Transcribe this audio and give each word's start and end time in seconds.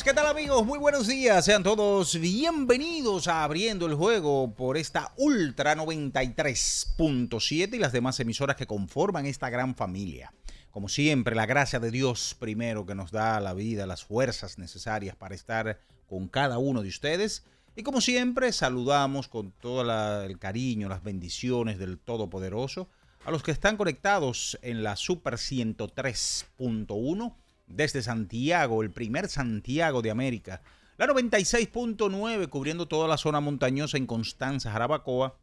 ¿Qué 0.00 0.14
tal 0.14 0.26
amigos? 0.26 0.64
Muy 0.64 0.78
buenos 0.78 1.06
días. 1.06 1.44
Sean 1.44 1.62
todos 1.62 2.18
bienvenidos 2.18 3.28
a 3.28 3.44
Abriendo 3.44 3.84
el 3.84 3.94
Juego 3.94 4.54
por 4.54 4.78
esta 4.78 5.12
Ultra 5.18 5.76
93.7 5.76 7.74
y 7.74 7.78
las 7.78 7.92
demás 7.92 8.18
emisoras 8.18 8.56
que 8.56 8.66
conforman 8.66 9.26
esta 9.26 9.50
gran 9.50 9.74
familia. 9.74 10.32
Como 10.70 10.88
siempre, 10.88 11.36
la 11.36 11.44
gracia 11.44 11.78
de 11.78 11.90
Dios 11.90 12.34
primero 12.40 12.86
que 12.86 12.94
nos 12.94 13.12
da 13.12 13.38
la 13.38 13.52
vida, 13.52 13.84
las 13.84 14.02
fuerzas 14.02 14.56
necesarias 14.56 15.14
para 15.14 15.34
estar 15.34 15.78
con 16.08 16.26
cada 16.26 16.56
uno 16.56 16.80
de 16.80 16.88
ustedes. 16.88 17.44
Y 17.76 17.82
como 17.82 18.00
siempre, 18.00 18.50
saludamos 18.52 19.28
con 19.28 19.52
todo 19.52 19.82
el 20.22 20.38
cariño, 20.38 20.88
las 20.88 21.02
bendiciones 21.02 21.78
del 21.78 21.98
Todopoderoso 21.98 22.88
a 23.26 23.30
los 23.30 23.42
que 23.42 23.50
están 23.50 23.76
conectados 23.76 24.58
en 24.62 24.82
la 24.82 24.96
Super 24.96 25.34
103.1 25.34 27.41
desde 27.74 28.02
Santiago, 28.02 28.82
el 28.82 28.90
primer 28.90 29.28
Santiago 29.28 30.02
de 30.02 30.10
América. 30.10 30.62
La 30.98 31.06
96.9 31.06 32.48
cubriendo 32.48 32.86
toda 32.86 33.08
la 33.08 33.16
zona 33.16 33.40
montañosa 33.40 33.96
en 33.96 34.06
Constanza, 34.06 34.70
Jarabacoa. 34.70 35.38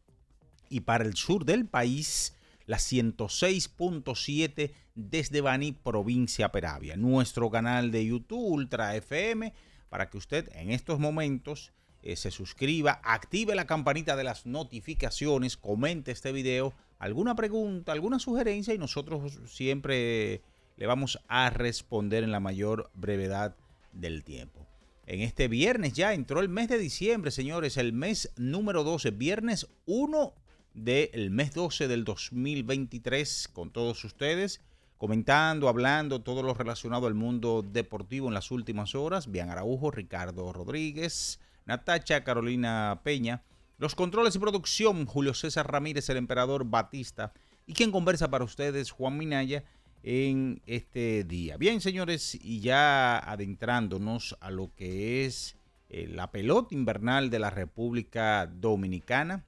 Y 0.68 0.80
para 0.80 1.04
el 1.04 1.16
sur 1.16 1.44
del 1.44 1.66
país, 1.66 2.36
la 2.66 2.76
106.7 2.78 4.72
desde 4.94 5.40
Baní, 5.40 5.72
provincia 5.72 6.52
Peravia. 6.52 6.96
Nuestro 6.96 7.50
canal 7.50 7.90
de 7.90 8.06
YouTube, 8.06 8.38
Ultra 8.38 8.94
FM, 8.94 9.52
para 9.88 10.08
que 10.08 10.18
usted 10.18 10.48
en 10.54 10.70
estos 10.70 11.00
momentos 11.00 11.72
eh, 12.02 12.14
se 12.14 12.30
suscriba, 12.30 13.00
active 13.02 13.56
la 13.56 13.66
campanita 13.66 14.14
de 14.14 14.24
las 14.24 14.46
notificaciones, 14.46 15.56
comente 15.56 16.12
este 16.12 16.30
video, 16.30 16.72
alguna 17.00 17.34
pregunta, 17.34 17.92
alguna 17.92 18.20
sugerencia 18.20 18.72
y 18.72 18.78
nosotros 18.78 19.40
siempre 19.46 20.42
le 20.80 20.86
vamos 20.86 21.20
a 21.28 21.50
responder 21.50 22.24
en 22.24 22.32
la 22.32 22.40
mayor 22.40 22.90
brevedad 22.94 23.54
del 23.92 24.24
tiempo. 24.24 24.66
En 25.04 25.20
este 25.20 25.46
viernes 25.46 25.92
ya 25.92 26.14
entró 26.14 26.40
el 26.40 26.48
mes 26.48 26.68
de 26.68 26.78
diciembre, 26.78 27.30
señores, 27.30 27.76
el 27.76 27.92
mes 27.92 28.32
número 28.38 28.82
12, 28.82 29.10
viernes 29.10 29.68
1 29.84 30.32
del 30.72 31.30
mes 31.30 31.52
12 31.52 31.86
del 31.86 32.04
2023 32.04 33.50
con 33.52 33.70
todos 33.70 34.02
ustedes, 34.04 34.62
comentando, 34.96 35.68
hablando 35.68 36.22
todo 36.22 36.42
lo 36.42 36.54
relacionado 36.54 37.06
al 37.06 37.14
mundo 37.14 37.62
deportivo 37.62 38.28
en 38.28 38.34
las 38.34 38.50
últimas 38.50 38.94
horas. 38.94 39.30
Bian 39.30 39.50
Araujo, 39.50 39.90
Ricardo 39.90 40.50
Rodríguez, 40.50 41.40
Natacha 41.66 42.24
Carolina 42.24 43.02
Peña, 43.04 43.42
los 43.76 43.94
controles 43.94 44.34
y 44.34 44.38
producción, 44.38 45.04
Julio 45.04 45.34
César 45.34 45.70
Ramírez, 45.70 46.08
el 46.08 46.16
emperador 46.16 46.64
Batista, 46.64 47.34
y 47.66 47.74
quien 47.74 47.92
conversa 47.92 48.30
para 48.30 48.44
ustedes, 48.44 48.90
Juan 48.90 49.18
Minaya, 49.18 49.62
en 50.02 50.62
este 50.66 51.24
día. 51.24 51.56
Bien, 51.56 51.80
señores, 51.80 52.34
y 52.34 52.60
ya 52.60 53.18
adentrándonos 53.18 54.36
a 54.40 54.50
lo 54.50 54.74
que 54.74 55.24
es 55.24 55.56
eh, 55.88 56.06
la 56.08 56.30
pelota 56.30 56.74
invernal 56.74 57.30
de 57.30 57.38
la 57.38 57.50
República 57.50 58.46
Dominicana. 58.46 59.44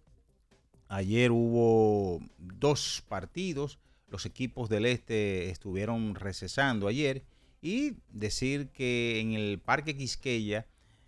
Ayer 0.88 1.30
hubo 1.30 2.20
dos 2.38 3.02
partidos. 3.08 3.78
Los 4.08 4.26
equipos 4.26 4.68
del 4.68 4.86
este 4.86 5.48
estuvieron 5.48 6.14
recesando 6.14 6.88
ayer. 6.88 7.22
Y 7.62 7.94
decir 8.10 8.68
que 8.68 9.20
en 9.20 9.32
el 9.34 9.60
Parque 9.60 9.96
Quisqueya 9.96 10.66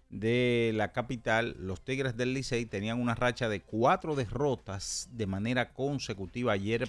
de 0.09 0.71
la 0.75 0.93
capital, 0.93 1.56
los 1.59 1.84
Tigres 1.84 2.16
del 2.16 2.33
Licey 2.33 2.65
tenían 2.66 3.00
una 3.00 3.16
racha 3.16 3.49
de 3.49 3.60
cuatro 3.60 4.15
derrotas 4.15 5.09
de 5.12 5.27
manera 5.27 5.72
consecutiva. 5.72 6.53
Ayer 6.53 6.88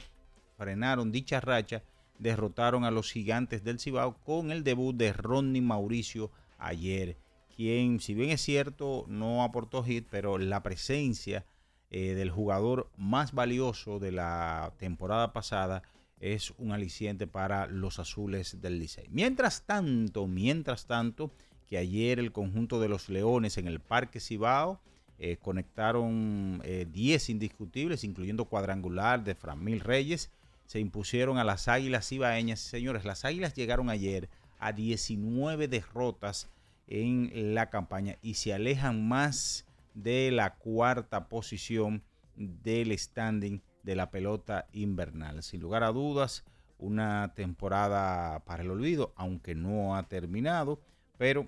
frenaron 0.55 1.11
dicha 1.11 1.41
racha, 1.41 1.81
derrotaron 2.19 2.83
a 2.83 2.91
los 2.91 3.11
gigantes 3.11 3.63
del 3.63 3.79
Cibao 3.79 4.17
con 4.23 4.51
el 4.51 4.63
debut 4.63 4.95
de 4.95 5.13
Ronnie 5.13 5.61
Mauricio 5.61 6.31
ayer, 6.57 7.17
quien, 7.55 7.99
si 7.99 8.13
bien 8.13 8.31
es 8.31 8.41
cierto, 8.41 9.05
no 9.07 9.43
aportó 9.43 9.83
hit, 9.83 10.07
pero 10.09 10.37
la 10.37 10.61
presencia 10.63 11.45
eh, 11.89 12.13
del 12.13 12.29
jugador 12.29 12.89
más 12.97 13.33
valioso 13.33 13.99
de 13.99 14.11
la 14.11 14.73
temporada 14.77 15.31
pasada 15.31 15.83
es 16.19 16.53
un 16.57 16.71
aliciente 16.71 17.27
para 17.27 17.67
los 17.67 17.99
azules 17.99 18.59
del 18.61 18.79
Licey. 18.79 19.07
Mientras 19.09 19.65
tanto, 19.65 20.27
mientras 20.27 20.87
tanto, 20.87 21.31
que 21.67 21.77
ayer 21.77 22.19
el 22.19 22.31
conjunto 22.31 22.79
de 22.79 22.89
los 22.89 23.09
Leones 23.09 23.57
en 23.57 23.67
el 23.67 23.79
Parque 23.79 24.19
Cibao 24.19 24.81
eh, 25.17 25.37
conectaron 25.37 26.61
eh, 26.63 26.85
10 26.91 27.29
indiscutibles, 27.29 28.03
incluyendo 28.03 28.45
cuadrangular 28.45 29.23
de 29.23 29.35
Framil 29.35 29.79
Reyes, 29.79 30.31
se 30.65 30.79
impusieron 30.79 31.37
a 31.37 31.43
las 31.43 31.67
Águilas 31.67 32.07
Cibaeñas. 32.07 32.59
Señores, 32.59 33.05
las 33.05 33.25
Águilas 33.25 33.53
llegaron 33.53 33.89
ayer 33.89 34.29
a 34.59 34.71
19 34.71 35.67
derrotas 35.67 36.49
en 36.87 37.55
la 37.55 37.69
campaña 37.69 38.17
y 38.21 38.35
se 38.35 38.53
alejan 38.53 39.07
más 39.07 39.65
de 39.93 40.31
la 40.31 40.55
cuarta 40.55 41.27
posición 41.27 42.03
del 42.35 42.97
standing 42.97 43.61
de 43.83 43.95
la 43.95 44.09
pelota 44.09 44.67
invernal. 44.73 45.41
Sin 45.43 45.61
lugar 45.61 45.83
a 45.83 45.91
dudas, 45.91 46.43
una 46.77 47.33
temporada 47.35 48.39
para 48.45 48.63
el 48.63 48.71
olvido, 48.71 49.13
aunque 49.15 49.55
no 49.55 49.95
ha 49.95 50.03
terminado, 50.03 50.81
pero 51.17 51.47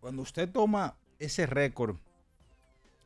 cuando 0.00 0.22
usted 0.22 0.50
toma 0.50 0.96
ese 1.18 1.46
récord 1.46 1.96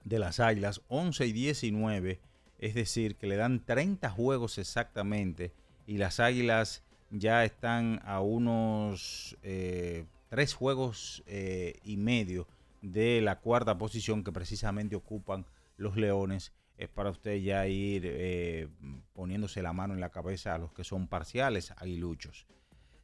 de 0.05 0.19
las 0.19 0.41
Águilas, 0.41 0.81
11 0.89 1.27
y 1.27 1.33
19, 1.33 2.21
es 2.59 2.75
decir, 2.75 3.17
que 3.17 3.27
le 3.27 3.37
dan 3.37 3.65
30 3.65 4.11
juegos 4.11 4.59
exactamente 4.59 5.53
y 5.87 5.99
las 5.99 6.21
Águilas 6.21 6.83
ya 7.11 7.45
están 7.45 8.01
a 8.05 8.21
unos 8.21 9.37
eh, 9.43 10.05
tres 10.29 10.55
juegos 10.55 11.23
eh, 11.27 11.79
y 11.83 11.97
medio 11.97 12.47
de 12.83 13.21
la 13.21 13.39
cuarta 13.39 13.79
posición 13.79 14.23
que 14.23 14.33
precisamente 14.33 14.97
ocupan 14.97 15.47
los 15.77 15.97
Leones. 15.97 16.53
Es 16.77 16.89
para 16.89 17.11
usted 17.11 17.37
ya 17.37 17.67
ir 17.67 18.03
eh, 18.05 18.69
poniéndose 19.15 19.63
la 19.63 19.73
mano 19.73 19.95
en 19.95 20.01
la 20.01 20.11
cabeza 20.11 20.55
a 20.55 20.59
los 20.59 20.73
que 20.73 20.85
son 20.85 21.09
parciales 21.09 21.73
aguiluchos. 21.77 22.47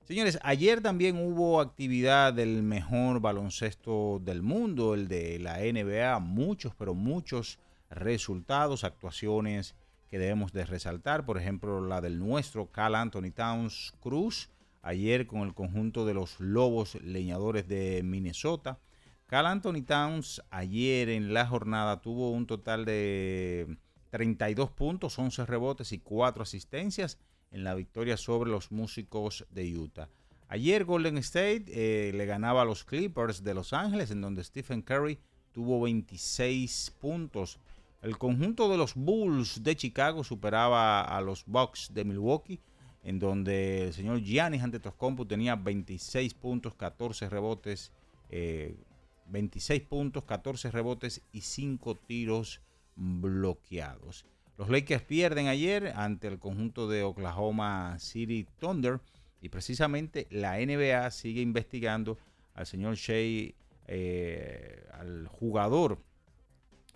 Señores, 0.04 0.38
ayer 0.42 0.82
también 0.82 1.16
hubo 1.16 1.60
actividad 1.60 2.34
del 2.34 2.62
mejor 2.62 3.20
baloncesto 3.20 4.20
del 4.22 4.42
mundo, 4.42 4.92
el 4.92 5.08
de 5.08 5.38
la 5.38 5.60
NBA, 5.60 6.18
muchos, 6.18 6.74
pero 6.74 6.94
muchos 6.94 7.58
resultados, 7.94 8.84
actuaciones 8.84 9.74
que 10.10 10.18
debemos 10.18 10.52
de 10.52 10.64
resaltar, 10.64 11.24
por 11.24 11.38
ejemplo, 11.38 11.80
la 11.80 12.00
del 12.00 12.18
nuestro 12.18 12.70
Cal 12.70 12.94
Anthony 12.94 13.30
Towns 13.34 13.92
Cruz, 14.00 14.50
ayer 14.82 15.26
con 15.26 15.42
el 15.42 15.54
conjunto 15.54 16.04
de 16.04 16.14
los 16.14 16.38
Lobos 16.40 16.96
Leñadores 17.02 17.66
de 17.66 18.02
Minnesota. 18.04 18.78
Cal 19.26 19.46
Anthony 19.46 19.82
Towns 19.86 20.42
ayer 20.50 21.08
en 21.08 21.32
la 21.32 21.46
jornada 21.46 22.00
tuvo 22.00 22.30
un 22.30 22.46
total 22.46 22.84
de 22.84 23.78
32 24.10 24.70
puntos, 24.70 25.18
11 25.18 25.46
rebotes 25.46 25.92
y 25.92 25.98
4 25.98 26.42
asistencias 26.42 27.18
en 27.50 27.64
la 27.64 27.74
victoria 27.74 28.16
sobre 28.16 28.50
los 28.50 28.70
músicos 28.70 29.46
de 29.50 29.76
Utah. 29.76 30.08
Ayer 30.48 30.84
Golden 30.84 31.18
State 31.18 31.64
eh, 31.68 32.12
le 32.12 32.26
ganaba 32.26 32.62
a 32.62 32.64
los 32.64 32.84
Clippers 32.84 33.42
de 33.42 33.54
Los 33.54 33.72
Ángeles, 33.72 34.10
en 34.10 34.20
donde 34.20 34.44
Stephen 34.44 34.82
Curry 34.82 35.18
tuvo 35.52 35.80
26 35.80 36.94
puntos. 37.00 37.58
El 38.04 38.18
conjunto 38.18 38.68
de 38.68 38.76
los 38.76 38.94
Bulls 38.94 39.62
de 39.62 39.76
Chicago 39.76 40.24
superaba 40.24 41.00
a 41.00 41.22
los 41.22 41.46
Bucks 41.46 41.88
de 41.94 42.04
Milwaukee, 42.04 42.60
en 43.02 43.18
donde 43.18 43.86
el 43.86 43.94
señor 43.94 44.20
Giannis 44.20 44.62
Antetokounmpo 44.62 45.26
tenía 45.26 45.56
26 45.56 46.34
puntos, 46.34 46.74
14 46.74 47.30
rebotes, 47.30 47.92
26 48.28 49.80
eh, 49.80 49.86
puntos, 49.88 50.24
14 50.24 50.70
rebotes 50.70 51.22
y 51.32 51.40
5 51.40 51.94
tiros 51.94 52.60
bloqueados. 52.94 54.26
Los 54.58 54.68
Lakers 54.68 55.04
pierden 55.04 55.46
ayer 55.46 55.94
ante 55.96 56.28
el 56.28 56.38
conjunto 56.38 56.86
de 56.86 57.04
Oklahoma 57.04 57.98
City 57.98 58.46
Thunder 58.60 59.00
y 59.40 59.48
precisamente 59.48 60.26
la 60.28 60.58
NBA 60.58 61.10
sigue 61.10 61.40
investigando 61.40 62.18
al 62.52 62.66
señor 62.66 62.96
Shea, 62.96 63.54
eh, 63.86 64.86
al 64.92 65.26
jugador 65.26 65.98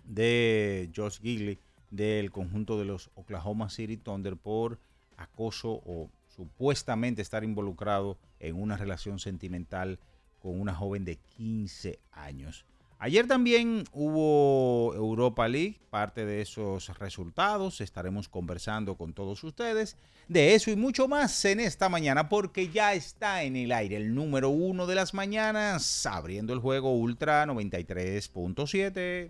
de 0.09 0.89
Josh 0.93 1.21
Gigley 1.21 1.59
del 1.91 2.31
conjunto 2.31 2.77
de 2.77 2.85
los 2.85 3.09
Oklahoma 3.15 3.69
City 3.69 3.95
Thunder 3.95 4.35
por 4.35 4.79
acoso 5.15 5.81
o 5.85 6.09
supuestamente 6.27 7.21
estar 7.21 7.43
involucrado 7.43 8.17
en 8.39 8.55
una 8.61 8.75
relación 8.75 9.19
sentimental 9.19 9.99
con 10.39 10.59
una 10.59 10.73
joven 10.73 11.05
de 11.05 11.17
15 11.17 11.99
años. 12.11 12.65
Ayer 13.01 13.27
también 13.27 13.85
hubo 13.93 14.93
Europa 14.93 15.47
League, 15.47 15.79
parte 15.89 16.25
de 16.25 16.41
esos 16.41 16.89
resultados. 16.99 17.79
Estaremos 17.79 18.27
conversando 18.27 18.95
con 18.95 19.13
todos 19.13 19.41
ustedes 19.45 19.95
de 20.27 20.53
eso 20.53 20.69
y 20.69 20.75
mucho 20.75 21.07
más 21.07 21.45
en 21.45 21.61
esta 21.61 21.87
mañana, 21.87 22.27
porque 22.27 22.67
ya 22.67 22.93
está 22.93 23.43
en 23.43 23.55
el 23.55 23.71
aire 23.71 23.95
el 23.95 24.13
número 24.13 24.49
uno 24.49 24.85
de 24.85 24.95
las 24.95 25.13
mañanas, 25.13 26.05
abriendo 26.05 26.51
el 26.51 26.59
juego 26.59 26.93
Ultra 26.93 27.45
93.7. 27.45 29.29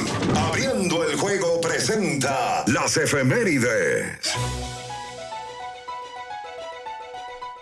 Presenta 1.83 2.63
las 2.67 2.95
efemérides. 2.95 4.35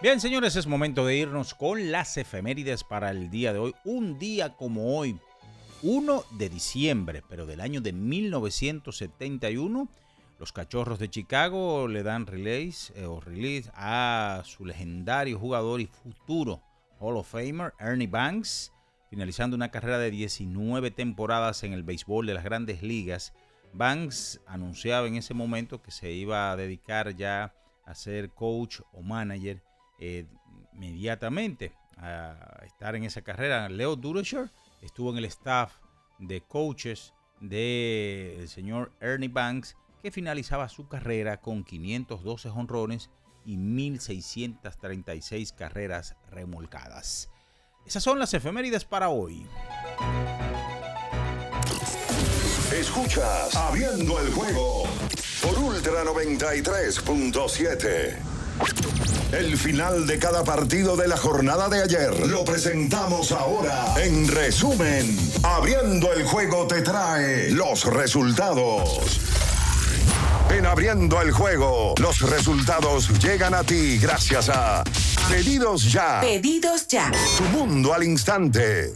Bien, 0.01 0.19
señores, 0.19 0.57
es 0.57 0.67
momento 0.67 1.05
de 1.05 1.15
irnos 1.15 1.53
con 1.53 1.89
las 1.89 2.17
efemérides 2.17 2.83
para 2.83 3.11
el 3.11 3.29
día 3.29 3.53
de 3.53 3.59
hoy. 3.59 3.73
Un 3.85 4.19
día 4.19 4.57
como 4.57 4.97
hoy, 4.97 5.17
1 5.83 6.25
de 6.31 6.49
diciembre, 6.49 7.23
pero 7.29 7.45
del 7.45 7.61
año 7.61 7.79
de 7.79 7.93
1971, 7.93 9.87
los 10.37 10.51
Cachorros 10.51 10.99
de 10.99 11.09
Chicago 11.09 11.87
le 11.87 12.03
dan 12.03 12.27
release, 12.27 12.91
eh, 12.97 13.05
o 13.05 13.21
release 13.21 13.71
a 13.73 14.41
su 14.43 14.65
legendario 14.65 15.39
jugador 15.39 15.79
y 15.79 15.87
futuro 15.87 16.61
Hall 16.99 17.15
of 17.15 17.31
Famer, 17.31 17.73
Ernie 17.79 18.07
Banks, 18.07 18.73
finalizando 19.09 19.55
una 19.55 19.71
carrera 19.71 19.97
de 19.97 20.11
19 20.11 20.91
temporadas 20.91 21.63
en 21.63 21.71
el 21.71 21.83
béisbol 21.83 22.27
de 22.27 22.33
las 22.33 22.43
grandes 22.43 22.83
ligas. 22.83 23.31
Banks 23.73 24.41
anunciaba 24.47 25.07
en 25.07 25.15
ese 25.15 25.33
momento 25.33 25.81
que 25.81 25.91
se 25.91 26.11
iba 26.11 26.51
a 26.51 26.55
dedicar 26.55 27.15
ya 27.15 27.53
a 27.85 27.95
ser 27.95 28.29
coach 28.31 28.81
o 28.93 29.01
manager 29.01 29.61
eh, 29.99 30.25
inmediatamente 30.73 31.73
a 31.97 32.63
estar 32.65 32.95
en 32.95 33.03
esa 33.03 33.21
carrera. 33.21 33.67
Leo 33.69 33.95
Durocher 33.95 34.49
estuvo 34.81 35.11
en 35.11 35.17
el 35.17 35.25
staff 35.25 35.73
de 36.17 36.41
coaches 36.41 37.13
del 37.39 38.47
señor 38.47 38.91
Ernie 38.99 39.29
Banks, 39.29 39.75
que 40.01 40.11
finalizaba 40.11 40.69
su 40.69 40.87
carrera 40.87 41.41
con 41.41 41.63
512 41.63 42.49
honrones 42.49 43.09
y 43.45 43.57
1.636 43.57 45.55
carreras 45.55 46.15
remolcadas. 46.29 47.29
Esas 47.85 48.03
son 48.03 48.19
las 48.19 48.33
efemérides 48.33 48.85
para 48.85 49.09
hoy. 49.09 49.47
Escuchas 52.79 53.55
Abriendo 53.55 54.19
el 54.21 54.31
juego 54.31 54.83
por 55.41 55.59
Ultra 55.59 56.05
93.7. 56.05 58.15
El 59.33 59.57
final 59.57 60.07
de 60.07 60.17
cada 60.17 60.45
partido 60.45 60.95
de 60.95 61.09
la 61.09 61.17
jornada 61.17 61.67
de 61.67 61.83
ayer 61.83 62.27
lo 62.27 62.45
presentamos 62.45 63.33
ahora. 63.33 63.95
En 64.01 64.29
resumen, 64.29 65.13
abriendo 65.43 66.13
el 66.13 66.23
juego 66.23 66.67
te 66.67 66.81
trae 66.81 67.51
los 67.51 67.83
resultados. 67.83 69.19
En 70.49 70.65
abriendo 70.65 71.21
el 71.21 71.31
juego, 71.31 71.95
los 71.99 72.21
resultados 72.21 73.09
llegan 73.19 73.55
a 73.55 73.63
ti 73.63 73.97
gracias 73.97 74.47
a 74.47 74.85
Pedidos 75.27 75.91
Ya. 75.91 76.21
Pedidos 76.21 76.87
Ya. 76.87 77.11
Tu 77.37 77.43
mundo 77.43 77.93
al 77.93 78.05
instante. 78.05 78.93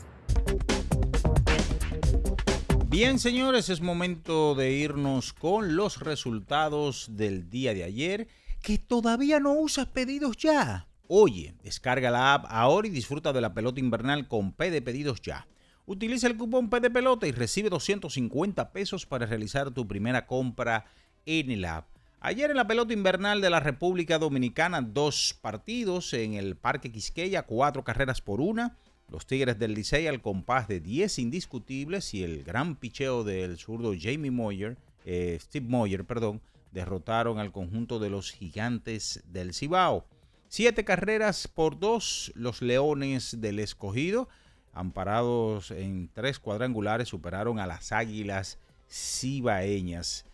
Bien, 2.94 3.18
señores, 3.18 3.72
es 3.72 3.82
momento 3.82 4.54
de 4.54 4.72
irnos 4.74 5.34
con 5.34 5.76
los 5.76 6.00
resultados 6.00 7.08
del 7.18 7.50
día 7.50 7.74
de 7.74 7.84
ayer 7.84 8.28
que 8.62 8.78
todavía 8.78 9.40
no 9.40 9.54
usas 9.54 9.88
pedidos 9.88 10.38
ya. 10.38 10.86
Oye, 11.08 11.56
descarga 11.64 12.12
la 12.12 12.36
app 12.36 12.46
ahora 12.50 12.88
y 12.88 12.92
disfruta 12.92 13.34
de 13.34 13.42
la 13.42 13.56
pelota 13.56 13.80
invernal 13.80 14.28
con 14.28 14.52
P 14.52 14.70
de 14.70 14.84
pedidos 14.84 15.24
ya. 15.24 15.48
Utiliza 15.88 16.28
el 16.28 16.38
cupón 16.38 16.70
P 16.70 16.82
de 16.82 16.92
pelota 16.92 17.26
y 17.26 17.32
recibe 17.32 17.72
250 17.72 18.72
pesos 18.72 19.08
para 19.08 19.26
realizar 19.26 19.72
tu 19.72 19.88
primera 19.88 20.28
compra 20.28 20.86
en 21.26 21.50
el 21.50 21.66
app. 21.66 21.88
Ayer 22.20 22.52
en 22.52 22.58
la 22.58 22.68
pelota 22.68 22.94
invernal 22.94 23.42
de 23.42 23.50
la 23.50 23.60
República 23.60 24.20
Dominicana, 24.20 24.84
dos 24.84 25.36
partidos 25.42 26.14
en 26.14 26.36
el 26.36 26.56
Parque 26.56 26.92
Quisqueya, 26.92 27.42
cuatro 27.42 27.84
carreras 27.84 28.22
por 28.22 28.40
una. 28.40 28.78
Los 29.14 29.28
Tigres 29.28 29.60
del 29.60 29.76
Licey 29.76 30.08
al 30.08 30.24
compás 30.24 30.68
de 30.68 30.80
10 30.80 31.20
indiscutibles 31.20 32.16
y 32.16 32.24
el 32.24 32.44
gran 32.44 32.76
picheo 32.76 33.24
del 33.24 33.60
zurdo 33.60 33.94
Jamie 33.96 34.32
Moyer, 34.32 34.76
eh, 35.06 35.38
Steve 35.40 35.68
Moyer, 35.70 36.04
perdón, 36.04 36.42
derrotaron 36.72 37.38
al 37.38 37.52
conjunto 37.52 38.00
de 38.00 38.10
los 38.10 38.32
gigantes 38.32 39.24
del 39.32 39.54
Cibao. 39.54 40.04
Siete 40.48 40.84
carreras 40.84 41.48
por 41.48 41.78
dos, 41.78 42.32
los 42.34 42.64
Leones 42.64 43.40
del 43.40 43.60
Escogido, 43.60 44.30
amparados 44.74 45.70
en 45.70 46.10
tres 46.12 46.40
cuadrangulares, 46.40 47.10
superaron 47.10 47.60
a 47.60 47.68
las 47.68 47.92
Águilas 47.92 48.58
Cibaeñas. 48.90 50.26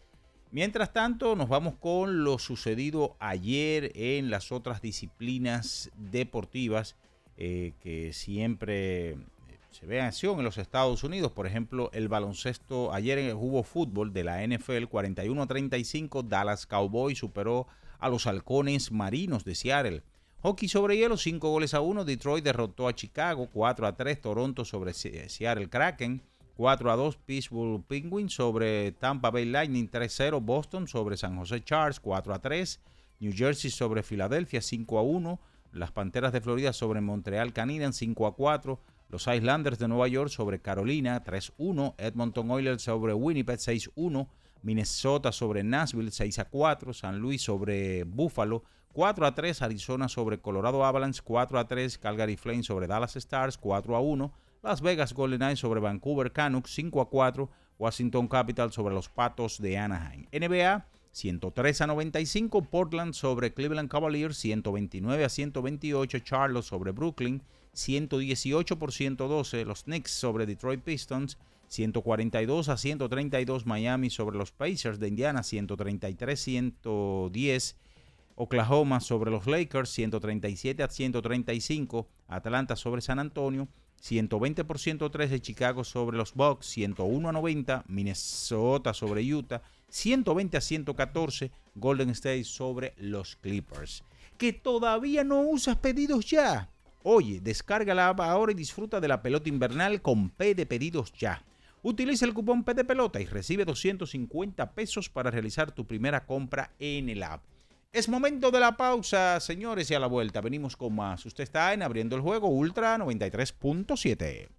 Mientras 0.51 0.93
tanto, 0.93 1.35
nos 1.35 1.49
vamos 1.49 1.73
con 1.81 2.23
lo 2.23 2.39
sucedido 2.39 3.17
ayer 3.19 3.91
en 3.95 4.29
las 4.29 4.53
otras 4.53 4.81
disciplinas 4.81 5.91
deportivas 5.97 6.95
eh, 7.41 7.71
que 7.79 8.11
siempre 8.11 9.15
se 9.71 9.85
ve 9.85 9.99
en 9.99 10.05
acción 10.05 10.39
en 10.39 10.43
los 10.43 10.57
Estados 10.57 11.05
Unidos. 11.05 11.31
Por 11.31 11.47
ejemplo, 11.47 11.89
el 11.93 12.09
baloncesto, 12.09 12.93
ayer 12.93 13.33
hubo 13.33 13.63
fútbol 13.63 14.11
de 14.11 14.25
la 14.25 14.45
NFL 14.45 14.83
41-35, 14.91 16.27
Dallas 16.27 16.65
Cowboys 16.65 17.17
superó 17.17 17.65
a 17.97 18.09
los 18.09 18.27
halcones 18.27 18.91
marinos 18.91 19.45
de 19.45 19.55
Seattle. 19.55 20.03
Hockey 20.41 20.67
sobre 20.67 20.97
hielo, 20.97 21.15
5 21.15 21.49
goles 21.49 21.73
a 21.73 21.79
1, 21.79 22.03
Detroit 22.03 22.43
derrotó 22.43 22.89
a 22.89 22.93
Chicago, 22.93 23.47
4 23.53 23.87
a 23.87 23.95
3, 23.95 24.19
Toronto 24.19 24.65
sobre 24.65 24.93
Seattle 24.93 25.69
Kraken, 25.69 26.21
4 26.57 26.91
a 26.91 26.95
2, 26.97 27.15
Pittsburgh 27.25 27.81
Penguins 27.85 28.33
sobre 28.33 28.91
Tampa 28.91 29.31
Bay 29.31 29.45
Lightning, 29.45 29.89
3-0, 29.89 30.41
Boston 30.41 30.89
sobre 30.89 31.15
San 31.15 31.37
José 31.37 31.63
Charles, 31.63 32.01
4 32.01 32.33
a 32.33 32.39
3, 32.39 32.81
New 33.21 33.31
Jersey 33.33 33.71
sobre 33.71 34.03
Filadelfia, 34.03 34.61
5 34.61 34.97
a 34.97 35.03
1, 35.03 35.39
las 35.71 35.91
Panteras 35.91 36.33
de 36.33 36.41
Florida 36.41 36.73
sobre 36.73 37.01
Montreal 37.01 37.53
Canadiens, 37.53 37.95
5 37.97 38.27
a 38.27 38.35
4, 38.35 38.79
Los 39.09 39.27
Islanders 39.27 39.79
de 39.79 39.87
Nueva 39.87 40.07
York 40.07 40.29
sobre 40.29 40.61
Carolina 40.61 41.23
3-1. 41.23 41.95
Edmonton 41.97 42.51
Oilers 42.51 42.83
sobre 42.83 43.13
Winnipeg 43.13 43.57
6-1. 43.57 44.27
Minnesota 44.61 45.31
sobre 45.31 45.63
Nashville 45.63 46.11
6-4. 46.11 46.93
San 46.93 47.19
Luis 47.19 47.41
sobre 47.41 48.03
Buffalo 48.03 48.63
4-3. 48.93 49.63
Arizona 49.63 50.07
sobre 50.09 50.39
Colorado 50.39 50.85
Avalanche 50.85 51.23
4-3. 51.23 51.97
Calgary 51.97 52.37
Flames 52.37 52.67
sobre 52.67 52.85
Dallas 52.85 53.15
Stars 53.15 53.59
4-1. 53.59 54.31
Las 54.61 54.81
Vegas 54.81 55.13
Golden 55.13 55.39
Knights 55.39 55.61
sobre 55.61 55.79
Vancouver 55.79 56.31
Canucks 56.31 56.77
5-4. 56.77 57.49
Washington 57.79 58.27
Capitals 58.27 58.75
sobre 58.75 58.93
los 58.93 59.09
Patos 59.09 59.59
de 59.59 59.77
Anaheim. 59.77 60.27
NBA 60.31 60.85
103 61.11 61.81
a 61.81 61.87
95, 61.87 62.61
Portland 62.69 63.13
sobre 63.13 63.53
Cleveland 63.53 63.89
Cavaliers, 63.89 64.37
129 64.37 65.25
a 65.25 65.29
128, 65.29 66.19
Charlotte 66.19 66.65
sobre 66.65 66.91
Brooklyn, 66.91 67.41
118 67.73 68.77
por 68.77 68.91
112, 68.91 69.65
los 69.65 69.83
Knicks 69.83 70.11
sobre 70.11 70.45
Detroit 70.45 70.81
Pistons, 70.81 71.37
142 71.67 72.69
a 72.69 72.77
132, 72.77 73.65
Miami 73.65 74.09
sobre 74.09 74.37
los 74.37 74.51
Pacers 74.51 74.99
de 74.99 75.07
Indiana, 75.07 75.43
133 75.43 76.39
110, 76.39 77.75
Oklahoma 78.35 78.99
sobre 79.01 79.31
los 79.31 79.47
Lakers, 79.47 79.89
137 79.89 80.83
a 80.83 80.89
135, 80.89 82.07
Atlanta 82.27 82.75
sobre 82.75 83.01
San 83.01 83.19
Antonio, 83.19 83.67
120 84.01 84.63
por 84.63 84.79
113, 84.79 85.41
Chicago 85.41 85.83
sobre 85.83 86.17
los 86.17 86.33
Bucks, 86.33 86.67
101 86.67 87.29
a 87.29 87.31
90, 87.33 87.83
Minnesota 87.87 88.93
sobre 88.93 89.21
Utah, 89.23 89.61
120 89.89 90.57
a 90.57 90.61
114 90.61 91.51
Golden 91.75 92.09
State 92.11 92.43
sobre 92.43 92.93
los 92.97 93.35
Clippers. 93.35 94.03
Que 94.37 94.53
todavía 94.53 95.23
no 95.23 95.41
usas 95.41 95.77
pedidos 95.77 96.25
ya. 96.25 96.69
Oye, 97.03 97.39
descarga 97.39 97.95
la 97.95 98.09
app 98.09 98.21
ahora 98.21 98.51
y 98.51 98.55
disfruta 98.55 98.99
de 98.99 99.07
la 99.07 99.21
pelota 99.21 99.49
invernal 99.49 100.01
con 100.01 100.29
P 100.29 100.55
de 100.55 100.65
pedidos 100.65 101.13
ya. 101.13 101.43
Utiliza 101.81 102.25
el 102.25 102.33
cupón 102.33 102.63
P 102.63 102.73
de 102.73 102.83
pelota 102.83 103.21
y 103.21 103.25
recibe 103.25 103.63
250 103.63 104.73
pesos 104.73 105.09
para 105.09 105.31
realizar 105.31 105.71
tu 105.71 105.87
primera 105.87 106.25
compra 106.25 106.73
en 106.77 107.07
el 107.09 107.23
app. 107.23 107.41
Es 107.91 108.09
momento 108.09 108.51
de 108.51 108.59
la 108.59 108.77
pausa, 108.77 109.39
señores, 109.39 109.89
y 109.89 109.95
a 109.95 109.99
la 109.99 110.07
vuelta 110.07 110.41
venimos 110.41 110.75
con 110.77 110.93
más. 110.93 111.25
Usted 111.25 111.43
está 111.43 111.73
en 111.73 111.81
Abriendo 111.81 112.15
el 112.15 112.21
Juego 112.21 112.49
Ultra 112.49 112.97
93.7. 112.97 114.58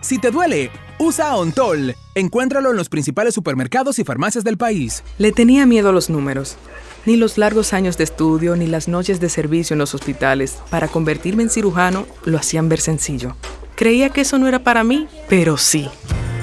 Si 0.00 0.18
te 0.18 0.30
duele, 0.30 0.70
usa 0.98 1.34
Ontol. 1.36 1.96
Encuéntralo 2.14 2.70
en 2.70 2.76
los 2.76 2.88
principales 2.88 3.34
supermercados 3.34 3.98
y 3.98 4.04
farmacias 4.04 4.44
del 4.44 4.56
país. 4.56 5.02
Le 5.18 5.32
tenía 5.32 5.66
miedo 5.66 5.88
a 5.88 5.92
los 5.92 6.08
números. 6.08 6.56
Ni 7.04 7.16
los 7.16 7.36
largos 7.36 7.72
años 7.72 7.96
de 7.98 8.04
estudio 8.04 8.54
ni 8.54 8.66
las 8.66 8.86
noches 8.86 9.20
de 9.20 9.28
servicio 9.28 9.74
en 9.74 9.78
los 9.78 9.94
hospitales 9.94 10.58
para 10.70 10.88
convertirme 10.88 11.42
en 11.42 11.50
cirujano 11.50 12.06
lo 12.24 12.38
hacían 12.38 12.68
ver 12.68 12.80
sencillo. 12.80 13.34
Creía 13.74 14.10
que 14.10 14.20
eso 14.20 14.38
no 14.38 14.46
era 14.48 14.62
para 14.62 14.84
mí, 14.84 15.08
pero 15.28 15.56
sí. 15.56 15.88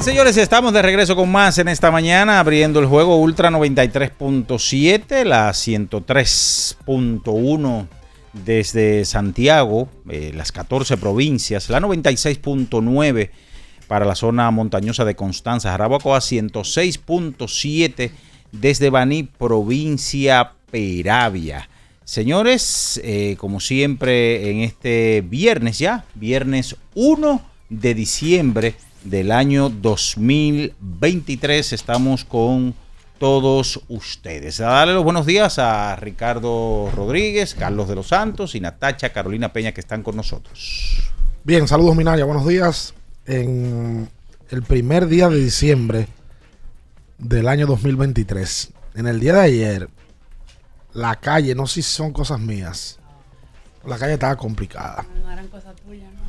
Señores, 0.00 0.36
estamos 0.36 0.74
de 0.74 0.82
regreso 0.82 1.16
con 1.16 1.32
más 1.32 1.58
en 1.58 1.66
esta 1.68 1.90
mañana, 1.90 2.38
abriendo 2.38 2.80
el 2.80 2.86
juego 2.86 3.16
Ultra 3.16 3.50
93.7, 3.50 5.24
la 5.24 5.48
103.1 5.50 7.88
desde 8.32 9.04
Santiago, 9.04 9.88
eh, 10.08 10.30
las 10.34 10.52
14 10.52 10.96
provincias, 10.98 11.68
la 11.70 11.80
96.9 11.80 13.30
para 13.88 14.04
la 14.04 14.14
zona 14.14 14.48
montañosa 14.50 15.04
de 15.04 15.16
Constanza, 15.16 15.70
Jarabacoa 15.70 16.18
106.7 16.18 18.10
desde 18.52 18.90
Baní, 18.90 19.24
provincia 19.24 20.52
Peravia. 20.70 21.68
Señores, 22.04 23.00
eh, 23.02 23.34
como 23.38 23.58
siempre 23.60 24.50
en 24.50 24.60
este 24.60 25.24
viernes 25.26 25.78
ya, 25.78 26.04
viernes 26.14 26.76
1 26.94 27.40
de 27.70 27.94
diciembre 27.94 28.74
del 29.06 29.32
año 29.32 29.70
2023. 29.70 31.72
Estamos 31.72 32.24
con 32.24 32.74
todos 33.18 33.80
ustedes. 33.88 34.60
A 34.60 34.66
darle 34.66 34.94
los 34.94 35.04
buenos 35.04 35.26
días 35.26 35.58
a 35.58 35.96
Ricardo 35.96 36.90
Rodríguez, 36.94 37.54
Carlos 37.54 37.88
de 37.88 37.94
los 37.94 38.08
Santos 38.08 38.54
y 38.54 38.60
Natacha 38.60 39.12
Carolina 39.12 39.52
Peña 39.52 39.72
que 39.72 39.80
están 39.80 40.02
con 40.02 40.16
nosotros. 40.16 41.12
Bien, 41.44 41.66
saludos 41.68 41.96
Minaya, 41.96 42.24
buenos 42.24 42.46
días. 42.46 42.94
En 43.26 44.08
el 44.50 44.62
primer 44.62 45.06
día 45.06 45.28
de 45.28 45.38
diciembre 45.38 46.08
del 47.18 47.48
año 47.48 47.66
2023, 47.66 48.72
en 48.96 49.06
el 49.06 49.20
día 49.20 49.34
de 49.34 49.40
ayer, 49.40 49.88
la 50.92 51.16
calle, 51.16 51.54
no 51.54 51.66
sé 51.66 51.82
si 51.82 51.90
son 51.90 52.12
cosas 52.12 52.40
mías, 52.40 52.98
la 53.84 53.98
calle 53.98 54.14
estaba 54.14 54.36
complicada. 54.36 55.06
No 55.22 55.30
eran 55.30 55.48
cosas 55.48 55.74
tuyas, 55.76 56.12
¿no? 56.12 56.25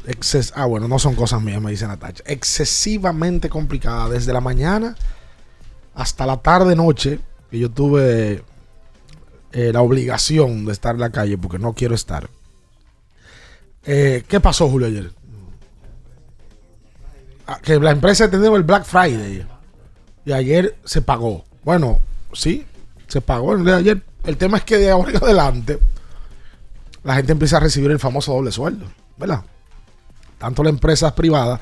Ah, 0.55 0.65
bueno, 0.65 0.87
no 0.87 0.99
son 0.99 1.15
cosas 1.15 1.41
mías, 1.41 1.61
me 1.61 1.71
dice 1.71 1.87
Natacha. 1.87 2.23
Excesivamente 2.25 3.49
complicada. 3.49 4.09
Desde 4.09 4.31
la 4.31 4.41
mañana 4.41 4.95
hasta 5.93 6.25
la 6.25 6.37
tarde-noche, 6.37 7.19
que 7.49 7.59
yo 7.59 7.71
tuve 7.71 8.43
eh, 9.51 9.71
la 9.73 9.81
obligación 9.81 10.65
de 10.65 10.71
estar 10.71 10.95
en 10.95 11.01
la 11.01 11.09
calle 11.09 11.37
porque 11.37 11.59
no 11.59 11.73
quiero 11.73 11.95
estar. 11.95 12.29
Eh, 13.83 14.23
¿Qué 14.27 14.39
pasó, 14.39 14.69
Julio, 14.69 14.87
ayer? 14.87 15.11
Ah, 17.47 17.59
que 17.61 17.79
la 17.79 17.91
empresa 17.91 18.29
tenía 18.29 18.53
el 18.53 18.63
Black 18.63 18.85
Friday 18.85 19.45
y 20.25 20.31
ayer 20.31 20.77
se 20.83 21.01
pagó. 21.01 21.43
Bueno, 21.63 21.99
sí, 22.33 22.65
se 23.07 23.19
pagó 23.19 23.53
el 23.53 23.65
de 23.65 23.73
ayer. 23.73 24.03
El 24.25 24.37
tema 24.37 24.57
es 24.57 24.63
que 24.63 24.77
de 24.77 24.91
ahora 24.91 25.11
en 25.11 25.17
adelante 25.17 25.79
la 27.03 27.15
gente 27.15 27.31
empieza 27.31 27.57
a 27.57 27.61
recibir 27.61 27.91
el 27.91 27.99
famoso 27.99 28.33
doble 28.33 28.51
sueldo, 28.51 28.85
¿verdad? 29.17 29.43
Tanto 30.37 30.63
las 30.63 30.73
empresas 30.73 31.13
privadas 31.13 31.59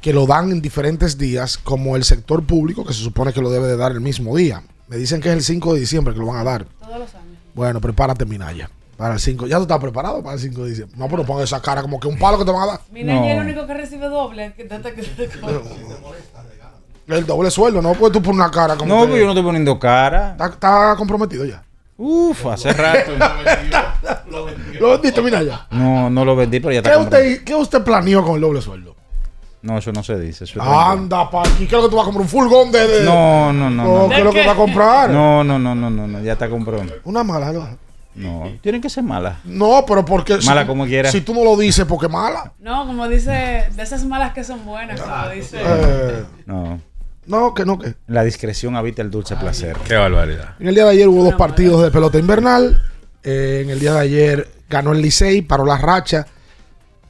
que 0.00 0.12
lo 0.12 0.26
dan 0.26 0.50
en 0.50 0.60
diferentes 0.60 1.16
días, 1.16 1.56
como 1.56 1.96
el 1.96 2.04
sector 2.04 2.44
público 2.44 2.84
que 2.84 2.92
se 2.92 3.02
supone 3.02 3.32
que 3.32 3.40
lo 3.40 3.50
debe 3.50 3.66
de 3.66 3.76
dar 3.76 3.92
el 3.92 4.00
mismo 4.00 4.36
día. 4.36 4.62
Me 4.86 4.96
dicen 4.96 5.20
que 5.20 5.30
es 5.30 5.34
el 5.34 5.42
5 5.42 5.74
de 5.74 5.80
diciembre 5.80 6.12
que 6.12 6.20
lo 6.20 6.26
van 6.26 6.36
a 6.36 6.44
dar. 6.44 6.66
Todos 6.66 6.98
los 6.98 7.14
años. 7.14 7.38
Bueno, 7.54 7.80
prepárate, 7.80 8.26
Minaya. 8.26 8.68
Para 8.98 9.14
el 9.14 9.20
5. 9.20 9.46
¿Ya 9.46 9.56
tú 9.56 9.62
estás 9.62 9.78
preparado 9.78 10.22
para 10.22 10.34
el 10.34 10.40
5 10.40 10.62
de 10.62 10.68
diciembre? 10.68 10.98
No, 10.98 11.08
pero 11.08 11.24
pon 11.24 11.42
esa 11.42 11.62
cara 11.62 11.80
como 11.80 11.98
que 11.98 12.06
un 12.06 12.18
palo 12.18 12.38
que 12.38 12.44
te 12.44 12.50
van 12.50 12.62
a 12.64 12.66
dar. 12.66 12.80
Mira, 12.92 13.14
no. 13.14 13.24
es 13.24 13.32
el 13.32 13.40
único 13.40 13.66
que 13.66 13.74
recibe 13.74 14.08
doble. 14.08 14.52
Que 14.54 14.68
el 17.06 17.26
doble 17.26 17.50
sueldo, 17.50 17.82
no 17.82 17.94
puedes 17.94 18.12
tú 18.12 18.22
poner 18.22 18.42
una 18.42 18.50
cara 18.50 18.76
como. 18.76 18.94
No, 18.94 19.02
que... 19.02 19.08
pues 19.08 19.20
yo 19.20 19.24
no 19.24 19.32
estoy 19.32 19.44
poniendo 19.44 19.78
cara. 19.78 20.32
Está, 20.32 20.46
está 20.46 20.94
comprometido 20.96 21.44
ya. 21.44 21.64
Uf, 21.96 22.46
hace 22.46 22.72
rato. 22.72 23.12
lo, 24.30 24.46
vendió. 24.46 24.80
lo 24.80 24.90
vendiste, 24.90 25.22
mira 25.22 25.42
ya. 25.42 25.66
No, 25.70 26.10
no 26.10 26.24
lo 26.24 26.34
vendí, 26.34 26.60
pero 26.60 26.72
ya 26.72 26.78
está. 26.78 26.90
¿Qué 26.90 26.96
usted, 26.96 27.44
¿Qué 27.44 27.54
usted 27.54 27.82
planeó 27.82 28.24
con 28.24 28.34
el 28.36 28.40
doble 28.40 28.60
sueldo? 28.60 28.94
No, 29.62 29.78
eso 29.78 29.92
no 29.92 30.02
se 30.02 30.18
dice. 30.18 30.44
Eso 30.44 30.60
Anda, 30.60 31.30
pa 31.30 31.40
aquí. 31.42 31.66
¿Qué 31.66 31.76
es 31.76 31.82
lo 31.82 31.82
que 31.84 31.88
tú 31.88 31.96
vas 31.96 32.02
a 32.02 32.06
comprar? 32.06 32.22
¿Un 32.22 32.28
furgón 32.28 32.70
de.? 32.70 32.86
de... 32.86 33.04
No, 33.04 33.52
no, 33.52 33.70
no. 33.70 33.84
no. 33.84 34.08
¿Qué 34.10 34.18
es 34.18 34.24
lo 34.24 34.32
que 34.32 34.40
vas 34.40 34.54
a 34.54 34.56
comprar? 34.56 35.10
No, 35.10 35.42
no, 35.42 35.58
no, 35.58 35.74
no, 35.74 35.88
no, 35.88 36.06
no. 36.06 36.20
Ya 36.20 36.32
está 36.32 36.50
comprado. 36.50 36.84
Una 37.04 37.24
mala, 37.24 37.52
¿no? 37.52 37.84
No, 38.14 38.52
tienen 38.60 38.80
que 38.80 38.88
ser 38.88 39.02
malas. 39.02 39.38
No, 39.44 39.84
pero 39.86 40.04
porque. 40.04 40.38
Mala 40.44 40.62
si, 40.62 40.66
como 40.66 40.84
quiera. 40.84 41.10
Si 41.10 41.22
tú 41.22 41.34
no 41.34 41.42
lo 41.42 41.56
dices, 41.56 41.84
porque 41.84 42.08
mala. 42.08 42.52
No, 42.60 42.86
como 42.86 43.08
dice, 43.08 43.66
de 43.72 43.82
esas 43.82 44.04
malas 44.04 44.32
que 44.32 44.44
son 44.44 44.64
buenas, 44.64 45.00
como 45.00 45.28
dice. 45.30 45.58
Eh, 45.60 46.24
no. 46.46 46.80
No, 47.26 47.54
que 47.54 47.64
no, 47.64 47.78
que. 47.78 47.94
La 48.06 48.24
discreción 48.24 48.76
habita 48.76 49.02
el 49.02 49.10
dulce 49.10 49.36
placer. 49.36 49.76
Qué 49.86 49.94
barbaridad. 49.94 50.56
En 50.58 50.68
el 50.68 50.74
día 50.74 50.84
de 50.84 50.90
ayer 50.90 51.08
hubo 51.08 51.24
dos 51.24 51.34
partidos 51.34 51.82
de 51.82 51.90
pelota 51.90 52.18
invernal. 52.18 52.82
Eh, 53.22 53.62
en 53.64 53.70
el 53.70 53.80
día 53.80 53.94
de 53.94 54.00
ayer 54.00 54.48
ganó 54.68 54.92
el 54.92 55.00
Licey, 55.00 55.42
paró 55.42 55.64
la 55.64 55.78
racha 55.78 56.26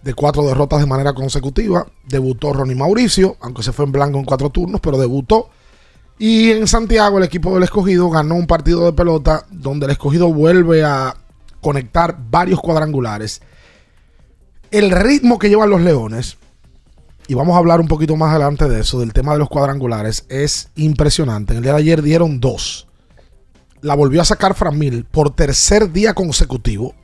de 0.03 0.15
cuatro 0.15 0.47
derrotas 0.47 0.81
de 0.81 0.87
manera 0.87 1.13
consecutiva. 1.15 1.87
Debutó 2.07 2.53
Ronnie 2.53 2.77
Mauricio, 2.77 3.37
aunque 3.41 3.63
se 3.63 3.73
fue 3.73 3.87
en 3.87 3.93
blanco 3.93 4.19
en 4.19 4.25
cuatro 4.25 4.51
turnos, 4.51 4.81
pero 4.81 4.99
debutó. 4.99 5.51
Y 6.19 6.53
en 6.53 6.69
Santiago 6.69 7.19
el 7.19 7.25
equipo 7.25 7.55
del 7.55 7.65
escogido 7.65 8.09
ganó 8.11 8.37
un 8.37 8.47
partido 8.47 8.85
de 8.85 8.93
pelota 8.93 9.47
donde 9.51 9.87
el 9.87 9.93
escogido 9.93 10.33
vuelve 10.33 10.85
a 10.85 11.17
conectar 11.61 12.17
varios 12.31 12.61
cuadrangulares. 12.61 13.41
El 14.71 14.91
ritmo 14.91 15.39
que 15.39 15.49
llevan 15.49 15.71
los 15.71 15.81
Leones, 15.81 16.37
y 17.27 17.35
vamos 17.35 17.55
a 17.55 17.59
hablar 17.59 17.81
un 17.81 17.89
poquito 17.89 18.17
más 18.17 18.31
adelante 18.31 18.69
de 18.69 18.81
eso, 18.81 19.01
del 19.01 19.13
tema 19.13 19.33
de 19.33 19.39
los 19.39 19.49
cuadrangulares, 19.49 20.27
es 20.29 20.71
impresionante. 20.77 21.53
En 21.53 21.59
el 21.59 21.63
día 21.63 21.73
de 21.73 21.79
ayer 21.79 22.03
dieron 22.03 22.41
dos. 22.41 22.87
La 23.81 23.95
volvió 23.95 24.21
a 24.21 24.25
sacar 24.25 24.55
Framil 24.55 25.05
por 25.05 25.31
tercer 25.31 25.93
día 25.93 26.15
consecutivo. 26.15 26.95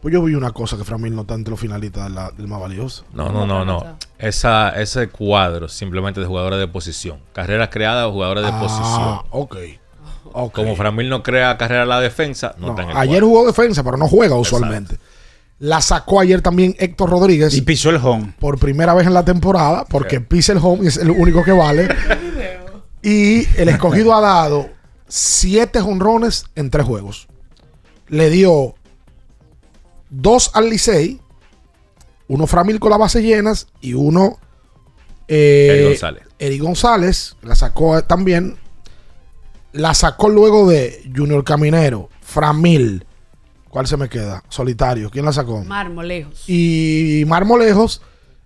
Pues 0.00 0.12
yo 0.12 0.22
vi 0.22 0.34
una 0.34 0.52
cosa 0.52 0.76
que 0.76 0.84
Framil 0.84 1.14
no 1.14 1.22
está 1.22 1.34
entre 1.34 1.52
los 1.52 1.60
finalistas 1.60 2.12
de 2.12 2.36
del 2.36 2.46
más 2.46 2.60
valioso. 2.60 3.04
No, 3.14 3.30
no, 3.30 3.46
no, 3.46 3.64
no. 3.64 3.96
Esa, 4.18 4.68
ese 4.70 5.08
cuadro 5.08 5.68
simplemente 5.68 6.20
de 6.20 6.26
jugadores 6.26 6.58
de 6.58 6.68
posición. 6.68 7.20
Carreras 7.32 7.70
creadas 7.70 8.06
o 8.06 8.12
jugadores 8.12 8.44
de 8.44 8.50
ah, 8.52 8.60
posición. 8.60 9.18
Ok. 9.30 9.56
okay. 10.32 10.64
Como 10.64 10.76
Framil 10.76 11.08
no 11.08 11.22
crea 11.22 11.56
carrera 11.56 11.82
a 11.82 11.86
la 11.86 12.00
defensa, 12.00 12.54
no, 12.58 12.66
No, 12.66 12.72
está 12.72 12.82
en 12.82 12.90
el 12.90 12.96
ayer 12.96 13.20
cuadro. 13.20 13.26
jugó 13.28 13.46
defensa, 13.46 13.82
pero 13.82 13.96
no 13.96 14.06
juega 14.06 14.36
usualmente. 14.36 14.98
La 15.64 15.80
sacó 15.80 16.20
ayer 16.20 16.42
también 16.42 16.76
Héctor 16.78 17.08
Rodríguez. 17.08 17.54
Y 17.54 17.62
pisó 17.62 17.88
el 17.88 17.96
home. 17.96 18.34
Por 18.38 18.58
primera 18.58 18.92
vez 18.92 19.06
en 19.06 19.14
la 19.14 19.24
temporada, 19.24 19.86
porque 19.86 20.20
pisa 20.20 20.52
el 20.52 20.58
home 20.60 20.84
y 20.84 20.88
es 20.88 20.98
el 20.98 21.10
único 21.10 21.42
que 21.42 21.52
vale. 21.52 21.88
y 23.02 23.48
el 23.58 23.70
escogido 23.70 24.14
ha 24.14 24.20
dado 24.20 24.68
siete 25.08 25.80
jonrones 25.80 26.44
en 26.54 26.68
tres 26.68 26.84
juegos. 26.84 27.28
Le 28.08 28.28
dio 28.28 28.74
dos 30.10 30.50
al 30.52 30.68
Licey, 30.68 31.18
uno 32.28 32.46
Framil 32.46 32.78
con 32.78 32.90
las 32.90 32.98
bases 32.98 33.22
llenas 33.22 33.66
y 33.80 33.94
uno 33.94 34.38
eh, 35.28 35.86
González. 35.88 36.24
Eddie 36.38 36.58
González. 36.58 37.36
La 37.40 37.54
sacó 37.54 38.04
también. 38.04 38.58
La 39.72 39.94
sacó 39.94 40.28
luego 40.28 40.68
de 40.68 41.10
Junior 41.16 41.42
Caminero, 41.42 42.10
Framil. 42.20 43.06
¿Cuál 43.74 43.88
se 43.88 43.96
me 43.96 44.08
queda? 44.08 44.40
Solitario. 44.48 45.10
¿Quién 45.10 45.24
la 45.24 45.32
sacó? 45.32 45.64
Marmolejos. 45.64 46.48
Y 46.48 47.24
Marmolejos 47.26 48.02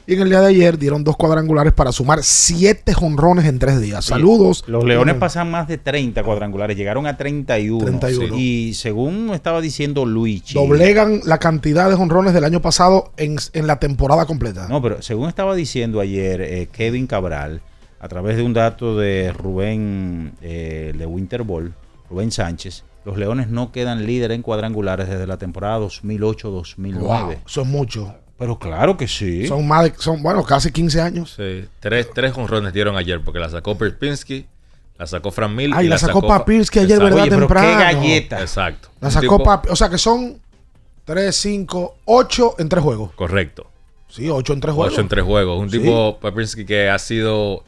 Y 0.07 0.15
en 0.15 0.23
el 0.23 0.31
día 0.31 0.41
de 0.41 0.47
ayer 0.47 0.79
dieron 0.79 1.05
dos 1.05 1.19
cuadrangulares 1.19 1.75
para 1.75 1.93
sumar 1.93 2.21
siete 2.23 2.95
jonrones 2.95 3.45
en 3.45 3.59
tres 3.59 3.79
días. 3.79 4.07
Saludos. 4.07 4.65
Los 4.67 4.85
Leones 4.85 5.17
pasan 5.17 5.51
más 5.51 5.69
de 5.69 5.77
30 5.77 6.23
cuadrangulares, 6.23 6.79
llegaron 6.79 7.07
a 7.07 7.19
31. 7.19 7.85
31. 7.85 8.37
Y 8.39 8.73
según 8.73 9.35
estaba 9.35 9.61
diciendo 9.61 10.07
Luigi. 10.07 10.55
Doblegan 10.55 11.21
la 11.27 11.37
cantidad 11.37 11.91
de 11.91 11.97
jonrones 11.97 12.33
del 12.33 12.45
año 12.45 12.63
pasado 12.63 13.13
en, 13.19 13.37
en 13.53 13.67
la 13.67 13.79
temporada 13.79 14.25
completa. 14.25 14.67
No, 14.67 14.81
pero 14.81 15.03
según 15.03 15.29
estaba 15.29 15.55
diciendo 15.55 16.01
ayer 16.01 16.41
eh, 16.41 16.69
Kevin 16.73 17.07
Cabral, 17.07 17.61
a 18.01 18.09
través 18.09 18.39
de 18.39 18.45
un 18.45 18.55
dato 18.55 18.97
de 18.97 19.35
Rubén 19.35 20.33
eh, 20.41 20.95
de 20.97 21.05
Winterball, 21.05 21.75
Rubén 22.09 22.33
Sánchez, 22.33 22.85
los 23.09 23.17
Leones 23.17 23.49
no 23.49 23.73
quedan 23.73 24.05
líderes 24.05 24.35
en 24.37 24.43
cuadrangulares 24.43 25.09
desde 25.09 25.27
la 25.27 25.39
temporada 25.39 25.79
2008-2009. 25.81 26.99
Wow, 26.99 27.31
eso 27.47 27.63
es 27.63 27.67
mucho. 27.67 28.15
Pero 28.39 28.59
claro 28.59 28.99
que 28.99 29.09
sí. 29.09 29.47
Son 29.47 29.67
más 29.67 29.85
de, 29.85 29.95
son, 29.97 30.23
bueno, 30.23 30.45
casi 30.45 30.71
15 30.71 31.01
años. 31.01 31.33
Sí, 31.37 31.65
tres, 31.81 32.11
tres 32.15 32.33
jonrones 32.35 32.75
dieron 32.75 32.97
ayer 32.99 33.21
porque 33.25 33.41
la 33.41 33.49
sacó 33.49 33.79
Perpinski, 33.79 34.45
la 34.99 35.07
sacó 35.07 35.31
Fran 35.31 35.57
Mil. 35.57 35.73
Ay, 35.75 35.87
y 35.87 35.89
la 35.89 35.97
sacó 35.97 36.21
Papinski 36.21 36.81
ayer, 36.81 36.99
Exacto. 36.99 37.05
¿verdad? 37.17 37.23
Oye, 37.23 37.31
pero 37.31 37.49
qué 37.49 37.55
Temprano. 37.55 37.81
galleta. 37.81 38.41
Exacto. 38.43 38.89
La 39.01 39.11
sacó 39.11 39.39
tipo- 39.39 39.43
Papi. 39.45 39.69
O 39.71 39.77
sea 39.77 39.89
que 39.89 39.97
son 39.97 40.39
3, 41.07 41.35
5, 41.35 41.97
8 42.05 42.55
en 42.59 42.69
3 42.69 42.85
juegos. 42.85 43.13
Correcto. 43.15 43.71
Sí, 44.09 44.29
8 44.29 44.53
en 44.53 44.61
3 44.61 44.75
juegos. 44.75 44.93
Ocho 44.93 45.01
en 45.01 45.09
tres 45.09 45.25
juegos. 45.25 45.59
Un 45.61 45.71
Sí. 45.71 45.79
tipo, 45.79 46.19
Papinski, 46.21 46.65
que 46.67 46.91
ha 46.91 46.99
sido 46.99 47.65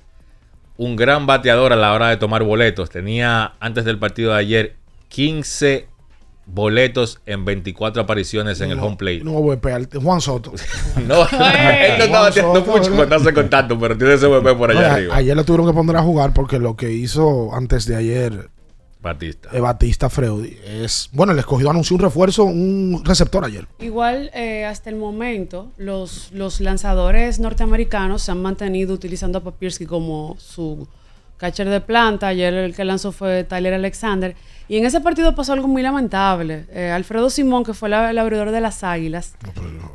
un 0.76 0.96
gran 0.96 1.26
bateador 1.26 1.72
a 1.72 1.76
la 1.76 1.92
hora 1.94 2.08
de 2.10 2.16
tomar 2.18 2.42
boletos. 2.44 2.90
Tenía 2.90 3.54
antes 3.60 3.84
del 3.84 3.98
partido 3.98 4.32
de 4.32 4.38
ayer 4.38 4.76
15 5.10 5.88
boletos 6.46 7.20
en 7.26 7.44
24 7.44 8.02
apariciones 8.02 8.60
en 8.60 8.70
el 8.70 8.78
home 8.78 8.96
plate. 8.96 9.20
No 9.22 9.44
pegar. 9.60 9.86
Juan 10.02 10.20
Soto. 10.20 10.52
No, 11.06 11.22
él 11.22 11.98
no 11.98 12.04
está 12.04 12.20
bateando 12.20 12.64
mucho 12.64 12.94
cuando 12.94 13.16
hace 13.16 13.32
contacto, 13.32 13.78
pero 13.78 13.96
tiene 13.96 14.14
ese 14.14 14.26
VP 14.26 14.54
por 14.54 14.70
allá 14.70 14.94
arriba. 14.94 15.16
Ayer 15.16 15.36
le 15.36 15.44
tuvieron 15.44 15.66
que 15.66 15.72
poner 15.72 15.96
a 15.96 16.02
jugar 16.02 16.32
porque 16.32 16.58
lo 16.58 16.76
que 16.76 16.90
hizo 16.90 17.54
antes 17.54 17.86
de 17.86 17.96
ayer 17.96 18.50
Batista. 19.02 19.48
eh, 19.52 19.60
Batista 19.60 20.10
Freudi 20.10 20.58
es. 20.66 21.08
Bueno, 21.12 21.32
el 21.32 21.38
escogido 21.38 21.70
anunció 21.70 21.96
un 21.96 22.02
refuerzo, 22.02 22.44
un 22.44 23.02
receptor 23.04 23.44
ayer. 23.44 23.66
Igual, 23.78 24.30
eh, 24.34 24.64
hasta 24.64 24.90
el 24.90 24.96
momento, 24.96 25.68
los, 25.78 26.30
los 26.32 26.60
lanzadores 26.60 27.38
norteamericanos 27.38 28.22
se 28.22 28.32
han 28.32 28.42
mantenido 28.42 28.92
utilizando 28.92 29.38
a 29.38 29.42
Papirski 29.42 29.86
como 29.86 30.36
su 30.38 30.86
catcher 31.40 31.68
de 31.68 31.80
planta. 31.80 32.28
Ayer 32.28 32.52
el 32.54 32.74
que 32.76 32.84
lanzó 32.84 33.10
fue 33.10 33.42
Tyler 33.44 33.74
Alexander. 33.74 34.36
Y 34.68 34.76
en 34.76 34.86
ese 34.86 35.00
partido 35.00 35.34
pasó 35.34 35.52
algo 35.52 35.66
muy 35.66 35.82
lamentable. 35.82 36.66
Eh, 36.72 36.92
Alfredo 36.92 37.28
Simón, 37.28 37.64
que 37.64 37.74
fue 37.74 37.88
la- 37.88 38.10
el 38.10 38.18
abridor 38.18 38.52
de 38.52 38.60
las 38.60 38.84
Águilas, 38.84 39.34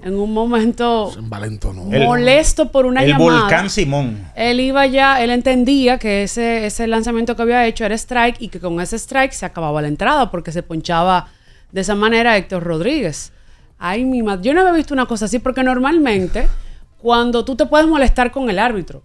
en 0.03 0.15
un 0.17 0.33
momento 0.33 1.13
Valento, 1.21 1.71
no. 1.71 1.83
molesto 1.83 2.69
por 2.73 2.85
una 2.85 3.01
el 3.03 3.11
llamada. 3.11 3.39
volcán 3.41 3.69
Simón. 3.69 4.27
Él 4.35 4.59
iba 4.59 4.85
ya, 4.85 5.23
él 5.23 5.29
entendía 5.29 5.97
que 5.97 6.23
ese, 6.23 6.65
ese 6.65 6.87
lanzamiento 6.87 7.37
que 7.37 7.43
había 7.43 7.65
hecho 7.65 7.85
era 7.85 7.95
strike 7.95 8.41
y 8.41 8.49
que 8.49 8.59
con 8.59 8.81
ese 8.81 8.97
strike 8.97 9.31
se 9.31 9.45
acababa 9.45 9.81
la 9.81 9.87
entrada 9.87 10.29
porque 10.29 10.51
se 10.51 10.61
ponchaba 10.61 11.27
de 11.71 11.79
esa 11.79 11.95
manera 11.95 12.35
Héctor 12.35 12.63
Rodríguez. 12.63 13.31
Ay, 13.79 14.03
mi 14.03 14.23
madre. 14.23 14.43
Yo 14.43 14.53
no 14.53 14.59
había 14.59 14.73
visto 14.73 14.93
una 14.93 15.05
cosa 15.05 15.23
así 15.25 15.39
porque 15.39 15.63
normalmente 15.63 16.49
cuando 16.97 17.45
tú 17.45 17.55
te 17.55 17.65
puedes 17.65 17.87
molestar 17.87 18.31
con 18.31 18.49
el 18.49 18.59
árbitro, 18.59 19.03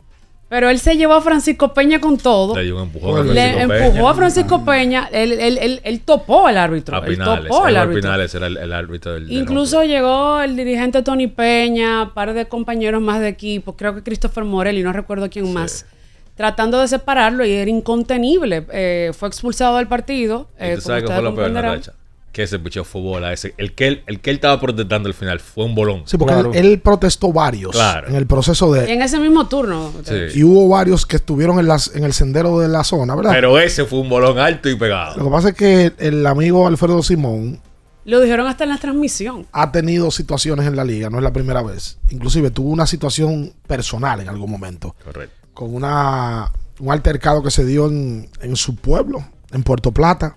pero 0.50 0.68
él 0.68 0.78
se 0.80 0.96
llevó 0.96 1.14
a 1.14 1.20
Francisco 1.22 1.72
Peña 1.72 2.00
con 2.00 2.18
todo. 2.18 2.54
Le 2.56 2.64
dio 2.64 2.76
un 2.76 2.82
empujón 2.82 3.20
a 3.20 3.22
Le 3.22 3.32
Francisco 3.32 3.60
empujó 3.72 3.92
Peña. 3.96 4.10
a 4.10 4.14
Francisco 4.14 4.64
Peña, 4.64 5.08
él, 5.12 5.32
él- 5.32 5.58
él- 5.58 5.80
él 5.84 6.00
topó 6.00 6.46
al 6.48 6.58
árbitro. 6.58 6.96
A 6.96 7.00
él 7.06 7.12
Pinales. 7.12 7.44
topó 7.48 7.64
al 7.64 7.76
árbitro. 7.76 8.02
Pinales 8.02 8.34
era 8.34 8.46
el, 8.48 8.56
el 8.58 8.72
árbitro 8.72 9.12
del. 9.14 9.28
del 9.28 9.36
Incluso 9.38 9.84
llegó 9.84 10.40
el 10.42 10.56
dirigente 10.56 11.02
Tony 11.02 11.28
Peña, 11.28 12.10
par 12.12 12.34
de 12.34 12.46
compañeros 12.48 13.00
más 13.00 13.20
de 13.20 13.28
equipo, 13.28 13.76
creo 13.76 13.94
que 13.94 14.02
Christopher 14.02 14.44
Morel 14.44 14.76
y 14.76 14.82
no 14.82 14.92
recuerdo 14.92 15.30
quién 15.30 15.52
más, 15.52 15.86
tratando 16.34 16.80
de 16.80 16.88
separarlo 16.88 17.44
y 17.46 17.52
era 17.52 17.70
incontenible. 17.70 18.66
Eh, 18.72 19.12
fue 19.16 19.28
expulsado 19.28 19.76
del 19.76 19.86
partido. 19.86 20.48
¿Y 20.60 20.64
eh, 20.64 20.74
tú 20.74 20.80
sabes 20.82 21.04
qué 21.04 21.12
fue 21.12 21.16
lo 21.22 21.34
peor, 21.34 21.34
comprenderán. 21.46 21.72
Natacha? 21.76 21.92
Que 22.32 22.44
ese 22.44 22.58
picheo 22.60 22.84
fue 22.84 23.00
bola. 23.00 23.32
Ese, 23.32 23.54
el, 23.58 23.74
que 23.74 23.88
él, 23.88 24.02
el 24.06 24.20
que 24.20 24.30
él 24.30 24.36
estaba 24.36 24.60
protestando 24.60 25.08
al 25.08 25.14
final 25.14 25.40
fue 25.40 25.64
un 25.64 25.74
bolón. 25.74 26.02
Sí, 26.06 26.16
porque 26.16 26.34
él, 26.34 26.46
él 26.54 26.78
protestó 26.80 27.32
varios 27.32 27.72
Claro. 27.72 28.06
en 28.08 28.14
el 28.14 28.26
proceso 28.26 28.72
de. 28.72 28.92
En 28.92 29.02
ese 29.02 29.18
mismo 29.18 29.48
turno. 29.48 29.92
Y 30.34 30.44
hubo 30.44 30.68
varios 30.68 31.06
que 31.06 31.16
estuvieron 31.16 31.58
en, 31.58 31.66
las, 31.66 31.94
en 31.94 32.04
el 32.04 32.12
sendero 32.12 32.60
de 32.60 32.68
la 32.68 32.84
zona, 32.84 33.16
¿verdad? 33.16 33.32
Pero 33.32 33.58
ese 33.58 33.84
fue 33.84 33.98
un 33.98 34.08
bolón 34.08 34.38
alto 34.38 34.68
y 34.68 34.76
pegado. 34.76 35.16
Lo 35.16 35.24
que 35.24 35.30
pasa 35.30 35.48
es 35.48 35.54
que 35.56 35.92
el 35.98 36.24
amigo 36.26 36.68
Alfredo 36.68 37.02
Simón 37.02 37.60
Lo 38.04 38.20
dijeron 38.20 38.46
hasta 38.46 38.62
en 38.62 38.70
la 38.70 38.78
transmisión. 38.78 39.46
ha 39.50 39.72
tenido 39.72 40.12
situaciones 40.12 40.66
en 40.68 40.76
la 40.76 40.84
liga, 40.84 41.10
no 41.10 41.16
es 41.18 41.24
la 41.24 41.32
primera 41.32 41.62
vez. 41.62 41.98
Inclusive 42.10 42.52
tuvo 42.52 42.70
una 42.70 42.86
situación 42.86 43.52
personal 43.66 44.20
en 44.20 44.28
algún 44.28 44.50
momento. 44.52 44.94
Correcto. 45.04 45.34
Con 45.52 45.74
una, 45.74 46.52
un 46.78 46.92
altercado 46.92 47.42
que 47.42 47.50
se 47.50 47.64
dio 47.64 47.86
en, 47.88 48.28
en 48.40 48.54
su 48.54 48.76
pueblo, 48.76 49.24
en 49.52 49.64
Puerto 49.64 49.90
Plata. 49.90 50.36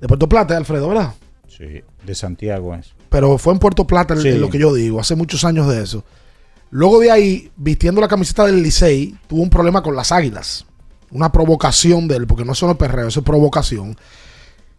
De 0.00 0.06
Puerto 0.08 0.28
Plata, 0.28 0.56
Alfredo, 0.56 0.88
¿verdad? 0.88 1.14
Sí, 1.48 1.82
de 2.04 2.14
Santiago 2.14 2.74
es. 2.74 2.94
Pero 3.08 3.36
fue 3.38 3.52
en 3.52 3.58
Puerto 3.58 3.86
Plata 3.86 4.16
Sí. 4.16 4.32
lo 4.32 4.48
que 4.50 4.58
yo 4.58 4.72
digo, 4.74 5.00
hace 5.00 5.16
muchos 5.16 5.44
años 5.44 5.68
de 5.68 5.82
eso. 5.82 6.04
Luego 6.70 7.00
de 7.00 7.10
ahí, 7.10 7.50
vistiendo 7.56 8.00
la 8.00 8.08
camiseta 8.08 8.44
del 8.46 8.62
Licey, 8.62 9.16
tuvo 9.26 9.42
un 9.42 9.50
problema 9.50 9.82
con 9.82 9.96
las 9.96 10.12
águilas. 10.12 10.66
Una 11.10 11.32
provocación 11.32 12.06
de 12.06 12.16
él, 12.16 12.26
porque 12.26 12.44
no 12.44 12.52
es 12.52 12.58
solo 12.58 12.76
perreo, 12.76 13.08
eso 13.08 13.20
es 13.20 13.26
provocación. 13.26 13.96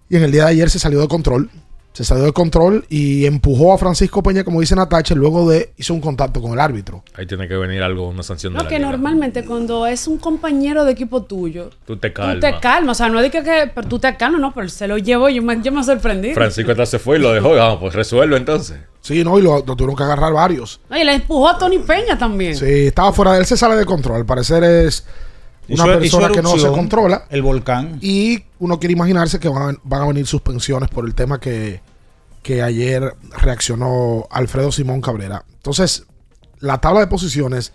Y 0.08 0.16
en 0.16 0.24
el 0.24 0.32
día 0.32 0.46
de 0.46 0.52
ayer 0.52 0.70
se 0.70 0.78
salió 0.80 1.02
de 1.02 1.08
control. 1.08 1.50
Se 2.00 2.06
salió 2.06 2.24
de 2.24 2.32
control 2.32 2.86
y 2.88 3.26
empujó 3.26 3.74
a 3.74 3.78
Francisco 3.78 4.24
Peña, 4.24 4.46
como 4.46 4.62
dice 4.62 4.74
Natacha, 4.74 5.14
luego 5.16 5.50
de 5.50 5.74
hizo 5.76 5.94
un 5.94 6.00
contacto 6.00 6.42
con 6.42 6.54
el 6.54 6.60
árbitro. 6.62 7.04
Ahí 7.14 7.26
tiene 7.28 7.46
que 7.46 7.58
venir 7.58 7.84
algo, 7.84 8.08
una 8.08 8.24
sanción 8.24 8.54
de 8.54 8.58
No, 8.60 8.64
la 8.64 8.70
que 8.70 8.78
liga. 8.78 8.90
normalmente 8.90 9.44
cuando 9.44 9.86
es 9.86 10.08
un 10.08 10.18
compañero 10.18 10.86
de 10.86 10.94
equipo 10.94 11.24
tuyo, 11.24 11.72
Tú 11.86 11.98
te 11.98 12.08
tú 12.10 12.14
calmas. 12.22 12.40
te 12.40 12.58
calmas. 12.62 12.96
O 12.96 12.98
sea, 12.98 13.10
no 13.10 13.20
es 13.20 13.24
de 13.24 13.32
que, 13.32 13.44
que- 13.44 13.70
pero 13.76 13.86
tú 13.86 14.00
te 14.00 14.16
calmas, 14.16 14.40
no, 14.40 14.54
pero 14.54 14.64
él 14.64 14.72
se 14.72 14.88
lo 14.88 14.98
llevó 14.98 15.28
y 15.28 15.36
yo 15.36 15.42
me, 15.44 15.62
yo 15.62 15.74
me 15.74 15.84
sorprendí. 15.84 16.34
Francisco 16.34 16.72
hasta 16.72 16.86
se 16.86 17.00
fue 17.00 17.18
y 17.18 17.20
lo 17.20 17.34
dejó. 17.34 17.50
Vamos, 17.54 17.80
pues 17.82 17.94
resuelve 17.94 18.38
entonces. 18.38 18.78
Sí, 19.02 19.22
no, 19.26 19.38
y 19.38 19.42
lo, 19.42 19.56
lo 19.58 19.76
tuvieron 19.76 19.98
que 19.98 20.04
agarrar 20.04 20.32
varios. 20.32 20.80
Oye, 20.90 21.04
le 21.04 21.16
empujó 21.16 21.50
a 21.50 21.58
Tony 21.58 21.80
Peña 21.80 22.18
también. 22.18 22.56
Sí, 22.56 22.88
estaba 22.88 23.12
fuera 23.12 23.34
de 23.34 23.40
él, 23.40 23.46
se 23.46 23.58
sale 23.58 23.76
de 23.76 23.84
control. 23.84 24.16
Al 24.16 24.26
parecer 24.26 24.64
es 24.64 25.06
una 25.68 25.84
Hizo- 25.84 26.00
persona 26.00 26.26
hizo 26.28 26.34
que 26.34 26.42
no 26.42 26.58
se 26.58 26.68
controla. 26.70 27.26
El 27.30 27.42
volcán. 27.42 27.98
Y 28.02 28.46
uno 28.60 28.80
quiere 28.80 28.94
imaginarse 28.94 29.38
que 29.38 29.50
van, 29.50 29.80
van 29.84 30.02
a 30.04 30.06
venir 30.08 30.26
suspensiones 30.26 30.88
por 30.90 31.06
el 31.06 31.14
tema 31.14 31.42
que, 31.42 31.82
que 32.50 32.64
ayer 32.64 33.14
reaccionó 33.38 34.26
Alfredo 34.32 34.72
Simón 34.72 35.02
Cabrera. 35.02 35.46
Entonces, 35.54 36.08
la 36.58 36.82
tabla 36.82 37.02
de 37.02 37.06
posiciones 37.06 37.74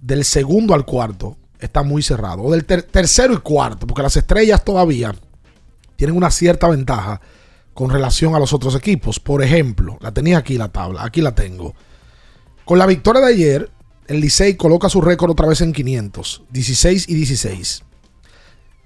del 0.00 0.24
segundo 0.24 0.72
al 0.72 0.86
cuarto 0.86 1.36
está 1.60 1.82
muy 1.82 2.02
cerrado. 2.02 2.40
O 2.44 2.50
del 2.50 2.64
ter- 2.64 2.84
tercero 2.84 3.34
y 3.34 3.38
cuarto, 3.40 3.86
porque 3.86 4.02
las 4.02 4.16
estrellas 4.16 4.64
todavía 4.64 5.14
tienen 5.96 6.16
una 6.16 6.30
cierta 6.30 6.66
ventaja 6.66 7.20
con 7.74 7.90
relación 7.90 8.34
a 8.34 8.38
los 8.38 8.54
otros 8.54 8.74
equipos. 8.74 9.20
Por 9.20 9.42
ejemplo, 9.42 9.98
la 10.00 10.12
tenía 10.12 10.38
aquí 10.38 10.56
la 10.56 10.68
tabla, 10.68 11.04
aquí 11.04 11.20
la 11.20 11.34
tengo. 11.34 11.74
Con 12.64 12.78
la 12.78 12.86
victoria 12.86 13.20
de 13.20 13.34
ayer, 13.34 13.70
el 14.06 14.20
Licey 14.20 14.54
coloca 14.56 14.88
su 14.88 15.02
récord 15.02 15.32
otra 15.32 15.46
vez 15.46 15.60
en 15.60 15.74
500, 15.74 16.44
16 16.48 17.06
y 17.06 17.14
16. 17.16 17.82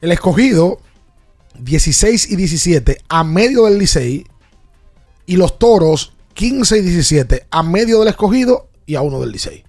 El 0.01 0.11
escogido, 0.11 0.81
16 1.57 2.33
y 2.33 2.35
17 2.35 2.99
a 3.09 3.23
medio 3.23 3.67
del 3.67 3.79
Licey. 3.79 4.27
Y 5.31 5.37
los 5.37 5.61
toros, 5.61 6.13
15 6.35 6.79
y 6.79 6.83
17 6.83 7.47
a 7.53 7.63
medio 7.63 8.01
del 8.01 8.09
escogido 8.09 8.69
y 8.85 8.97
a 8.97 9.01
uno 9.01 9.21
del 9.21 9.31
Licey. 9.31 9.63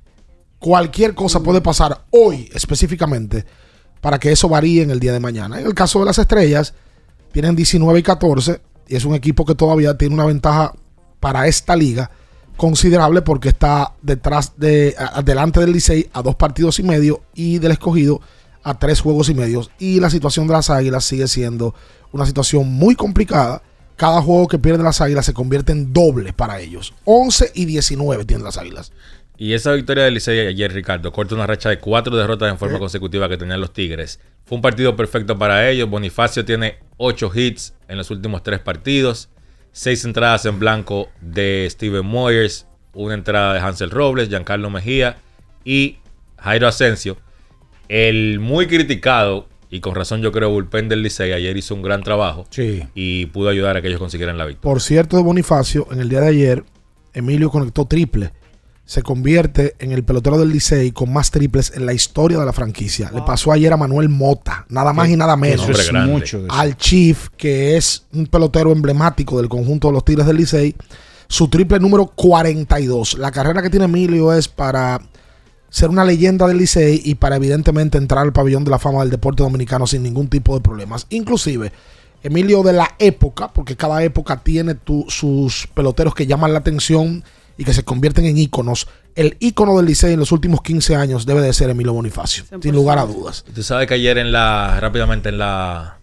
Cualquier 0.58 1.13
cosa 1.13 1.41
puede 1.41 1.62
pasar 1.62 2.06
hoy 2.10 2.50
específicamente 2.52 3.45
para 4.02 4.17
que 4.17 4.32
eso 4.32 4.50
varíe 4.50 4.82
en 4.82 4.89
el 4.89 5.00
día 5.00 5.13
de 5.13 5.19
mañana. 5.19 5.60
En 5.60 5.67
el 5.67 5.76
caso 5.76 6.00
de 6.00 6.06
las 6.06 6.17
estrellas, 6.17 6.74
tienen 7.32 7.56
19 7.56 8.00
y 8.00 8.02
14 8.02 8.60
y 8.88 8.95
es 8.95 9.06
un 9.06 9.13
equipo 9.13 9.45
que 9.45 9.54
todavía 9.54 9.95
tiene 9.95 10.15
una 10.15 10.26
ventaja 10.26 10.74
para 11.19 11.45
esta 11.45 11.76
liga 11.76 12.10
considerable 12.58 13.21
porque 13.21 13.50
está 13.50 13.93
detrás 14.02 14.54
de 14.58 14.95
adelante 14.97 15.60
del 15.60 15.74
Licey 15.74 16.10
a 16.12 16.24
dos 16.24 16.38
partidos 16.38 16.80
y 16.80 16.84
medio 16.84 17.21
y 17.36 17.60
del 17.60 17.74
escogido 17.74 18.19
a 18.63 18.80
tres 18.80 19.00
juegos 19.00 19.30
y 19.30 19.36
medio 19.36 19.67
y 19.78 20.00
la 20.00 20.10
situación 20.10 20.47
de 20.47 20.54
las 20.54 20.71
Águilas 20.71 21.06
sigue 21.06 21.28
siendo 21.28 21.76
una 22.12 22.26
situación 22.26 22.67
muy 22.67 22.95
complicada 22.95 23.62
cada 24.01 24.19
juego 24.19 24.47
que 24.47 24.57
pierden 24.57 24.83
las 24.83 24.99
Águilas 24.99 25.27
se 25.27 25.33
convierte 25.35 25.73
en 25.73 25.93
doble 25.93 26.33
para 26.33 26.59
ellos 26.59 26.95
11 27.05 27.51
y 27.53 27.65
19 27.65 28.25
tienen 28.25 28.43
las 28.43 28.57
Águilas 28.57 28.91
Y 29.37 29.53
esa 29.53 29.73
victoria 29.73 30.05
del 30.05 30.15
Licey 30.15 30.39
ayer, 30.39 30.73
Ricardo, 30.73 31.11
corta 31.11 31.35
una 31.35 31.45
racha 31.45 31.69
de 31.69 31.77
cuatro 31.77 32.17
derrotas 32.17 32.49
en 32.49 32.57
forma 32.57 32.79
consecutiva 32.79 33.29
que 33.29 33.37
tenían 33.37 33.61
los 33.61 33.73
Tigres. 33.73 34.19
Fue 34.43 34.55
un 34.55 34.63
partido 34.63 34.95
perfecto 34.95 35.37
para 35.37 35.69
ellos. 35.69 35.87
Bonifacio 35.87 36.43
tiene 36.43 36.79
ocho 36.97 37.31
hits 37.31 37.75
en 37.87 37.97
los 37.97 38.09
últimos 38.09 38.41
tres 38.41 38.59
partidos. 38.59 39.29
Seis 39.71 40.03
entradas 40.03 40.47
en 40.47 40.57
blanco 40.57 41.09
de 41.21 41.67
Steven 41.69 42.03
Moyers. 42.03 42.65
Una 42.93 43.13
entrada 43.13 43.53
de 43.53 43.59
Hansel 43.59 43.91
Robles, 43.91 44.29
Giancarlo 44.29 44.71
Mejía 44.71 45.17
y 45.63 45.99
Jairo 46.39 46.67
Asensio. 46.67 47.17
El 47.87 48.39
muy 48.39 48.65
criticado, 48.65 49.47
y 49.71 49.79
con 49.79 49.95
razón 49.95 50.21
yo 50.21 50.31
creo, 50.31 50.51
bullpen 50.51 50.89
del 50.89 51.01
Licey 51.01 51.31
ayer 51.31 51.55
hizo 51.57 51.73
un 51.73 51.81
gran 51.81 52.03
trabajo. 52.03 52.45
Sí. 52.49 52.84
Y 52.93 53.27
pudo 53.27 53.49
ayudar 53.49 53.77
a 53.77 53.81
que 53.81 53.88
ellos 53.88 53.99
consiguieran 53.99 54.38
la 54.38 54.45
victoria. 54.45 54.62
por 54.62 54.81
cierto 54.81 55.17
de 55.17 55.23
Bonifacio 55.23 55.88
en 55.91 56.01
el 56.01 56.10
día 56.10 56.19
de 56.19 56.27
ayer 56.27 56.63
Emilio 57.13 57.49
conectó 57.49 57.86
triple 57.86 58.31
se 58.91 59.03
convierte 59.03 59.75
en 59.79 59.93
el 59.93 60.03
pelotero 60.03 60.38
del 60.38 60.49
Licey 60.49 60.91
con 60.91 61.13
más 61.13 61.31
triples 61.31 61.71
en 61.75 61.86
la 61.86 61.93
historia 61.93 62.38
de 62.38 62.45
la 62.45 62.51
franquicia. 62.51 63.10
Le 63.13 63.21
pasó 63.21 63.53
ayer 63.53 63.71
a 63.71 63.77
Manuel 63.77 64.10
Mota, 64.10 64.65
nada 64.67 64.91
más 64.91 65.07
y 65.07 65.15
nada 65.15 65.38
menos. 65.38 65.65
Al 66.49 66.75
Chief, 66.75 67.29
que 67.38 67.77
es 67.77 68.05
un 68.12 68.25
pelotero 68.27 68.73
emblemático 68.73 69.38
del 69.38 69.47
conjunto 69.47 69.88
de 69.88 69.93
los 69.93 70.03
Tigres 70.03 70.27
del 70.27 70.36
Licey, 70.36 70.75
su 71.29 71.47
triple 71.47 71.79
número 71.79 72.07
42. 72.07 73.17
La 73.17 73.31
carrera 73.31 73.62
que 73.62 73.69
tiene 73.69 73.86
Emilio 73.86 74.34
es 74.34 74.49
para 74.49 74.99
ser 75.71 75.89
una 75.89 76.05
leyenda 76.05 76.45
del 76.47 76.57
Licey 76.57 77.01
y 77.03 77.15
para 77.15 77.38
evidentemente 77.38 77.97
entrar 77.97 78.21
al 78.23 78.34
pabellón 78.34 78.63
de 78.63 78.69
la 78.71 78.77
fama 78.77 78.99
del 78.99 79.10
deporte 79.10 79.41
dominicano 79.41 79.88
sin 79.88 80.03
ningún 80.03 80.27
tipo 80.27 80.53
de 80.53 80.62
problemas. 80.62 81.07
Inclusive, 81.10 81.71
Emilio 82.21 82.62
de 82.62 82.73
la 82.73 82.88
época, 82.99 83.47
porque 83.51 83.75
cada 83.75 84.03
época 84.03 84.38
tiene 84.43 84.75
tu- 84.75 85.05
sus 85.10 85.65
peloteros 85.73 86.13
que 86.13 86.27
llaman 86.27 86.53
la 86.53 86.60
atención 86.60 87.23
y 87.57 87.63
que 87.63 87.73
se 87.73 87.84
convierten 87.84 88.25
en 88.25 88.38
íconos. 88.38 88.88
El 89.15 89.38
ícono 89.39 89.75
del 89.77 89.88
Licey 89.88 90.13
en 90.13 90.19
los 90.19 90.31
últimos 90.31 90.62
15 90.62 90.95
años 90.95 91.25
debe 91.25 91.41
de 91.41 91.51
ser 91.53 91.69
Emilio 91.71 91.93
Bonifacio, 91.93 92.43
sin 92.62 92.75
lugar 92.75 92.99
a 92.99 93.05
dudas. 93.05 93.43
Tú 93.55 93.63
sabes 93.63 93.88
que 93.88 93.95
ayer 93.95 94.17
en 94.19 94.31
la, 94.31 94.77
rápidamente 94.79 95.29
en 95.29 95.38
la, 95.39 95.97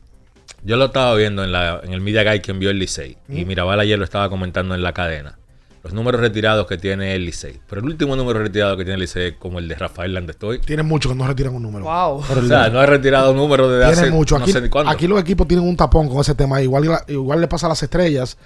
yo 0.65 0.77
lo 0.77 0.87
estaba 0.87 1.15
viendo 1.15 1.45
en, 1.45 1.53
la, 1.53 1.81
en 1.85 1.93
el 1.93 2.01
Media 2.01 2.23
Guide 2.25 2.43
que 2.43 2.51
envió 2.51 2.71
el 2.71 2.79
Licey. 2.79 3.17
Y 3.29 3.45
Mm. 3.45 3.49
Mirabal 3.49 3.79
ayer 3.81 3.99
lo 3.99 4.05
estaba 4.05 4.29
comentando 4.29 4.75
en 4.75 4.83
la 4.83 4.93
cadena. 4.93 5.38
Los 5.83 5.93
números 5.93 6.21
retirados 6.21 6.67
que 6.67 6.77
tiene 6.77 7.15
el 7.15 7.25
Licey. 7.25 7.59
Pero 7.69 7.81
el 7.81 7.87
último 7.87 8.17
número 8.17 8.41
retirado 8.41 8.77
que 8.77 8.85
tiene 8.85 8.95
el 8.95 9.01
Licey 9.01 9.29
es 9.29 9.35
como 9.39 9.59
el 9.59 9.69
de 9.69 9.75
Rafael 9.77 10.13
Landestoy. 10.15 10.59
Tiene 10.61 10.83
mucho 10.83 11.09
que 11.09 11.15
no 11.15 11.27
retiran 11.27 11.55
un 11.55 11.63
número. 11.63 11.85
Wow. 11.85 12.17
O 12.19 12.43
sea, 12.47 12.69
no 12.69 12.81
ha 12.81 12.87
retirado 12.87 13.33
números 13.35 13.71
desde 13.71 13.87
Tiene 13.93 14.03
hace 14.03 14.11
mucho. 14.11 14.37
no 14.39 14.45
Aquí, 14.45 14.53
sé 14.53 14.61
ni 14.61 14.69
cuándo. 14.69 14.91
aquí 14.91 15.07
los 15.07 15.21
equipos 15.21 15.47
tienen 15.49 15.67
un 15.69 15.77
tapón 15.77 16.09
con 16.09 16.21
ese 16.21 16.35
tema. 16.35 16.61
Igual, 16.61 16.89
igual 17.09 17.41
le 17.41 17.49
pasa 17.49 17.67
a 17.67 17.69
las 17.71 17.83
estrellas. 17.83 18.37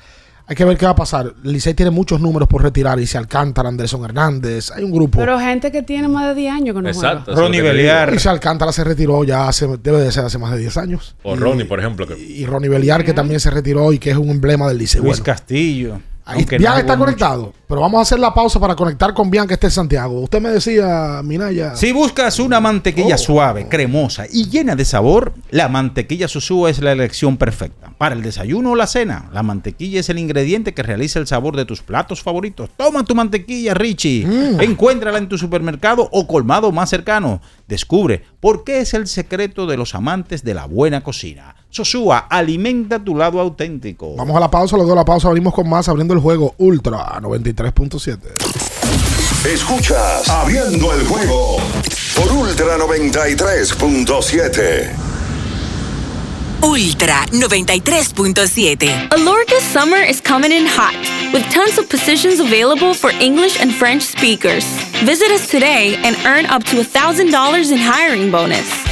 Hay 0.45 0.57
que 0.57 0.64
ver 0.64 0.77
qué 0.77 0.85
va 0.87 0.90
a 0.90 0.97
pasar. 0.97 1.33
El 1.45 1.53
Licey 1.53 1.73
tiene 1.73 1.90
muchos 1.92 2.21
números 2.21 2.49
por 2.49 2.62
retirar. 2.62 2.99
Y 2.99 3.07
se 3.07 3.16
Alcántara, 3.16 3.68
Anderson 3.68 4.05
Hernández. 4.05 4.73
Hay 4.73 4.83
un 4.83 4.90
grupo. 4.90 5.18
Pero 5.18 5.38
gente 5.38 5.71
que 5.71 5.83
tiene 5.83 6.09
más 6.09 6.27
de 6.35 6.35
10 6.40 6.53
años 6.53 6.75
que 6.77 6.83
no 6.83 6.88
Exacto, 6.88 7.33
juega. 7.33 7.49
te 7.51 7.73
digo. 7.73 8.14
Y 8.14 8.18
se 8.18 8.29
Alcántara 8.29 8.73
se 8.73 8.83
retiró 8.83 9.23
ya 9.23 9.47
hace, 9.49 9.68
debe 9.81 10.01
de 10.01 10.11
ser 10.11 10.25
hace 10.25 10.38
más 10.38 10.51
de 10.53 10.59
10 10.59 10.77
años. 10.79 11.14
O 11.23 11.37
Y- 11.37 11.38
Ronnie, 11.38 11.64
por 11.64 11.79
ejemplo. 11.79 12.09
Que, 12.09 12.18
Y 12.18 12.45
Ronnie 12.45 12.68
Beliar, 12.68 13.05
que 13.05 13.12
también 13.14 13.38
se 13.38 13.51
retiró 13.51 13.92
y 13.92 14.01
que 14.01 14.11
es 14.11 14.16
un 14.16 14.31
emblema 14.31 14.66
del 14.66 14.79
Licey. 14.79 15.01
Luis 15.01 15.12
Bueno, 15.21 15.25
Castillo. 15.25 16.01
Ahí 16.24 16.44
Bian 16.44 16.78
está 16.78 16.96
conectado. 16.96 17.52
Pero 17.68 17.80
vamos 17.80 17.98
a 17.98 18.02
hacer 18.02 18.18
la 18.18 18.35
pausa 18.35 18.61
para 18.61 18.76
conectar 18.76 19.14
con 19.14 19.30
Bian, 19.30 19.48
que 19.48 19.54
está 19.54 19.66
en 19.66 19.70
Santiago. 19.70 20.20
Usted 20.20 20.40
me 20.40 20.50
decía, 20.50 21.20
Minaya. 21.24 21.74
Si 21.74 21.90
buscas 21.92 22.38
una 22.38 22.61
mantequilla 22.61 23.14
Oh. 23.14 23.18
suave, 23.18 23.68
cremosa 23.68 24.26
y 24.30 24.48
llena 24.48 24.76
de 24.76 24.85
sabor, 24.85 25.32
la 25.50 25.68
mantequilla 25.68 26.28
Susúa 26.28 26.70
es 26.70 26.80
la 26.80 26.92
elección 26.92 27.37
perfecta. 27.37 27.92
Para 27.98 28.14
el 28.14 28.22
desayuno 28.22 28.72
o 28.72 28.76
la 28.76 28.87
cena, 28.87 29.30
la 29.32 29.42
mantequilla 29.42 30.00
es 30.00 30.08
el 30.11 30.18
ingrediente 30.18 30.74
que 30.74 30.82
realiza 30.82 31.18
el 31.18 31.26
sabor 31.26 31.56
de 31.56 31.64
tus 31.64 31.82
platos 31.82 32.22
favoritos. 32.22 32.68
Toma 32.76 33.04
tu 33.04 33.14
mantequilla, 33.14 33.74
Richie. 33.74 34.26
Mm. 34.26 34.61
Encuéntrala 34.61 35.18
en 35.18 35.28
tu 35.28 35.38
supermercado 35.38 36.08
o 36.12 36.26
colmado 36.26 36.72
más 36.72 36.90
cercano. 36.90 37.40
Descubre 37.68 38.22
por 38.40 38.64
qué 38.64 38.80
es 38.80 38.92
el 38.94 39.06
secreto 39.06 39.66
de 39.66 39.76
los 39.76 39.94
amantes 39.94 40.42
de 40.44 40.54
la 40.54 40.66
buena 40.66 41.02
cocina. 41.02 41.54
Sosúa, 41.72 42.26
alimenta 42.28 43.02
tu 43.02 43.16
lado 43.16 43.40
auténtico. 43.40 44.14
Vamos 44.14 44.37
a 44.37 44.40
la 44.40 44.50
pausa, 44.50 44.76
luego 44.76 44.90
de 44.90 44.96
la 44.96 45.06
pausa 45.06 45.30
venimos 45.30 45.54
con 45.54 45.66
más 45.66 45.88
abriendo 45.88 46.12
el 46.12 46.20
juego 46.20 46.54
Ultra 46.58 47.18
93.7. 47.18 48.18
Escuchas 49.48 50.28
Abriendo 50.28 50.92
el 50.92 51.06
juego 51.06 51.56
por 52.14 52.30
Ultra 52.30 52.76
93.7. 52.76 54.90
Ultra 56.61 57.24
93.7. 57.30 59.08
Alorca's 59.11 59.64
summer 59.64 60.02
is 60.06 60.20
coming 60.20 60.52
in 60.52 60.66
hot, 60.66 60.94
with 61.32 61.42
tons 61.54 61.78
of 61.78 61.88
positions 61.88 62.38
available 62.38 62.92
for 62.92 63.11
English 63.18 63.58
and 63.58 63.72
French 63.72 64.02
speakers. 64.02 64.66
Visit 65.06 65.30
us 65.30 65.48
today 65.48 65.96
and 66.04 66.18
earn 66.26 66.44
up 66.44 66.64
to 66.64 66.76
$1,000 66.76 67.72
in 67.72 67.78
hiring 67.78 68.30
bonus. 68.30 68.91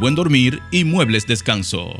buen 0.01 0.15
dormir 0.15 0.61
y 0.71 0.83
muebles 0.83 1.27
descanso. 1.27 1.91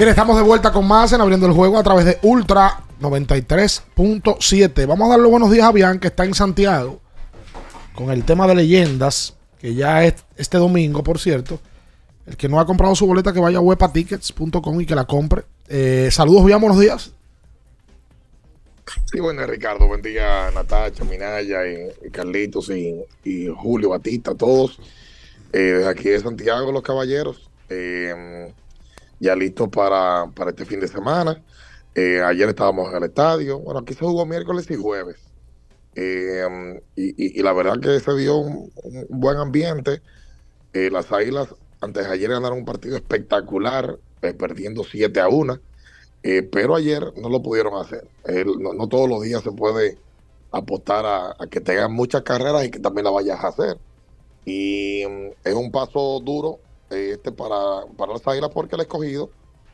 Bien, 0.00 0.08
estamos 0.08 0.34
de 0.38 0.42
vuelta 0.42 0.72
con 0.72 0.88
más 0.88 1.12
en 1.12 1.20
abriendo 1.20 1.46
el 1.46 1.52
juego 1.52 1.76
a 1.76 1.82
través 1.82 2.06
de 2.06 2.18
Ultra 2.22 2.84
93.7. 3.02 4.86
Vamos 4.86 5.06
a 5.06 5.10
darle 5.10 5.28
buenos 5.28 5.50
días 5.50 5.66
a 5.66 5.72
Bian, 5.72 5.98
que 5.98 6.08
está 6.08 6.24
en 6.24 6.32
Santiago, 6.32 7.02
con 7.94 8.10
el 8.10 8.24
tema 8.24 8.46
de 8.46 8.54
leyendas, 8.54 9.36
que 9.60 9.74
ya 9.74 10.02
es 10.02 10.14
este 10.36 10.56
domingo, 10.56 11.04
por 11.04 11.18
cierto. 11.18 11.60
El 12.24 12.38
que 12.38 12.48
no 12.48 12.58
ha 12.58 12.64
comprado 12.64 12.94
su 12.94 13.06
boleta, 13.06 13.34
que 13.34 13.40
vaya 13.40 13.58
a 13.58 13.60
webatickets.com 13.60 14.80
y 14.80 14.86
que 14.86 14.94
la 14.94 15.04
compre. 15.04 15.42
Eh, 15.68 16.08
saludos, 16.10 16.46
Bian, 16.46 16.62
buenos 16.62 16.80
días. 16.80 17.12
Sí, 19.04 19.20
bueno, 19.20 19.46
Ricardo, 19.46 19.86
buen 19.86 20.00
día, 20.00 20.50
Natacha, 20.54 21.04
Minaya, 21.04 21.60
y, 21.66 22.10
Carlitos, 22.10 22.70
y, 22.70 23.04
y 23.22 23.48
Julio, 23.48 23.90
Batista, 23.90 24.34
todos. 24.34 24.78
Eh, 25.52 25.58
desde 25.58 25.88
aquí 25.90 26.08
de 26.08 26.20
Santiago, 26.20 26.72
los 26.72 26.82
caballeros. 26.82 27.50
Eh, 27.68 28.50
ya 29.20 29.36
listos 29.36 29.68
para, 29.70 30.26
para 30.34 30.50
este 30.50 30.64
fin 30.66 30.80
de 30.80 30.88
semana. 30.88 31.44
Eh, 31.94 32.22
ayer 32.22 32.48
estábamos 32.48 32.90
en 32.90 32.96
el 32.98 33.04
estadio. 33.04 33.60
Bueno, 33.60 33.80
aquí 33.80 33.94
se 33.94 34.00
jugó 34.00 34.26
miércoles 34.26 34.70
y 34.70 34.76
jueves. 34.76 35.18
Eh, 35.94 36.44
y, 36.96 37.40
y- 37.40 37.42
la 37.42 37.52
verdad 37.52 37.80
que 37.80 38.00
se 38.00 38.16
dio 38.16 38.38
un, 38.38 38.72
buen 39.10 39.36
ambiente. 39.38 40.02
Eh, 40.72 40.90
las 40.90 41.12
Águilas 41.12 41.54
antes 41.80 42.06
de 42.06 42.12
ayer 42.12 42.30
ganaron 42.30 42.58
un 42.58 42.64
partido 42.64 42.96
espectacular, 42.96 43.98
perdiendo 44.20 44.84
7 44.84 45.20
a 45.20 45.28
1. 45.28 45.60
Eh, 46.22 46.42
pero 46.44 46.76
ayer 46.76 47.12
no 47.16 47.28
lo 47.30 47.42
pudieron 47.42 47.74
hacer. 47.80 48.10
No, 48.58 48.88
todos 48.88 49.08
los 49.08 49.22
días 49.22 49.42
se 49.42 49.52
puede 49.52 50.02
apostar 50.50 51.06
a, 51.06 51.36
que 51.50 51.60
tengan 51.60 51.92
muchas 51.92 52.22
carreras 52.22 52.64
y 52.66 52.70
que 52.70 52.80
también 52.80 53.04
la 53.06 53.10
vayas 53.12 53.40
a 53.44 53.48
hacer. 53.48 53.80
Y 54.44 55.04
mm, 55.08 55.28
es 55.44 55.54
un 55.54 55.70
paso 55.72 56.20
duro 56.20 56.62
este 56.90 57.32
para, 57.32 57.86
para 57.96 58.12
las 58.12 58.26
Águilas 58.26 58.50
porque 58.52 58.74
el 58.74 58.82
escogido 58.82 59.30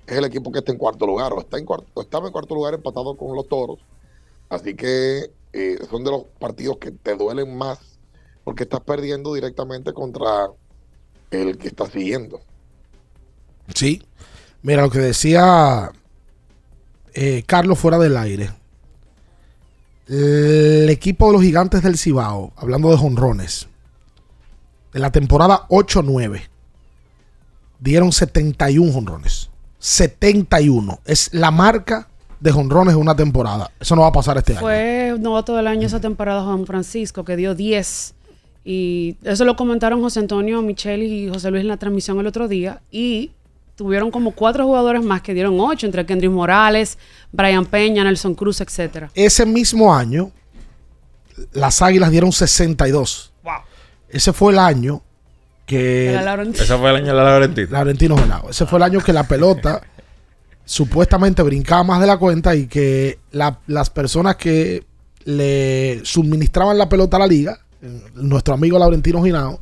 es 0.07 0.17
el 0.17 0.25
equipo 0.25 0.53
que 0.53 0.61
está 0.61 0.73
en 0.73 0.79
cuarto 0.79 1.07
lugar 1.07 1.33
o, 1.33 1.41
está 1.41 1.59
en 1.59 1.65
cuarto, 1.65 1.87
o 1.95 2.03
estaba 2.03 2.27
en 2.27 2.33
cuarto 2.33 2.55
lugar 2.55 2.75
empatado 2.75 3.17
con 3.17 3.35
los 3.35 3.49
Toros. 3.49 3.79
Así 4.49 4.75
que 4.75 5.31
eh, 5.53 5.79
son 5.91 6.05
de 6.05 6.11
los 6.11 6.25
partidos 6.39 6.79
que 6.79 6.93
te 6.93 7.17
duelen 7.17 7.57
más 7.57 7.79
porque 8.45 8.63
estás 8.63 8.81
perdiendo 8.81 9.35
directamente 9.35 9.93
contra 9.93 10.51
el 11.31 11.59
que 11.59 11.69
está 11.69 11.87
siguiendo. 11.87 12.41
Sí. 13.75 14.03
Mira, 14.63 14.83
lo 14.83 14.91
que 14.91 15.01
decía 15.01 15.91
eh, 17.15 17.45
Carlos 17.47 17.79
fuera 17.79 17.99
del 17.99 18.17
aire. 18.17 18.51
El 20.07 20.89
equipo 20.91 21.27
de 21.27 21.33
los 21.33 21.43
gigantes 21.43 21.83
del 21.83 21.99
Cibao, 21.99 22.53
hablando 22.57 22.91
de 22.91 22.97
jonrones, 22.97 23.67
de 24.93 25.01
la 25.01 25.11
temporada 25.11 25.67
8-9, 25.69 26.43
dieron 27.79 28.13
71 28.13 28.93
jonrones. 28.93 29.51
71. 29.79 31.01
Es 31.05 31.33
la 31.33 31.51
marca 31.51 32.09
de 32.41 32.53
jonrones 32.53 32.95
de 32.95 33.01
una 33.01 33.17
temporada. 33.17 33.71
Eso 33.81 33.97
no 33.97 34.03
va 34.03 34.09
a 34.09 34.13
pasar 34.13 34.37
este 34.39 34.53
año. 34.53 34.61
Fue 34.61 35.15
novato 35.19 35.57
del 35.57 35.67
año 35.67 35.87
esa 35.87 36.01
temporada 36.01 36.45
Juan 36.45 36.67
Francisco, 36.67 37.25
que 37.25 37.37
dio 37.37 37.55
10. 37.55 38.15
Y 38.65 39.17
eso 39.23 39.45
lo 39.45 39.57
comentaron 39.57 40.01
José 40.03 40.21
Antonio, 40.21 40.61
Michelle 40.63 41.05
y 41.05 41.29
José 41.29 41.51
Luis 41.51 41.63
en 41.63 41.69
la 41.69 41.77
transmisión 41.77 42.19
el 42.19 42.27
otro 42.27 42.49
día. 42.49 42.83
Y 42.91 43.31
tuvieron 43.77 44.11
como 44.11 44.33
cuatro 44.33 44.65
jugadores 44.65 45.05
más 45.05 45.23
que 45.23 45.35
dieron 45.35 45.61
8, 45.61 45.87
entre 45.87 46.05
Kendrick 46.05 46.33
Morales, 46.33 46.99
Brian 47.31 47.67
Peña, 47.67 48.03
Nelson 48.03 48.35
Cruz, 48.35 48.61
etcétera. 48.61 49.11
Ese 49.15 49.47
mismo 49.47 49.95
año, 49.95 50.33
las 51.53 51.81
Águilas 51.83 52.11
dieron 52.11 52.33
62. 52.33 53.33
Ese 54.09 54.33
fue 54.33 54.53
el 54.53 54.59
año 54.59 55.03
que... 55.67 56.19
La. 56.25 56.41
Ese 56.43 56.77
fue 56.79 56.91
el 56.91 56.97
año 56.97 57.07
de 57.09 57.13
la 57.15 57.25
Laurentino. 57.25 57.69
Laurentino 57.71 58.15
Venado. 58.17 58.51
Ese 58.51 58.65
fue 58.67 58.79
el 58.79 58.85
año 58.85 59.01
que 59.01 59.13
la 59.13 59.25
pelota 59.29 59.83
supuestamente 60.65 61.43
brincaba 61.43 61.85
más 61.85 62.01
de 62.01 62.07
la 62.07 62.17
cuenta 62.17 62.55
y 62.55 62.67
que 62.67 63.19
la- 63.33 63.59
las 63.67 63.91
personas 63.91 64.37
que 64.37 64.85
le 65.25 66.01
suministraban 66.05 66.79
la 66.79 66.89
pelota 66.89 67.17
a 67.17 67.21
la 67.21 67.27
liga, 67.27 67.59
nuestro 68.15 68.55
amigo 68.55 68.79
Laurentino 68.79 69.23
Ginao, 69.23 69.61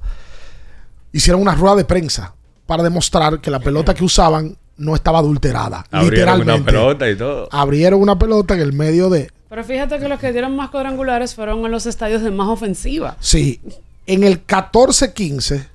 hicieron 1.13 1.43
una 1.43 1.55
rueda 1.55 1.77
de 1.77 1.85
prensa 1.85 2.35
para 2.67 2.83
demostrar 2.83 3.41
que 3.41 3.51
la 3.51 3.61
pelota 3.61 3.95
que 3.95 4.05
usaban 4.05 4.57
no 4.77 4.95
estaba 4.95 5.19
adulterada. 5.21 5.85
Abrieron 5.91 6.11
literalmente. 6.41 6.53
una 6.53 6.65
pelota 6.65 7.11
y 7.11 7.17
todo. 7.17 7.49
Abrieron 7.53 8.01
una 8.01 8.19
pelota 8.19 8.55
en 8.55 8.61
el 8.61 8.73
medio 8.73 9.09
de... 9.11 9.31
Pero 9.49 9.63
fíjate 9.63 9.99
que 10.01 10.09
los 10.09 10.19
que 10.19 10.33
dieron 10.33 10.57
más 10.57 10.71
cuadrangulares 10.71 11.35
fueron 11.35 11.65
en 11.65 11.71
los 11.71 11.87
estadios 11.87 12.23
de 12.23 12.31
más 12.31 12.49
ofensiva. 12.49 13.17
Sí. 13.21 13.61
En 14.07 14.25
el 14.25 14.45
14-15, 14.47 15.69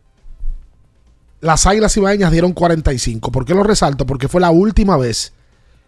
las 1.42 1.66
Águilas 1.66 1.96
Ibaeñas 1.98 2.32
dieron 2.32 2.54
45. 2.54 3.32
¿Por 3.32 3.46
qué 3.46 3.54
lo 3.54 3.64
resalto? 3.64 4.06
Porque 4.06 4.28
fue 4.28 4.42
la 4.42 4.52
última 4.52 4.98
vez 4.98 5.34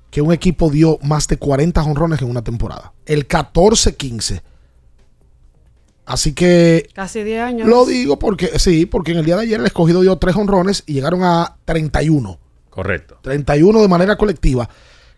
que 0.09 0.21
un 0.21 0.33
equipo 0.33 0.69
dio 0.69 0.99
más 1.03 1.27
de 1.27 1.37
40 1.37 1.81
jonrones 1.83 2.21
en 2.21 2.29
una 2.29 2.41
temporada. 2.43 2.93
El 3.05 3.27
14-15. 3.27 4.41
Así 6.05 6.33
que 6.33 6.89
Casi 6.93 7.23
10 7.23 7.41
años. 7.41 7.67
lo 7.67 7.85
digo 7.85 8.19
porque, 8.19 8.59
sí, 8.59 8.85
porque 8.85 9.11
en 9.11 9.19
el 9.19 9.25
día 9.25 9.37
de 9.37 9.43
ayer 9.43 9.59
el 9.59 9.65
escogido 9.65 10.01
dio 10.01 10.17
3 10.17 10.35
jonrones 10.35 10.83
y 10.85 10.93
llegaron 10.93 11.23
a 11.23 11.55
31. 11.65 12.37
Correcto. 12.69 13.19
31 13.21 13.81
de 13.81 13.87
manera 13.87 14.17
colectiva, 14.17 14.67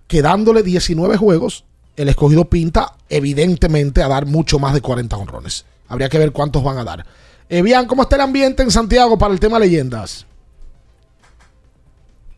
quedándole 0.07 0.61
19 0.61 1.17
juegos, 1.17 1.65
el 1.95 2.09
escogido 2.09 2.45
pinta 2.49 2.93
evidentemente 3.09 4.03
a 4.03 4.07
dar 4.07 4.25
mucho 4.25 4.59
más 4.59 4.73
de 4.73 4.81
40 4.81 5.15
honrones. 5.17 5.65
Habría 5.87 6.09
que 6.09 6.17
ver 6.19 6.31
cuántos 6.31 6.63
van 6.63 6.77
a 6.77 6.83
dar. 6.83 7.05
Eh, 7.49 7.61
bien, 7.61 7.85
¿cómo 7.87 8.03
está 8.03 8.15
el 8.15 8.21
ambiente 8.21 8.63
en 8.63 8.71
Santiago 8.71 9.17
para 9.17 9.33
el 9.33 9.39
tema 9.39 9.59
leyendas? 9.59 10.25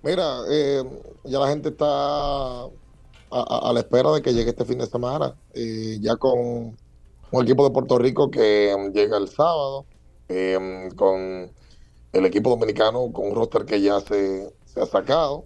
Mira, 0.03 0.39
eh, 0.49 0.83
ya 1.23 1.39
la 1.39 1.47
gente 1.47 1.69
está 1.69 1.85
a, 3.31 3.71
la 3.73 3.79
espera 3.79 4.11
de 4.11 4.21
que 4.21 4.33
llegue 4.33 4.49
este 4.51 4.65
fin 4.65 4.77
de 4.79 4.85
semana. 4.87 5.35
eh, 5.53 5.97
ya 6.01 6.15
con 6.17 6.77
un 7.31 7.43
equipo 7.43 7.63
de 7.65 7.71
Puerto 7.73 7.97
Rico 7.97 8.29
que 8.31 8.75
mm, 8.77 8.91
llega 8.93 9.17
el 9.17 9.27
sábado, 9.29 9.85
eh, 10.29 10.89
con 10.95 11.51
el 12.13 12.25
equipo 12.25 12.49
dominicano, 12.49 13.11
con 13.11 13.27
un 13.29 13.35
roster 13.35 13.65
que 13.65 13.81
ya 13.81 13.99
se, 14.01 14.53
se 14.65 14.81
ha 14.81 14.85
sacado, 14.85 15.45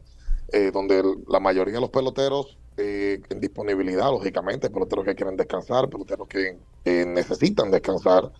eh, 0.52 0.72
donde 0.74 1.04
la 1.28 1.40
mayoría 1.40 1.76
de 1.76 1.82
los 1.82 1.90
peloteros 1.90 2.58
eh, 2.78 3.22
en 3.30 3.40
disponibilidad, 3.40 4.10
lógicamente, 4.12 4.70
peloteros 4.70 5.06
que 5.06 5.16
quieren 5.16 5.36
descansar, 5.38 5.90
peloteros 5.90 6.28
que 6.28 6.58
eh, 6.86 7.06
necesitan 7.06 7.72
descansar, 7.72 8.32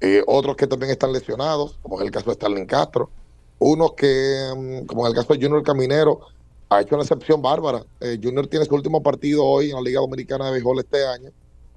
eh, 0.00 0.22
otros 0.26 0.56
que 0.56 0.66
también 0.66 0.92
están 0.92 1.12
lesionados, 1.12 1.78
como 1.82 1.98
es 1.98 2.04
el 2.04 2.10
caso 2.10 2.30
de 2.30 2.34
Starling 2.34 2.66
Castro, 2.66 3.10
unos 3.58 3.94
que, 3.94 4.52
mm, 4.54 4.86
como 4.86 5.06
en 5.06 5.12
el 5.12 5.14
caso 5.16 5.32
de 5.34 5.40
Junior 5.40 5.62
Caminero, 5.62 6.20
ha 6.68 6.80
hecho 6.80 6.94
una 6.94 7.04
excepción 7.04 7.40
bárbara. 7.40 7.84
Eh, 8.00 8.18
Junior 8.22 8.46
tiene 8.46 8.66
su 8.66 8.74
último 8.74 9.02
partido 9.02 9.44
hoy 9.44 9.70
en 9.70 9.76
la 9.76 9.82
Liga 9.82 10.00
Dominicana 10.00 10.46
de 10.46 10.52
Béisbol 10.52 10.80
este 10.80 11.06
año, 11.06 11.30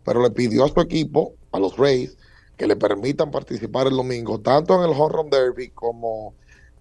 pero 0.04 0.22
le 0.22 0.32
pidió 0.32 0.66
a 0.66 0.70
su 0.70 0.82
equipo, 0.82 1.34
a 1.52 1.60
los 1.60 1.78
Rays, 1.78 2.18
que 2.58 2.68
le 2.68 2.76
permitan 2.76 3.32
participar 3.32 3.88
el 3.88 3.96
domingo, 3.96 4.40
tanto 4.40 4.76
en 4.76 4.82
el 4.90 5.00
Home 5.00 5.14
Run 5.14 5.30
Derby 5.30 5.70
como 5.70 6.34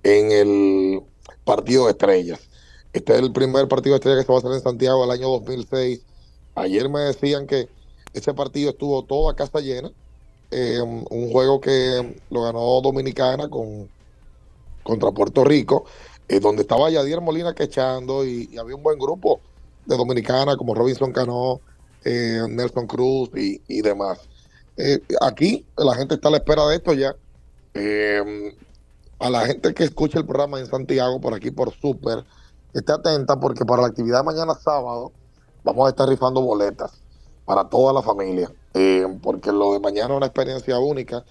en 0.02 0.32
el 0.32 1.02
partido 1.44 1.84
de 1.86 1.92
estrellas. 1.92 2.40
Este 2.92 3.14
es 3.14 3.20
el 3.20 3.32
primer 3.32 3.68
partido 3.68 3.94
de 3.94 3.98
estrellas 3.98 4.20
que 4.20 4.26
se 4.26 4.32
va 4.32 4.38
a 4.38 4.40
hacer 4.40 4.52
en 4.52 4.60
Santiago 4.60 5.04
el 5.04 5.10
año 5.10 5.28
2006. 5.28 6.04
Ayer 6.56 6.88
me 6.88 7.00
decían 7.00 7.46
que 7.46 7.68
ese 8.12 8.34
partido 8.34 8.70
estuvo 8.70 9.04
todo 9.04 9.28
a 9.28 9.36
casa 9.36 9.60
llena. 9.60 9.92
Eh, 10.50 10.80
un 10.80 11.30
juego 11.30 11.60
que 11.60 12.18
lo 12.30 12.42
ganó 12.42 12.80
Dominicana 12.80 13.50
con, 13.50 13.88
contra 14.82 15.12
Puerto 15.12 15.44
Rico, 15.44 15.84
eh, 16.26 16.40
donde 16.40 16.62
estaba 16.62 16.90
Yadier 16.90 17.20
Molina 17.20 17.54
quechando 17.54 18.24
y, 18.24 18.48
y 18.50 18.58
había 18.58 18.74
un 18.74 18.82
buen 18.82 18.98
grupo 18.98 19.40
de 19.84 19.96
Dominicana 19.96 20.56
como 20.56 20.74
Robinson 20.74 21.12
Cano, 21.12 21.60
eh, 22.04 22.40
Nelson 22.48 22.86
Cruz 22.86 23.30
y, 23.36 23.60
y 23.68 23.82
demás. 23.82 24.20
Eh, 24.78 25.00
aquí 25.20 25.66
la 25.76 25.94
gente 25.94 26.14
está 26.14 26.28
a 26.28 26.30
la 26.30 26.36
espera 26.38 26.66
de 26.66 26.76
esto 26.76 26.94
ya. 26.94 27.14
A 29.20 29.30
la 29.30 29.46
gente 29.46 29.74
que 29.74 29.84
escucha 29.84 30.18
el 30.18 30.26
programa 30.26 30.60
en 30.60 30.66
Santiago, 30.66 31.20
por 31.20 31.34
aquí 31.34 31.50
por 31.50 31.72
Super, 31.74 32.24
esté 32.72 32.92
atenta 32.92 33.38
porque 33.38 33.64
para 33.64 33.82
la 33.82 33.88
actividad 33.88 34.18
de 34.18 34.24
mañana 34.24 34.54
sábado 34.54 35.12
vamos 35.64 35.86
a 35.86 35.90
estar 35.90 36.08
rifando 36.08 36.40
boletas 36.40 37.02
para 37.48 37.64
toda 37.64 37.92
la 37.92 38.02
familia. 38.02 38.48
Eh, 38.74 39.06
porque 39.22 39.50
lo 39.50 39.72
de 39.72 39.80
mañana 39.80 40.10
es 40.12 40.16
una 40.18 40.26
experiencia 40.26 40.78
única. 40.78 41.24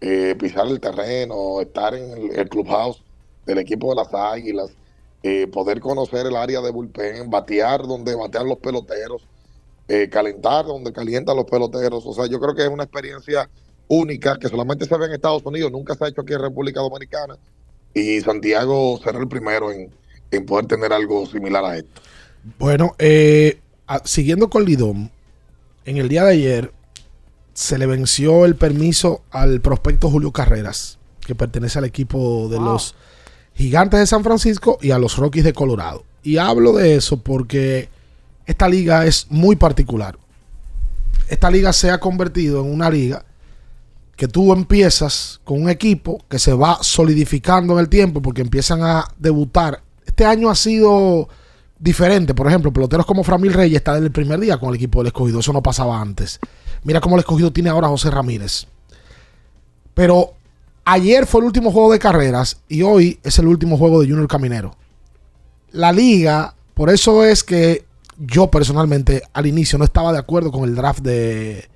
eh, 0.00 0.34
pisar 0.38 0.66
el 0.66 0.80
terreno, 0.80 1.60
estar 1.60 1.94
en 1.94 2.10
el, 2.12 2.38
el 2.38 2.48
clubhouse 2.48 3.02
del 3.46 3.58
equipo 3.58 3.88
de 3.90 3.96
las 3.96 4.12
Águilas, 4.12 4.70
eh, 5.22 5.46
poder 5.46 5.80
conocer 5.80 6.26
el 6.26 6.36
área 6.36 6.60
de 6.60 6.70
bullpen, 6.70 7.30
batear 7.30 7.86
donde 7.86 8.14
batean 8.14 8.46
los 8.48 8.58
peloteros, 8.58 9.22
calentar 10.10 10.64
donde 10.66 10.92
calientan 10.92 11.36
los 11.36 11.44
peloteros. 11.44 12.04
O 12.06 12.14
sea, 12.14 12.26
yo 12.26 12.40
creo 12.40 12.54
que 12.54 12.62
es 12.62 12.68
una 12.68 12.84
experiencia 12.84 13.48
única 13.88 14.38
que 14.38 14.48
solamente 14.48 14.86
se 14.86 14.96
ve 14.96 15.06
en 15.06 15.12
Estados 15.12 15.44
Unidos, 15.44 15.70
nunca 15.70 15.94
se 15.94 16.04
ha 16.04 16.08
hecho 16.08 16.22
aquí 16.22 16.32
en 16.32 16.40
República 16.40 16.80
Dominicana. 16.80 17.36
Y 17.92 18.20
Santiago 18.20 18.98
será 19.02 19.18
el 19.18 19.28
primero 19.28 19.70
en, 19.70 19.90
en 20.30 20.46
poder 20.46 20.66
tener 20.66 20.92
algo 20.92 21.26
similar 21.26 21.64
a 21.64 21.76
esto. 21.76 22.00
Bueno, 22.58 22.94
siguiendo 24.04 24.48
con 24.50 24.64
Lidom, 24.64 25.10
en 25.84 25.96
el 25.98 26.08
día 26.08 26.24
de 26.24 26.32
ayer 26.32 26.72
se 27.52 27.78
le 27.78 27.86
venció 27.86 28.44
el 28.44 28.56
permiso 28.56 29.22
al 29.30 29.60
prospecto 29.60 30.10
Julio 30.10 30.32
Carreras, 30.32 30.98
que 31.20 31.34
pertenece 31.34 31.78
al 31.78 31.84
equipo 31.84 32.48
de 32.48 32.58
los 32.58 32.94
Gigantes 33.54 34.00
de 34.00 34.06
San 34.06 34.24
Francisco 34.24 34.78
y 34.82 34.90
a 34.90 34.98
los 34.98 35.16
Rockies 35.16 35.44
de 35.44 35.52
Colorado. 35.52 36.04
Y 36.22 36.38
hablo 36.38 36.72
de 36.72 36.96
eso 36.96 37.18
porque 37.18 37.88
esta 38.46 38.68
liga 38.68 39.06
es 39.06 39.26
muy 39.30 39.56
particular. 39.56 40.18
Esta 41.28 41.50
liga 41.50 41.72
se 41.72 41.90
ha 41.90 42.00
convertido 42.00 42.60
en 42.60 42.72
una 42.72 42.90
liga 42.90 43.24
que 44.16 44.28
tú 44.28 44.52
empiezas 44.52 45.40
con 45.44 45.62
un 45.62 45.70
equipo 45.70 46.24
que 46.28 46.38
se 46.38 46.52
va 46.52 46.78
solidificando 46.82 47.74
en 47.74 47.80
el 47.80 47.88
tiempo 47.88 48.20
porque 48.22 48.42
empiezan 48.42 48.82
a 48.82 49.08
debutar. 49.18 49.82
Este 50.06 50.24
año 50.24 50.50
ha 50.50 50.54
sido 50.54 51.28
diferente. 51.84 52.34
Por 52.34 52.48
ejemplo, 52.48 52.72
peloteros 52.72 53.06
como 53.06 53.22
Framil 53.22 53.52
Reyes 53.52 53.76
está 53.76 53.92
desde 53.92 54.06
el 54.06 54.12
primer 54.12 54.40
día 54.40 54.58
con 54.58 54.70
el 54.70 54.76
equipo 54.76 55.00
del 55.00 55.08
escogido. 55.08 55.40
Eso 55.40 55.52
no 55.52 55.62
pasaba 55.62 56.00
antes. 56.00 56.40
Mira 56.82 57.00
cómo 57.00 57.16
el 57.16 57.20
escogido 57.20 57.52
tiene 57.52 57.68
ahora 57.68 57.88
José 57.88 58.10
Ramírez. 58.10 58.66
Pero 59.92 60.32
ayer 60.84 61.26
fue 61.26 61.42
el 61.42 61.46
último 61.46 61.70
juego 61.70 61.92
de 61.92 61.98
carreras 61.98 62.62
y 62.68 62.82
hoy 62.82 63.20
es 63.22 63.38
el 63.38 63.46
último 63.46 63.76
juego 63.76 64.00
de 64.00 64.08
Junior 64.08 64.26
Caminero. 64.26 64.74
La 65.72 65.92
liga, 65.92 66.54
por 66.72 66.88
eso 66.88 67.22
es 67.24 67.44
que 67.44 67.84
yo 68.18 68.50
personalmente 68.50 69.22
al 69.32 69.46
inicio 69.46 69.78
no 69.78 69.84
estaba 69.84 70.12
de 70.12 70.18
acuerdo 70.18 70.50
con 70.50 70.64
el 70.64 70.74
draft 70.74 71.00
de, 71.00 71.68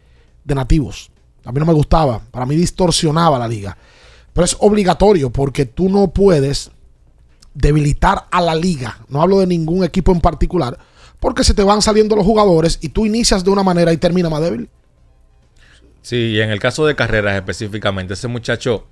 de 0.45 0.55
nativos. 0.55 1.11
A 1.45 1.53
mí 1.53 1.61
no 1.61 1.67
me 1.67 1.73
gustaba. 1.75 2.21
Para 2.31 2.47
mí 2.47 2.57
distorsionaba 2.57 3.39
la 3.39 3.47
liga. 3.47 3.77
Pero 4.33 4.45
es 4.45 4.57
obligatorio 4.61 5.31
porque 5.31 5.67
tú 5.67 5.89
no 5.89 6.09
puedes 6.09 6.71
debilitar 7.59 8.27
a 8.31 8.41
la 8.41 8.55
liga. 8.55 8.99
No 9.09 9.21
hablo 9.21 9.41
de 9.41 9.47
ningún 9.47 9.85
equipo 9.85 10.13
en 10.13 10.21
particular. 10.21 10.79
Porque 11.21 11.43
se 11.43 11.55
te 11.55 11.65
van 11.65 11.83
saliendo 11.83 12.15
los 12.15 12.25
jugadores 12.25 12.79
y 12.81 12.91
tú 12.91 13.05
inicias 13.05 13.45
de 13.45 13.51
una 13.51 13.65
manera 13.65 13.93
y 13.93 13.97
termina 13.97 14.31
más 14.31 14.41
débil. 14.41 14.69
Sí, 16.03 16.17
y 16.17 16.41
en 16.41 16.51
el 16.51 16.61
caso 16.61 16.87
de 16.87 16.95
carreras 16.95 17.35
específicamente, 17.35 18.15
ese 18.15 18.29
muchacho 18.29 18.87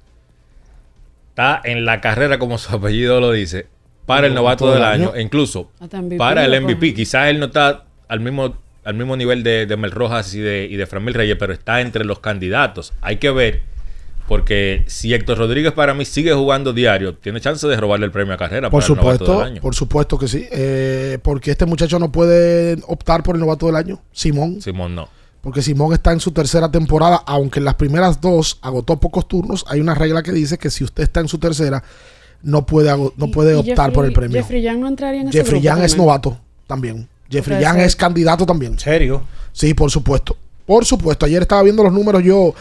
está 1.31 1.61
en 1.65 1.85
la 1.85 2.01
carrera, 2.01 2.39
como 2.39 2.59
su 2.59 2.75
apellido 2.77 3.21
lo 3.21 3.31
dice, 3.31 3.69
para 4.05 4.27
el 4.27 4.35
novato 4.35 4.73
del 4.73 4.83
año, 4.83 5.15
e 5.15 5.23
incluso 5.23 5.71
para 6.19 6.45
el 6.45 6.61
MVP. 6.61 6.95
Quizás 6.95 7.29
él 7.29 7.39
no 7.39 7.47
está 7.47 7.85
al 8.09 8.21
mismo, 8.21 8.57
al 8.85 8.95
mismo 8.95 9.17
nivel 9.17 9.45
de, 9.45 9.67
de 9.67 9.77
Mel 9.77 9.93
Rojas 9.93 10.35
y 10.35 10.41
de, 10.41 10.67
y 10.69 10.77
de 10.77 10.87
Framil 10.87 11.15
Reyes, 11.15 11.37
pero 11.39 11.53
está 11.53 11.81
entre 11.81 12.05
los 12.05 12.19
candidatos. 12.19 12.93
Hay 13.01 13.17
que 13.19 13.31
ver, 13.31 13.63
porque 14.29 14.85
si 14.87 15.15
Héctor 15.15 15.39
Rodríguez 15.39 15.73
para 15.73 15.95
mí 15.95 16.05
sigue 16.05 16.33
jugando 16.33 16.73
diario, 16.73 17.15
tiene 17.15 17.41
chance 17.41 17.67
de 17.67 17.77
robarle 17.77 18.07
el 18.07 18.13
premio 18.13 18.35
a 18.35 18.37
carrera 18.37 18.71
Por 18.71 18.83
para 18.83 18.93
el 18.93 18.97
novato 18.99 19.19
supuesto, 19.19 19.39
del 19.39 19.53
año. 19.53 19.61
por 19.63 19.75
supuesto 19.75 20.19
que 20.19 20.29
sí. 20.29 20.47
Eh, 20.51 21.19
porque 21.23 21.51
este 21.53 21.67
muchacho 21.67 21.99
no 21.99 22.11
puede 22.11 22.77
optar 22.89 23.23
por 23.23 23.37
el 23.37 23.41
novato 23.41 23.67
del 23.67 23.77
año. 23.77 24.01
Simón. 24.13 24.61
Simón 24.61 24.95
no. 24.95 25.09
Porque 25.41 25.63
Simón 25.63 25.93
está 25.93 26.11
en 26.13 26.19
su 26.19 26.33
tercera 26.33 26.69
temporada, 26.71 27.23
aunque 27.25 27.61
en 27.61 27.65
las 27.67 27.75
primeras 27.77 28.21
dos 28.21 28.59
agotó 28.63 28.99
pocos 28.99 29.29
turnos. 29.29 29.65
Hay 29.69 29.79
una 29.81 29.95
regla 29.95 30.23
que 30.25 30.33
dice 30.33 30.59
que 30.59 30.71
si 30.71 30.83
usted 30.83 31.05
está 31.05 31.21
en 31.21 31.29
su 31.29 31.39
tercera, 31.39 31.85
no 32.43 32.67
puede, 32.67 32.91
no 33.17 33.31
puede 33.31 33.53
Y 33.53 33.57
optar 33.71 33.91
Jeffrey- 33.91 33.95
por 33.95 34.05
el 34.07 34.13
premio. 34.13 34.37
Jeffrey 34.43 34.61
Young 34.63 34.79
no 34.81 34.89
entraría 34.89 35.21
en 35.21 35.29
ese 35.29 35.39
Jeffrey 35.39 35.61
grupo 35.61 35.75
Young 35.77 35.85
es 35.85 35.97
novato 35.97 36.41
también. 36.67 37.09
Jeffrey 37.31 37.63
Young 37.63 37.75
ser. 37.77 37.85
es 37.85 37.95
candidato 37.97 38.45
también. 38.45 38.77
¿Serio? 38.79 39.23
Sí, 39.53 39.73
por 39.73 39.91
supuesto. 39.91 40.37
Por 40.67 40.85
supuesto. 40.85 41.27
Ayer 41.27 41.43
estaba 41.43 41.63
viendo 41.63 41.85
los 41.85 41.93
números 41.93 42.25
yo 42.25 42.53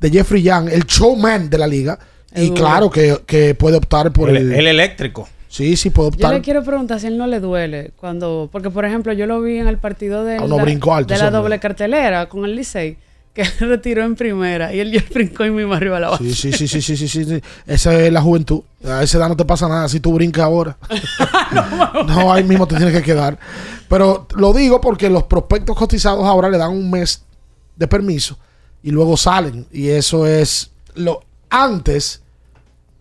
de 0.00 0.10
Jeffrey 0.10 0.42
Young, 0.42 0.68
el 0.70 0.84
showman 0.84 1.48
de 1.50 1.58
la 1.58 1.66
liga. 1.66 1.98
Y 2.36 2.50
claro 2.50 2.90
que, 2.90 3.20
que 3.26 3.54
puede 3.54 3.76
optar 3.76 4.12
por 4.12 4.28
El, 4.28 4.36
el. 4.36 4.52
el 4.54 4.66
eléctrico. 4.66 5.28
sí, 5.48 5.76
sí, 5.76 5.90
puede 5.90 6.10
Yo 6.10 6.14
optar. 6.16 6.34
le 6.34 6.40
quiero 6.40 6.64
preguntar 6.64 6.98
si 6.98 7.06
a 7.06 7.10
él 7.10 7.16
no 7.16 7.28
le 7.28 7.38
duele 7.38 7.92
cuando, 7.96 8.48
porque 8.50 8.70
por 8.70 8.84
ejemplo 8.84 9.12
yo 9.12 9.26
lo 9.26 9.40
vi 9.40 9.58
en 9.58 9.68
el 9.68 9.78
partido 9.78 10.24
de 10.24 10.38
Ah, 10.38 10.46
no, 10.48 10.56
la, 10.56 10.64
brincó 10.64 10.94
alto 10.94 11.14
de 11.14 11.20
la 11.20 11.30
doble 11.30 11.60
cartelera 11.60 12.28
con 12.28 12.44
el 12.44 12.56
Licey 12.56 12.96
que 13.32 13.44
retiró 13.60 14.02
en 14.04 14.16
primera 14.16 14.74
y 14.74 14.80
él 14.80 14.90
ya 14.90 15.04
brincó 15.14 15.44
y 15.44 15.50
mismo 15.50 15.74
arriba 15.74 15.98
a 15.98 16.00
la 16.00 16.10
base. 16.10 16.24
Sí, 16.34 16.34
sí, 16.34 16.52
sí, 16.52 16.66
sí, 16.66 16.82
sí, 16.82 16.96
sí, 16.96 17.06
sí, 17.08 17.24
sí. 17.24 17.40
Esa 17.68 17.94
es 18.00 18.12
la 18.12 18.20
juventud. 18.20 18.62
A 18.84 19.02
esa 19.04 19.18
edad 19.18 19.28
no 19.28 19.36
te 19.36 19.44
pasa 19.44 19.68
nada 19.68 19.88
si 19.88 20.00
tú 20.00 20.12
brincas 20.14 20.44
ahora. 20.44 20.76
no, 22.08 22.32
ahí 22.32 22.42
mismo 22.44 22.66
te 22.66 22.76
tienes 22.76 22.94
que 22.94 23.02
quedar. 23.02 23.38
Pero 23.88 24.26
lo 24.34 24.52
digo 24.52 24.80
porque 24.80 25.08
los 25.10 25.24
prospectos 25.24 25.76
cotizados 25.76 26.24
ahora 26.24 26.48
le 26.48 26.58
dan 26.58 26.70
un 26.70 26.90
mes 26.90 27.22
de 27.76 27.86
permiso 27.86 28.36
y 28.84 28.90
luego 28.92 29.16
salen. 29.16 29.66
Y 29.72 29.88
eso 29.88 30.26
es 30.28 30.70
lo 30.94 31.24
antes. 31.50 32.20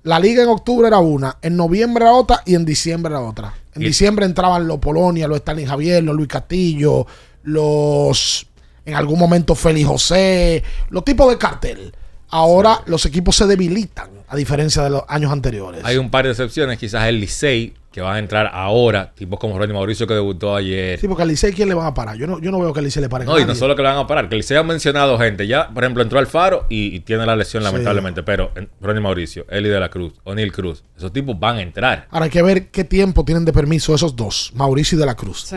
La 0.01 0.17
liga 0.19 0.41
en 0.43 0.49
octubre 0.49 0.87
era 0.87 0.97
una, 0.97 1.37
en 1.43 1.55
noviembre 1.55 2.03
era 2.05 2.13
otra 2.13 2.41
y 2.45 2.55
en 2.55 2.65
diciembre 2.65 3.11
era 3.11 3.21
otra. 3.21 3.53
En 3.75 3.83
Y- 3.83 3.85
diciembre 3.85 4.25
entraban 4.25 4.67
los 4.67 4.79
Polonia, 4.79 5.27
los 5.27 5.37
Stalin 5.37 5.67
Javier, 5.67 6.03
los 6.03 6.15
Luis 6.15 6.27
Castillo, 6.27 7.05
los 7.43 8.47
en 8.85 8.95
algún 8.95 9.17
momento 9.19 9.55
Félix 9.55 9.87
José, 9.87 10.63
los 10.89 11.05
tipos 11.05 11.29
de 11.29 11.37
cartel. 11.37 11.93
Ahora 12.29 12.81
los 12.87 13.05
equipos 13.05 13.35
se 13.35 13.45
debilitan, 13.45 14.09
a 14.27 14.35
diferencia 14.35 14.81
de 14.83 14.89
los 14.89 15.03
años 15.07 15.31
anteriores. 15.31 15.81
Hay 15.85 15.97
un 15.97 16.09
par 16.09 16.25
de 16.25 16.31
excepciones, 16.31 16.79
quizás 16.79 17.07
el 17.07 17.19
Licey, 17.19 17.73
que 17.93 18.01
va 18.01 18.15
a 18.15 18.19
entrar 18.19 18.49
ahora, 18.51 19.13
tipos 19.13 19.39
como 19.39 19.57
Ronnie 19.57 19.73
Mauricio 19.73 20.07
que 20.07 20.15
debutó 20.15 20.55
ayer. 20.55 20.99
Sí, 20.99 21.07
porque 21.07 21.21
al 21.21 21.29
Licey, 21.29 21.53
¿quién 21.53 21.69
le 21.69 21.75
van 21.75 21.85
a 21.85 21.93
parar? 21.93 22.17
Yo 22.17 22.25
no, 22.27 22.39
yo 22.39 22.51
no 22.51 22.59
veo 22.59 22.73
que 22.73 22.79
al 22.79 22.85
Licey 22.85 23.01
le 23.03 23.07
pare 23.07 23.23
No, 23.23 23.39
y 23.39 23.45
no 23.45 23.53
solo 23.53 23.75
que 23.75 23.83
le 23.83 23.87
van 23.89 23.99
a 23.99 24.07
parar, 24.07 24.27
que 24.27 24.35
el 24.35 24.39
Licey 24.39 24.57
ha 24.57 24.63
mencionado 24.63 25.17
gente. 25.19 25.45
Ya, 25.47 25.69
por 25.69 25.83
ejemplo, 25.83 26.01
entró 26.01 26.17
Alfaro 26.19 26.65
y, 26.69 26.87
y 26.95 26.99
tiene 27.01 27.25
la 27.25 27.35
lesión, 27.35 27.61
Sí. 27.63 27.65
lamentablemente. 27.69 28.23
Pero 28.23 28.51
en- 28.55 28.67
Ronnie 28.81 28.99
Mauricio, 29.01 29.45
Eli 29.49 29.69
de 29.69 29.79
la 29.79 29.89
Cruz, 29.89 30.13
O'Neill 30.23 30.51
Cruz, 30.51 30.83
esos 30.97 31.13
tipos 31.13 31.39
van 31.39 31.57
a 31.57 31.61
entrar. 31.61 32.07
Ahora 32.09 32.25
hay 32.25 32.31
que 32.31 32.41
ver 32.41 32.67
qué 32.71 32.83
tiempo 32.83 33.23
tienen 33.23 33.45
de 33.45 33.53
permiso 33.53 33.93
esos 33.93 34.15
dos, 34.15 34.51
Mauricio 34.55 34.97
y 34.97 34.99
de 34.99 35.05
la 35.05 35.15
Cruz. 35.15 35.41
Sí. 35.43 35.55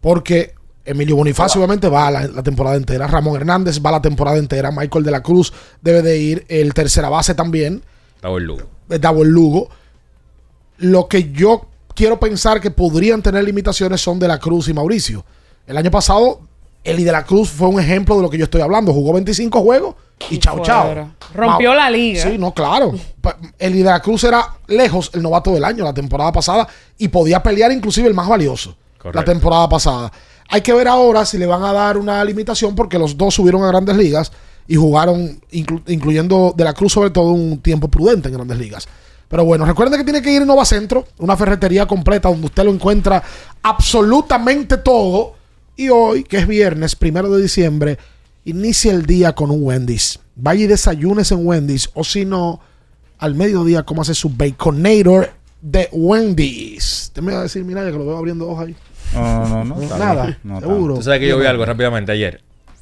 Porque 0.00 0.54
Emilio 0.84 1.16
Bonifacio 1.16 1.58
obviamente 1.60 1.88
va 1.88 2.10
la, 2.10 2.26
la 2.28 2.42
temporada 2.42 2.76
entera, 2.76 3.06
Ramón 3.06 3.36
Hernández 3.36 3.80
va 3.84 3.90
la 3.92 4.02
temporada 4.02 4.36
entera, 4.36 4.70
Michael 4.70 5.04
de 5.04 5.10
la 5.10 5.22
Cruz 5.22 5.52
debe 5.80 6.02
de 6.02 6.18
ir, 6.18 6.44
el 6.48 6.72
tercera 6.74 7.08
base 7.08 7.34
también, 7.34 7.82
el 8.22 8.42
Lugo. 8.44 8.62
eh, 8.90 8.98
Davo 8.98 9.22
el 9.22 9.28
Lugo. 9.30 9.68
Lo 10.78 11.08
que 11.08 11.32
yo 11.32 11.66
quiero 11.98 12.20
pensar 12.20 12.60
que 12.60 12.70
podrían 12.70 13.20
tener 13.20 13.42
limitaciones 13.42 14.00
son 14.00 14.20
de 14.20 14.28
la 14.28 14.38
Cruz 14.38 14.68
y 14.68 14.72
Mauricio. 14.72 15.24
El 15.66 15.76
año 15.76 15.90
pasado, 15.90 16.40
Eli 16.84 17.02
de 17.02 17.10
la 17.10 17.24
Cruz 17.24 17.50
fue 17.50 17.66
un 17.66 17.80
ejemplo 17.80 18.14
de 18.14 18.22
lo 18.22 18.30
que 18.30 18.38
yo 18.38 18.44
estoy 18.44 18.60
hablando. 18.60 18.92
Jugó 18.92 19.12
25 19.14 19.60
juegos 19.62 19.96
y 20.30 20.38
chao, 20.38 20.62
chao. 20.62 20.84
fuera. 20.84 21.14
Rompió 21.34 21.70
Ma- 21.70 21.76
la 21.76 21.90
liga. 21.90 22.22
Sí, 22.22 22.38
no, 22.38 22.54
claro. 22.54 22.92
Eli 23.58 23.78
de 23.78 23.90
la 23.90 24.00
Cruz 24.00 24.22
era 24.22 24.46
lejos 24.68 25.10
el 25.12 25.22
novato 25.22 25.50
del 25.52 25.64
año 25.64 25.82
la 25.82 25.92
temporada 25.92 26.30
pasada 26.30 26.68
y 26.98 27.08
podía 27.08 27.42
pelear 27.42 27.72
inclusive 27.72 28.06
el 28.06 28.14
más 28.14 28.28
valioso 28.28 28.76
Correcto. 28.96 29.18
la 29.18 29.24
temporada 29.24 29.68
pasada. 29.68 30.12
Hay 30.50 30.60
que 30.60 30.72
ver 30.72 30.86
ahora 30.86 31.26
si 31.26 31.36
le 31.36 31.46
van 31.46 31.64
a 31.64 31.72
dar 31.72 31.98
una 31.98 32.24
limitación 32.24 32.76
porque 32.76 32.96
los 32.96 33.16
dos 33.18 33.34
subieron 33.34 33.64
a 33.64 33.68
grandes 33.68 33.96
ligas 33.96 34.30
y 34.68 34.76
jugaron, 34.76 35.40
inclu- 35.52 35.82
incluyendo 35.88 36.54
de 36.56 36.62
la 36.64 36.74
Cruz 36.74 36.92
sobre 36.92 37.10
todo, 37.10 37.32
un 37.32 37.58
tiempo 37.58 37.88
prudente 37.88 38.28
en 38.28 38.34
grandes 38.34 38.56
ligas. 38.56 38.86
Pero 39.28 39.44
bueno, 39.44 39.64
recuerden 39.66 39.98
que 39.98 40.04
tiene 40.04 40.22
que 40.22 40.32
ir 40.32 40.42
a 40.42 40.46
Nova 40.46 40.64
Centro, 40.64 41.06
una 41.18 41.36
ferretería 41.36 41.86
completa 41.86 42.28
donde 42.28 42.46
usted 42.46 42.64
lo 42.64 42.72
encuentra 42.72 43.22
absolutamente 43.62 44.78
todo. 44.78 45.34
Y 45.76 45.90
hoy, 45.90 46.24
que 46.24 46.38
es 46.38 46.46
viernes, 46.46 46.96
primero 46.96 47.30
de 47.30 47.42
diciembre, 47.42 47.98
inicia 48.44 48.90
el 48.90 49.06
día 49.06 49.34
con 49.34 49.50
un 49.50 49.62
Wendy's. 49.62 50.18
Vaya 50.34 50.64
y 50.64 50.66
desayunes 50.66 51.30
en 51.30 51.46
Wendy's, 51.46 51.90
o 51.94 52.04
si 52.04 52.24
no, 52.24 52.60
al 53.18 53.34
mediodía, 53.34 53.82
como 53.82 54.02
hace 54.02 54.14
su 54.14 54.30
Baconator 54.30 55.30
de 55.60 55.88
Wendy's. 55.92 57.10
Te 57.12 57.20
me 57.20 57.32
va 57.32 57.40
a 57.40 57.42
decir, 57.42 57.64
mira, 57.64 57.84
ya 57.84 57.92
que 57.92 57.98
lo 57.98 58.06
veo 58.06 58.16
abriendo 58.16 58.48
ojos 58.48 58.66
ahí. 58.66 58.76
No, 59.14 59.48
no, 59.48 59.64
no. 59.64 59.98
Nada. 59.98 60.38
No, 60.42 60.60
seguro. 60.60 60.94
Tú 60.96 61.02
sabes 61.02 61.20
que 61.20 61.28
yo 61.28 61.38
vi 61.38 61.46
algo 61.46 61.64
rápidamente 61.64 62.12
ayer. 62.12 62.40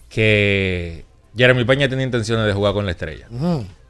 Que 0.09 1.05
Jeremy 1.37 1.65
Peña 1.65 1.89
tenía 1.89 2.05
intenciones 2.05 2.47
de 2.47 2.53
jugar 2.53 2.73
con 2.73 2.85
la 2.85 2.93
estrella. 2.93 3.29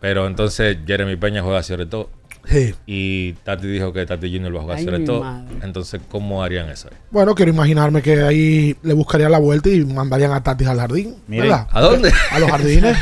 Pero 0.00 0.26
entonces 0.26 0.78
Jeremy 0.86 1.16
Peña 1.16 1.42
juega 1.42 1.62
sobre 1.62 1.86
todo. 1.86 2.10
Sí. 2.46 2.74
Y 2.86 3.32
Tati 3.44 3.66
dijo 3.66 3.92
que 3.92 4.06
Tati 4.06 4.32
Junior 4.32 4.54
va 4.54 4.60
a 4.60 4.62
jugar 4.62 5.00
madre. 5.00 5.46
Entonces, 5.62 6.00
¿cómo 6.08 6.42
harían 6.42 6.68
eso? 6.68 6.88
Bueno, 7.10 7.34
quiero 7.34 7.50
imaginarme 7.50 8.02
que 8.02 8.22
ahí 8.22 8.76
le 8.82 8.94
buscarían 8.94 9.32
la 9.32 9.38
vuelta 9.38 9.68
y 9.68 9.84
mandarían 9.84 10.32
a 10.32 10.42
Tatis 10.42 10.68
al 10.68 10.78
jardín. 10.78 11.16
Miren, 11.26 11.48
¿verdad? 11.48 11.66
¿a 11.70 11.80
dónde? 11.80 12.12
A 12.30 12.38
los 12.38 12.50
jardines. 12.50 12.96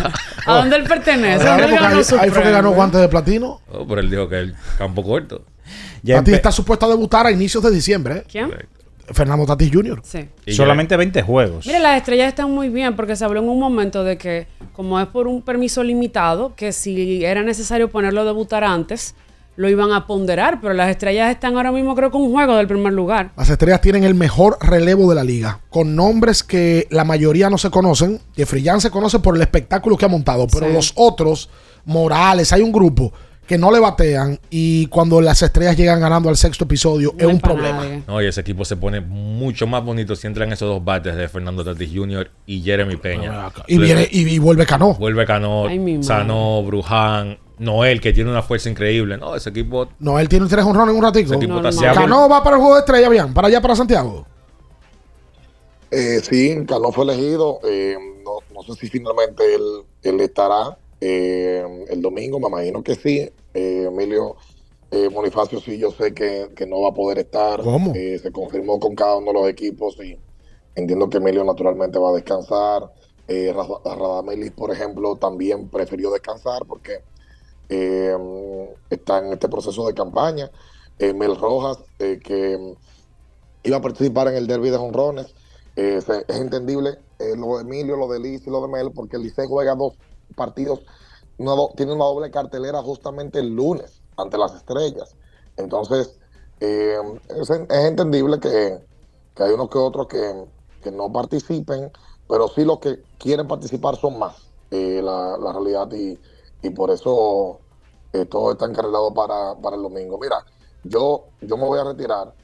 ¿A 0.46 0.56
dónde 0.58 0.76
él 0.76 0.84
pertenece? 0.84 1.40
Claro, 1.40 1.62
¿Dónde 1.62 1.64
él 1.64 1.80
porque 1.80 2.16
ganó 2.16 2.22
ahí, 2.22 2.30
fue 2.30 2.42
que 2.42 2.50
ganó 2.50 2.70
guantes 2.72 3.00
de 3.00 3.08
platino. 3.08 3.60
Oh, 3.70 3.86
pero 3.86 4.00
él 4.00 4.10
dijo 4.10 4.28
que 4.28 4.38
el 4.38 4.54
campo 4.78 5.02
corto. 5.02 5.44
Tatis 6.06 6.34
está 6.34 6.50
supuesto 6.50 6.86
a 6.86 6.88
debutar 6.88 7.26
a 7.26 7.30
inicios 7.30 7.62
de 7.62 7.70
diciembre. 7.70 8.18
¿eh? 8.18 8.24
¿Quién? 8.30 8.50
Fernando 9.12 9.44
Tatis 9.44 9.70
Jr. 9.72 10.00
Sí. 10.02 10.28
Solamente 10.52 10.96
20 10.96 11.22
juegos. 11.22 11.66
Mire, 11.66 11.78
las 11.78 11.98
estrellas 11.98 12.28
están 12.28 12.50
muy 12.50 12.68
bien 12.68 12.96
porque 12.96 13.16
se 13.16 13.24
habló 13.24 13.40
en 13.40 13.48
un 13.48 13.58
momento 13.58 14.02
de 14.02 14.16
que, 14.16 14.46
como 14.72 14.98
es 14.98 15.06
por 15.08 15.26
un 15.26 15.42
permiso 15.42 15.82
limitado, 15.82 16.54
que 16.54 16.72
si 16.72 17.24
era 17.24 17.42
necesario 17.42 17.90
ponerlo 17.90 18.22
a 18.22 18.24
debutar 18.24 18.64
antes, 18.64 19.14
lo 19.56 19.68
iban 19.68 19.92
a 19.92 20.06
ponderar. 20.06 20.60
Pero 20.60 20.74
las 20.74 20.90
estrellas 20.90 21.30
están 21.30 21.56
ahora 21.56 21.72
mismo, 21.72 21.94
creo 21.94 22.10
que 22.10 22.16
un 22.16 22.32
juego 22.32 22.56
del 22.56 22.66
primer 22.66 22.92
lugar. 22.92 23.32
Las 23.36 23.50
estrellas 23.50 23.80
tienen 23.80 24.04
el 24.04 24.14
mejor 24.14 24.58
relevo 24.60 25.08
de 25.08 25.14
la 25.14 25.24
liga, 25.24 25.60
con 25.70 25.94
nombres 25.96 26.42
que 26.42 26.86
la 26.90 27.04
mayoría 27.04 27.50
no 27.50 27.58
se 27.58 27.70
conocen. 27.70 28.20
Jeffrey 28.36 28.62
Young 28.62 28.80
se 28.80 28.90
conoce 28.90 29.18
por 29.18 29.36
el 29.36 29.42
espectáculo 29.42 29.96
que 29.96 30.04
ha 30.04 30.08
montado, 30.08 30.46
pero 30.46 30.66
Sí. 30.66 30.72
los 30.72 30.92
otros, 30.96 31.48
Morales, 31.84 32.52
hay 32.52 32.62
un 32.62 32.72
grupo 32.72 33.12
que 33.46 33.58
no 33.58 33.70
le 33.70 33.78
batean 33.78 34.38
y 34.50 34.86
cuando 34.86 35.20
las 35.20 35.42
estrellas 35.42 35.76
llegan 35.76 36.00
ganando 36.00 36.28
al 36.28 36.36
sexto 36.36 36.64
episodio 36.64 37.14
es 37.18 37.26
un 37.26 37.40
problema. 37.40 37.84
No, 38.06 38.22
y 38.22 38.26
ese 38.26 38.40
equipo 38.40 38.64
se 38.64 38.76
pone 38.76 39.00
mucho 39.00 39.66
más 39.66 39.84
bonito 39.84 40.16
si 40.16 40.26
entran 40.26 40.52
esos 40.52 40.68
dos 40.68 40.84
bates 40.84 41.14
de 41.14 41.28
Fernando 41.28 41.64
Tatis 41.64 41.90
Jr. 41.94 42.30
y 42.46 42.62
Jeremy 42.62 42.96
Peña. 42.96 43.50
Y, 43.66 43.78
viene, 43.78 44.08
y, 44.10 44.28
y 44.28 44.38
vuelve 44.38 44.64
Cano. 44.66 44.94
Vuelve 44.94 45.26
Cano. 45.26 45.66
Sano, 46.00 46.62
Bruján, 46.62 47.38
Noel, 47.58 48.00
que 48.00 48.12
tiene 48.12 48.30
una 48.30 48.42
fuerza 48.42 48.70
increíble. 48.70 49.18
No, 49.18 49.36
ese 49.36 49.50
equipo. 49.50 49.88
No, 49.98 50.18
él 50.18 50.28
tiene 50.28 50.46
tres 50.46 50.64
honrones 50.64 50.92
en 50.92 50.96
un 50.98 51.02
ratico. 51.04 51.32
Ese 51.32 51.40
tipo 51.40 51.56
está 51.56 51.70
Normal. 51.70 51.94
Cano 51.94 52.28
va 52.28 52.42
para 52.42 52.56
el 52.56 52.60
juego 52.62 52.74
de 52.76 52.80
estrella, 52.80 53.08
bien, 53.08 53.34
para 53.34 53.48
allá, 53.48 53.60
para 53.60 53.76
Santiago. 53.76 54.26
Eh, 55.90 56.20
sí, 56.22 56.56
Cano 56.66 56.90
fue 56.90 57.04
elegido. 57.04 57.60
eh, 57.68 57.96
no, 58.24 58.38
no 58.54 58.62
sé 58.62 58.80
si 58.80 58.88
finalmente 58.88 59.42
él, 59.54 59.62
él 60.02 60.20
estará 60.20 60.76
eh, 61.06 61.84
el 61.90 62.00
domingo, 62.00 62.40
me 62.40 62.48
imagino 62.48 62.82
que 62.82 62.94
sí. 62.94 63.28
Eh, 63.52 63.84
Emilio 63.86 64.36
eh, 64.90 65.08
Bonifacio 65.08 65.60
sí, 65.60 65.76
yo 65.78 65.90
sé 65.90 66.14
que, 66.14 66.48
que 66.56 66.66
no 66.66 66.80
va 66.80 66.88
a 66.88 66.94
poder 66.94 67.18
estar. 67.18 67.62
¿Cómo? 67.62 67.92
Eh, 67.94 68.18
se 68.18 68.32
confirmó 68.32 68.80
con 68.80 68.94
cada 68.94 69.16
uno 69.16 69.26
de 69.28 69.32
los 69.34 69.48
equipos 69.48 69.96
y 70.02 70.18
entiendo 70.74 71.08
que 71.10 71.18
Emilio 71.18 71.44
naturalmente 71.44 71.98
va 71.98 72.10
a 72.10 72.14
descansar. 72.14 72.90
Eh, 73.28 73.52
Ra- 73.52 73.94
Radamelis, 73.94 74.52
por 74.52 74.70
ejemplo, 74.70 75.16
también 75.16 75.68
prefirió 75.68 76.10
descansar 76.10 76.64
porque 76.66 77.00
está 78.90 79.18
en 79.18 79.32
este 79.32 79.48
proceso 79.48 79.86
de 79.86 79.94
campaña. 79.94 80.50
Mel 80.98 81.36
Rojas, 81.36 81.78
eh, 81.98 82.18
que 82.22 82.58
iba 83.62 83.76
a 83.76 83.80
participar 83.80 84.28
en 84.28 84.36
el 84.36 84.46
derby 84.46 84.70
de 84.70 84.78
jonrones. 84.78 85.34
Eh, 85.76 86.00
se- 86.00 86.24
es 86.28 86.36
entendible 86.36 86.98
lo 87.36 87.56
de 87.56 87.62
Emilio, 87.62 87.96
lo 87.96 88.08
de 88.08 88.20
Liz 88.20 88.46
y 88.46 88.50
lo 88.50 88.62
de 88.62 88.68
Mel, 88.68 88.92
porque 88.94 89.16
el 89.16 89.22
Licey 89.22 89.46
juega 89.48 89.74
dos 89.74 89.94
partidos, 90.36 90.82
tiene 91.76 91.92
una 91.92 92.04
doble 92.04 92.30
cartelera 92.30 92.82
justamente 92.82 93.38
el 93.40 93.54
lunes 93.54 94.02
ante 94.16 94.38
las 94.38 94.54
estrellas. 94.54 95.16
Entonces, 95.56 96.18
eh, 96.60 96.98
es, 97.28 97.50
en- 97.50 97.66
es 97.70 97.84
entendible 97.86 98.38
que, 98.40 98.78
que 99.34 99.42
hay 99.42 99.52
unos 99.52 99.68
que 99.70 99.78
otros 99.78 100.06
que, 100.08 100.46
que 100.80 100.90
no 100.92 101.10
participen, 101.12 101.90
pero 102.28 102.48
sí 102.48 102.64
los 102.64 102.78
que 102.80 103.04
quieren 103.18 103.48
participar 103.48 103.96
son 103.96 104.18
más, 104.18 104.54
eh, 104.70 105.00
la, 105.02 105.36
la 105.38 105.52
realidad, 105.52 105.90
y, 105.92 106.20
y 106.62 106.70
por 106.70 106.90
eso 106.90 107.64
eh, 108.12 108.26
todo 108.26 108.52
está 108.52 108.66
encarrilado 108.66 109.12
para, 109.14 109.54
para 109.60 109.76
el 109.76 109.82
domingo. 109.82 110.18
Mira, 110.20 110.44
yo, 110.82 111.32
yo 111.40 111.56
me 111.56 111.64
voy 111.66 111.78
a 111.80 111.84
retirar. 111.84 112.34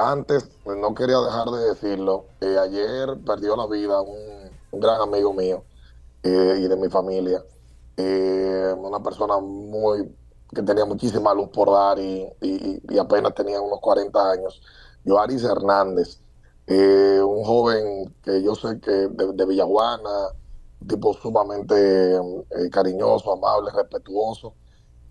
Antes, 0.00 0.58
pues, 0.64 0.76
no 0.78 0.92
quería 0.94 1.18
dejar 1.20 1.48
de 1.50 1.64
decirlo, 1.68 2.32
ayer 2.40 3.08
perdió 3.24 3.54
la 3.56 3.66
vida 3.68 4.00
un 4.02 4.58
gran 4.72 5.00
amigo 5.00 5.32
mío 5.32 5.66
eh, 6.22 6.58
y 6.60 6.68
de 6.68 6.76
mi 6.76 6.88
familia. 6.88 7.44
Eh, 7.96 8.74
una 8.78 9.02
persona 9.02 9.38
muy 9.40 10.16
que 10.54 10.62
tenía 10.62 10.84
muchísima 10.84 11.32
luz 11.34 11.48
por 11.50 11.70
dar 11.72 11.98
y, 11.98 12.28
y- 12.42 12.98
apenas 12.98 13.34
tenía 13.34 13.60
unos 13.60 13.80
40 13.80 14.30
años. 14.30 14.60
Joaris 15.04 15.42
Hernández, 15.44 16.22
eh, 16.66 17.20
un 17.22 17.42
joven 17.44 18.14
que 18.22 18.42
yo 18.42 18.54
sé 18.54 18.78
que 18.80 18.90
de, 18.92 19.32
de 19.34 19.46
Villajuana, 19.46 20.28
un 20.80 20.88
tipo 20.88 21.14
sumamente 21.14 21.74
cariñoso, 22.70 23.32
amable, 23.32 23.70
respetuoso. 23.74 24.56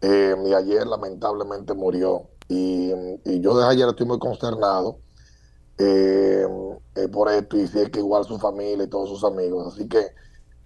Y 0.02 0.54
ayer 0.54 0.88
lamentablemente 0.88 1.74
murió. 1.74 2.30
Y, 2.48 2.92
y 3.26 3.40
yo 3.42 3.56
desde 3.56 3.70
ayer 3.72 3.90
estoy 3.90 4.06
muy 4.08 4.20
consternado 4.20 5.02
por 7.12 7.30
esto 7.32 7.58
y 7.58 7.68
sé 7.68 7.90
que 7.92 8.00
igual 8.00 8.26
su 8.26 8.38
familia 8.40 8.84
y 8.86 8.90
todos 8.90 9.10
sus 9.10 9.24
amigos. 9.24 9.74
Así 9.74 9.88
que 9.88 10.14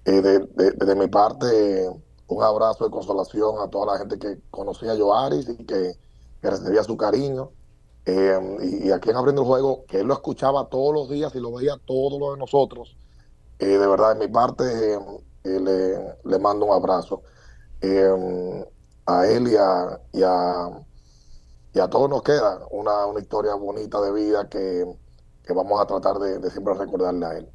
eh, 0.06 0.22
de, 0.22 0.39
de- 0.56 0.72
de 0.86 0.95
mi 0.95 1.08
parte, 1.08 1.89
un 2.28 2.43
abrazo 2.43 2.86
de 2.86 2.91
consolación 2.91 3.60
a 3.62 3.70
toda 3.70 3.93
la 3.93 3.99
gente 3.99 4.20
que 4.20 4.41
conocía 4.49 4.93
a 4.93 4.97
Joaris 4.97 5.47
y 5.49 5.66
que, 5.66 5.93
que 6.41 6.49
recibía 6.49 6.84
su 6.84 6.97
cariño. 6.97 7.53
Eh, 8.06 8.39
y, 8.86 8.91
aquí 8.91 9.10
en 9.10 9.16
Abriendo 9.18 9.41
el 9.41 9.47
Juego, 9.47 9.86
que 9.88 9.99
él 10.01 10.08
lo 10.08 10.14
escuchaba 10.14 10.70
todos 10.70 10.93
los 10.93 11.10
días 11.10 11.34
y 11.36 11.39
lo 11.39 11.51
veía 11.53 11.78
todo 11.86 12.20
lo 12.20 12.34
de 12.34 12.39
nosotros. 12.39 12.97
Eh, 13.60 13.68
de 13.80 13.88
verdad, 13.88 14.16
de 14.18 14.28
mi 14.28 14.34
parte, 14.34 14.66
eh, 14.95 15.60
le, 15.62 16.18
le 16.26 16.39
mando 16.39 16.66
un 16.68 16.74
abrazo 16.74 17.24
a 19.06 19.28
él 19.28 19.47
y 19.47 19.56
a, 19.56 19.99
y 20.14 20.24
a, 20.24 20.70
y 21.74 21.80
a 21.80 21.89
todos 21.89 22.10
nos 22.10 22.24
queda 22.24 22.60
una, 22.72 23.06
una 23.06 23.20
historia 23.20 23.56
bonita 23.56 24.01
de 24.01 24.12
vida 24.14 24.49
que, 24.49 24.86
que 25.43 25.53
vamos 25.53 25.80
a 25.82 25.86
tratar 25.88 26.18
de, 26.20 26.39
de 26.39 26.49
siempre 26.51 26.74
recordarle 26.74 27.26
a 27.26 27.38
él. 27.38 27.55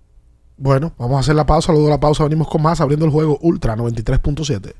Bueno, 0.62 0.92
vamos 0.98 1.16
a 1.16 1.20
hacer 1.20 1.34
la 1.34 1.46
pausa, 1.46 1.72
luego 1.72 1.86
de 1.86 1.92
la 1.92 2.00
pausa 2.00 2.22
venimos 2.24 2.46
con 2.46 2.60
más 2.60 2.82
abriendo 2.82 3.06
el 3.06 3.10
juego 3.10 3.38
Ultra 3.40 3.76
93.7. 3.76 4.74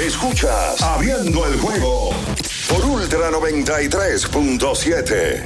Escuchas 0.00 0.80
Abriendo 0.80 1.44
el 1.44 1.60
juego 1.60 2.08
por 2.70 2.82
Ultra 2.86 3.30
93.7. 3.32 5.42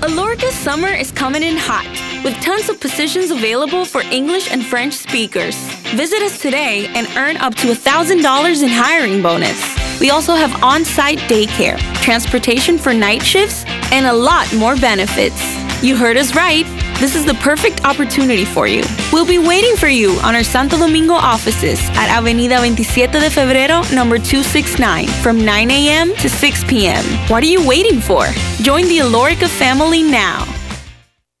Alorca's 0.00 0.54
summer 0.54 0.88
is 0.88 1.12
coming 1.12 1.42
in 1.42 1.58
hot, 1.58 1.84
with 2.24 2.34
tons 2.40 2.70
of 2.70 2.80
positions 2.80 3.30
available 3.30 3.84
for 3.84 4.00
English 4.10 4.50
and 4.50 4.64
French 4.64 4.94
speakers. 4.94 5.54
Visit 5.94 6.22
us 6.22 6.40
today 6.40 6.86
and 6.94 7.06
earn 7.18 7.36
up 7.36 7.54
to 7.56 7.74
$1,000 7.74 8.62
in 8.62 8.70
hiring 8.70 9.20
bonus. 9.20 9.60
We 10.00 10.08
also 10.08 10.34
have 10.34 10.64
on 10.64 10.82
site 10.82 11.18
daycare, 11.28 11.76
transportation 12.00 12.78
for 12.78 12.94
night 12.94 13.22
shifts, 13.22 13.66
and 13.92 14.06
a 14.06 14.14
lot 14.14 14.50
more 14.54 14.76
benefits. 14.76 15.42
You 15.82 15.94
heard 15.94 16.16
us 16.16 16.34
right. 16.34 16.64
This 17.00 17.14
is 17.14 17.24
the 17.24 17.34
perfect 17.34 17.84
opportunity 17.84 18.44
for 18.44 18.66
you. 18.66 18.82
We'll 19.12 19.24
be 19.24 19.38
waiting 19.38 19.76
for 19.76 19.86
you 19.86 20.18
on 20.24 20.34
our 20.34 20.42
Santo 20.42 20.76
Domingo 20.76 21.14
offices 21.14 21.78
at 21.94 22.10
Avenida 22.10 22.58
27 22.58 23.20
de 23.20 23.30
Febrero, 23.30 23.84
number 23.94 24.18
269, 24.18 25.06
from 25.22 25.44
9 25.44 25.70
a.m. 25.70 26.12
to 26.16 26.28
6 26.28 26.64
p.m. 26.64 27.04
What 27.28 27.44
are 27.44 27.46
you 27.46 27.64
waiting 27.64 28.00
for? 28.00 28.26
Join 28.62 28.88
the 28.88 28.98
Alorica 28.98 29.48
family 29.48 30.02
now. 30.02 30.44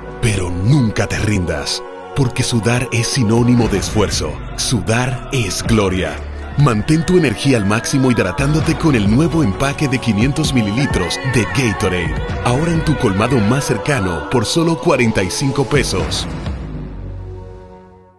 pero 0.21 0.49
nunca 0.49 1.07
te 1.07 1.17
rindas, 1.17 1.81
porque 2.15 2.43
sudar 2.43 2.87
es 2.91 3.07
sinónimo 3.07 3.67
de 3.67 3.79
esfuerzo, 3.79 4.31
sudar 4.55 5.29
es 5.31 5.63
gloria. 5.63 6.15
Mantén 6.57 7.05
tu 7.05 7.17
energía 7.17 7.57
al 7.57 7.65
máximo 7.65 8.11
hidratándote 8.11 8.75
con 8.75 8.93
el 8.93 9.09
nuevo 9.09 9.41
empaque 9.43 9.87
de 9.87 9.97
500 9.97 10.53
mililitros 10.53 11.19
de 11.33 11.43
Gatorade, 11.55 12.13
ahora 12.43 12.71
en 12.71 12.85
tu 12.85 12.95
colmado 12.97 13.37
más 13.39 13.65
cercano 13.65 14.29
por 14.29 14.45
solo 14.45 14.77
45 14.77 15.65
pesos. 15.65 16.27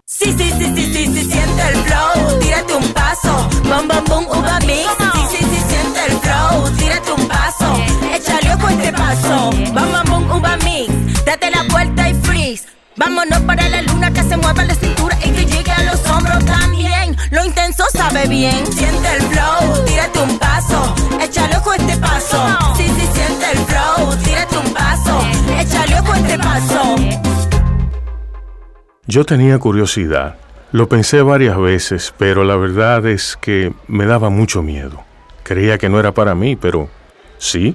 Sí, 0.06 0.32
sí, 0.32 0.52
sí, 0.58 0.66
sí, 0.74 0.92
sí, 0.92 1.06
sí, 1.06 1.24
siente 1.30 1.62
el 1.68 1.76
flow, 1.84 2.38
tírate 2.40 2.74
un 2.74 2.92
paso, 2.92 3.48
bom, 3.64 3.88
bom, 3.88 4.04
bom, 4.08 4.38
uva 4.38 4.58
mix. 4.60 4.88
Sí, 5.30 5.36
sí, 5.38 5.44
sí, 5.44 5.62
siente 5.68 6.00
el 6.08 6.18
flow, 6.18 6.70
tírate 6.76 7.12
un 7.12 7.28
paso, 7.28 7.80
échale 8.14 8.54
ojo 8.54 8.68
este 8.68 8.92
paso, 8.92 9.50
bom, 9.72 9.92
bom, 9.92 10.28
bom, 10.28 10.38
uva 10.38 10.56
mix. 10.58 11.01
Vámonos 13.04 13.40
para 13.40 13.68
la 13.68 13.82
luna 13.82 14.12
que 14.12 14.22
se 14.22 14.36
mueva 14.36 14.64
la 14.64 14.76
cintura 14.76 15.18
y 15.24 15.30
que 15.32 15.44
llegue 15.44 15.72
a 15.72 15.82
los 15.82 16.06
hombros 16.06 16.44
también. 16.44 17.16
Lo 17.32 17.44
intenso 17.44 17.82
sabe 17.92 18.28
bien, 18.28 18.64
siente 18.72 19.16
el 19.16 19.22
flow, 19.22 19.84
tírate 19.84 20.20
un 20.20 20.38
paso, 20.38 20.94
échale 21.20 21.56
ojo 21.56 21.72
este 21.74 21.96
paso. 21.96 22.46
Sí, 22.76 22.84
sí, 22.86 23.08
siente 23.12 23.44
el 23.54 23.58
flow, 23.58 24.16
tírate 24.22 24.56
un 24.56 24.72
paso, 24.72 25.20
échale 25.58 25.98
ojo 25.98 26.14
este 26.14 26.38
paso. 26.38 26.96
Yo 29.08 29.24
tenía 29.24 29.58
curiosidad. 29.58 30.36
Lo 30.70 30.88
pensé 30.88 31.22
varias 31.22 31.58
veces, 31.58 32.14
pero 32.16 32.44
la 32.44 32.54
verdad 32.54 33.04
es 33.06 33.36
que 33.40 33.72
me 33.88 34.06
daba 34.06 34.30
mucho 34.30 34.62
miedo. 34.62 35.02
Creía 35.42 35.76
que 35.76 35.88
no 35.88 35.98
era 35.98 36.12
para 36.12 36.36
mí, 36.36 36.54
pero 36.54 36.88
sí. 37.38 37.74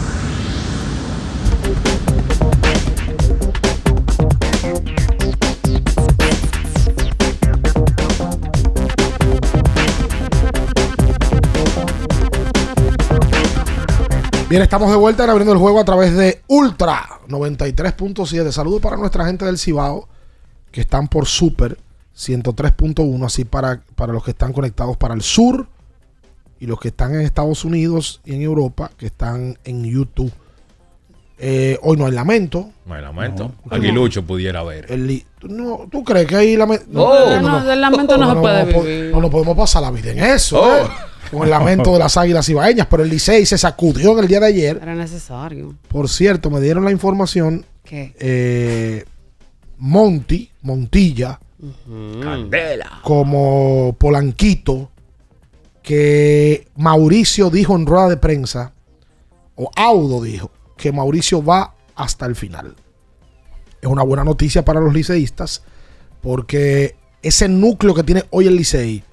Bien, 14.51 14.63
estamos 14.63 14.89
de 14.89 14.97
vuelta 14.97 15.23
en 15.23 15.29
abriendo 15.29 15.53
el 15.53 15.59
juego 15.59 15.79
a 15.79 15.85
través 15.85 16.13
de 16.13 16.41
Ultra 16.47 17.21
93.7. 17.29 18.51
Saludos 18.51 18.81
para 18.81 18.97
nuestra 18.97 19.25
gente 19.25 19.45
del 19.45 19.57
Cibao 19.57 20.09
que 20.73 20.81
están 20.81 21.07
por 21.07 21.25
Super 21.25 21.77
103.1, 22.17 23.25
así 23.25 23.45
para, 23.45 23.81
para 23.95 24.11
los 24.11 24.25
que 24.25 24.31
están 24.31 24.51
conectados 24.51 24.97
para 24.97 25.13
el 25.13 25.21
sur 25.21 25.67
y 26.59 26.65
los 26.65 26.81
que 26.81 26.89
están 26.89 27.15
en 27.15 27.21
Estados 27.21 27.63
Unidos 27.63 28.19
y 28.25 28.33
en 28.33 28.41
Europa 28.41 28.91
que 28.97 29.05
están 29.05 29.57
en 29.63 29.85
YouTube. 29.85 30.33
Eh, 31.37 31.79
hoy 31.81 31.95
no 31.95 32.07
hay 32.07 32.11
lamento. 32.11 32.71
No 32.85 32.95
hay 32.95 33.03
lamento. 33.03 33.53
Aguilucho 33.69 34.23
pudiera 34.23 34.63
ver. 34.63 34.85
El 34.91 35.23
no, 35.43 35.87
¿Tú 35.89 36.03
crees 36.03 36.27
que 36.27 36.35
hay 36.35 36.57
lamento? 36.57 36.87
No, 36.89 37.39
no, 37.39 37.63
del 37.63 37.79
lamento 37.79 38.17
no 38.17 38.33
se 38.33 38.41
puede 38.41 38.65
vivir. 38.65 39.11
No, 39.13 39.21
no 39.21 39.29
podemos 39.29 39.55
pasar 39.55 39.81
la 39.81 39.91
vida 39.91 40.11
en 40.11 40.19
eso. 40.19 40.61
Oh. 40.61 40.75
¿eh? 40.75 40.89
Con 41.31 41.43
el 41.43 41.49
lamento 41.49 41.93
de 41.93 41.99
las 41.99 42.17
águilas 42.17 42.47
ibaeñas. 42.49 42.87
Pero 42.87 43.03
el 43.03 43.09
Licey 43.09 43.45
se 43.45 43.57
sacudió 43.57 44.11
en 44.13 44.19
el 44.19 44.27
día 44.27 44.39
de 44.39 44.47
ayer. 44.47 44.79
Era 44.81 44.95
necesario. 44.95 45.75
Por 45.87 46.09
cierto, 46.09 46.49
me 46.49 46.59
dieron 46.59 46.83
la 46.83 46.91
información. 46.91 47.65
¿Qué? 47.83 48.13
eh, 48.19 49.05
Monty, 49.77 50.51
Montilla, 50.61 51.39
Candela. 52.21 52.99
como 53.03 53.95
Polanquito, 53.97 54.91
que 55.81 56.67
Mauricio 56.75 57.49
dijo 57.49 57.75
en 57.75 57.87
rueda 57.87 58.09
de 58.09 58.17
prensa, 58.17 58.73
o 59.55 59.71
Audo 59.75 60.21
dijo, 60.21 60.51
que 60.77 60.91
Mauricio 60.91 61.43
va 61.43 61.73
hasta 61.95 62.27
el 62.27 62.35
final. 62.35 62.75
Es 63.81 63.89
una 63.89 64.03
buena 64.03 64.23
noticia 64.23 64.63
para 64.63 64.79
los 64.79 64.93
liceístas, 64.93 65.63
porque 66.21 66.95
ese 67.23 67.47
núcleo 67.47 67.95
que 67.95 68.03
tiene 68.03 68.23
hoy 68.29 68.45
el 68.47 68.55
Licey, 68.55 69.03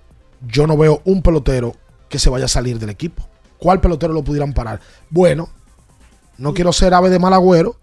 yo 0.46 0.66
no 0.66 0.76
veo 0.76 1.00
un 1.06 1.22
pelotero 1.22 1.74
que 2.08 2.18
se 2.18 2.30
vaya 2.30 2.46
a 2.46 2.48
salir 2.48 2.78
del 2.78 2.90
equipo. 2.90 3.26
¿Cuál 3.58 3.80
pelotero 3.80 4.12
lo 4.12 4.22
pudieran 4.22 4.52
parar? 4.52 4.80
Bueno, 5.10 5.48
no 6.38 6.54
quiero 6.54 6.72
ser 6.72 6.94
ave 6.94 7.10
de 7.10 7.18
mal 7.18 7.32
agüero, 7.32 7.76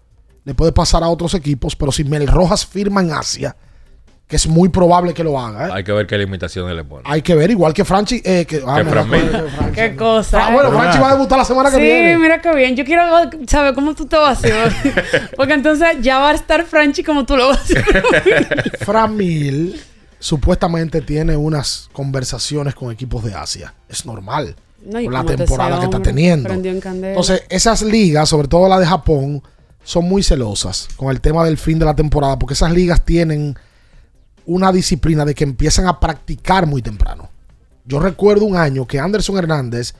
le 0.44 0.54
puede 0.54 0.72
pasar 0.72 1.02
a 1.02 1.08
otros 1.08 1.34
equipos, 1.34 1.76
pero 1.76 1.92
si 1.92 2.04
Mel 2.04 2.26
Rojas 2.26 2.64
firma 2.64 3.00
en 3.02 3.12
Asia, 3.12 3.54
que 4.26 4.36
es 4.36 4.46
muy 4.48 4.68
probable 4.70 5.14
que 5.14 5.22
lo 5.22 5.38
haga, 5.38 5.68
¿eh? 5.68 5.70
Hay 5.72 5.84
que 5.84 5.92
ver 5.92 6.06
qué 6.06 6.18
limitaciones 6.18 6.74
le 6.74 6.82
pone. 6.82 7.02
hay 7.04 7.22
que 7.22 7.34
ver, 7.36 7.48
igual 7.50 7.72
que 7.72 7.84
Franchi. 7.84 8.20
Eh, 8.24 8.44
que, 8.44 8.60
ah, 8.66 8.76
Que 8.82 8.84
Fran 8.90 9.08
Mil. 9.08 9.30
de 9.30 9.50
Franchi. 9.50 9.74
Qué 9.74 9.94
cosa. 9.94 10.46
Ah, 10.46 10.50
bueno, 10.52 10.70
¿eh? 10.70 10.72
Franchi 10.76 10.98
va 10.98 11.10
a 11.10 11.12
debutar 11.12 11.38
la 11.38 11.44
semana 11.44 11.70
que 11.70 11.76
sí, 11.76 11.82
viene. 11.82 12.18
mira 12.18 12.40
qué 12.40 12.52
bien. 12.54 12.74
Yo 12.74 12.84
quiero 12.84 13.04
saber 13.46 13.74
cómo 13.74 13.94
tú 13.94 14.06
te 14.06 14.16
vas 14.16 14.28
a 14.30 14.32
hacer. 14.66 15.30
Porque 15.36 15.52
entonces 15.52 15.88
ya 16.00 16.18
va 16.18 16.30
a 16.30 16.34
estar 16.34 16.64
Franchi 16.64 17.04
como 17.04 17.24
tú 17.24 17.36
lo 17.36 17.48
vas 17.48 17.58
a 17.58 17.62
hacer. 17.62 18.64
Fran 18.80 19.16
Mil 19.16 19.80
supuestamente 20.18 21.00
tiene 21.00 21.36
unas 21.36 21.88
conversaciones 21.92 22.74
con 22.74 22.90
equipos 22.90 23.24
de 23.24 23.34
Asia. 23.34 23.74
Es 23.88 24.06
normal. 24.06 24.56
No, 24.84 25.00
la 25.00 25.24
temporada 25.24 25.78
que 25.78 25.86
está 25.86 26.00
teniendo. 26.00 26.52
Entonces, 26.52 27.42
esas 27.48 27.82
ligas, 27.82 28.28
sobre 28.28 28.48
todo 28.48 28.68
la 28.68 28.78
de 28.78 28.86
Japón, 28.86 29.42
son 29.82 30.08
muy 30.08 30.22
celosas 30.22 30.88
con 30.96 31.10
el 31.10 31.20
tema 31.20 31.44
del 31.44 31.58
fin 31.58 31.78
de 31.78 31.84
la 31.84 31.94
temporada, 31.94 32.38
porque 32.38 32.54
esas 32.54 32.72
ligas 32.72 33.04
tienen 33.04 33.56
una 34.44 34.72
disciplina 34.72 35.24
de 35.24 35.34
que 35.34 35.44
empiezan 35.44 35.86
a 35.86 35.98
practicar 35.98 36.66
muy 36.66 36.82
temprano. 36.82 37.28
Yo 37.84 38.00
recuerdo 38.00 38.44
un 38.44 38.56
año 38.56 38.86
que 38.86 38.98
Anderson 38.98 39.38
Hernández 39.38 39.94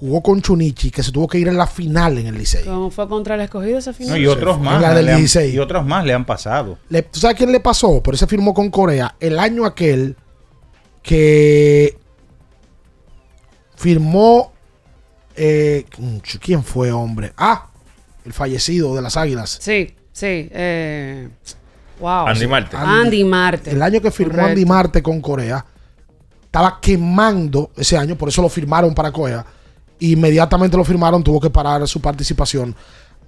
jugó 0.00 0.22
con 0.22 0.40
Chunichi, 0.40 0.90
que 0.90 1.02
se 1.02 1.12
tuvo 1.12 1.28
que 1.28 1.38
ir 1.38 1.46
en 1.48 1.56
la 1.58 1.66
final 1.66 2.16
en 2.18 2.26
el 2.28 2.38
Licey. 2.38 2.64
¿Cómo 2.64 2.90
fue 2.90 3.06
contra 3.08 3.34
el 3.34 3.42
escogido 3.42 3.78
esa 3.78 3.92
final? 3.92 4.12
No, 4.14 4.16
y 4.18 4.26
otros 4.26 4.58
más. 4.58 4.80
la 4.80 4.94
del 4.94 5.04
le 5.06 5.12
han- 5.12 5.18
16. 5.18 5.54
y 5.54 5.58
otros 5.58 5.84
más 5.84 6.04
le 6.06 6.14
han 6.14 6.24
pasado. 6.24 6.78
Le- 6.88 7.02
¿Tú 7.02 7.20
sabes 7.20 7.36
quién 7.36 7.52
le 7.52 7.60
pasó? 7.60 8.02
Por 8.02 8.14
eso 8.14 8.26
firmó 8.26 8.54
con 8.54 8.70
Corea. 8.70 9.14
El 9.20 9.38
año 9.38 9.64
aquel 9.66 10.16
que 11.02 11.98
firmó. 13.76 14.52
eh, 15.36 15.84
¿Quién 16.40 16.62
fue, 16.64 16.90
hombre? 16.92 17.32
Ah, 17.36 17.68
el 18.24 18.32
fallecido 18.32 18.94
de 18.94 19.02
las 19.02 19.16
Águilas. 19.16 19.58
Sí, 19.60 19.94
sí. 20.12 20.48
eh, 20.52 21.28
wow. 22.00 22.26
Andy 22.26 22.46
Marte. 22.46 22.76
Andy 22.76 23.24
Marte. 23.24 23.70
El 23.70 23.80
año 23.82 24.00
que 24.00 24.10
firmó 24.10 24.32
Correcto. 24.32 24.50
Andy 24.50 24.64
Marte 24.66 25.02
con 25.02 25.20
Corea, 25.20 25.64
estaba 26.44 26.78
quemando 26.80 27.70
ese 27.76 27.96
año, 27.96 28.16
por 28.16 28.28
eso 28.28 28.42
lo 28.42 28.48
firmaron 28.48 28.94
para 28.94 29.12
Corea. 29.12 29.44
Inmediatamente 30.00 30.76
lo 30.76 30.84
firmaron, 30.84 31.22
tuvo 31.22 31.40
que 31.40 31.50
parar 31.50 31.86
su 31.86 32.00
participación. 32.00 32.74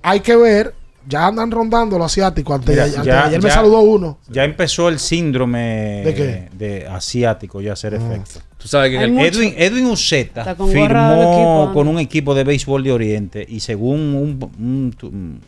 Hay 0.02 0.20
que 0.20 0.34
ver, 0.36 0.74
ya 1.06 1.26
andan 1.26 1.50
rondando 1.50 1.98
los 1.98 2.06
asiáticos. 2.12 2.54
Antes, 2.56 2.74
Ya- 2.76 2.84
antes- 2.84 3.04
ya- 3.04 3.26
ayer 3.26 3.42
me 3.42 3.50
saludó 3.50 3.80
uno. 3.80 4.18
Ya 4.28 4.44
empezó 4.44 4.88
el 4.88 4.98
síndrome 4.98 6.02
¿De 6.04 6.14
qué? 6.14 6.48
de 6.56 6.86
asiático 6.86 7.60
ya 7.60 7.70
a 7.70 7.72
hacer 7.74 7.94
efecto. 7.94 8.40
Tú 8.58 8.68
sabes 8.68 8.90
que 8.90 9.02
el- 9.02 9.18
Edwin, 9.18 9.54
Edwin 9.56 9.86
Uceta 9.86 10.54
con 10.54 10.68
firmó 10.70 11.14
equipo, 11.22 11.70
con 11.74 11.88
un 11.88 11.98
equipo 11.98 12.34
de 12.34 12.44
béisbol 12.44 12.84
de 12.84 12.92
Oriente 12.92 13.44
y 13.48 13.60
según 13.60 14.00
un, 14.14 14.50
un 14.58 14.92
tu- 14.96 15.08
un 15.08 15.40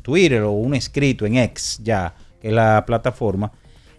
Twitter 0.00 0.42
o 0.42 0.52
un 0.52 0.74
escrito 0.74 1.26
en 1.26 1.36
X 1.36 1.78
ya, 1.82 2.14
que 2.40 2.48
es 2.48 2.54
la 2.54 2.82
plataforma, 2.86 3.52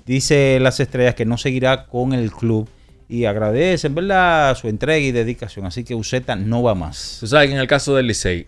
dice 0.06 0.58
las 0.60 0.80
estrellas 0.80 1.14
que 1.16 1.24
no 1.26 1.38
seguirá 1.38 1.86
con 1.86 2.14
el 2.14 2.32
club 2.32 2.68
y 3.14 3.26
agradecen, 3.26 3.94
¿verdad? 3.94 4.58
Su 4.58 4.68
entrega 4.68 4.98
y 4.98 5.12
dedicación. 5.12 5.68
Así 5.68 5.84
que 5.84 5.94
Uceta 5.94 6.36
no 6.36 6.64
va 6.64 6.74
más. 6.74 7.18
Tú 7.20 7.28
sabes 7.28 7.48
que 7.48 7.54
en 7.54 7.60
el 7.60 7.68
caso 7.68 7.96
del 7.96 8.08
Licey, 8.08 8.48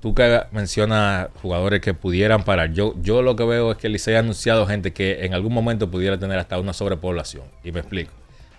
tú 0.00 0.12
que 0.16 0.40
mencionas 0.50 1.28
jugadores 1.40 1.80
que 1.80 1.94
pudieran 1.94 2.42
parar. 2.42 2.72
Yo, 2.72 2.96
yo 3.00 3.22
lo 3.22 3.36
que 3.36 3.44
veo 3.44 3.70
es 3.70 3.78
que 3.78 3.86
el 3.86 3.92
Licey 3.92 4.16
ha 4.16 4.18
anunciado 4.18 4.66
gente 4.66 4.92
que 4.92 5.24
en 5.24 5.32
algún 5.32 5.54
momento 5.54 5.92
pudiera 5.92 6.18
tener 6.18 6.40
hasta 6.40 6.58
una 6.58 6.72
sobrepoblación. 6.72 7.44
Y 7.62 7.70
me 7.70 7.78
explico. 7.78 8.10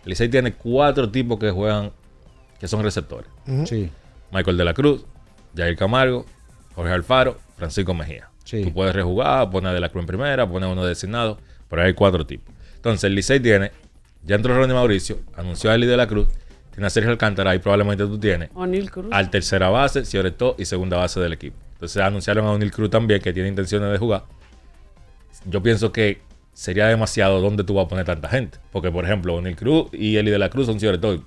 El 0.06 0.12
Licey 0.12 0.30
tiene 0.30 0.54
cuatro 0.54 1.12
tipos 1.12 1.38
que 1.38 1.52
juegan, 1.52 1.92
que 2.58 2.70
son 2.70 2.82
receptores. 2.82 3.30
Sí. 3.66 3.90
Michael 4.32 4.56
de 4.56 4.64
la 4.64 4.74
Cruz, 4.74 5.04
Jair 5.54 5.76
Camargo, 5.76 6.26
Jorge 6.76 6.94
Alfaro, 6.94 7.38
Francisco 7.58 7.94
Mejía. 7.94 8.30
Sí. 8.46 8.64
Tú 8.64 8.72
puedes 8.72 8.96
rejugar, 8.96 9.50
poner 9.50 9.74
de 9.74 9.82
la 9.82 9.90
Cruz 9.90 10.04
en 10.04 10.08
primera, 10.08 10.48
poner 10.48 10.70
uno 10.70 10.86
designado, 10.86 11.40
pero 11.70 11.82
hay 11.82 11.94
cuatro 11.94 12.26
tipos. 12.26 12.56
Entonces, 12.78 13.04
el 13.04 13.16
Licey 13.16 13.42
tiene, 13.42 13.72
ya 14.26 14.36
entró 14.36 14.56
Ronnie 14.56 14.74
Mauricio, 14.74 15.20
anunció 15.36 15.72
a 15.72 15.76
Eli 15.76 15.86
de 15.86 15.98
la 15.98 16.08
Cruz, 16.08 16.28
tiene 16.72 16.88
a 16.88 16.90
Sergio 16.90 17.12
Alcántara 17.12 17.56
y 17.56 17.60
probablemente 17.60 18.06
tú 18.06 18.20
tienes 18.20 18.50
O'Neal 18.54 18.92
Cruz. 18.92 19.08
al 19.12 19.30
tercera 19.30 19.70
base, 19.70 20.04
Cioretó 20.06 20.56
y 20.58 20.66
segunda 20.66 20.98
base 20.98 21.20
del 21.20 21.34
equipo. 21.34 21.58
Entonces 21.74 22.02
anunciaron 22.02 22.46
a 22.46 22.52
O'Neal 22.52 22.72
Cruz 22.72 22.90
también 22.90 23.22
que 23.22 23.32
tiene 23.34 23.50
intenciones 23.50 23.92
de 23.92 23.98
jugar. 23.98 24.24
Yo 25.46 25.62
pienso 25.62 25.92
que 25.92 26.22
sería 26.54 26.88
demasiado 26.88 27.40
donde 27.42 27.64
tú 27.64 27.76
vas 27.76 27.86
a 27.86 27.88
poner 27.90 28.06
tanta 28.06 28.30
gente. 28.30 28.58
Porque, 28.72 28.90
por 28.90 29.06
ejemplo, 29.06 29.36
O'Neal 29.36 29.56
Cruz 29.56 29.90
y 29.92 30.18
Eli 30.18 30.32
de 30.32 30.40
la 30.40 30.50
Cruz 30.50 30.66
son 30.66 30.80
Cioretó 30.80 31.14
y 31.14 31.22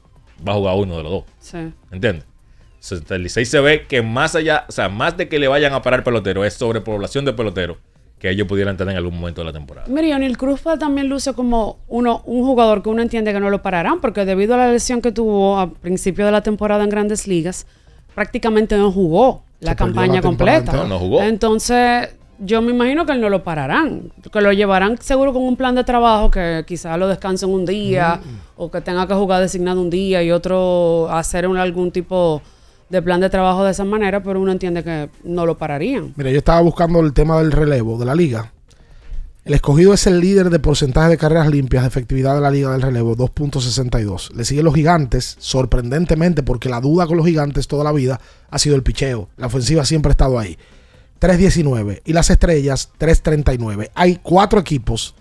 va 0.46 0.52
a 0.52 0.56
jugar 0.56 0.74
uno 0.76 0.96
de 0.96 1.02
los 1.02 1.12
dos. 1.12 1.24
Sí. 1.38 1.72
¿Entiendes? 1.90 2.26
Entonces, 2.74 3.10
el 3.10 3.22
Licey 3.22 3.44
se 3.44 3.60
ve 3.60 3.86
que 3.86 4.02
más 4.02 4.34
allá, 4.34 4.64
o 4.68 4.72
sea, 4.72 4.88
más 4.88 5.16
de 5.16 5.28
que 5.28 5.38
le 5.38 5.48
vayan 5.48 5.72
a 5.74 5.82
parar 5.82 6.02
pelotero, 6.04 6.44
es 6.44 6.54
sobrepoblación 6.54 7.24
de 7.24 7.32
peloteros 7.32 7.76
que 8.18 8.30
ellos 8.30 8.46
pudieran 8.48 8.76
tener 8.76 8.92
en 8.92 8.98
algún 8.98 9.14
momento 9.18 9.40
de 9.42 9.46
la 9.46 9.52
temporada. 9.52 9.86
Mira, 9.88 10.08
y 10.08 10.12
O'Neal 10.12 10.36
Cruz 10.36 10.62
también 10.78 11.08
luce 11.08 11.32
como 11.34 11.78
uno, 11.88 12.22
un 12.26 12.44
jugador 12.44 12.82
que 12.82 12.88
uno 12.88 13.00
entiende 13.02 13.32
que 13.32 13.40
no 13.40 13.48
lo 13.50 13.62
pararán, 13.62 14.00
porque 14.00 14.24
debido 14.24 14.54
a 14.54 14.56
la 14.58 14.72
lesión 14.72 15.00
que 15.00 15.12
tuvo 15.12 15.58
a 15.58 15.70
principio 15.70 16.26
de 16.26 16.32
la 16.32 16.42
temporada 16.42 16.82
en 16.82 16.90
grandes 16.90 17.26
ligas, 17.28 17.66
prácticamente 18.14 18.76
no 18.76 18.90
jugó 18.90 19.42
la 19.60 19.72
Se 19.72 19.76
campaña 19.76 20.14
la 20.14 20.22
completa. 20.22 20.72
No, 20.72 20.86
no 20.86 20.98
jugó. 20.98 21.22
Entonces, 21.22 22.08
yo 22.40 22.62
me 22.62 22.70
imagino 22.72 23.04
que 23.06 23.12
él 23.12 23.20
no 23.20 23.28
lo 23.28 23.42
pararán, 23.42 24.12
que 24.32 24.40
lo 24.40 24.52
llevarán 24.52 24.98
seguro 25.00 25.32
con 25.32 25.42
un 25.42 25.56
plan 25.56 25.74
de 25.74 25.84
trabajo 25.84 26.30
que 26.30 26.64
quizás 26.66 26.98
lo 26.98 27.08
descansen 27.08 27.50
un 27.50 27.64
día 27.66 28.20
o 28.56 28.70
que 28.70 28.80
tenga 28.80 29.06
que 29.06 29.14
jugar 29.14 29.40
designado 29.40 29.80
un 29.80 29.90
día 29.90 30.22
y 30.22 30.30
otro 30.30 31.08
hacer 31.10 31.46
un- 31.48 31.56
algún 31.56 31.90
tipo 31.90 32.40
de 32.40 32.48
plan 33.02 33.20
de 33.20 33.30
trabajo 33.30 33.64
de 33.64 33.70
esa 33.72 33.84
manera, 33.84 34.22
pero 34.22 34.40
uno 34.40 34.52
entiende 34.52 34.82
que 34.82 35.10
no 35.24 35.46
lo 35.46 35.58
pararían. 35.58 36.14
Mira, 36.16 36.30
yo 36.30 36.38
estaba 36.38 36.60
buscando 36.60 37.00
el 37.00 37.12
tema 37.12 37.38
del 37.38 37.52
relevo 37.52 37.98
de 37.98 38.06
la 38.06 38.14
liga. 38.14 38.52
El 39.44 39.54
escogido 39.54 39.94
es 39.94 40.06
el 40.06 40.20
líder 40.20 40.50
de 40.50 40.58
porcentaje 40.58 41.08
de 41.08 41.16
carreras 41.16 41.48
limpias 41.48 41.82
de 41.82 41.88
efectividad 41.88 42.34
de 42.34 42.42
la 42.42 42.50
liga 42.50 42.70
del 42.70 42.82
relevo, 42.82 43.16
2.62. 43.16 44.34
Le 44.34 44.44
siguen 44.44 44.66
los 44.66 44.74
gigantes, 44.74 45.36
sorprendentemente, 45.38 46.42
porque 46.42 46.68
la 46.68 46.82
duda 46.82 47.06
con 47.06 47.16
los 47.16 47.24
gigantes 47.24 47.66
toda 47.66 47.82
la 47.84 47.92
vida 47.92 48.20
ha 48.50 48.58
sido 48.58 48.76
el 48.76 48.82
picheo. 48.82 49.30
La 49.38 49.46
ofensiva 49.46 49.86
siempre 49.86 50.10
ha 50.10 50.12
estado 50.12 50.38
ahí. 50.38 50.58
3.19. 51.20 52.02
Y 52.04 52.12
las 52.12 52.28
estrellas, 52.28 52.90
3.39. 52.98 53.90
Hay 53.94 54.20
cuatro 54.22 54.60
equipos 54.60 55.14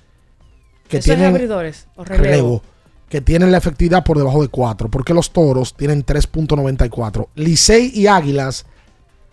que 0.89 0.97
¿Eso 0.97 1.11
es 1.11 1.18
tienen 1.18 1.34
abridores 1.34 1.88
o 1.95 2.03
relevo? 2.03 2.24
relevo, 2.24 2.63
que 3.10 3.22
tienen 3.22 3.51
la 3.51 3.58
efectividad 3.58 4.03
por 4.03 4.18
debajo 4.18 4.41
de 4.41 4.49
4, 4.49 4.89
porque 4.89 5.14
los 5.14 5.32
toros 5.32 5.74
tienen 5.76 6.05
3.94. 6.05 7.28
Licey 7.36 7.91
y 7.93 8.08
Águilas 8.08 8.66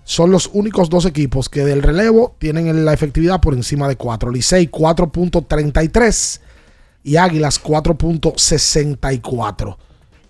son 0.04 0.30
los 0.30 0.50
únicos 0.52 0.88
dos 0.90 1.06
equipos 1.06 1.48
que 1.48 1.64
del 1.64 1.82
relevo 1.82 2.34
tienen 2.38 2.84
la 2.84 2.92
efectividad 2.92 3.40
por 3.40 3.54
encima 3.54 3.88
de 3.88 3.96
4. 3.96 4.30
Licey 4.30 4.68
4.33 4.70 6.40
y 7.02 7.16
Águilas 7.16 7.62
4.64. 7.62 9.76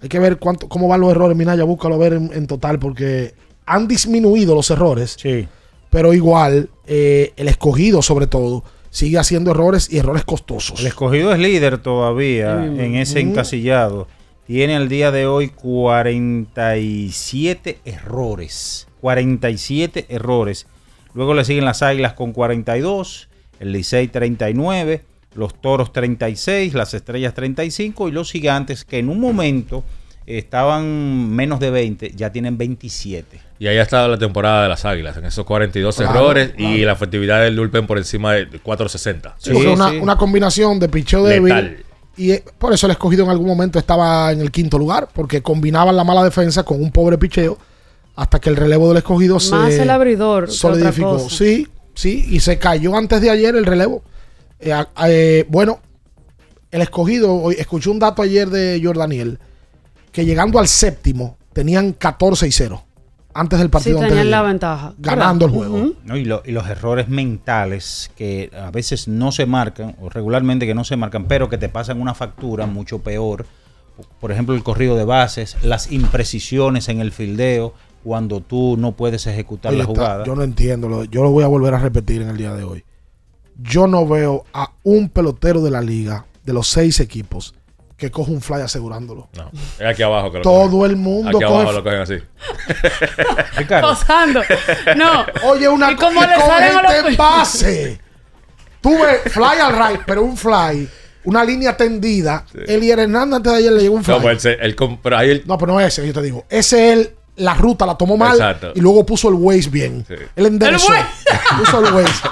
Hay 0.03 0.09
que 0.09 0.19
ver 0.19 0.39
cuánto, 0.39 0.69
cómo 0.69 0.89
van 0.89 1.01
los 1.01 1.11
errores, 1.11 1.37
Minaya, 1.37 1.65
búscalo 1.65 1.95
a 1.95 1.99
ver 1.99 2.15
en, 2.15 2.31
en 2.33 2.47
total, 2.47 2.79
porque 2.79 3.35
han 3.67 3.89
disminuido 3.89 4.55
los 4.55 4.71
errores, 4.71 5.17
Sí. 5.19 5.49
pero 5.91 6.13
igual 6.13 6.69
eh, 6.87 7.33
el 7.37 7.49
escogido 7.49 8.03
sobre 8.03 8.27
todo 8.27 8.63
sigue 8.95 9.19
haciendo 9.19 9.51
errores 9.51 9.89
y 9.91 9.99
errores 9.99 10.23
costosos. 10.25 10.79
El 10.79 10.87
escogido 10.87 11.33
es 11.33 11.41
líder 11.41 11.79
todavía 11.79 12.55
Mm. 12.55 12.79
en 12.81 12.95
ese 12.95 13.19
encasillado. 13.19 14.07
Tiene 14.47 14.77
al 14.77 14.89
día 14.89 15.11
de 15.11 15.27
hoy 15.27 15.49
47 15.49 17.79
errores. 17.85 18.87
47 19.01 20.07
errores. 20.09 20.67
Luego 21.13 21.35
le 21.35 21.45
siguen 21.45 21.65
las 21.65 21.83
Águilas 21.83 22.15
con 22.15 22.33
42, 22.33 23.29
el 23.61 23.73
Licey 23.73 24.09
39, 24.09 25.03
los 25.35 25.55
Toros 25.61 25.93
36, 25.93 26.75
las 26.75 26.95
Estrellas 26.95 27.35
35 27.35 28.09
y 28.09 28.13
los 28.13 28.31
Gigantes 28.31 28.85
que 28.85 28.99
en 28.99 29.09
un 29.09 29.21
momento 29.21 29.85
estaban 30.27 31.31
menos 31.31 31.61
de 31.61 31.71
20, 31.71 32.13
ya 32.15 32.33
tienen 32.33 32.57
27. 32.57 33.41
Y 33.65 33.67
ahí 33.67 33.79
ha 33.79 33.83
estado 33.83 34.09
la 34.09 34.19
temporada 34.19 34.65
de 34.65 34.69
las 34.69 34.85
Águilas, 34.85 35.17
en 35.17 35.25
esos 35.25 35.47
42 35.47 35.97
Claro, 35.97 36.11
errores 36.11 36.51
claro. 36.55 36.75
y 36.75 36.85
la 36.85 36.93
efectividad 36.93 37.41
del 37.41 37.57
Dulpen 37.57 37.87
por 37.87 37.97
encima 37.97 38.35
de 38.35 38.47
460. 38.59 39.37
Sí, 39.39 39.53
Sí, 39.59 39.67
una, 39.67 39.89
sí. 39.89 39.97
una 39.97 40.19
combinación 40.19 40.79
de 40.79 40.91
picheo 40.91 41.25
débil. 41.25 41.49
Letal. 41.49 41.77
Y 42.19 42.33
eh, 42.33 42.45
por 42.59 42.75
eso 42.75 42.85
el 42.87 42.91
escogido 42.91 43.25
en 43.25 43.31
algún 43.31 43.47
momento 43.47 43.79
estaba 43.79 44.33
en 44.33 44.43
el 44.43 44.51
quinto 44.51 44.77
lugar, 44.77 45.09
porque 45.15 45.41
combinaban 45.41 45.97
la 45.97 46.05
mala 46.05 46.23
defensa 46.23 46.63
con 46.63 46.83
un 46.83 46.93
pobre 46.93 47.17
picheo 47.17 47.57
hasta 48.17 48.39
que 48.39 48.51
el 48.51 48.57
relevo 48.57 48.89
del 48.89 48.99
escogido 48.99 49.41
se 49.41 49.53
Más 49.55 49.73
el 49.73 49.89
abridor 49.89 50.45
que 50.45 50.51
otra 50.51 50.59
solidificó. 50.59 51.13
cosa. 51.15 51.35
Sí, 51.35 51.67
sí, 51.95 52.27
y 52.29 52.41
se 52.41 52.59
cayó 52.59 52.95
antes 52.99 53.23
de 53.23 53.31
ayer 53.31 53.57
el 53.57 53.65
relevo. 53.65 54.03
Eh, 54.61 54.75
eh, 55.07 55.47
bueno, 55.49 55.81
el 56.71 56.83
escogido, 56.83 57.33
hoy 57.35 57.55
escuché 57.59 57.89
un 57.89 57.99
dato 57.99 58.21
ayer 58.21 58.51
de 58.51 58.79
Jordaniel, 58.85 59.39
que 60.13 60.27
llegando 60.27 60.59
al 60.59 60.69
séptimo 60.69 61.39
tenían 61.55 61.95
14 61.95 62.47
y 62.47 62.53
0 62.53 62.85
antes 63.35 63.59
del 63.59 63.69
Sí, 63.69 63.73
partido 63.73 64.01
de 64.01 64.09
tenían 64.09 64.31
la 64.31 64.43
ventaja. 64.43 64.95
ganando 64.99 65.47
el 65.47 65.51
juego. 65.53 65.93
¿no? 66.05 66.17
Y, 66.17 66.25
lo- 66.25 66.43
y 66.45 66.53
los 66.53 66.67
errores 66.69 67.09
mentales 67.09 68.11
que 68.17 68.51
a 68.59 68.71
veces 68.71 69.09
no 69.09 69.33
se 69.33 69.45
marcan, 69.47 69.97
o 70.01 70.09
regularmente 70.09 70.67
que 70.67 70.75
no 70.75 70.85
se 70.85 70.97
marcan, 70.97 71.27
pero 71.27 71.49
que 71.49 71.59
te 71.59 71.69
pasan 71.69 72.01
una 72.01 72.15
factura 72.15 72.67
mucho 72.67 73.01
peor. 73.01 73.45
Por 74.21 74.33
ejemplo, 74.33 74.55
el 74.55 74.63
corrido 74.63 74.97
de 74.97 75.05
bases, 75.05 75.57
las 75.63 75.91
imprecisiones 75.93 76.89
en 76.89 77.01
el 77.01 77.13
fildeo, 77.13 77.75
cuando 78.03 78.41
tú 78.41 78.77
no 78.79 78.93
puedes 78.93 79.27
ejecutar 79.27 79.71
Oye, 79.73 79.79
la 79.79 79.85
está- 79.85 79.95
jugada. 80.01 80.25
yo 80.25 80.35
no 80.37 80.43
entiendo, 80.43 80.89
lo- 80.89 81.05
yo 81.05 81.23
lo 81.23 81.31
voy 81.31 81.43
a 81.45 81.47
volver 81.49 81.75
a 81.75 81.79
repetir 81.79 82.23
en 82.23 82.29
el 82.29 82.37
día 82.37 82.55
de 82.55 82.65
hoy. 82.65 82.85
Yo 83.63 83.87
no 83.87 84.07
veo 84.07 84.45
a 84.53 84.71
un 84.83 85.09
pelotero 85.09 85.63
de 85.63 85.71
la 85.71 85.81
liga, 85.81 86.27
de 86.45 86.53
los 86.53 86.69
seis 86.69 87.01
equipos, 87.01 87.55
que 88.05 88.11
coja 88.11 88.31
un 88.31 88.41
fly 88.41 88.61
asegurándolo. 88.61 89.29
No, 89.37 89.51
es 89.79 89.87
aquí 89.87 90.03
abajo 90.03 90.31
que 90.31 90.39
lo 90.39 90.43
Todo 90.43 90.71
cogen. 90.71 90.91
el 90.91 90.97
mundo 90.97 91.39
Aquí 91.39 91.45
abajo 91.45 91.65
coge- 91.65 91.73
lo 91.75 91.83
cogen 91.85 92.01
así. 92.01 92.15
Posando. 93.81 94.43
No. 94.97 95.25
Oye, 95.45 95.69
una 95.69 95.93
¿Y 95.93 95.97
cómo 95.97 96.23
y 96.23 96.27
le 96.27 96.35
con 96.35 96.47
salen 96.47 96.77
a 96.77 96.83
los- 96.83 96.93
gente 96.93 97.09
en 97.11 97.17
base. 97.17 98.01
Tú 98.81 98.91
ves 98.99 99.33
fly 99.33 99.59
al 99.63 99.73
right, 99.89 100.01
pero 100.07 100.23
un 100.23 100.37
fly, 100.37 100.89
una 101.25 101.43
línea 101.45 101.77
tendida. 101.77 102.45
Elier 102.67 102.99
Hernández 103.01 103.37
antes 103.37 103.53
de 103.53 103.59
ayer 103.59 103.73
le 103.73 103.81
llegó 103.83 103.95
un 103.97 104.05
fly. 104.05 104.15
No, 104.17 104.21
pues 104.23 104.47
pero 105.03 105.17
ahí 105.17 105.31
el, 105.31 105.43
No, 105.47 105.57
pero 105.57 105.73
no 105.73 105.81
es 105.81 105.87
ese, 105.99 106.07
yo 106.07 106.13
te 106.13 106.21
digo. 106.23 106.45
Ese 106.51 106.93
él, 106.93 107.11
la 107.37 107.55
ruta 107.55 107.87
la 107.87 107.97
tomó 107.97 108.17
mal 108.19 108.33
Exacto. 108.37 108.73
y 108.75 108.81
luego 108.81 109.07
puso 109.07 109.29
el 109.29 109.35
Waze 109.35 109.71
bien. 109.71 110.05
Él 110.37 110.47
enderezó. 110.47 110.93
El 110.93 111.01
puso 111.65 111.85
el 111.87 111.95
Waze. 111.95 112.29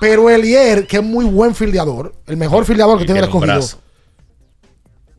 Pero 0.00 0.28
Elier, 0.28 0.86
que 0.86 0.96
es 0.96 1.02
muy 1.02 1.24
buen 1.24 1.54
fildeador, 1.54 2.12
el 2.26 2.36
mejor 2.36 2.64
fildeador 2.64 2.98
que 2.98 3.04
Y 3.04 3.06
tiene 3.06 3.20
el 3.20 3.26
escogido, 3.26 3.54
brazo. 3.54 3.78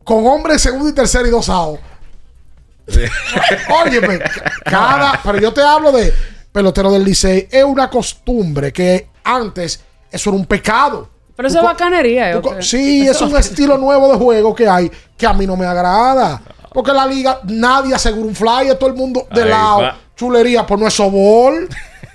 Con 0.06 0.24
hombre 0.26 0.56
segundo 0.58 0.88
y 0.88 0.92
tercero 0.92 1.26
y 1.26 1.30
dos 1.30 1.48
outs. 1.48 1.80
Óyeme, 3.84 4.20
cada. 4.64 5.20
Pero 5.22 5.38
yo 5.40 5.52
te 5.52 5.60
hablo 5.62 5.90
de 5.90 6.14
pelotero 6.52 6.92
del 6.92 7.04
Licey. 7.04 7.48
Es 7.50 7.64
una 7.64 7.90
costumbre 7.90 8.72
que 8.72 9.08
antes 9.24 9.80
eso 10.10 10.30
era 10.30 10.38
un 10.38 10.46
pecado. 10.46 11.08
Pero 11.34 11.48
eso 11.48 11.58
es 11.58 11.64
bacanería. 11.64 12.40
tú. 12.40 12.50
Sí, 12.60 13.06
es 13.06 13.20
un 13.20 13.36
estilo 13.36 13.76
nuevo 13.76 14.10
de 14.12 14.16
juego 14.16 14.54
que 14.54 14.68
hay 14.68 14.90
que 15.16 15.26
a 15.26 15.32
mí 15.32 15.46
no 15.46 15.56
me 15.56 15.66
agrada. 15.66 16.40
Porque 16.72 16.92
la 16.92 17.04
liga, 17.06 17.40
nadie 17.44 17.94
asegura 17.94 18.28
un 18.28 18.34
fly, 18.34 18.68
es 18.70 18.78
todo 18.78 18.90
el 18.90 18.96
mundo 18.96 19.26
de 19.34 19.42
Ahí 19.42 19.48
lado. 19.48 19.80
va. 19.82 19.96
Chulería, 20.14 20.64
pues 20.66 20.80
no 20.80 20.86
es 20.86 20.94
sobol. 20.94 21.68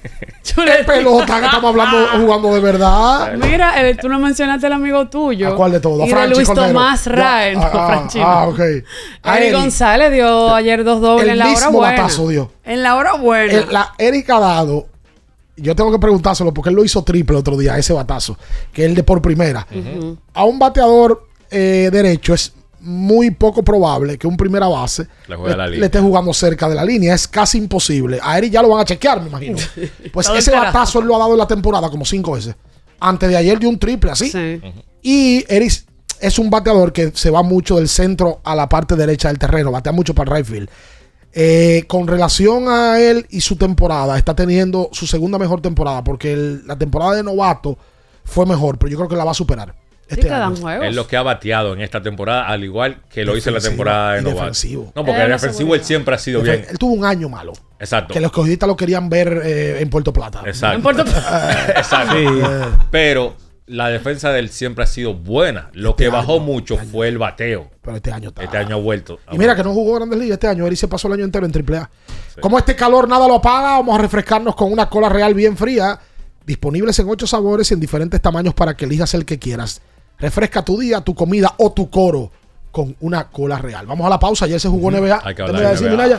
Es 0.43 0.85
pelota 0.85 1.39
que 1.39 1.45
estamos 1.45 1.69
hablando, 1.69 2.07
jugando 2.19 2.53
de 2.53 2.59
verdad. 2.59 3.33
Mira, 3.37 3.73
tú 4.01 4.09
no 4.09 4.19
mencionaste 4.19 4.67
al 4.67 4.73
amigo 4.73 5.07
tuyo. 5.07 5.47
¿A 5.47 5.55
cuál 5.55 5.71
de 5.71 5.79
todos? 5.79 6.01
¿A 6.01 6.07
Y 6.07 6.09
Franchi 6.09 6.35
Luis 6.35 6.47
Cordero? 6.47 6.67
Tomás 6.67 7.07
Rae. 7.07 7.55
No, 7.55 7.61
ah, 7.63 8.07
no. 8.13 8.23
ah, 8.23 8.47
ok. 8.47 8.59
A 9.23 9.39
Eric. 9.39 9.53
González 9.55 10.11
dio 10.11 10.53
ayer 10.53 10.83
dos 10.83 10.99
dobles 10.99 11.23
El 11.25 11.29
en 11.31 11.39
la 11.39 11.45
hora 11.45 11.53
mismo 11.53 11.71
buena. 11.71 11.91
batazo 11.95 12.27
dio. 12.27 12.51
En 12.65 12.83
la 12.83 12.95
hora 12.95 13.13
buena. 13.13 13.53
El- 13.53 13.71
la 13.71 13.93
Eric 13.97 14.29
ha 14.29 14.39
dado, 14.39 14.87
yo 15.55 15.75
tengo 15.75 15.91
que 15.91 15.99
preguntárselo 15.99 16.53
porque 16.53 16.69
él 16.69 16.75
lo 16.75 16.83
hizo 16.83 17.03
triple 17.03 17.37
otro 17.37 17.55
día, 17.55 17.77
ese 17.77 17.93
batazo, 17.93 18.37
que 18.73 18.83
es 18.83 18.89
el 18.89 18.95
de 18.95 19.03
por 19.03 19.21
primera. 19.21 19.65
A 20.33 20.43
un 20.43 20.59
bateador 20.59 21.27
eh, 21.49 21.89
derecho 21.91 22.33
es 22.33 22.53
muy 22.81 23.31
poco 23.31 23.63
probable 23.63 24.17
que 24.17 24.27
un 24.27 24.35
primera 24.37 24.67
base 24.67 25.07
Le 25.27 25.37
le, 25.37 25.43
línea. 25.49 25.67
le 25.67 25.85
esté 25.85 25.99
jugando 25.99 26.33
cerca 26.33 26.67
de 26.67 26.75
la 26.75 26.83
línea. 26.83 27.13
Es 27.13 27.27
casi 27.27 27.57
imposible. 27.57 28.19
A 28.21 28.37
Eric 28.37 28.51
ya 28.51 28.61
lo 28.61 28.69
van 28.69 28.81
a 28.81 28.85
chequear, 28.85 29.21
me 29.21 29.27
imagino. 29.29 29.57
Pues 30.13 30.27
ese 30.29 30.51
batazo 30.51 30.99
él 30.99 31.05
lo 31.05 31.15
ha 31.15 31.19
dado 31.19 31.31
en 31.33 31.37
la 31.39 31.47
temporada 31.47 31.89
como 31.89 32.05
cinco 32.05 32.33
veces. 32.33 32.55
Antes 32.99 33.29
de 33.29 33.37
ayer 33.37 33.57
dio 33.59 33.69
un 33.69 33.79
triple 33.79 34.11
así. 34.11 34.29
Sí. 34.31 34.61
Y 35.01 35.45
Eric 35.47 35.85
es 36.19 36.37
un 36.39 36.49
bateador 36.49 36.93
que 36.93 37.11
se 37.15 37.29
va 37.29 37.41
mucho 37.43 37.77
del 37.77 37.87
centro 37.89 38.41
a 38.43 38.55
la 38.55 38.67
parte 38.69 38.95
derecha 38.95 39.27
del 39.29 39.39
terreno, 39.39 39.71
batea 39.71 39.91
mucho 39.91 40.13
para 40.13 40.31
el 40.31 40.37
right 40.37 40.45
field. 40.51 40.69
Eh, 41.33 41.85
con 41.87 42.07
relación 42.07 42.65
a 42.67 42.99
él 42.99 43.25
y 43.29 43.41
su 43.41 43.55
temporada, 43.55 44.17
está 44.17 44.35
teniendo 44.35 44.89
su 44.91 45.07
segunda 45.07 45.37
mejor 45.39 45.61
temporada, 45.61 46.03
porque 46.03 46.33
el- 46.33 46.67
la 46.67 46.77
temporada 46.77 47.13
de 47.15 47.23
novato 47.23 47.77
fue 48.25 48.45
mejor, 48.45 48.77
pero 48.77 48.91
yo 48.91 48.97
creo 48.97 49.07
que 49.09 49.15
la 49.15 49.23
va 49.23 49.31
a 49.31 49.35
superar. 49.35 49.73
Sí, 50.13 50.19
Este 50.21 50.87
es 50.87 50.95
lo 50.95 51.07
que 51.07 51.17
ha 51.17 51.21
bateado 51.23 51.73
en 51.73 51.81
esta 51.81 52.01
temporada, 52.01 52.47
al 52.47 52.63
igual 52.63 53.01
que 53.09 53.23
lo 53.25 53.35
hizo 53.37 53.49
en 53.49 53.55
la 53.55 53.59
Defensivo 53.59 53.83
temporada 53.83 54.13
de 54.15 54.21
defensivo. 54.21 54.91
No, 54.95 55.05
porque 55.05 55.21
Eh, 55.21 55.25
el 55.25 55.31
defensivo 55.31 55.75
él 55.75 55.83
siempre 55.83 56.15
ha 56.15 56.17
sido 56.17 56.41
Defen- 56.41 56.43
bien. 56.43 56.65
Él 56.69 56.77
tuvo 56.77 56.93
un 56.93 57.05
año 57.05 57.29
malo, 57.29 57.53
Exacto. 57.79 58.13
que 58.13 58.19
los 58.19 58.31
cogistas 58.31 58.67
lo 58.67 58.75
querían 58.75 59.09
ver 59.09 59.41
eh, 59.43 59.81
en 59.81 59.89
Puerto 59.89 60.11
Plata. 60.13 60.41
Exacto. 60.45 60.75
En 60.75 60.81
Puerto- 60.83 61.03
Exacto. 61.75 62.15
Eh, 62.17 62.65
Pero 62.91 63.35
la 63.67 63.87
defensa 63.89 64.31
de 64.31 64.39
él 64.39 64.49
siempre 64.49 64.83
ha 64.83 64.87
sido 64.87 65.13
buena. 65.13 65.69
Lo 65.73 65.95
que 65.95 66.09
bajó 66.09 66.39
mucho 66.39 66.77
fue 66.77 67.07
el 67.07 67.17
bateo. 67.17 67.69
pero 67.81 67.95
este 67.97 68.11
año 68.11 68.29
está. 68.29 68.43
Este 68.43 68.57
año 68.57 68.75
ha 68.75 68.79
vuelto. 68.79 69.19
Y 69.31 69.37
mira 69.37 69.55
que 69.55 69.63
no 69.63 69.73
jugó 69.73 69.95
Grandes 69.95 70.19
Ligas 70.19 70.33
este 70.35 70.47
año. 70.47 70.67
Eric 70.67 70.77
se 70.77 70.87
pasó 70.87 71.07
el 71.07 71.13
año 71.13 71.23
entero 71.23 71.45
en 71.45 71.51
AAA. 71.53 71.89
Como 72.41 72.57
este 72.57 72.75
calor 72.75 73.07
nada 73.07 73.27
lo 73.27 73.35
apaga, 73.35 73.77
vamos 73.77 73.97
a 73.97 74.01
refrescarnos 74.01 74.55
con 74.55 74.71
una 74.73 74.89
cola 74.89 75.07
real 75.09 75.33
bien 75.33 75.55
fría. 75.55 75.97
Disponibles 76.45 76.97
en 76.99 77.07
ocho 77.07 77.27
sabores 77.27 77.69
y 77.71 77.75
en 77.75 77.79
diferentes 77.79 78.19
tamaños 78.19 78.53
para 78.55 78.75
que 78.75 78.85
elijas 78.85 79.13
el 79.13 79.25
que 79.25 79.37
quieras. 79.39 79.81
Refresca 80.21 80.63
tu 80.63 80.79
día, 80.79 81.01
tu 81.01 81.15
comida 81.15 81.53
o 81.57 81.71
tu 81.71 81.89
coro 81.89 82.31
con 82.71 82.95
una 83.01 83.27
cola 83.27 83.57
real. 83.57 83.85
Vamos 83.85 84.05
a 84.05 84.09
la 84.09 84.19
pausa. 84.19 84.45
Ayer 84.45 84.59
se 84.59 84.69
jugó 84.69 84.91
NBA. 84.91 85.21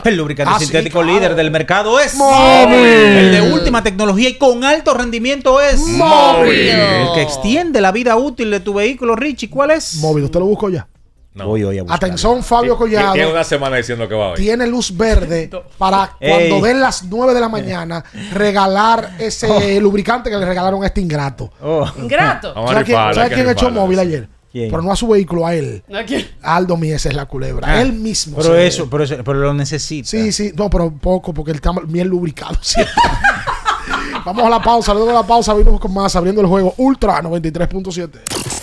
El 0.05 0.15
lubricante 0.17 0.51
Ah, 0.55 0.59
sí, 0.59 0.65
sintético 0.65 0.99
claro. 1.01 1.15
líder 1.17 1.35
del 1.35 1.49
mercado 1.49 1.99
es 1.99 2.13
Móvil. 2.15 2.75
El 2.77 3.31
de 3.31 3.41
última 3.53 3.81
tecnología 3.81 4.29
y 4.29 4.37
con 4.37 4.63
alto 4.63 4.93
rendimiento 4.93 5.59
es 5.61 5.79
Móvil. 5.79 6.51
El 6.69 7.07
que 7.15 7.21
extiende 7.23 7.81
la 7.81 7.91
vida 7.91 8.15
útil 8.17 8.51
de 8.51 8.59
tu 8.59 8.73
vehículo, 8.75 9.15
Richie. 9.15 9.49
¿Cuál 9.49 9.71
es? 9.71 9.95
Móvil, 9.95 10.25
usted 10.25 10.39
lo 10.39 10.45
buscó 10.45 10.69
ya. 10.69 10.87
No. 11.33 11.47
Voy 11.47 11.63
hoy 11.63 11.79
a 11.79 11.83
buscarlo. 11.83 12.05
Atención, 12.07 12.43
Fabio 12.43 12.77
Collado. 12.77 13.13
Tiene 13.13 13.31
una 13.31 13.43
semana 13.43 13.77
diciendo 13.77 14.07
que 14.07 14.13
va 14.13 14.29
hoy. 14.29 14.35
tiene 14.35 14.67
luz 14.67 14.95
verde 14.95 15.49
para 15.77 16.15
Ey. 16.19 16.49
cuando 16.49 16.67
den 16.67 16.79
las 16.79 17.03
9 17.03 17.33
de 17.33 17.39
la 17.41 17.49
mañana 17.49 18.03
regalar 18.33 19.15
ese 19.19 19.79
lubricante 19.81 20.29
que 20.29 20.37
le 20.37 20.45
regalaron 20.45 20.83
a 20.83 20.87
este 20.87 21.01
ingrato. 21.01 21.51
Oh. 21.61 21.89
Ingrato. 21.97 22.49
A 22.55 22.67
¿Sabes 22.67 22.85
quién, 22.85 22.97
sabe 23.13 23.29
quién 23.33 23.49
echó 23.49 23.71
móvil 23.71 23.99
ayer? 23.99 24.29
¿Quién? 24.51 24.69
Pero 24.69 24.83
no 24.83 24.91
a 24.91 24.95
su 24.95 25.07
vehículo, 25.07 25.47
a 25.47 25.55
él. 25.55 25.83
Aquí. 25.97 26.27
Aldo 26.43 26.77
Mies 26.77 27.07
es 27.07 27.15
la 27.15 27.25
culebra. 27.25 27.67
Ah. 27.67 27.81
él 27.81 27.93
mismo. 27.93 28.37
Pero 28.37 28.55
eso, 28.55 28.87
pero 28.87 29.03
eso, 29.03 29.15
pero 29.23 29.39
lo 29.39 29.53
necesita. 29.55 30.07
Sí, 30.07 30.31
sí. 30.31 30.51
No, 30.55 30.69
pero 30.69 30.91
poco, 30.91 31.33
porque 31.33 31.49
él 31.49 31.55
está 31.55 31.71
bien 31.87 32.07
lubricado. 32.07 32.55
Vamos 34.25 34.45
a 34.45 34.49
la 34.49 34.61
pausa. 34.61 34.93
Luego 34.93 35.07
de 35.07 35.15
la 35.15 35.23
pausa 35.23 35.53
venimos 35.55 35.79
con 35.79 35.93
más 35.93 36.15
abriendo 36.15 36.41
el 36.41 36.47
juego 36.47 36.75
Ultra 36.77 37.21
93.7. 37.23 38.62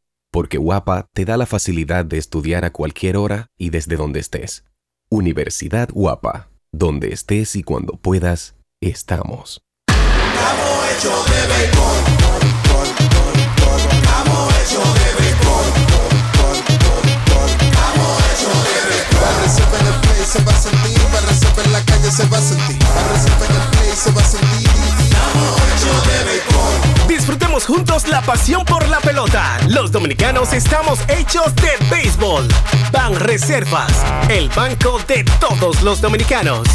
porque 0.31 0.57
Guapa 0.57 1.09
te 1.13 1.25
da 1.25 1.37
la 1.37 1.45
facilidad 1.45 2.05
de 2.05 2.17
estudiar 2.17 2.65
a 2.65 2.71
cualquier 2.71 3.17
hora 3.17 3.47
y 3.57 3.69
desde 3.69 3.97
donde 3.97 4.21
estés. 4.21 4.63
Universidad 5.09 5.89
Guapa, 5.91 6.49
donde 6.71 7.13
estés 7.13 7.55
y 7.57 7.63
cuando 7.63 7.97
puedas, 7.97 8.55
estamos. 8.79 9.61
Disfrutemos 27.31 27.65
juntos 27.65 28.09
la 28.09 28.21
pasión 28.23 28.65
por 28.65 28.85
la 28.89 28.99
pelota. 28.99 29.57
Los 29.69 29.89
dominicanos 29.89 30.51
estamos 30.51 30.99
hechos 31.07 31.55
de 31.55 31.69
béisbol. 31.89 32.45
Ban 32.91 33.17
Reservas, 33.17 33.89
el 34.27 34.49
banco 34.49 34.99
de 35.07 35.23
todos 35.39 35.81
los 35.81 36.01
dominicanos. 36.01 36.67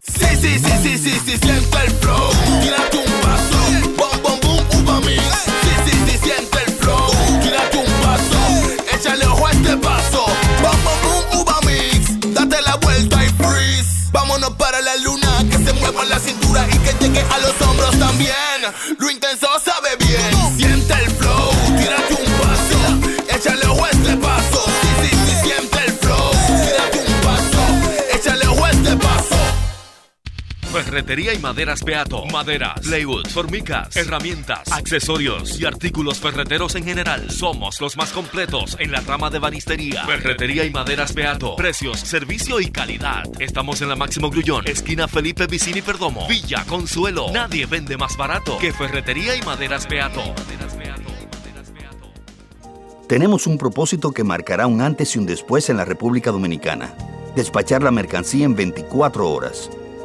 Sí, 0.00 0.24
sí, 0.40 0.58
sí, 0.58 0.72
sí, 0.82 0.96
sí, 0.96 1.20
sí, 1.22 1.38
siente 1.38 1.78
el 1.84 1.92
flow. 1.92 2.30
Tírate 2.62 2.96
un 2.96 3.20
paso. 3.20 3.58
Bom, 3.98 4.22
bom, 4.22 4.40
boom, 4.40 4.88
uva 4.88 5.00
mix. 5.00 5.22
Sí, 5.62 5.74
sí, 5.84 5.92
sí, 6.06 6.18
siente 6.22 6.58
el 6.66 6.72
flow. 6.72 7.10
Tírate 7.42 7.76
un 7.76 7.92
paso. 8.00 8.96
Échale 8.96 9.26
ojo 9.26 9.46
a 9.46 9.50
este 9.50 9.76
paso. 9.76 10.24
Bom, 10.62 10.76
bom, 10.84 10.98
boom, 11.02 11.40
uva 11.42 11.60
mix. 11.66 12.18
Date 12.32 12.62
la 12.62 12.76
vuelta 12.76 13.22
y 13.22 13.28
freeze. 13.28 14.08
Vámonos 14.10 14.52
para 14.52 14.80
la 14.80 14.96
luna. 14.96 15.28
Que 15.50 15.58
se 15.58 15.72
mueva 15.74 16.04
la 16.06 16.18
cintura 16.18 16.66
y 16.72 16.78
que 16.78 17.01
llegue 17.12 17.26
a 17.30 17.38
los 17.38 17.60
hombros 17.62 17.98
también. 17.98 18.32
Lo 18.98 19.10
intenso 19.10 19.31
Ferretería 30.92 31.32
y 31.32 31.38
maderas 31.38 31.82
Beato. 31.82 32.26
Maderas, 32.26 32.78
plywood, 32.80 33.26
formicas, 33.28 33.96
herramientas, 33.96 34.70
accesorios 34.70 35.58
y 35.58 35.64
artículos 35.64 36.18
ferreteros 36.20 36.74
en 36.74 36.84
general. 36.84 37.30
Somos 37.30 37.80
los 37.80 37.96
más 37.96 38.12
completos 38.12 38.76
en 38.78 38.92
la 38.92 39.00
rama 39.00 39.30
de 39.30 39.38
banistería. 39.38 40.04
Ferretería 40.04 40.66
y 40.66 40.70
maderas 40.70 41.14
Beato. 41.14 41.56
Precios, 41.56 41.98
servicio 41.98 42.60
y 42.60 42.70
calidad. 42.70 43.22
Estamos 43.38 43.80
en 43.80 43.88
la 43.88 43.96
Máximo 43.96 44.28
Grullón, 44.28 44.68
esquina 44.68 45.08
Felipe 45.08 45.46
Vicini 45.46 45.80
Perdomo, 45.80 46.28
Villa 46.28 46.62
Consuelo. 46.66 47.28
Nadie 47.32 47.64
vende 47.64 47.96
más 47.96 48.14
barato 48.18 48.58
que 48.58 48.74
Ferretería 48.74 49.34
y 49.34 49.40
maderas 49.40 49.88
Beato. 49.88 50.34
Tenemos 53.08 53.46
un 53.46 53.56
propósito 53.56 54.12
que 54.12 54.24
marcará 54.24 54.66
un 54.66 54.82
antes 54.82 55.16
y 55.16 55.18
un 55.18 55.24
después 55.24 55.70
en 55.70 55.78
la 55.78 55.86
República 55.86 56.30
Dominicana. 56.30 56.92
Despachar 57.34 57.82
la 57.82 57.90
mercancía 57.90 58.44
en 58.44 58.54
24 58.54 59.30
horas. 59.30 59.70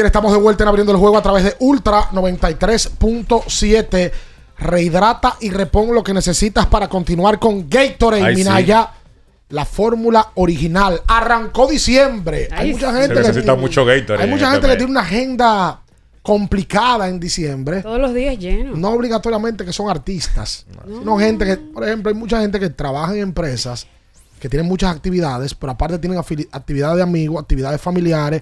Bien, 0.00 0.06
estamos 0.06 0.32
de 0.32 0.38
vuelta 0.38 0.64
en 0.64 0.68
abriendo 0.68 0.92
el 0.92 0.98
juego 0.98 1.18
a 1.18 1.22
través 1.22 1.44
de 1.44 1.56
Ultra 1.58 2.04
93.7. 2.12 4.10
Rehidrata 4.56 5.36
y 5.40 5.50
repon 5.50 5.94
lo 5.94 6.02
que 6.02 6.14
necesitas 6.14 6.64
para 6.64 6.88
continuar 6.88 7.38
con 7.38 7.68
Gatorade 7.68 8.22
Ay, 8.22 8.34
Minaya. 8.36 8.92
La 9.50 9.66
fórmula 9.66 10.28
original. 10.36 11.02
Arrancó 11.06 11.66
diciembre. 11.66 12.48
Hay 12.50 12.68
Ay, 12.68 12.72
mucha 12.72 12.92
sí. 12.92 12.96
gente 12.98 13.14
Se 13.14 13.20
que 13.20 13.28
necesita 13.28 13.54
mucho 13.56 13.84
Gatorade 13.84 14.24
Hay 14.24 14.30
mucha 14.30 14.50
gente 14.52 14.68
que 14.68 14.76
tiene 14.76 14.90
una 14.90 15.02
agenda 15.02 15.82
complicada 16.22 17.06
en 17.06 17.20
diciembre. 17.20 17.82
Todos 17.82 18.00
los 18.00 18.14
días 18.14 18.38
llenos. 18.38 18.78
No 18.78 18.92
obligatoriamente 18.92 19.66
que 19.66 19.72
son 19.74 19.90
artistas, 19.90 20.64
sino 20.86 21.18
gente 21.18 21.44
que, 21.44 21.58
por 21.58 21.84
ejemplo, 21.84 22.10
hay 22.10 22.16
mucha 22.16 22.40
gente 22.40 22.58
que 22.58 22.70
trabaja 22.70 23.12
en 23.12 23.20
empresas 23.20 23.86
que 24.40 24.48
tienen 24.48 24.66
muchas 24.66 24.96
actividades, 24.96 25.54
pero 25.54 25.72
aparte 25.72 25.98
tienen 25.98 26.18
actividades 26.18 26.96
de 26.96 27.02
amigos, 27.02 27.42
actividades 27.42 27.78
familiares, 27.78 28.40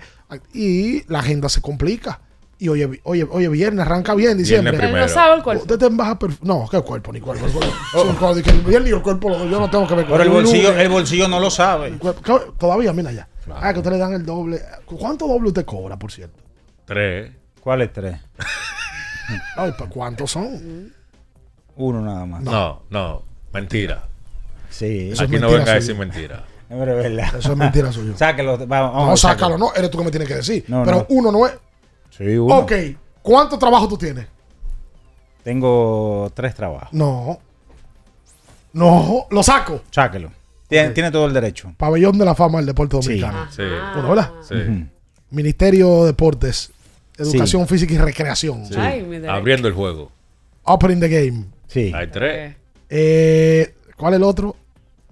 y 0.53 1.05
la 1.11 1.20
agenda 1.20 1.49
se 1.49 1.61
complica. 1.61 2.20
Y 2.61 2.68
oye, 2.68 3.01
oye, 3.05 3.24
oye, 3.31 3.49
viernes 3.49 3.87
arranca 3.87 4.14
bien 4.16 4.37
diciembre. 4.37 4.72
Viernes 4.72 4.89
primero. 4.91 5.07
Pero 5.07 5.14
no 5.14 5.22
sabe 5.22 5.37
el 5.37 5.43
cuerpo. 5.45 5.62
Usted 5.62 5.79
te 5.79 5.89
baja 5.95 6.18
perf- 6.18 6.39
No, 6.43 6.66
qué 6.68 6.81
cuerpo, 6.81 7.12
ni 7.12 7.20
cuerpo. 7.20 7.47
el 7.47 7.53
cuerpo. 7.53 8.35
Que 8.43 8.51
el 8.51 8.61
viernes 8.62 8.91
y 8.91 8.95
el 8.95 9.03
cuerpo, 9.03 9.31
yo 9.45 9.61
no 9.61 9.70
tengo 9.70 9.87
que 9.87 9.95
ver 9.95 10.07
con 10.07 10.12
Pero 10.18 10.24
el 10.24 10.31
bolsillo, 10.31 10.76
el 10.76 10.89
bolsillo 10.89 11.29
no 11.29 11.39
lo 11.39 11.51
sabe. 11.51 11.93
Todavía, 12.59 12.93
mira 12.93 13.12
ya. 13.12 13.29
Ah, 13.55 13.72
que 13.72 13.79
usted 13.79 13.93
le 13.93 13.99
dan 13.99 14.12
el 14.12 14.26
doble. 14.26 14.61
¿Cuánto 14.85 15.26
doble 15.29 15.49
usted 15.49 15.64
cobra, 15.64 15.97
por 15.97 16.11
cierto? 16.11 16.43
Tres. 16.85 17.31
¿Cuál 17.61 17.83
es 17.83 17.93
tres? 17.93 18.18
Ay, 19.57 19.72
pues, 19.79 19.91
¿cuántos 19.91 20.31
son? 20.31 20.93
Uno 21.76 22.01
nada 22.03 22.26
más. 22.26 22.43
No, 22.43 22.83
no, 22.91 23.22
mentira. 23.53 24.05
Sí. 24.68 25.11
Eso 25.12 25.22
es 25.24 25.29
Aquí 25.31 25.39
no 25.39 25.51
venga 25.51 25.72
a 25.72 25.74
decir 25.76 25.95
mentira. 25.97 26.45
No, 26.71 26.79
pero 26.79 26.99
es 27.01 27.05
verdad. 27.05 27.39
Eso 27.39 27.53
es 27.53 27.57
mentira 27.59 27.91
suya. 27.93 28.16
Sáquelo. 28.16 28.59
vamos, 28.66 28.93
No, 28.93 29.01
vamos, 29.01 29.21
sácalo, 29.21 29.57
no. 29.59 29.73
Eres 29.75 29.91
tú 29.91 29.99
que 29.99 30.05
me 30.05 30.11
tienes 30.11 30.29
que 30.29 30.35
decir. 30.35 30.64
No, 30.69 30.85
Pero 30.85 30.99
no. 30.99 31.07
uno 31.09 31.33
no 31.33 31.47
es. 31.47 31.55
Sí, 32.11 32.37
uno. 32.37 32.59
Ok. 32.59 32.73
¿Cuánto 33.23 33.59
trabajo 33.59 33.89
tú 33.89 33.97
tienes? 33.97 34.27
Tengo 35.43 36.31
tres 36.35 36.55
trabajos. 36.55 36.89
No. 36.93 37.39
No. 38.73 39.27
Lo 39.31 39.43
saco. 39.43 39.83
Sáquelo. 39.91 40.31
Tiene, 40.69 40.91
tiene 40.91 41.11
todo 41.11 41.25
el 41.27 41.33
derecho. 41.33 41.73
Pabellón 41.79 42.19
de 42.19 42.25
la 42.27 42.35
fama 42.35 42.59
del 42.59 42.66
deporte 42.66 42.97
dominicano. 42.97 43.51
Sí. 43.51 43.62
Bueno, 43.95 44.09
¿verdad? 44.11 44.33
Sí. 44.47 44.87
Ministerio 45.31 46.01
de 46.01 46.07
Deportes, 46.09 46.71
Educación 47.16 47.66
Física 47.66 47.95
y 47.95 47.99
Recreación. 47.99 48.66
Sí. 48.66 48.77
Abriendo 49.29 49.69
el 49.69 49.75
juego. 49.75 50.12
Opening 50.64 51.01
the 51.01 51.09
Game. 51.09 51.45
Sí. 51.66 51.91
Hay 51.95 52.09
tres. 52.09 52.57
Eh, 52.91 53.75
¿Cuál 53.97 54.14
es 54.14 54.16
el 54.19 54.23
otro? 54.25 54.57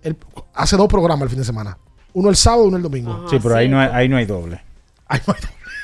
El- 0.03 0.17
hace 0.55 0.77
dos 0.77 0.89
programas 0.89 1.23
el 1.25 1.31
fin 1.31 1.39
de 1.39 1.45
semana. 1.45 1.77
Uno 2.13 2.29
el 2.31 2.37
sábado 2.37 2.65
y 2.65 2.69
uno 2.69 2.77
el 2.79 2.83
domingo. 2.83 3.27
Sí, 3.29 3.39
pero 3.43 3.57
ahí 3.57 3.69
no 3.69 3.79
hay, 3.81 3.89
ahí 3.93 4.09
no 4.09 4.17
hay 4.17 4.25
doble. 4.27 4.61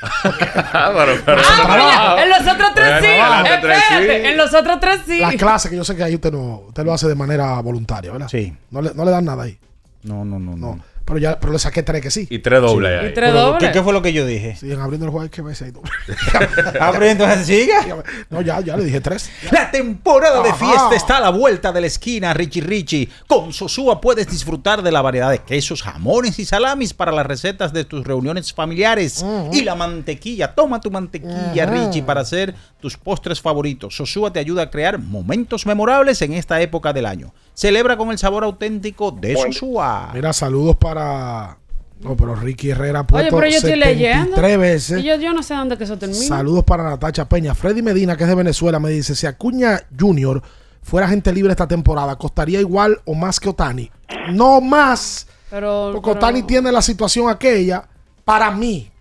Ah, 0.05 0.91
pero, 0.93 1.13
pero- 1.25 1.41
Ah, 1.45 1.63
pero 1.65 1.87
ya, 1.89 2.23
en 2.23 2.29
los 2.29 2.53
otros 2.53 2.71
tres 2.75 3.01
sí. 3.01 3.07
Espérate, 3.53 4.29
en 4.31 4.37
los 4.37 4.53
otros 4.53 4.79
tres 4.81 4.99
sí. 5.05 5.19
La 5.19 5.31
clase 5.33 5.69
que 5.69 5.77
yo 5.77 5.83
sé 5.85 5.95
que 5.95 6.03
ahí 6.03 6.15
usted 6.15 6.31
no, 6.31 6.63
usted 6.67 6.83
lo 6.83 6.93
hace 6.93 7.07
de 7.07 7.15
manera 7.15 7.59
voluntaria, 7.61 8.11
¿verdad? 8.11 8.27
Sí. 8.27 8.53
No 8.71 8.81
le, 8.81 8.93
no 8.93 9.05
le 9.05 9.11
dan 9.11 9.23
nada 9.23 9.43
ahí. 9.43 9.57
No, 10.03 10.25
no, 10.25 10.39
no, 10.39 10.57
no. 10.57 10.79
Pero 11.05 11.17
ya, 11.17 11.39
pero 11.39 11.51
le 11.51 11.59
saqué 11.59 11.83
tres 11.83 12.01
que 12.01 12.09
sí. 12.09 12.27
Y 12.29 12.39
tres 12.39 12.61
dobles 12.61 13.01
ahí. 13.01 13.09
Y 13.09 13.13
tres 13.13 13.31
Pero, 13.31 13.41
dobles. 13.41 13.63
¿qué, 13.63 13.71
qué 13.73 13.83
fue 13.83 13.91
lo 13.91 14.01
que 14.01 14.13
yo 14.13 14.25
dije? 14.25 14.55
Sí, 14.55 14.71
en 14.71 14.79
abriendo 14.79 15.05
el 15.05 15.11
juego 15.11 15.29
que 15.29 15.55
si 15.55 15.65
hay 15.65 15.71
doble. 15.71 15.91
Pero 16.73 17.05
entonces 17.05 17.45
siga. 17.45 18.03
No, 18.29 18.41
ya, 18.41 18.61
ya 18.61 18.77
le 18.77 18.85
dije 18.85 19.01
tres. 19.01 19.29
La 19.51 19.69
temporada 19.69 20.41
de 20.41 20.53
fiesta 20.53 20.95
está 20.95 21.17
a 21.17 21.19
la 21.21 21.29
vuelta 21.29 21.73
de 21.73 21.81
la 21.81 21.87
esquina, 21.87 22.33
Richie 22.33 22.61
Richie. 22.61 23.09
Con 23.27 23.51
Sosúa 23.51 23.99
puedes 23.99 24.27
disfrutar 24.27 24.81
de 24.81 24.91
la 24.91 25.01
variedad 25.01 25.29
de 25.29 25.39
quesos, 25.39 25.83
jamones 25.83 26.39
y 26.39 26.45
salamis 26.45 26.93
para 26.93 27.11
las 27.11 27.25
recetas 27.25 27.73
de 27.73 27.83
tus 27.83 28.05
reuniones 28.05 28.53
familiares. 28.53 29.25
Y 29.51 29.61
la 29.63 29.75
mantequilla. 29.75 30.55
Toma 30.55 30.79
tu 30.79 30.89
mantequilla. 30.89 31.65
Richie, 31.65 32.03
para 32.03 32.21
hacer 32.21 32.55
tus 32.79 32.97
postres 32.97 33.41
favoritos. 33.41 33.95
Sosúa 33.95 34.31
te 34.31 34.39
ayuda 34.39 34.63
a 34.63 34.69
crear 34.69 34.99
momentos 34.99 35.65
memorables 35.65 36.21
en 36.21 36.33
esta 36.33 36.61
época 36.61 36.93
del 36.93 37.05
año. 37.05 37.33
Celebra 37.53 37.97
con 37.97 38.09
el 38.09 38.17
sabor 38.17 38.43
auténtico 38.43 39.11
de 39.11 39.35
Sosúa. 39.35 40.11
Mira, 40.13 40.33
saludos 40.33 40.75
para. 40.77 40.92
No, 40.93 42.17
pero 42.17 42.35
Ricky 42.35 42.71
Herrera 42.71 42.99
ha 42.99 43.01
Oye, 43.03 43.07
puesto 43.07 43.35
pero 43.37 43.49
yo 43.49 43.55
estoy 43.57 43.71
73 43.71 43.97
leyendo. 43.97 44.59
veces. 44.59 44.99
Y 44.99 45.03
yo, 45.03 45.15
yo 45.15 45.33
no 45.33 45.41
sé 45.41 45.53
dónde 45.53 45.77
que 45.77 45.85
eso 45.85 45.97
termina. 45.97 46.21
Saludos 46.21 46.63
para 46.65 46.83
Natacha 46.83 47.29
Peña. 47.29 47.55
Freddy 47.55 47.81
Medina, 47.81 48.17
que 48.17 48.23
es 48.23 48.29
de 48.29 48.35
Venezuela, 48.35 48.79
me 48.79 48.89
dice: 48.89 49.15
si 49.15 49.25
Acuña 49.25 49.81
Junior 49.97 50.41
fuera 50.81 51.07
gente 51.07 51.31
libre 51.31 51.51
esta 51.51 51.67
temporada, 51.67 52.17
¿costaría 52.17 52.59
igual 52.59 52.99
o 53.05 53.13
más 53.13 53.39
que 53.39 53.47
Otani? 53.49 53.89
No 54.31 54.59
más. 54.59 55.27
Pero, 55.49 55.91
Porque 55.93 56.07
pero- 56.09 56.17
Otani 56.17 56.43
tiene 56.43 56.71
la 56.71 56.81
situación 56.81 57.29
aquella. 57.29 57.87
Para 58.25 58.51
mí, 58.51 58.91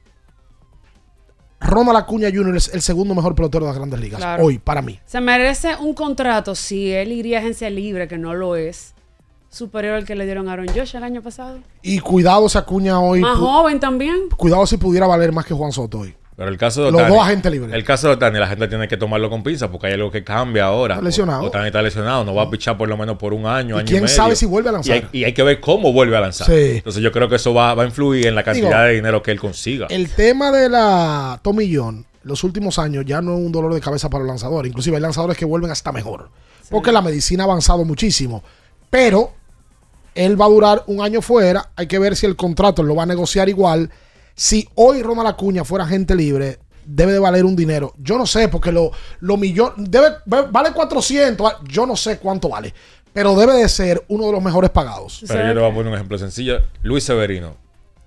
Ronald 1.61 1.97
Acuña 1.99 2.29
Jr. 2.33 2.57
es 2.57 2.69
el 2.75 2.83
segundo 2.83 3.15
mejor 3.15 3.35
pelotero 3.35 3.65
de 3.65 3.71
las 3.71 3.79
grandes 3.79 4.01
ligas. 4.01 4.19
Claro. 4.21 4.45
Hoy, 4.45 4.59
para 4.59 4.83
mí. 4.83 4.99
Se 5.07 5.21
merece 5.21 5.77
un 5.77 5.95
contrato 5.95 6.55
si 6.55 6.93
él 6.93 7.13
iría 7.13 7.39
a 7.39 7.41
agencia 7.41 7.71
libre, 7.71 8.09
que 8.09 8.19
no 8.19 8.35
lo 8.35 8.57
es, 8.57 8.95
superior 9.53 9.95
al 9.95 10.05
que 10.07 10.15
le 10.17 10.25
dieron 10.25 10.49
a 10.49 10.55
Aaron 10.55 10.67
Josh 10.69 10.97
el 10.97 11.05
año 11.05 11.23
pasado. 11.23 11.59
Y 11.83 11.99
cuidado 12.01 12.49
si 12.49 12.59
Acuña 12.59 12.99
hoy. 13.01 13.21
Más 13.21 13.39
joven 13.39 13.79
también. 13.79 14.29
Cuidado 14.37 14.67
si 14.67 14.79
pudiera 14.79 15.07
valer 15.07 15.31
más 15.31 15.45
que 15.45 15.55
Juan 15.55 15.71
Soto 15.73 16.01
hoy. 16.01 16.15
Pero 16.35 16.49
el 16.49 16.57
caso 16.57 16.85
de 16.85 16.91
Los 16.91 17.03
Otani. 17.03 17.15
dos 17.15 17.25
agentes 17.27 17.53
libres. 17.53 17.75
El 17.75 17.85
caso 17.85 18.09
de 18.09 18.15
Otani, 18.15 18.39
la 18.39 18.47
gente 18.47 18.67
tiene 18.67 18.89
que 18.89 18.97
tomarlo 18.97 19.29
con 19.29 19.43
pinzas 19.43 19.69
porque 19.69 19.89
hay 19.89 19.93
algo 19.93 20.11
que 20.11 20.25
cambia 20.25 20.65
ahora. 20.65 20.95
Está 20.95 21.05
lesionado. 21.05 21.43
Otani 21.43 21.67
está 21.67 21.83
lesionado, 21.83 22.25
no 22.25 22.35
va 22.35 22.45
a 22.45 22.51
pichar 22.51 22.79
por 22.79 22.89
lo 22.89 22.97
menos 22.97 23.19
por 23.19 23.35
un 23.35 23.45
año, 23.45 23.77
¿Y 23.77 23.81
año 23.81 23.87
quién 23.87 23.99
y 23.99 24.03
medio. 24.05 24.17
sabe 24.17 24.35
si 24.35 24.47
vuelve 24.47 24.71
a 24.71 24.73
lanzar? 24.73 24.97
Y 24.97 24.99
hay, 24.99 25.09
y 25.13 25.25
hay 25.25 25.35
que 25.35 25.43
ver 25.43 25.61
cómo 25.61 25.93
vuelve 25.93 26.17
a 26.17 26.21
lanzar. 26.21 26.47
Sí. 26.47 26.77
Entonces 26.79 27.03
yo 27.03 27.13
creo 27.13 27.29
que 27.29 27.37
eso 27.37 27.53
va, 27.53 27.75
va 27.75 27.83
a 27.83 27.87
influir 27.87 28.27
en 28.27 28.35
la 28.35 28.43
cantidad 28.43 28.69
Digo, 28.71 28.83
de 28.85 28.95
dinero 28.95 29.23
que 29.23 29.31
él 29.31 29.39
consiga. 29.39 29.87
El 29.91 30.09
tema 30.09 30.51
de 30.51 30.71
la 30.71 31.39
Tommy 31.43 31.73
John, 31.77 32.07
los 32.23 32.43
últimos 32.45 32.79
años 32.79 33.05
ya 33.07 33.21
no 33.21 33.35
es 33.35 33.39
un 33.45 33.53
dolor 33.53 33.75
de 33.75 33.81
cabeza 33.83 34.09
para 34.09 34.25
los 34.25 34.29
lanzadores. 34.31 34.71
Inclusive 34.71 34.97
hay 34.97 35.03
lanzadores 35.03 35.37
que 35.37 35.45
vuelven 35.45 35.71
hasta 35.71 35.93
mejor. 35.93 36.31
Porque 36.71 36.91
la 36.91 37.03
medicina 37.03 37.43
ha 37.45 37.47
avanzado 37.47 37.85
muchísimo. 37.85 38.43
Pero 38.89 39.33
él 40.15 40.41
va 40.41 40.47
a 40.47 40.49
durar 40.49 40.85
un 40.87 41.01
año 41.01 41.23
fuera. 41.23 41.71
Hay 41.77 41.87
que 41.87 41.99
ver 41.99 42.17
si 42.17 42.27
el 42.27 42.37
contrato 42.37 42.83
lo 42.83 42.95
va 42.95 43.05
a 43.05 43.07
negociar 43.07 43.49
igual. 43.49 43.91
Si 44.35 44.69
hoy 44.77 45.03
Ronald 45.03 45.29
Acuña 45.29 45.65
fuera 45.65 45.85
agente 45.85 46.15
libre, 46.15 46.59
debe 46.85 47.13
de 47.13 47.19
valer 47.19 47.45
un 47.45 47.55
dinero. 47.57 47.95
Yo 47.99 48.19
no 48.19 48.27
sé, 48.27 48.49
porque 48.49 48.73
lo, 48.73 48.91
lo 49.21 49.37
millón. 49.37 49.73
Debe, 49.77 50.09
vale 50.27 50.73
400. 50.73 51.47
va- 51.47 51.59
Yo 51.69 51.87
no 51.87 51.97
sé 51.97 52.19
cuánto 52.19 52.49
vale. 52.49 52.73
Pero 53.13 53.35
debe 53.37 53.53
de 53.55 53.69
ser 53.69 54.03
uno 54.09 54.27
de 54.27 54.33
los 54.33 54.43
mejores 54.43 54.71
pagados. 54.71 55.23
Pero 55.29 55.41
yo 55.47 55.55
le 55.55 55.61
voy 55.61 55.71
a 55.71 55.75
poner 55.75 55.89
un 55.89 55.95
ejemplo 55.95 56.17
sencillo. 56.19 56.61
Luis 56.83 57.05
Severino 57.05 57.57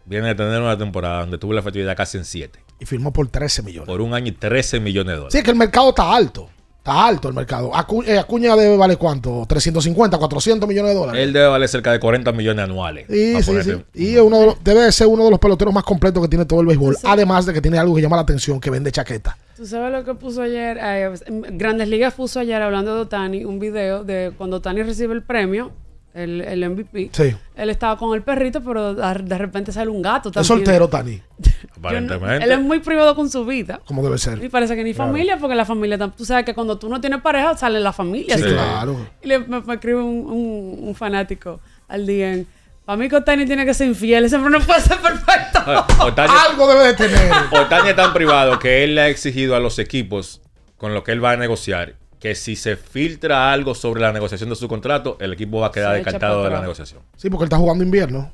viene 0.05 0.29
de 0.29 0.35
tener 0.35 0.59
una 0.61 0.77
temporada 0.77 1.19
donde 1.21 1.37
tuvo 1.37 1.53
la 1.53 1.59
efectividad 1.59 1.95
casi 1.95 2.17
en 2.17 2.25
7. 2.25 2.59
Y 2.79 2.85
firmó 2.85 3.13
por 3.13 3.27
13 3.27 3.61
millones. 3.61 3.87
Por 3.87 4.01
un 4.01 4.13
año 4.15 4.27
y 4.29 4.31
13 4.31 4.79
millones 4.79 5.11
de 5.11 5.15
dólares. 5.15 5.31
Sí, 5.31 5.37
es 5.37 5.43
que 5.43 5.51
el 5.51 5.57
mercado 5.57 5.89
está 5.89 6.13
alto. 6.13 6.49
Está 6.85 7.07
alto 7.07 7.29
el 7.29 7.33
mercado. 7.33 7.71
Acu- 7.73 8.07
eh, 8.07 8.19
Acuña 8.19 8.55
debe 8.55 8.77
vale 8.77 8.95
cuánto? 8.95 9.43
350, 9.47 10.19
400 10.19 10.69
millones 10.69 10.91
de 10.93 10.99
dólares. 10.99 11.19
Él 11.23 11.33
debe 11.33 11.47
valer 11.47 11.67
cerca 11.67 11.91
de 11.91 11.99
40 11.99 12.31
millones 12.31 12.63
anuales. 12.63 13.07
Sí, 13.09 13.33
Pa' 13.33 13.41
sí, 13.41 13.53
sí. 13.63 13.71
Y 13.95 14.13
es 14.13 14.21
uno 14.21 14.39
de 14.41 14.45
los- 14.45 14.63
debe 14.63 14.81
de 14.81 14.91
ser 14.91 15.07
uno 15.07 15.23
de 15.25 15.31
los 15.31 15.39
peloteros 15.39 15.73
más 15.73 15.83
completos 15.83 16.21
que 16.21 16.29
tiene 16.29 16.45
todo 16.45 16.61
el 16.61 16.67
béisbol. 16.67 16.95
Además 17.05 17.47
de 17.47 17.53
que 17.53 17.61
tiene 17.61 17.79
algo 17.79 17.95
que 17.95 18.03
llama 18.03 18.17
la 18.17 18.21
atención, 18.21 18.59
que 18.59 18.69
vende 18.69 18.91
chaqueta. 18.91 19.35
¿Tú 19.57 19.65
sabes 19.65 19.91
lo 19.91 20.03
que 20.05 20.13
puso 20.13 20.43
ayer? 20.43 20.77
Ay, 20.79 21.11
en 21.25 21.57
Grandes 21.57 21.87
Ligas 21.87 22.13
puso 22.13 22.39
ayer, 22.39 22.61
hablando 22.61 22.93
de 22.93 23.01
Otani, 23.01 23.45
un 23.45 23.57
video 23.57 24.03
de 24.03 24.31
cuando 24.37 24.57
Otani 24.57 24.83
recibe 24.83 25.15
el 25.15 25.23
premio, 25.23 25.71
el, 26.15 26.41
el 26.41 26.69
MVP. 26.69 27.09
Sí. 27.11 27.35
Él 27.55 27.69
estaba 27.69 27.97
con 27.97 28.15
el 28.15 28.23
perrito, 28.23 28.61
pero 28.63 28.93
de 28.95 29.37
repente 29.37 29.71
sale 29.71 29.89
un 29.89 30.01
gato 30.01 30.29
Es 30.29 30.33
también. 30.33 30.47
soltero, 30.65 30.87
Tani. 30.87 31.21
Yo 31.91 32.01
no- 32.01 32.31
él 32.31 32.51
es 32.51 32.59
muy 32.61 32.79
privado 32.79 33.15
con 33.15 33.29
su 33.29 33.45
vida. 33.45 33.81
Como 33.85 34.01
debe 34.01 34.17
ser. 34.17 34.43
Y 34.43 34.49
parece 34.49 34.75
que 34.75 34.83
ni 34.83 34.93
Claro. 34.93 35.11
familia, 35.11 35.37
porque 35.37 35.55
la 35.55 35.65
familia, 35.65 35.97
tú 36.15 36.25
sabes 36.25 36.45
que 36.45 36.53
cuando 36.55 36.79
tú 36.79 36.89
no 36.89 36.99
tienes 37.01 37.21
pareja, 37.21 37.55
sale 37.57 37.79
la 37.79 37.91
familia. 37.93 38.37
Sí, 38.37 38.43
¿sí? 38.43 38.49
claro. 38.49 38.97
Y 39.21 39.27
le, 39.27 39.39
me, 39.39 39.61
me 39.61 39.73
escribe 39.75 40.01
un, 40.01 40.25
un- 40.25 40.79
un 40.87 40.95
fanático 40.95 41.59
al 41.87 42.07
día. 42.07 42.43
Para 42.85 42.97
mí 42.97 43.09
que 43.09 43.15
Otani 43.17 43.45
tiene 43.45 43.65
que 43.65 43.73
ser 43.73 43.87
infiel, 43.87 44.25
ese 44.25 44.35
hombre 44.37 44.51
no 44.57 44.65
puede 44.65 44.79
ser 44.79 44.97
perfecto. 44.99 45.59
Otani, 46.05 46.31
Algo 46.49 46.67
debe 46.67 46.87
de 46.87 46.93
tener. 46.93 47.31
Otani 47.51 47.89
es 47.89 47.95
tan 47.95 48.13
privado 48.13 48.57
que 48.59 48.83
él 48.83 48.95
le 48.95 49.01
ha 49.01 49.07
exigido 49.09 49.55
a 49.55 49.59
los 49.59 49.79
equipos 49.79 50.41
con 50.77 50.93
lo 50.93 51.03
que 51.03 51.11
él 51.11 51.23
va 51.23 51.31
a 51.31 51.37
negociar 51.37 51.95
que 52.25 52.33
si 52.33 52.55
se 52.55 52.75
filtra 52.75 53.51
algo 53.51 53.75
sobre 53.75 54.01
la 54.01 54.11
negociación 54.11 54.49
de 54.49 54.55
su 54.55 54.67
contrato, 54.67 55.15
el 55.19 55.33
equipo 55.33 55.59
va 55.59 55.67
a 55.67 55.71
quedar 55.71 55.93
descartado 55.93 56.43
de 56.43 56.49
la 56.49 56.59
negociación. 56.59 57.01
Sí, 57.17 57.29
porque 57.29 57.43
él 57.43 57.47
está 57.47 57.57
jugando 57.57 57.83
invierno. 57.83 58.31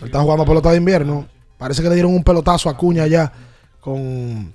Él 0.00 0.06
está 0.08 0.20
jugando 0.20 0.44
pelota 0.44 0.70
de 0.70 0.76
invierno. 0.76 1.26
Parece 1.56 1.82
que 1.82 1.88
le 1.88 1.94
dieron 1.94 2.12
un 2.12 2.22
pelotazo 2.22 2.68
a 2.68 2.72
Acuña 2.72 3.06
ya 3.06 3.32
con, 3.80 4.52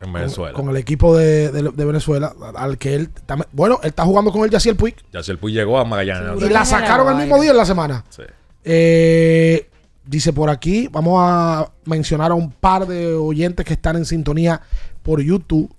En 0.00 0.12
Venezuela. 0.12 0.54
con 0.54 0.70
el 0.70 0.76
equipo 0.78 1.14
de, 1.14 1.52
de- 1.52 1.70
de 1.70 1.84
Venezuela. 1.84 2.32
Al 2.56 2.78
que 2.78 2.94
él. 2.94 3.10
tam- 3.26 3.46
Bueno, 3.52 3.78
él 3.82 3.88
está 3.90 4.04
jugando 4.06 4.32
con 4.32 4.42
el 4.42 4.48
Yaciel 4.50 4.74
Puig. 4.76 4.94
Ya 5.12 5.22
si 5.22 5.30
el 5.30 5.36
Puy 5.36 5.52
llegó 5.52 5.78
a 5.78 5.84
Magallanes. 5.84 6.42
Y 6.42 6.48
la 6.48 6.64
sacaron 6.64 7.10
el 7.10 7.16
mismo 7.16 7.38
día 7.42 7.50
en 7.50 7.56
la 7.58 7.66
semana. 7.66 8.04
Sí. 8.08 8.22
Eh, 8.64 9.68
dice 10.06 10.32
por 10.32 10.48
aquí, 10.48 10.88
vamos 10.90 11.18
a 11.22 11.70
mencionar 11.84 12.30
a 12.30 12.34
un 12.34 12.50
par 12.50 12.86
de 12.86 13.12
oyentes 13.14 13.66
que 13.66 13.74
están 13.74 13.96
en 13.96 14.06
sintonía 14.06 14.62
por 15.02 15.20
YouTube. 15.20 15.70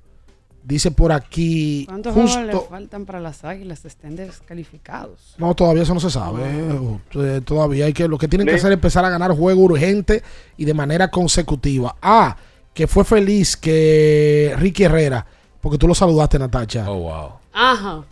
Dice 0.68 0.90
por 0.90 1.12
aquí, 1.12 1.86
¿Cuántos 1.86 2.14
juegos 2.14 2.36
le 2.38 2.52
justo, 2.54 2.68
faltan 2.72 3.06
para 3.06 3.20
las 3.20 3.46
águilas? 3.46 3.86
Estén 3.86 4.16
descalificados. 4.16 5.36
no, 5.38 5.54
todavía 5.54 5.84
eso 5.84 5.94
no 5.94 6.00
se 6.00 6.10
sabe. 6.10 6.42
eh, 7.14 7.42
Todavía 7.46 7.86
hay 7.86 7.94
que, 7.94 8.08
lo 8.08 8.18
que 8.18 8.28
tienen 8.28 8.48
que 8.48 8.56
hacer 8.56 8.72
es 8.72 8.76
empezar 8.76 9.06
a 9.06 9.10
ganar 9.12 9.32
juego 9.38 9.62
urgente 9.62 10.24
y 10.58 10.66
de 10.66 10.74
manera 10.74 11.10
consecutiva. 11.12 11.96
Ah, 12.02 12.36
que 12.74 12.88
fue 12.88 13.04
feliz 13.04 13.56
que 13.56 14.56
Ricky 14.58 14.86
Herrera, 14.86 15.26
porque 15.62 15.78
tú 15.78 15.88
lo 15.88 15.94
saludaste, 15.94 16.40
Natacha. 16.40 16.90
Oh, 16.90 17.00
wow. 17.00 17.30
Ajá. 17.54 18.04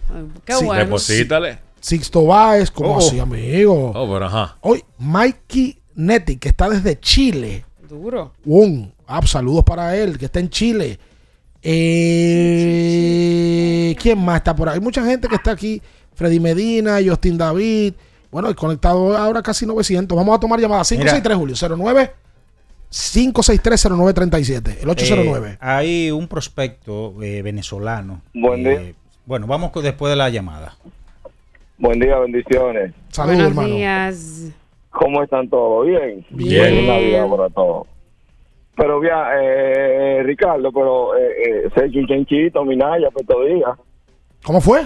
Qué 0.46 0.54
Sí. 0.54 0.66
bueno. 0.66 0.84
Deposítale. 0.86 1.58
Sixto 1.82 2.26
Báez, 2.26 2.70
como 2.70 2.96
Oh. 2.96 2.98
así, 3.00 3.20
amigo. 3.20 3.92
Oh, 3.96 4.14
pero 4.14 4.26
ajá. 4.28 4.58
Hoy, 4.62 4.84
Mikey 5.00 5.80
Netti, 5.96 6.38
que 6.38 6.50
está 6.50 6.70
desde 6.70 7.00
Chile. 7.00 7.66
Duro. 7.90 8.32
Un 8.46 8.94
ah, 9.08 9.26
saludos 9.26 9.64
para 9.64 9.98
él, 9.98 10.18
que 10.20 10.26
está 10.26 10.40
en 10.40 10.50
Chile. 10.50 11.00
Eh, 12.64 13.96
¿Quién 14.02 14.18
más 14.24 14.38
está 14.38 14.56
por 14.56 14.70
ahí? 14.70 14.76
Hay 14.76 14.82
mucha 14.82 15.04
gente 15.06 15.28
que 15.28 15.36
está 15.36 15.52
aquí. 15.52 15.82
Freddy 16.16 16.40
Medina, 16.40 17.00
Justin 17.06 17.38
David. 17.38 17.94
Bueno, 18.32 18.50
el 18.50 18.56
conectado 18.56 19.16
ahora 19.18 19.42
casi 19.42 19.66
900. 19.66 20.16
Vamos 20.16 20.36
a 20.36 20.40
tomar 20.40 20.60
llamadas. 20.60 20.90
563, 20.90 21.38
Julio. 21.38 21.56
09 21.78 22.12
563-0937. 22.92 24.78
El 24.82 24.90
809. 24.90 25.50
Eh, 25.54 25.58
hay 25.60 26.12
un 26.12 26.28
prospecto 26.28 27.16
eh, 27.24 27.42
venezolano. 27.42 28.22
Buen 28.34 28.66
eh, 28.68 28.94
bueno, 29.26 29.48
vamos 29.48 29.72
con- 29.72 29.84
después 29.84 30.12
de 30.12 30.16
la 30.16 30.30
llamada. 30.30 30.76
Buen 31.80 32.00
día, 32.00 32.20
bendiciones. 32.20 32.94
Saludos, 33.10 33.38
Buenos 33.38 33.50
hermano. 33.58 33.76
días. 33.76 34.44
¿Cómo 34.92 35.24
están 35.24 35.50
todos? 35.50 35.88
¿Bien? 35.88 36.24
Bien. 36.30 36.64
Feliz 36.66 36.88
Navidad 36.88 37.28
para 37.30 37.50
todos. 37.50 37.88
Pero 38.76 39.00
bien, 39.00 39.14
eh, 39.40 40.22
Ricardo, 40.24 40.72
pero 40.72 41.16
eh, 41.16 41.32
eh, 41.46 41.70
se 41.76 41.86
echa 41.86 42.00
un 42.00 42.08
chanchito, 42.08 42.66
Minaya, 42.66 43.10
pues 43.12 43.26
todavía. 43.28 43.68
¿Cómo 44.44 44.60
fue? 44.62 44.82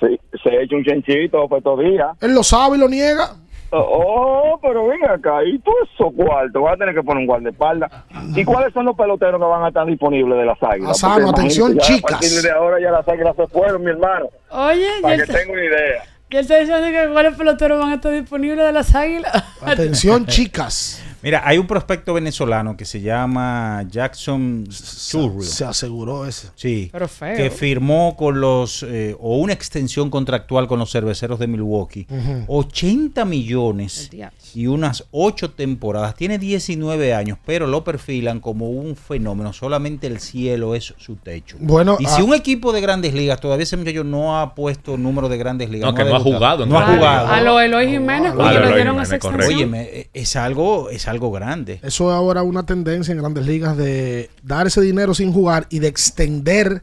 Sí, 0.00 0.18
se 0.42 0.62
echa 0.62 0.76
un 0.76 0.84
chanchito, 0.84 1.48
pues 1.48 1.62
todavía. 1.64 2.12
Él 2.20 2.34
lo 2.34 2.42
sabe 2.44 2.76
y 2.76 2.80
lo 2.80 2.88
niega. 2.88 3.34
Oh, 3.76 4.56
pero 4.62 4.86
ven 4.86 5.04
acá, 5.04 5.42
y 5.44 5.58
tú 5.58 5.72
esos 5.82 6.12
cuartos, 6.14 6.62
vas 6.62 6.74
a 6.74 6.76
tener 6.76 6.94
que 6.94 7.02
poner 7.02 7.22
un 7.22 7.26
guardaespaldas. 7.26 7.90
¿Y 8.36 8.44
cuáles 8.44 8.72
son 8.72 8.84
los 8.84 8.96
peloteros 8.96 9.40
que 9.40 9.46
van 9.46 9.64
a 9.64 9.68
estar 9.68 9.84
disponibles 9.84 10.38
de 10.38 10.44
las 10.44 10.62
águilas? 10.62 10.90
Asano, 10.92 11.26
Porque 11.26 11.40
atención, 11.40 11.76
chicas. 11.78 12.04
A 12.04 12.18
partir 12.20 12.40
de 12.42 12.50
ahora 12.52 12.80
ya 12.80 12.92
las 12.92 13.08
águilas 13.08 13.34
se 13.34 13.46
fueron, 13.48 13.82
mi 13.82 13.90
hermano. 13.90 14.26
Oye, 14.50 14.88
Para 15.02 15.16
que 15.16 15.26
tenga 15.26 15.52
una 15.52 15.64
idea. 15.64 16.02
él 16.30 16.38
está 16.38 16.58
diciendo 16.58 16.86
que 16.86 17.12
cuáles 17.12 17.34
peloteros 17.36 17.80
van 17.80 17.90
a 17.90 17.94
estar 17.96 18.12
disponibles 18.12 18.64
de 18.64 18.72
las 18.72 18.94
águilas. 18.94 19.32
Atención, 19.62 20.24
chicas. 20.26 21.03
Mira, 21.24 21.42
hay 21.42 21.56
un 21.56 21.66
prospecto 21.66 22.12
venezolano 22.12 22.76
que 22.76 22.84
se 22.84 23.00
llama 23.00 23.82
Jackson 23.90 24.66
Churro. 24.68 25.40
Se 25.40 25.64
aseguró 25.64 26.26
ese. 26.26 26.48
Sí. 26.54 26.90
Pero 26.92 27.08
feo. 27.08 27.34
Que 27.34 27.50
firmó 27.50 28.14
con 28.14 28.42
los, 28.42 28.82
eh, 28.82 29.16
o 29.18 29.38
una 29.38 29.54
extensión 29.54 30.10
contractual 30.10 30.68
con 30.68 30.78
los 30.78 30.92
cerveceros 30.92 31.38
de 31.38 31.46
Milwaukee. 31.46 32.06
Ujú. 32.10 32.44
80 32.46 33.24
millones 33.24 34.10
y 34.56 34.66
unas 34.66 35.04
8 35.10 35.50
temporadas. 35.52 36.14
Tiene 36.14 36.38
19 36.38 37.14
años, 37.14 37.38
pero 37.44 37.66
lo 37.66 37.84
perfilan 37.84 38.40
como 38.40 38.70
un 38.70 38.96
fenómeno. 38.96 39.52
Solamente 39.52 40.06
el 40.06 40.20
cielo 40.20 40.74
es 40.74 40.94
su 40.96 41.16
techo. 41.16 41.56
Bueno, 41.60 41.96
y 41.98 42.06
ah- 42.06 42.08
si 42.08 42.22
un 42.22 42.34
equipo 42.34 42.72
de 42.72 42.80
grandes 42.80 43.14
ligas, 43.14 43.40
todavía 43.40 43.64
ese 43.64 43.76
muchacho 43.76 44.04
no 44.04 44.38
ha 44.40 44.54
puesto 44.54 44.96
número 44.96 45.28
de 45.28 45.38
grandes 45.38 45.70
ligas. 45.70 45.90
No, 45.90 45.96
que 45.96 46.04
no 46.04 46.16
ha 46.16 46.20
jugado 46.20 46.66
No 46.66 46.78
ha 46.78 46.94
jugado. 46.94 47.28
A 47.28 47.40
lo 47.40 47.60
Eloy 47.60 47.88
Jiménez, 47.88 48.32
A 48.32 48.34
cuando 48.34 48.60
lo 48.60 48.66
dieron 48.68 48.94
Jiménez, 48.94 49.08
esa 49.08 49.18
correcto. 49.18 49.44
extensión. 49.44 49.58
Óyeme, 49.74 49.82
eh, 49.82 50.10
es 50.14 50.36
algo, 50.36 50.90
es 50.90 51.08
algo 51.08 51.30
grande. 51.30 51.80
Eso 51.82 52.10
es 52.10 52.14
ahora 52.16 52.42
una 52.42 52.64
tendencia 52.66 53.12
en 53.12 53.18
grandes 53.18 53.46
ligas 53.46 53.76
de 53.76 54.30
dar 54.42 54.66
ese 54.66 54.80
dinero 54.80 55.14
sin 55.14 55.32
jugar 55.32 55.66
y 55.70 55.78
de 55.80 55.88
extender 55.88 56.82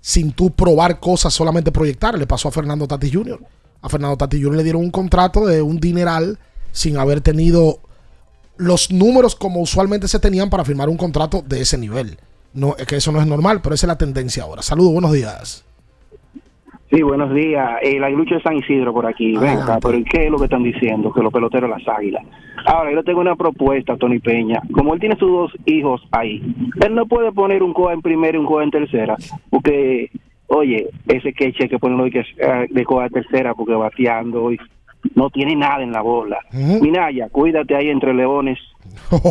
sin 0.00 0.32
tú 0.32 0.50
probar 0.50 0.98
cosas, 1.00 1.32
solamente 1.32 1.70
proyectar. 1.72 2.18
Le 2.18 2.26
pasó 2.26 2.48
a 2.48 2.52
Fernando 2.52 2.86
Tatis 2.86 3.12
Jr. 3.12 3.40
A 3.80 3.88
Fernando 3.88 4.16
Tatis 4.16 4.42
Jr. 4.42 4.56
le 4.56 4.62
dieron 4.64 4.82
un 4.82 4.90
contrato 4.90 5.46
de 5.46 5.62
un 5.62 5.78
dineral 5.78 6.38
sin 6.72 6.96
haber 6.96 7.20
tenido 7.20 7.78
los 8.56 8.90
números 8.90 9.36
como 9.36 9.60
usualmente 9.60 10.08
se 10.08 10.18
tenían 10.18 10.50
para 10.50 10.64
firmar 10.64 10.88
un 10.88 10.96
contrato 10.96 11.42
de 11.46 11.60
ese 11.60 11.78
nivel. 11.78 12.18
No, 12.54 12.74
es 12.78 12.86
que 12.86 12.96
eso 12.96 13.12
no 13.12 13.20
es 13.20 13.26
normal, 13.26 13.60
pero 13.62 13.74
esa 13.74 13.86
es 13.86 13.88
la 13.88 13.96
tendencia 13.98 14.42
ahora. 14.42 14.60
Saludos, 14.62 14.92
buenos 14.92 15.12
días. 15.12 15.64
Sí, 16.90 17.00
buenos 17.00 17.34
días. 17.34 17.70
El 17.82 18.04
aguilucho 18.04 18.34
de 18.34 18.42
San 18.42 18.56
Isidro 18.58 18.92
por 18.92 19.06
aquí. 19.06 19.34
Ven 19.38 19.60
acá, 19.60 19.78
pero 19.80 19.96
¿y 19.96 20.04
¿qué 20.04 20.26
es 20.26 20.30
lo 20.30 20.36
que 20.36 20.44
están 20.44 20.62
diciendo? 20.62 21.10
Que 21.10 21.22
los 21.22 21.32
peloteros 21.32 21.70
las 21.70 21.88
águilas. 21.88 22.22
Ahora, 22.66 22.92
yo 22.92 23.02
tengo 23.02 23.20
una 23.22 23.34
propuesta 23.34 23.96
Tony 23.96 24.18
Peña. 24.18 24.60
Como 24.72 24.92
él 24.92 25.00
tiene 25.00 25.16
sus 25.16 25.30
dos 25.30 25.52
hijos 25.64 26.02
ahí, 26.10 26.42
él 26.84 26.94
no 26.94 27.06
puede 27.06 27.32
poner 27.32 27.62
un 27.62 27.72
coa 27.72 27.94
en 27.94 28.02
primera 28.02 28.36
y 28.36 28.40
un 28.40 28.46
coa 28.46 28.62
en 28.62 28.70
tercera. 28.70 29.16
Porque, 29.48 30.10
oye, 30.48 30.90
ese 31.08 31.32
queche 31.32 31.66
que 31.70 31.78
de, 31.78 32.10
que- 32.10 32.20
eh, 32.36 32.66
de 32.68 32.84
coa 32.84 33.06
en 33.06 33.12
tercera 33.12 33.54
porque 33.54 33.72
bateando 33.72 34.52
y 34.52 34.58
no 35.14 35.30
tiene 35.30 35.56
nada 35.56 35.82
en 35.82 35.92
la 35.92 36.00
bola. 36.02 36.38
Minaya, 36.52 37.28
cuídate 37.30 37.74
ahí 37.76 37.88
entre 37.88 38.14
leones. 38.14 38.58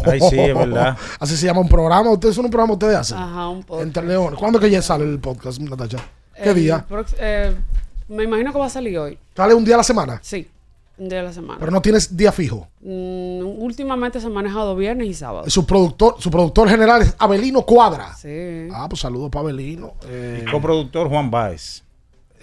Ay, 0.06 0.20
sí, 0.22 0.40
es 0.40 0.56
verdad. 0.56 0.98
Así 1.20 1.36
se 1.36 1.46
llama 1.46 1.62
un 1.62 1.70
programa. 1.70 2.12
¿Ustedes 2.12 2.36
son 2.36 2.46
un 2.46 2.52
programa 2.52 2.74
ustedes 2.74 2.96
hacen? 2.96 3.18
Ajá, 3.18 3.50
un 3.50 3.64
poco. 3.64 3.82
Entre 3.82 4.06
León. 4.06 4.36
¿Cuándo 4.38 4.60
que 4.60 4.70
ya 4.70 4.82
sale 4.82 5.04
el 5.06 5.20
podcast, 5.20 5.60
Natacha? 5.60 5.98
¿Qué 6.36 6.50
El 6.50 6.56
día? 6.56 6.86
eh, 7.20 7.54
me 8.08 8.24
imagino 8.24 8.52
que 8.52 8.60
va 8.60 8.66
a 8.66 8.70
salir 8.70 8.98
hoy. 8.98 9.18
¿Sale 9.36 9.54
un 9.54 9.64
día 9.66 9.76
a 9.76 9.78
la 9.78 9.84
semana? 9.84 10.20
Sí, 10.24 10.48
un 10.98 11.10
día 11.10 11.20
de 11.20 11.26
la 11.26 11.34
semana. 11.34 11.60
Pero 11.60 11.72
no 11.72 11.82
tienes 11.82 12.16
día 12.16 12.32
fijo. 12.32 12.68
Mm, 12.82 13.42
últimamente 13.62 14.20
se 14.20 14.28
ha 14.28 14.30
manejado 14.30 14.76
viernes 14.76 15.08
y 15.08 15.14
sábado. 15.14 15.50
Su 15.50 15.66
productor, 15.66 16.16
su 16.20 16.32
productor 16.32 16.70
general 16.70 17.02
es 17.02 17.16
Abelino 17.20 17.62
Cuadra. 17.64 18.14
Sí. 18.16 18.68
Ah, 18.74 18.88
pues 18.90 19.02
saludos 19.02 19.30
para 19.30 19.44
Abelino. 19.44 19.94
Eh, 20.08 20.46
Coproductor 20.52 21.08
Juan 21.10 21.30
Báez. 21.30 21.84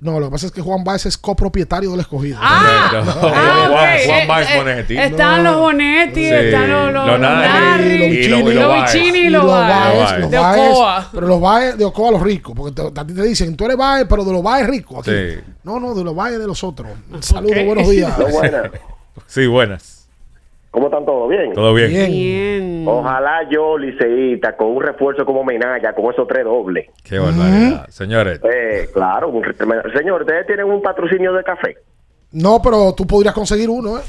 No, 0.00 0.20
lo 0.20 0.26
que 0.26 0.32
pasa 0.32 0.46
es 0.46 0.52
que 0.52 0.60
Juan 0.60 0.84
Báez 0.84 1.06
es 1.06 1.18
copropietario 1.18 1.90
del 1.90 2.00
escogido. 2.00 2.38
Ah, 2.40 2.90
ah, 2.94 3.68
Juan, 3.70 3.88
Eh, 3.98 4.26
Baez 4.28 4.50
eh, 4.50 4.56
Bonetti. 4.58 4.98
Están 4.98 5.44
los 5.44 5.56
Bonetti, 5.56 6.14
Sí. 6.28 6.34
están 6.34 6.70
los, 6.70 6.92
los, 6.92 7.06
Los 7.06 7.20
Narri, 7.20 8.04
y 8.04 8.28
los- 8.28 8.68
Baez. 8.68 8.92
Bichini 8.92 9.18
y 9.18 9.30
los 9.30 9.46
Baez. 9.46 9.98
Baez, 10.10 10.30
De 10.30 10.38
Baez, 10.38 10.70
Ocoa. 10.72 11.08
pero 11.12 11.26
los 11.26 11.40
Baez 11.40 11.76
de 11.76 11.84
Ocoa 11.84 12.10
los 12.12 12.22
ricos, 12.22 12.54
porque 12.56 12.82
a 13.00 13.04
ti 13.06 13.14
te 13.14 13.22
dicen, 13.22 13.56
tú 13.56 13.64
eres 13.64 13.76
Baez, 13.76 14.06
pero 14.08 14.24
de 14.24 14.32
los 14.32 14.42
Baez 14.42 14.66
ricos. 14.68 15.00
Aquí. 15.06 15.10
Sí. 15.10 15.40
No, 15.64 15.80
no, 15.80 15.94
de 15.94 16.04
los 16.04 16.14
Baez 16.14 16.38
de 16.38 16.46
los 16.46 16.62
otros. 16.64 16.90
Saludos, 17.20 17.56
Ok. 17.58 17.66
buenos 17.66 17.88
días. 17.90 18.16
Buenas. 18.32 18.70
Sí, 19.26 19.46
buenas. 19.46 19.97
¿Cómo 20.78 20.86
están 20.86 21.04
todos? 21.04 21.28
¿Bien? 21.28 21.52
Todo 21.54 21.74
bien. 21.74 21.90
Bien. 21.90 22.84
Ojalá 22.86 23.40
yo, 23.50 23.76
liceísta, 23.76 24.56
con 24.56 24.68
un 24.68 24.80
refuerzo 24.80 25.24
como 25.26 25.42
Menaya, 25.42 25.92
con 25.92 26.12
esos 26.12 26.28
tres 26.28 26.44
dobles. 26.44 26.86
Qué 27.02 27.18
barbaridad. 27.18 27.88
Señores, 27.88 28.40
Eh, 28.44 28.88
claro, 28.94 29.28
un 29.30 29.42
Señor, 29.92 30.20
¿ustedes 30.22 30.46
tienen 30.46 30.66
un 30.66 30.80
patrocinio 30.80 31.32
de 31.32 31.42
café? 31.42 31.78
No, 32.30 32.62
pero 32.62 32.94
tú 32.96 33.08
podrías 33.08 33.34
conseguir 33.34 33.68
uno, 33.68 33.98
¿eh? 33.98 34.02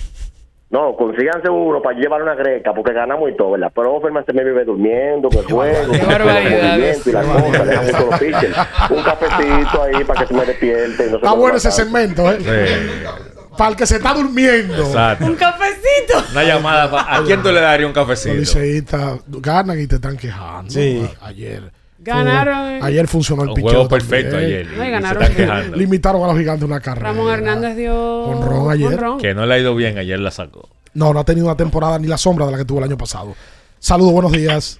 No, 0.69 0.95
consíganse 0.95 1.49
uno 1.49 1.81
para 1.81 1.97
llevar 1.97 2.21
una 2.21 2.35
greca, 2.35 2.71
porque 2.71 2.93
ganamos 2.93 3.31
y 3.31 3.35
todo, 3.35 3.53
¿verdad? 3.53 3.71
Pero 3.73 3.95
Offerman 3.95 4.23
se 4.23 4.33
me 4.33 4.43
vive 4.43 4.63
durmiendo, 4.63 5.27
con 5.29 5.39
el 5.39 5.45
juego, 5.45 5.87
con 5.97 6.07
barbaridad. 6.07 6.69
movimientos 6.73 7.07
y 7.07 7.11
las 7.11 7.25
cosas, 7.25 8.05
los 8.05 8.19
pitchers. 8.19 8.57
Un 8.91 9.03
cafecito 9.03 9.81
ahí 9.81 10.03
para 10.03 10.19
que 10.21 10.27
se 10.27 10.33
me 10.35 10.45
despierte. 10.45 11.03
y 11.03 11.05
no 11.05 11.09
se 11.09 11.15
Está 11.15 11.33
bueno 11.33 11.57
ese 11.57 11.71
segmento, 11.71 12.31
¿eh? 12.31 12.37
sí. 12.39 13.38
Para 13.59 13.71
el 13.71 13.75
que 13.75 13.85
se 13.85 13.97
está 13.97 14.13
durmiendo. 14.13 14.73
Exacto. 14.85 15.25
Un 15.25 15.35
cafecito. 15.35 16.23
Una 16.31 16.43
llamada. 16.45 16.89
pa- 16.89 17.17
¿A 17.17 17.23
quién 17.23 17.43
tú 17.43 17.51
le 17.51 17.59
darías 17.59 17.89
un 17.89 17.93
Los 17.93 18.07
cafecito? 18.07 18.35
liceístas 18.35 19.19
ganan 19.27 19.77
y 19.81 19.85
te 19.85 19.95
están 19.95 20.15
quejando. 20.15 20.71
Sí. 20.71 21.05
A- 21.21 21.27
Ayer. 21.27 21.69
Ganaron. 21.97 22.81
Ayer 22.81 23.05
funcionó 23.09 23.43
el 23.43 23.49
Un 23.49 23.55
picheo 23.55 23.69
juego 23.71 23.87
también. 23.89 24.07
perfecto 24.09 24.37
ayer. 24.37 24.65
No, 24.67 24.77
ganaron. 24.89 25.23
Se 25.23 25.29
están 25.31 25.35
quejando. 25.45 25.75
Limitaron 25.75 26.23
a 26.23 26.27
los 26.27 26.37
gigantes 26.37 26.63
una 26.63 26.79
carrera. 26.79 27.09
Ramón 27.09 27.33
Hernández 27.33 27.75
dio 27.75 28.23
Jonrón 28.23 28.71
ayer. 28.71 28.87
jonrón. 28.91 29.19
Que 29.19 29.33
no 29.33 29.45
le 29.45 29.53
ha 29.55 29.59
ido 29.59 29.75
bien, 29.75 29.97
ayer 29.97 30.17
la 30.19 30.31
sacó. 30.31 30.69
No, 30.93 31.13
no 31.13 31.19
ha 31.19 31.25
tenido 31.25 31.45
una 31.47 31.57
temporada 31.57 31.99
ni 31.99 32.07
la 32.07 32.17
sombra 32.17 32.45
de 32.45 32.53
la 32.53 32.57
que 32.57 32.63
tuvo 32.65 32.77
el 32.79 32.85
año 32.85 32.97
pasado. 32.97 33.35
Saludos, 33.79 34.13
buenos 34.13 34.31
días. 34.31 34.79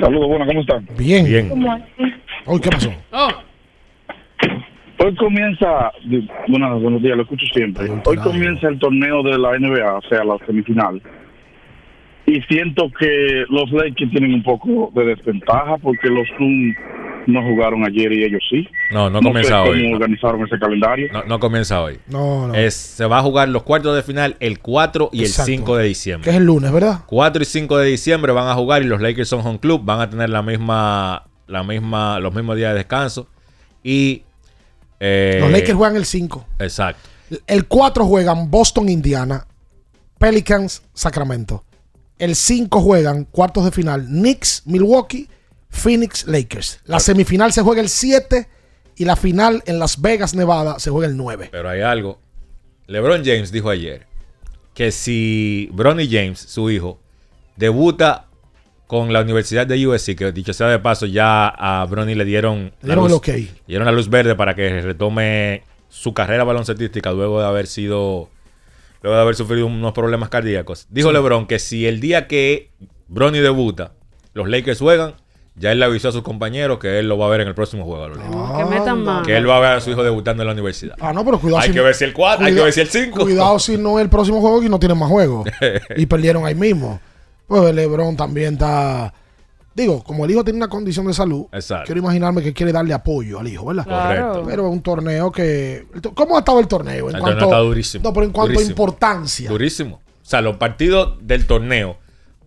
Saludos, 0.00 0.28
bueno, 0.28 0.46
¿cómo 0.46 0.60
están? 0.62 0.88
Bien. 0.96 1.24
Bien. 1.26 1.52
Hoy, 2.46 2.60
¿qué 2.60 2.70
pasó? 2.70 2.90
Oh, 3.12 3.28
Hoy 4.98 5.14
comienza, 5.16 5.92
bueno, 6.48 6.80
buenos 6.80 7.02
días, 7.02 7.16
lo 7.16 7.22
escucho 7.24 7.44
siempre. 7.52 7.86
Hoy 8.04 8.16
comienza 8.16 8.68
el 8.68 8.78
torneo 8.78 9.22
de 9.22 9.38
la 9.38 9.58
NBA, 9.58 9.94
o 9.94 10.02
sea, 10.08 10.24
la 10.24 10.38
semifinal. 10.46 11.02
Y 12.26 12.40
siento 12.42 12.90
que 12.98 13.44
los 13.50 13.70
Lakers 13.70 14.10
tienen 14.10 14.34
un 14.34 14.42
poco 14.42 14.90
de 14.94 15.04
desventaja 15.04 15.76
porque 15.78 16.08
los 16.08 16.26
Suns 16.36 16.74
no 17.28 17.42
jugaron 17.42 17.84
ayer 17.84 18.12
y 18.12 18.24
ellos 18.24 18.42
sí. 18.50 18.66
No, 18.90 19.10
no 19.10 19.18
sé 19.20 19.24
comienza 19.26 19.58
cómo 19.60 19.70
hoy. 19.72 19.92
organizaron 19.92 20.42
ese 20.46 20.58
calendario. 20.58 21.08
No, 21.12 21.22
no 21.24 21.38
comienza 21.38 21.82
hoy. 21.82 21.98
No, 22.08 22.48
no. 22.48 22.54
Es, 22.54 22.74
se 22.74 23.04
va 23.06 23.18
a 23.18 23.22
jugar 23.22 23.48
los 23.50 23.62
cuartos 23.64 23.94
de 23.94 24.02
final 24.02 24.36
el 24.40 24.58
4 24.60 25.10
y 25.12 25.20
Exacto. 25.20 25.50
el 25.52 25.58
5 25.58 25.76
de 25.76 25.82
Que 25.82 25.88
diciembre. 25.88 26.30
es 26.30 26.36
el 26.36 26.44
lunes, 26.46 26.72
¿verdad? 26.72 27.00
4 27.06 27.42
y 27.42 27.44
5 27.44 27.78
de 27.78 27.86
diciembre 27.90 28.32
van 28.32 28.48
a 28.48 28.54
jugar 28.54 28.82
y 28.82 28.86
los 28.86 29.00
Lakers 29.00 29.28
son 29.28 29.46
home 29.46 29.60
club. 29.60 29.82
Van 29.84 30.00
a 30.00 30.08
tener 30.10 30.30
la 30.30 30.42
misma, 30.42 31.24
la 31.46 31.62
misma, 31.62 32.18
los 32.18 32.34
mismos 32.34 32.56
días 32.56 32.72
de 32.72 32.78
descanso. 32.78 33.28
Y. 33.84 34.22
eh, 35.00 35.38
Los 35.40 35.50
Lakers 35.50 35.74
juegan 35.74 35.96
el 35.96 36.04
5. 36.04 36.46
Exacto. 36.58 37.08
El 37.46 37.66
4 37.66 38.06
juegan 38.06 38.50
Boston, 38.50 38.88
Indiana. 38.88 39.46
Pelicans, 40.18 40.82
Sacramento. 40.94 41.64
El 42.18 42.34
5 42.34 42.80
juegan 42.80 43.24
cuartos 43.24 43.64
de 43.64 43.70
final 43.70 44.06
Knicks, 44.06 44.62
Milwaukee, 44.64 45.28
Phoenix, 45.68 46.26
Lakers. 46.26 46.80
La 46.84 47.00
semifinal 47.00 47.52
se 47.52 47.62
juega 47.62 47.82
el 47.82 47.88
7 47.88 48.48
y 48.96 49.04
la 49.04 49.16
final 49.16 49.62
en 49.66 49.78
Las 49.78 50.00
Vegas, 50.00 50.34
Nevada, 50.34 50.78
se 50.78 50.90
juega 50.90 51.08
el 51.08 51.16
9. 51.16 51.50
Pero 51.52 51.68
hay 51.68 51.82
algo. 51.82 52.18
LeBron 52.86 53.24
James 53.24 53.52
dijo 53.52 53.68
ayer 53.68 54.06
que 54.72 54.92
si 54.92 55.68
Bronny 55.72 56.08
James, 56.08 56.38
su 56.38 56.70
hijo, 56.70 56.98
debuta 57.56 58.25
con 58.86 59.12
la 59.12 59.20
Universidad 59.20 59.66
de 59.66 59.84
USC, 59.86 60.14
que 60.16 60.32
dicho 60.32 60.52
sea 60.52 60.68
de 60.68 60.78
paso, 60.78 61.06
ya 61.06 61.48
a 61.48 61.84
Bronny 61.86 62.14
le 62.14 62.24
dieron, 62.24 62.72
Le 62.82 62.86
dieron 62.88 63.04
el 63.04 63.10
luz, 63.10 63.18
ok. 63.18 63.26
le 63.28 63.48
dieron 63.66 63.86
la 63.86 63.92
luz 63.92 64.08
verde 64.08 64.34
para 64.36 64.54
que 64.54 64.80
retome 64.80 65.62
su 65.88 66.14
carrera 66.14 66.44
baloncetística 66.44 67.10
luego 67.12 67.40
de 67.40 67.46
haber 67.46 67.66
sido, 67.66 68.28
luego 69.02 69.16
de 69.16 69.22
haber 69.22 69.34
sufrido 69.34 69.66
unos 69.66 69.92
problemas 69.92 70.28
cardíacos. 70.28 70.86
Dijo 70.90 71.08
Sí. 71.08 71.14
LeBron 71.14 71.46
que 71.46 71.58
si 71.58 71.86
el 71.86 72.00
día 72.00 72.26
que 72.28 72.70
Bronny 73.08 73.40
debuta, 73.40 73.92
los 74.34 74.48
Lakers 74.48 74.78
juegan, 74.78 75.14
ya 75.58 75.72
él 75.72 75.78
le 75.78 75.86
avisó 75.86 76.10
a 76.10 76.12
sus 76.12 76.22
compañeros 76.22 76.78
que 76.78 76.98
él 76.98 77.08
lo 77.08 77.16
va 77.16 77.26
a 77.26 77.30
ver 77.30 77.40
en 77.40 77.48
el 77.48 77.54
próximo 77.54 77.84
juego. 77.84 78.02
de 78.02 78.08
los 78.10 78.18
Lakers. 78.18 78.58
que 78.58 78.64
metan 78.78 79.02
mano. 79.02 79.24
Que 79.24 79.36
él 79.36 79.48
va 79.48 79.56
a 79.56 79.60
ver 79.60 79.72
a 79.72 79.80
su 79.80 79.90
hijo 79.90 80.04
debutando 80.04 80.42
en 80.42 80.46
la 80.48 80.52
universidad. 80.52 80.94
Ah, 81.00 81.12
no, 81.14 81.24
pero 81.24 81.38
cuidado 81.40 81.62
Hay 81.62 81.68
si 81.68 81.74
que 81.74 81.80
ver 81.80 81.94
si 81.94 82.04
el 82.04 82.12
4, 82.12 82.44
hay 82.46 82.54
que 82.54 82.60
ver 82.62 82.72
si 82.72 82.80
el 82.82 82.88
5. 82.88 83.20
Cuidado 83.22 83.58
si 83.58 83.78
no 83.78 83.98
es 83.98 84.04
el 84.04 84.10
próximo 84.10 84.40
juego 84.42 84.62
y 84.62 84.68
no 84.68 84.78
tienen 84.78 84.98
más 84.98 85.08
juegos. 85.08 85.48
y 85.96 86.04
perdieron 86.06 86.44
ahí 86.44 86.54
mismo. 86.54 87.00
Pues 87.46 87.74
LeBron 87.74 88.16
también 88.16 88.54
está. 88.54 89.12
Digo, 89.74 90.02
como 90.02 90.24
el 90.24 90.30
hijo 90.30 90.42
tiene 90.42 90.56
una 90.56 90.68
condición 90.68 91.06
de 91.06 91.12
salud, 91.12 91.46
Exacto. 91.52 91.84
quiero 91.86 92.00
imaginarme 92.00 92.42
que 92.42 92.54
quiere 92.54 92.72
darle 92.72 92.94
apoyo 92.94 93.40
al 93.40 93.46
hijo, 93.48 93.66
¿verdad? 93.66 93.84
Correcto. 93.84 94.42
Pero 94.48 94.66
es 94.66 94.72
un 94.72 94.80
torneo 94.82 95.30
que. 95.30 95.86
¿Cómo 96.14 96.36
ha 96.36 96.38
estado 96.38 96.60
el 96.60 96.66
torneo? 96.66 97.10
En 97.10 97.16
El 97.16 97.20
cuanto, 97.20 97.40
torneo 97.40 97.48
está 97.50 97.58
durísimo. 97.58 98.02
No, 98.04 98.12
pero 98.14 98.24
en 98.26 98.32
cuanto 98.32 98.52
Durísimo. 98.54 98.68
a 98.68 98.72
importancia. 98.72 99.50
Durísimo. 99.50 99.96
O 99.96 100.28
sea, 100.28 100.40
los 100.40 100.56
partidos 100.56 101.18
del 101.20 101.46
torneo 101.46 101.98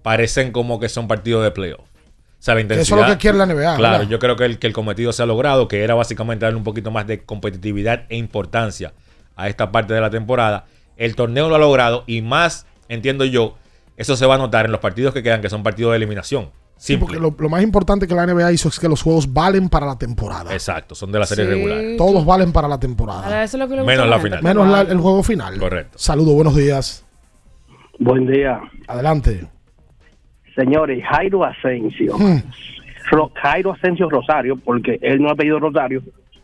parecen 0.01 0.51
como 0.51 0.79
que 0.79 0.89
son 0.89 1.07
partidos 1.07 1.43
de 1.43 1.51
playoff. 1.51 1.81
O 1.81 2.41
sea, 2.41 2.55
la 2.55 2.61
intensidad. 2.61 2.81
eso 2.83 2.95
es 2.99 3.07
lo 3.09 3.13
que 3.15 3.19
quiere 3.21 3.37
la 3.37 3.45
NBA, 3.45 3.75
Claro, 3.75 3.97
¿verdad? 3.99 4.09
yo 4.09 4.17
creo 4.17 4.35
que 4.35 4.45
el, 4.45 4.59
que 4.59 4.67
el 4.67 4.73
cometido 4.73 5.11
se 5.13 5.21
ha 5.21 5.25
logrado, 5.25 5.67
que 5.67 5.83
era 5.83 5.93
básicamente 5.93 6.45
darle 6.45 6.57
un 6.57 6.63
poquito 6.63 6.89
más 6.89 7.05
de 7.05 7.21
competitividad 7.23 8.05
e 8.09 8.15
importancia 8.17 8.93
a 9.35 9.49
esta 9.49 9.71
parte 9.71 9.93
de 9.93 10.01
la 10.01 10.09
temporada. 10.09 10.65
El 10.97 11.15
torneo 11.15 11.47
lo 11.49 11.55
ha 11.55 11.59
logrado 11.59 12.05
y 12.07 12.21
más, 12.21 12.65
entiendo 12.87 13.23
yo, 13.25 13.55
eso 13.99 14.15
se 14.15 14.25
va 14.25 14.35
a 14.35 14.37
notar 14.39 14.65
en 14.65 14.71
los 14.71 14.81
partidos 14.81 15.13
que 15.13 15.21
quedan, 15.21 15.41
que 15.41 15.49
son 15.49 15.61
partidos 15.61 15.91
de 15.91 15.97
eliminación. 15.97 16.49
Sí, 16.77 16.95
porque 16.95 17.19
lo, 17.19 17.35
lo 17.37 17.49
más 17.49 17.61
importante 17.61 18.07
que 18.07 18.15
la 18.15 18.25
NBA 18.25 18.53
hizo 18.53 18.69
es 18.69 18.79
que 18.79 18.87
los 18.87 19.01
juegos 19.01 19.33
valen 19.33 19.67
para 19.67 19.85
la 19.85 19.97
temporada. 19.97 20.53
Exacto, 20.53 20.95
son 20.95 21.11
de 21.11 21.19
la 21.19 21.25
serie 21.25 21.43
Sí. 21.45 21.51
regular. 21.51 21.81
Todos 21.97 22.25
valen 22.25 22.53
para 22.53 22.69
la 22.69 22.79
temporada. 22.79 23.43
Eso 23.43 23.57
es 23.57 23.59
lo 23.59 23.67
que 23.67 23.83
Menos 23.83 24.07
la 24.07 24.17
final. 24.19 24.41
Menos 24.41 24.67
la- 24.67 24.81
el 24.81 24.97
juego 24.97 25.21
final. 25.21 25.59
Correcto. 25.59 25.97
Saludos, 25.99 26.33
buenos 26.35 26.55
días. 26.55 27.05
Buen 27.99 28.25
día. 28.27 28.61
Adelante. 28.87 29.45
Señores, 30.55 31.03
Jairo 31.11 31.43
Asensio. 31.43 32.17
Hmm. 32.17 32.41
Ro- 33.11 33.31
Jairo 33.41 33.73
Asensio 33.73 34.09
Rosario, 34.09 34.55
porque 34.57 34.99
él 35.01 35.21
no 35.21 35.29
ha 35.31 35.35
pedido 35.35 35.59
Rosario, 35.59 36.01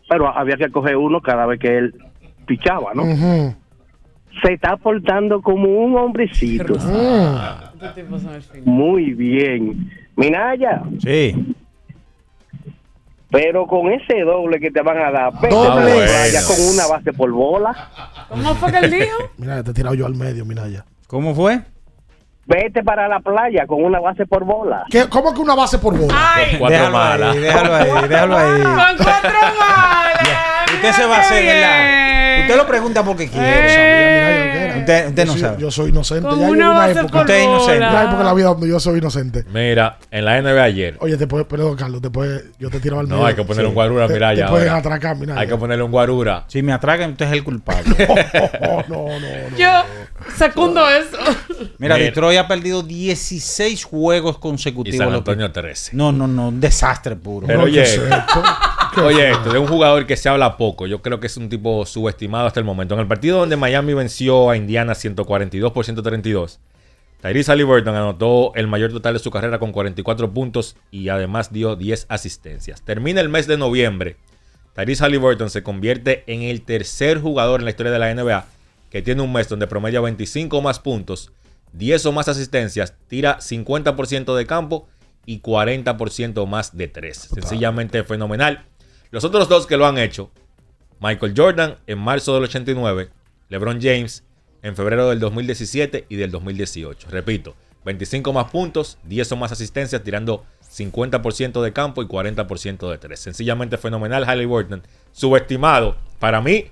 pero 0.08 0.28
había 0.36 0.56
que 0.56 0.70
coger 0.70 0.96
uno 0.96 1.20
cada 1.22 1.46
vez 1.46 1.58
que 1.60 1.78
él 1.78 1.94
pichaba, 2.46 2.92
¿no? 2.94 3.04
Se 4.42 4.52
está 4.52 4.76
portando 4.76 5.40
como 5.42 5.68
un 5.68 5.96
hombrecito. 5.96 6.74
Fin. 6.78 6.92
Muy 8.64 9.12
bien. 9.14 9.90
Minaya, 10.16 10.82
Sí. 11.02 11.54
pero 13.30 13.66
con 13.66 13.90
ese 13.92 14.20
doble 14.22 14.58
que 14.60 14.70
te 14.70 14.80
van 14.82 14.98
a 14.98 15.10
dar, 15.10 15.32
vete 15.40 15.54
Doble. 15.54 15.68
para 15.68 15.84
la 15.84 16.04
playa 16.06 16.40
Bueno. 16.40 16.46
con 16.48 16.74
una 16.74 16.86
base 16.86 17.12
por 17.12 17.30
bola. 17.32 17.90
¿Cómo 18.28 18.54
fue 18.54 18.72
que 18.72 18.78
él 18.78 18.90
dijo? 18.90 19.16
Mira, 19.36 19.62
te 19.62 19.70
he 19.70 19.74
tirado 19.74 19.94
yo 19.94 20.06
al 20.06 20.14
medio, 20.14 20.44
mira 20.44 20.68
ya. 20.68 20.84
¿Cómo 21.06 21.34
fue? 21.34 21.60
Vete 22.46 22.82
para 22.84 23.08
la 23.08 23.18
playa 23.20 23.66
con 23.66 23.84
una 23.84 23.98
base 24.00 24.24
por 24.24 24.44
bola. 24.44 24.84
¿Qué- 24.88 25.08
¿Cómo 25.08 25.34
que 25.34 25.40
una 25.40 25.54
base 25.56 25.78
por 25.78 25.98
bola? 25.98 26.14
Ay, 26.16 26.56
Cuatro 26.58 26.76
déjalo 26.78 26.96
malas. 26.96 27.34
ahí, 27.34 27.40
déjalo 27.42 27.74
ahí, 27.74 28.08
déjalo 28.08 28.36
ahí. 28.38 28.62
con 28.62 29.04
cuatro 29.04 29.30
malas. 29.58 30.55
Usted 30.90 31.02
se 31.02 31.06
va 31.08 31.16
a 31.16 31.20
hacer, 31.20 31.44
¿verdad? 31.44 32.40
Usted 32.42 32.56
lo 32.56 32.66
pregunta 32.66 33.02
porque 33.04 33.28
quiere. 33.28 34.66
Era. 34.66 34.76
Usted, 34.78 35.08
usted 35.08 35.22
yo 35.22 35.26
no 35.26 35.32
soy, 35.32 35.40
sabe. 35.40 35.62
Yo 35.62 35.70
soy 35.70 35.88
inocente. 35.90 36.28
Ya 36.38 36.46
una 36.48 36.90
época. 36.90 37.20
Usted 37.20 37.34
es 37.38 37.44
inocente. 37.44 37.78
Una 37.78 38.02
época 38.02 38.20
en 38.20 38.26
la 38.26 38.34
vida 38.34 38.46
donde 38.48 38.68
yo 38.68 38.78
soy 38.80 38.98
inocente. 38.98 39.44
Mira, 39.52 39.98
en 40.10 40.24
la 40.24 40.40
NBA 40.42 40.62
ayer. 40.62 40.96
Oye, 41.00 41.16
te 41.16 41.26
puedes, 41.26 41.46
perdón, 41.46 41.76
Carlos, 41.76 42.02
te 42.02 42.10
puedes, 42.10 42.44
yo 42.58 42.68
te 42.70 42.78
tiro 42.78 43.00
al 43.00 43.06
medio. 43.06 43.20
No, 43.20 43.26
hay 43.26 43.34
que 43.34 43.42
ponerle 43.42 43.64
Sí. 43.64 43.68
un 43.68 43.74
guarura, 43.74 44.06
Te- 44.06 44.12
mira 44.14 44.30
Te 44.30 44.36
ya. 44.36 44.48
pueden 44.48 44.68
ahora. 44.68 44.80
atracar, 44.80 45.16
mira. 45.16 45.34
Hay 45.38 45.46
ya. 45.46 45.52
que 45.54 45.58
ponerle 45.58 45.82
un 45.82 45.90
guarura. 45.90 46.44
Si 46.46 46.62
me 46.62 46.72
atracan, 46.72 47.12
usted 47.12 47.26
es 47.26 47.32
el 47.32 47.42
culpable. 47.44 47.96
Oh, 48.68 48.82
no, 48.88 49.06
no, 49.08 49.18
no. 49.18 49.56
Yo 49.56 49.68
secundo 50.36 50.88
eso. 50.88 51.16
Mira, 51.78 51.94
Mira. 51.94 51.96
Detroit 51.96 52.38
ha 52.38 52.46
perdido 52.48 52.82
16 52.82 53.84
juegos 53.84 54.36
Y 54.36 54.40
consecutivos. 54.40 54.98
San 54.98 55.10
Lo- 55.12 55.18
Antonio 55.18 55.50
13. 55.50 55.96
No, 55.96 56.12
no, 56.12 56.26
no, 56.26 56.48
un 56.48 56.60
desastre 56.60 57.16
puro. 57.16 57.46
Pero 57.46 57.60
No, 57.60 57.64
¿qué 57.66 57.70
oye? 57.80 57.84
¿Qué 57.84 58.40
Oye, 59.04 59.30
es 59.30 59.36
esto 59.36 59.52
de 59.52 59.58
un 59.58 59.66
jugador 59.66 60.06
que 60.06 60.16
se 60.16 60.28
habla 60.28 60.56
poco. 60.56 60.86
Yo 60.86 61.02
creo 61.02 61.20
que 61.20 61.26
es 61.26 61.36
un 61.36 61.48
tipo 61.48 61.84
subestimado 61.84 62.46
hasta 62.46 62.60
el 62.60 62.64
momento. 62.64 62.94
En 62.94 63.00
el 63.00 63.06
partido 63.06 63.38
donde 63.38 63.56
Miami 63.56 63.92
venció 63.92 64.48
a 64.48 64.56
Indiana 64.56 64.94
142 64.94 65.72
por 65.72 65.84
132, 65.84 66.60
Tyrese 67.20 67.52
Halliburton 67.52 67.94
anotó 67.94 68.52
el 68.54 68.66
mayor 68.66 68.92
total 68.92 69.14
de 69.14 69.18
su 69.18 69.30
carrera 69.30 69.58
con 69.58 69.72
44 69.72 70.32
puntos 70.32 70.76
y 70.90 71.08
además 71.10 71.52
dio 71.52 71.76
10 71.76 72.06
asistencias. 72.08 72.82
Termina 72.82 73.20
el 73.20 73.28
mes 73.28 73.46
de 73.46 73.58
noviembre. 73.58 74.16
Tyrese 74.74 75.04
Halliburton 75.04 75.50
se 75.50 75.62
convierte 75.62 76.24
en 76.26 76.42
el 76.42 76.62
tercer 76.62 77.20
jugador 77.20 77.60
en 77.60 77.64
la 77.64 77.70
historia 77.70 77.92
de 77.92 77.98
la 77.98 78.14
NBA 78.14 78.46
que 78.90 79.02
tiene 79.02 79.20
un 79.20 79.32
mes 79.32 79.48
donde 79.48 79.66
promedia 79.66 80.00
25 80.00 80.56
o 80.56 80.62
más 80.62 80.78
puntos, 80.78 81.32
10 81.72 82.06
o 82.06 82.12
más 82.12 82.28
asistencias, 82.28 82.94
tira 83.08 83.38
50% 83.40 84.34
de 84.34 84.46
campo 84.46 84.88
y 85.26 85.40
40% 85.40 86.46
más 86.46 86.76
de 86.76 86.88
3. 86.88 87.16
Sencillamente 87.34 88.04
fenomenal. 88.04 88.64
Los 89.16 89.24
otros 89.24 89.48
dos 89.48 89.66
que 89.66 89.78
lo 89.78 89.86
han 89.86 89.96
hecho, 89.96 90.30
Michael 91.00 91.32
Jordan 91.34 91.78
en 91.86 91.98
marzo 91.98 92.34
del 92.34 92.44
89, 92.44 93.08
LeBron 93.48 93.80
James 93.80 94.24
en 94.60 94.76
febrero 94.76 95.08
del 95.08 95.20
2017 95.20 96.04
y 96.06 96.16
del 96.16 96.30
2018. 96.30 97.08
Repito, 97.08 97.54
25 97.86 98.34
más 98.34 98.50
puntos, 98.50 98.98
10 99.04 99.32
o 99.32 99.36
más 99.36 99.52
asistencias, 99.52 100.02
tirando 100.02 100.44
50% 100.70 101.62
de 101.62 101.72
campo 101.72 102.02
y 102.02 102.06
40% 102.06 102.90
de 102.90 102.98
3. 102.98 103.18
Sencillamente 103.18 103.78
fenomenal 103.78 104.26
Halliburton. 104.26 104.82
Subestimado. 105.12 105.96
Para 106.18 106.42
mí, 106.42 106.66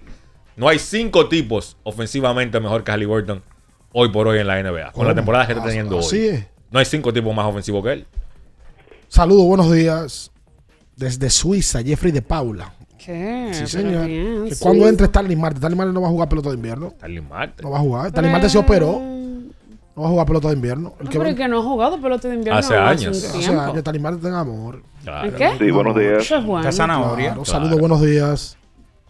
no 0.55 0.69
hay 0.69 0.79
cinco 0.79 1.31
tipos 1.31 1.79
ofensivamente 1.83 2.61
mejor 2.61 2.85
que 2.85 2.93
Halliburton 2.93 3.43
hoy 3.95 4.11
por 4.11 4.29
hoy 4.29 4.41
en 4.41 4.49
la 4.49 4.63
NBA. 4.63 4.93
Con 4.93 5.07
la 5.07 5.15
temporada 5.15 5.47
que 5.47 5.55
está 5.55 5.65
teniendo 5.65 5.97
hoy. 5.97 6.45
No 6.71 6.79
hay 6.79 6.85
cinco 6.85 7.11
tipos 7.11 7.35
más 7.35 7.47
ofensivos 7.47 7.83
que 7.83 7.93
él. 7.95 8.07
Saludos, 9.09 9.47
buenos 9.47 9.73
días. 9.73 10.34
Desde 10.97 11.31
Suiza, 11.31 11.83
Jeffrey 11.83 12.13
de 12.13 12.23
Paula. 12.23 12.73
¿Qué? 12.99 13.51
Sí, 13.53 13.67
señor. 13.67 14.07
bien, 14.07 14.45
Que 14.49 14.55
sí. 14.55 14.63
cuando 14.63 14.89
entre 14.89 15.07
Stanley 15.07 15.37
Marte, 15.37 15.57
Stanley 15.59 15.77
Marte 15.77 15.93
no 15.93 16.01
va 16.01 16.09
a 16.09 16.11
jugar 16.11 16.29
pelota 16.29 16.49
de 16.51 16.55
invierno. 16.57 16.89
Stanley 16.89 17.21
Marte. 17.21 17.63
No 17.63 17.71
va 17.71 17.79
a 17.79 17.81
jugar. 17.81 18.07
Stanley 18.07 18.33
Marte 18.33 18.49
se 18.49 18.59
operó. 18.59 19.01
No 19.97 20.03
va 20.03 20.09
a 20.09 20.11
jugar 20.11 20.27
pelota 20.27 20.49
de 20.49 20.55
invierno. 20.55 20.95
El 20.99 21.05
No, 21.05 21.11
que 21.11 21.19
pero 21.19 21.25
va- 21.25 21.31
es 21.31 21.37
que 21.37 21.49
no 21.49 21.59
ha 21.59 21.63
jugado 21.63 22.01
pelota 22.01 22.29
de 22.29 22.35
invierno 22.35 22.59
Hace 22.59 22.75
años. 22.77 23.17
Hace 23.25 23.39
tiempo. 23.39 23.61
años, 23.61 23.77
Stanley 23.77 24.03
Marte 24.03 24.23
tenga 24.23 24.41
amor. 24.41 24.83
Claro. 25.03 25.29
¿En 25.29 25.35
qué? 25.35 25.51
Sí, 25.59 25.71
buenos 25.71 25.97
días. 25.97 26.19
Eso 26.23 26.37
es 26.37 26.45
bueno. 26.45 26.73
Zanahoria. 26.73 27.27
Claro, 27.29 27.45
Saludos, 27.45 27.79
buenos 27.79 28.01
días. 28.03 28.57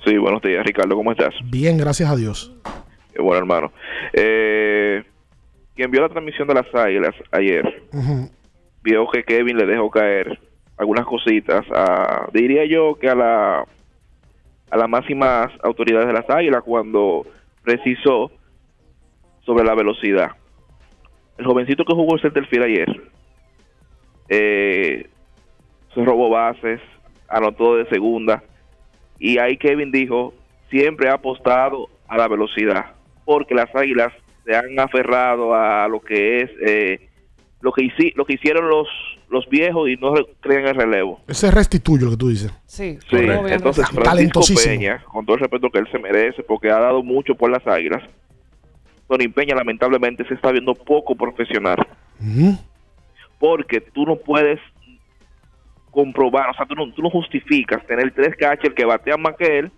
Sí, 0.05 0.19
buenos 0.19 0.43
días, 0.43 0.65
Ricardo, 0.67 0.95
¿cómo 0.97 1.13
estás? 1.13 1.33
Bien, 1.45 1.79
gracias 1.79 2.11
a 2.11 2.17
Dios. 2.17 2.53
Eh, 3.15 3.23
bueno, 3.23 3.39
hermano. 3.39 3.73
Eh, 4.13 5.03
quien 5.75 5.91
vio 5.91 6.03
la 6.03 6.09
transmisión 6.11 6.47
de 6.49 6.55
las 6.55 6.67
Águilas 6.75 7.15
ayer, 7.33 7.83
vio 8.83 9.07
que 9.11 9.25
Kevin 9.25 9.57
le 9.57 9.65
dejó 9.67 9.91
caer 9.91 10.39
algunas 10.77 11.07
cositas, 11.07 11.65
a, 11.75 12.29
diría 12.33 12.65
yo 12.65 12.97
que 12.97 13.09
a 13.09 13.15
la 13.15 13.65
a 14.71 14.77
las 14.77 14.89
máximas 14.89 15.53
autoridades 15.63 16.09
de 16.09 16.13
las 16.13 16.29
Águilas 16.29 16.63
cuando 16.65 17.25
precisó 17.63 18.33
sobre 19.47 19.65
la 19.65 19.75
velocidad. 19.75 20.33
El 21.39 21.47
jovencito 21.47 21.85
que 21.85 21.95
jugó 21.95 22.15
el 22.17 22.23
centerfield 22.23 22.65
ayer 22.65 23.03
eh, 24.29 25.09
se 25.95 26.05
robó 26.05 26.29
bases, 26.31 26.81
anotó 27.29 27.77
de 27.77 27.89
segunda 27.89 28.43
y 29.19 29.39
ahí 29.39 29.57
Kevin 29.59 29.93
dijo 29.93 30.35
siempre 30.71 31.09
ha 31.09 31.15
apostado 31.15 31.89
a 32.09 32.17
la 32.17 32.27
velocidad 32.27 32.87
porque 33.25 33.55
las 33.55 33.73
Águilas 33.75 34.13
se 34.45 34.57
han 34.57 34.79
aferrado 34.79 35.55
a 35.55 35.87
lo 35.89 36.01
que 36.01 36.41
es 36.41 36.51
eh, 36.67 37.09
lo 37.65 37.73
que 37.73 37.83
hici- 37.83 38.13
lo 38.15 38.25
que 38.27 38.35
hicieron 38.35 38.69
los 38.69 38.87
los 39.31 39.49
viejos 39.49 39.89
y 39.89 39.97
no 39.97 40.15
re- 40.15 40.27
creen 40.41 40.67
el 40.67 40.75
relevo. 40.75 41.21
Ese 41.27 41.49
es 41.49 41.55
restituyo 41.55 42.05
lo 42.05 42.11
que 42.13 42.17
tú 42.19 42.29
dices. 42.29 42.53
Sí, 42.67 42.99
Sí, 43.09 43.17
obviamente. 43.17 43.55
entonces 43.55 43.85
Francisco 43.89 44.03
Talentosísimo. 44.05 44.75
Peña, 44.75 45.03
con 45.05 45.25
todo 45.25 45.37
el 45.37 45.41
respeto 45.41 45.71
que 45.71 45.79
él 45.79 45.89
se 45.91 45.99
merece, 45.99 46.43
porque 46.43 46.71
ha 46.71 46.79
dado 46.79 47.03
mucho 47.03 47.35
por 47.35 47.51
las 47.51 47.67
Águilas, 47.67 48.03
Tony 49.09 49.27
Peña 49.29 49.55
lamentablemente 49.57 50.25
se 50.29 50.35
está 50.35 50.53
viendo 50.53 50.75
poco 50.75 51.15
profesional, 51.17 51.79
porque 53.39 53.81
tú 53.81 54.05
no 54.05 54.17
puedes 54.17 54.61
comprobar, 55.91 56.51
o 56.51 56.55
sea, 56.55 56.67
tú 56.67 56.75
no, 56.75 56.93
tú 56.93 57.03
no 57.03 57.11
justificas 57.11 57.85
tener 57.87 58.13
tres 58.13 58.37
catchers 58.37 58.75
que 58.75 58.85
batean 58.85 59.21
más 59.23 59.37
que 59.37 59.59
él, 59.61 59.71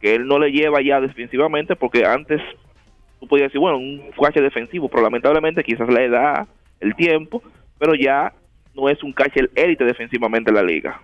que 0.00 0.14
él 0.14 0.26
no 0.26 0.38
le 0.38 0.50
lleva 0.50 0.80
ya 0.82 1.00
defensivamente, 1.00 1.74
porque 1.76 2.04
antes 2.06 2.40
tú 3.20 3.26
podías 3.26 3.48
decir, 3.48 3.60
bueno, 3.60 3.78
un 3.78 4.10
catcher 4.20 4.42
defensivo, 4.42 4.88
pero 4.88 5.02
lamentablemente 5.02 5.64
quizás 5.64 5.88
la 5.88 6.02
edad, 6.02 6.48
el 6.80 6.94
tiempo, 6.94 7.42
pero 7.78 7.94
ya 7.94 8.32
no 8.74 8.88
es 8.88 9.02
un 9.02 9.12
catcher 9.12 9.50
élite 9.54 9.84
defensivamente 9.84 10.50
en 10.50 10.56
la 10.56 10.62
liga. 10.62 11.00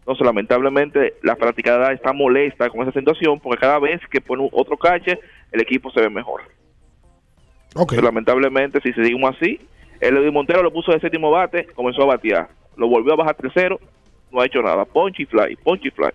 Entonces, 0.00 0.24
lamentablemente, 0.24 1.14
la 1.22 1.36
fanaticada 1.36 1.92
está 1.92 2.12
molesta 2.12 2.68
con 2.70 2.82
esa 2.82 2.98
situación 2.98 3.38
porque 3.38 3.60
cada 3.60 3.78
vez 3.78 4.00
que 4.10 4.20
pone 4.20 4.48
otro 4.52 4.76
catcher, 4.76 5.20
el 5.52 5.60
equipo 5.60 5.90
se 5.90 6.00
ve 6.00 6.10
mejor. 6.10 6.42
Ok. 7.74 7.90
Pero 7.90 8.02
lamentablemente, 8.02 8.80
si 8.80 8.92
seguimos 8.92 9.36
así, 9.36 9.60
el 10.00 10.16
Edwin 10.16 10.32
Montero 10.32 10.62
lo 10.62 10.72
puso 10.72 10.92
de 10.92 11.00
séptimo 11.00 11.30
bate, 11.30 11.66
comenzó 11.74 12.02
a 12.02 12.06
batear. 12.06 12.48
Lo 12.76 12.88
volvió 12.88 13.12
a 13.12 13.16
bajar 13.16 13.36
tercero, 13.36 13.78
no 14.32 14.40
ha 14.40 14.46
hecho 14.46 14.62
nada. 14.62 14.84
Ponchi 14.84 15.26
fly, 15.26 15.56
ponchi 15.56 15.90
fly. 15.90 16.10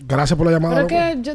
Gracias 0.00 0.36
por 0.36 0.46
la 0.46 0.52
llamada. 0.52 0.74
Pero 0.74 0.88
que 0.88 1.22
yo, 1.22 1.34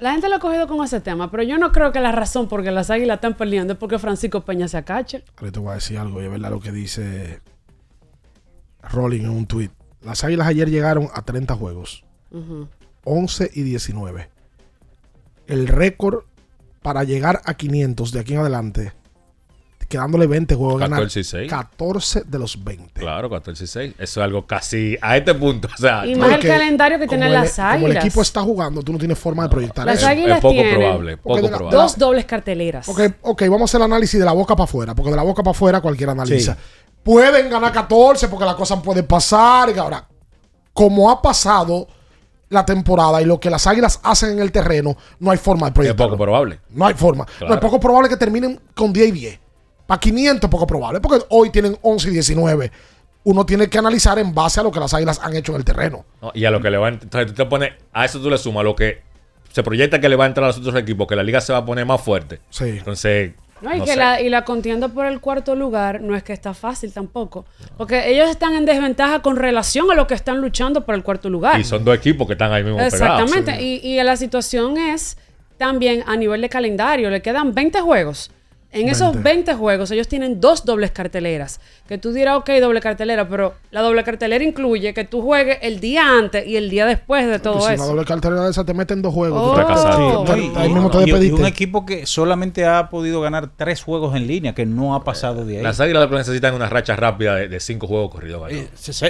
la 0.00 0.12
gente 0.12 0.28
lo 0.28 0.36
ha 0.36 0.38
cogido 0.40 0.66
con 0.66 0.84
ese 0.84 1.00
tema, 1.00 1.30
pero 1.30 1.42
yo 1.42 1.58
no 1.58 1.72
creo 1.72 1.92
que 1.92 2.00
la 2.00 2.12
razón 2.12 2.48
por 2.48 2.62
que 2.62 2.70
las 2.70 2.90
águilas 2.90 3.16
están 3.16 3.34
perdiendo 3.34 3.74
es 3.74 3.78
porque 3.78 3.98
Francisco 3.98 4.40
Peña 4.44 4.66
se 4.68 4.78
acache. 4.78 5.24
Ahora 5.36 5.52
te 5.52 5.58
voy 5.60 5.70
a 5.70 5.74
decir 5.74 5.98
algo, 5.98 6.20
y 6.20 6.24
es 6.24 6.30
verdad 6.30 6.50
lo 6.50 6.60
que 6.60 6.72
dice 6.72 7.40
Rolling 8.90 9.22
en 9.22 9.30
un 9.30 9.46
tweet. 9.46 9.70
Las 10.02 10.24
Águilas 10.24 10.46
ayer 10.46 10.70
llegaron 10.70 11.08
a 11.12 11.22
30 11.22 11.54
juegos, 11.54 12.04
Ujú. 12.30 12.68
11 13.04 13.50
y 13.54 13.62
19. 13.62 14.30
El 15.46 15.66
récord 15.68 16.24
para 16.82 17.04
llegar 17.04 17.42
a 17.44 17.54
500 17.54 18.12
de 18.12 18.20
aquí 18.20 18.32
en 18.34 18.40
adelante 18.40 18.92
quedándole 19.90 20.26
20 20.26 20.54
juegos, 20.54 20.80
ganar 20.80 21.00
14 21.00 21.20
y 21.20 21.24
6. 21.24 21.50
14 21.50 22.22
de 22.24 22.38
los 22.38 22.62
20. 22.64 23.00
Claro, 23.00 23.28
14 23.28 23.64
y 23.64 23.66
6. 23.66 23.94
Eso 23.98 24.20
es 24.20 24.24
algo 24.24 24.46
casi 24.46 24.96
a 25.02 25.16
este 25.16 25.34
punto. 25.34 25.68
O 25.74 25.76
sea, 25.76 26.06
Y 26.06 26.14
más 26.14 26.32
el 26.32 26.46
calendario 26.46 26.98
que 26.98 27.06
tienen 27.08 27.32
las 27.32 27.56
Como 27.56 27.68
el 27.68 27.74
águilas. 27.84 28.04
equipo 28.04 28.22
está 28.22 28.40
jugando, 28.42 28.82
tú 28.82 28.92
no 28.92 28.98
tienes 28.98 29.18
forma 29.18 29.42
de 29.42 29.48
proyectar 29.50 29.84
Las 29.84 29.98
eso. 29.98 30.06
águilas 30.06 30.40
tienen 30.40 30.40
Porque 30.40 31.42
de 31.42 31.48
la- 31.48 31.58
de 31.58 31.64
la- 31.64 31.70
dos 31.70 31.98
dobles 31.98 32.24
carteleras. 32.24 32.86
Porque, 32.86 33.12
ok, 33.20 33.42
vamos 33.42 33.62
a 33.62 33.64
hacer 33.64 33.80
el 33.80 33.84
análisis 33.86 34.18
de 34.18 34.24
la 34.24 34.32
boca 34.32 34.54
para 34.54 34.64
afuera, 34.64 34.94
porque 34.94 35.10
de 35.10 35.16
la 35.16 35.22
boca 35.24 35.42
para 35.42 35.50
afuera 35.50 35.80
cualquiera 35.80 36.12
analiza. 36.12 36.56
Pueden 37.02 37.50
ganar 37.50 37.72
14 37.72 38.28
porque 38.28 38.44
las 38.44 38.54
cosas 38.54 38.80
pueden 38.82 39.06
pasar. 39.06 39.70
Y 39.74 39.78
ahora, 39.78 40.06
como 40.72 41.10
ha 41.10 41.20
pasado 41.20 41.88
la 42.50 42.64
temporada 42.64 43.20
y 43.22 43.24
lo 43.24 43.38
que 43.40 43.48
las 43.50 43.66
águilas 43.66 44.00
hacen 44.02 44.30
en 44.32 44.38
el 44.40 44.52
terreno, 44.52 44.96
no 45.18 45.30
hay 45.30 45.38
forma 45.38 45.66
de 45.66 45.70
es 45.70 45.74
proyectar. 45.74 46.06
poco 46.08 46.18
probable. 46.22 46.60
No 46.70 46.86
hay 46.86 46.94
forma. 46.94 47.26
No, 47.40 47.54
es 47.54 47.60
poco 47.60 47.78
probable 47.80 48.08
que 48.08 48.16
terminen 48.16 48.60
con 48.74 48.92
10 48.92 49.08
y 49.08 49.12
10. 49.12 49.40
Para 49.90 49.98
500 49.98 50.44
es 50.44 50.50
poco 50.52 50.68
probable, 50.68 51.00
porque 51.00 51.18
hoy 51.30 51.50
tienen 51.50 51.76
11 51.82 52.10
y 52.10 52.12
19. 52.12 52.70
Uno 53.24 53.44
tiene 53.44 53.68
que 53.68 53.76
analizar 53.76 54.20
en 54.20 54.32
base 54.32 54.60
a 54.60 54.62
lo 54.62 54.70
que 54.70 54.78
las 54.78 54.94
águilas 54.94 55.18
han 55.20 55.34
hecho 55.34 55.50
en 55.50 55.58
el 55.58 55.64
terreno. 55.64 56.04
¿no? 56.22 56.30
Y 56.32 56.44
a 56.44 56.52
lo 56.52 56.60
que 56.60 56.70
le 56.70 56.78
va 56.78 56.86
a 56.86 56.90
ent- 56.92 57.02
Entonces 57.02 57.26
tú 57.26 57.34
te 57.34 57.44
pones. 57.46 57.72
A 57.92 58.04
eso 58.04 58.20
tú 58.20 58.30
le 58.30 58.38
sumas 58.38 58.62
lo 58.62 58.76
que 58.76 59.02
se 59.52 59.64
proyecta 59.64 60.00
que 60.00 60.08
le 60.08 60.14
va 60.14 60.26
a 60.26 60.26
entrar 60.28 60.44
a 60.44 60.46
los 60.46 60.58
otros 60.58 60.76
equipos, 60.76 61.08
que 61.08 61.16
la 61.16 61.24
liga 61.24 61.40
se 61.40 61.52
va 61.52 61.58
a 61.58 61.64
poner 61.64 61.86
más 61.86 62.00
fuerte. 62.00 62.38
Sí. 62.50 62.66
Entonces. 62.68 63.32
No, 63.62 63.74
y, 63.74 63.80
no 63.80 63.84
que 63.84 63.90
sé. 63.90 63.96
la, 63.96 64.20
y 64.20 64.28
la 64.28 64.44
contienda 64.44 64.86
por 64.86 65.06
el 65.06 65.18
cuarto 65.20 65.56
lugar 65.56 66.00
no 66.02 66.14
es 66.14 66.22
que 66.22 66.32
está 66.34 66.54
fácil 66.54 66.92
tampoco. 66.92 67.44
Porque 67.76 68.12
ellos 68.12 68.30
están 68.30 68.54
en 68.54 68.66
desventaja 68.66 69.22
con 69.22 69.34
relación 69.34 69.90
a 69.90 69.96
lo 69.96 70.06
que 70.06 70.14
están 70.14 70.40
luchando 70.40 70.86
por 70.86 70.94
el 70.94 71.02
cuarto 71.02 71.28
lugar. 71.28 71.58
Y 71.58 71.64
son 71.64 71.84
dos 71.84 71.96
equipos 71.96 72.28
que 72.28 72.34
están 72.34 72.52
ahí 72.52 72.62
mismo 72.62 72.78
pegados. 72.78 72.94
Exactamente. 72.94 73.60
Y, 73.60 73.80
y 73.84 74.00
la 74.04 74.16
situación 74.16 74.78
es 74.78 75.18
también 75.58 76.04
a 76.06 76.14
nivel 76.16 76.40
de 76.42 76.48
calendario. 76.48 77.10
Le 77.10 77.20
quedan 77.22 77.52
20 77.54 77.80
juegos. 77.80 78.30
En 78.72 78.88
esos 78.88 79.12
20. 79.14 79.28
20 79.28 79.54
juegos 79.54 79.90
ellos 79.90 80.06
tienen 80.06 80.40
dos 80.40 80.64
dobles 80.64 80.92
carteleras. 80.92 81.60
Que 81.88 81.98
tú 81.98 82.12
dirás, 82.12 82.36
ok, 82.38 82.50
doble 82.60 82.80
cartelera, 82.80 83.28
pero 83.28 83.54
la 83.72 83.80
doble 83.82 84.04
cartelera 84.04 84.44
incluye 84.44 84.94
que 84.94 85.02
tú 85.04 85.22
juegues 85.22 85.58
el 85.62 85.80
día 85.80 86.04
antes 86.18 86.46
y 86.46 86.56
el 86.56 86.70
día 86.70 86.86
después 86.86 87.26
de 87.26 87.40
todo 87.40 87.58
Y 87.58 87.60
si 87.62 87.64
una 87.66 87.74
eso. 87.74 87.86
doble 87.88 88.04
cartera 88.04 88.44
de 88.44 88.50
esa 88.52 88.64
te 88.64 88.72
meten 88.72 89.02
dos 89.02 89.12
juegos. 89.12 89.40
Oh. 89.42 90.24
tú 90.24 90.32
te- 90.32 90.58
ahí 90.60 90.68
mismo 90.72 90.88
te 90.88 90.98
y- 90.98 91.02
y 91.02 91.04
despediste. 91.06 91.40
un 91.40 91.46
equipo 91.46 91.84
que 91.84 92.06
solamente 92.06 92.64
ha 92.64 92.88
podido 92.90 93.20
ganar 93.20 93.50
tres 93.56 93.82
juegos 93.82 94.14
en 94.14 94.28
línea, 94.28 94.54
que 94.54 94.66
no 94.66 94.94
ha 94.94 95.02
pasado 95.02 95.44
de 95.44 95.56
ahí. 95.56 95.62
Las 95.64 95.80
águilas 95.80 96.08
necesitan 96.08 96.52
es 96.52 96.56
una 96.56 96.68
racha 96.68 96.94
rápida 96.94 97.34
de, 97.34 97.48
de 97.48 97.58
cinco 97.58 97.88
juegos 97.88 98.10
corridos. 98.12 98.40
ganó. 98.48 98.60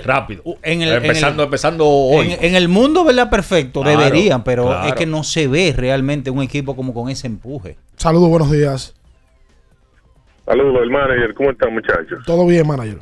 Rápido. 0.06 0.42
en 0.62 0.80
el- 0.82 0.92
empezando, 0.94 1.34
en 1.34 1.40
el- 1.40 1.44
empezando 1.44 1.86
hoy. 1.86 2.32
En, 2.32 2.44
en 2.44 2.54
el 2.54 2.68
mundo, 2.68 3.04
¿verdad? 3.04 3.28
Perfecto, 3.28 3.82
Claro, 3.82 3.98
deberían, 3.98 4.42
pero 4.42 4.66
claro. 4.68 4.88
es 4.88 4.94
que 4.94 5.04
no 5.04 5.22
se 5.22 5.48
ve 5.48 5.74
realmente 5.76 6.30
un 6.30 6.40
equipo 6.42 6.74
como 6.74 6.94
con 6.94 7.10
ese 7.10 7.26
empuje. 7.26 7.76
Saludos, 7.96 8.30
buenos 8.30 8.50
días. 8.50 8.94
Saludos, 10.50 10.82
el 10.82 10.90
manager. 10.90 11.32
¿Cómo 11.34 11.50
están, 11.50 11.72
muchachos? 11.72 12.24
Todo 12.26 12.44
bien, 12.44 12.66
manager. 12.66 12.98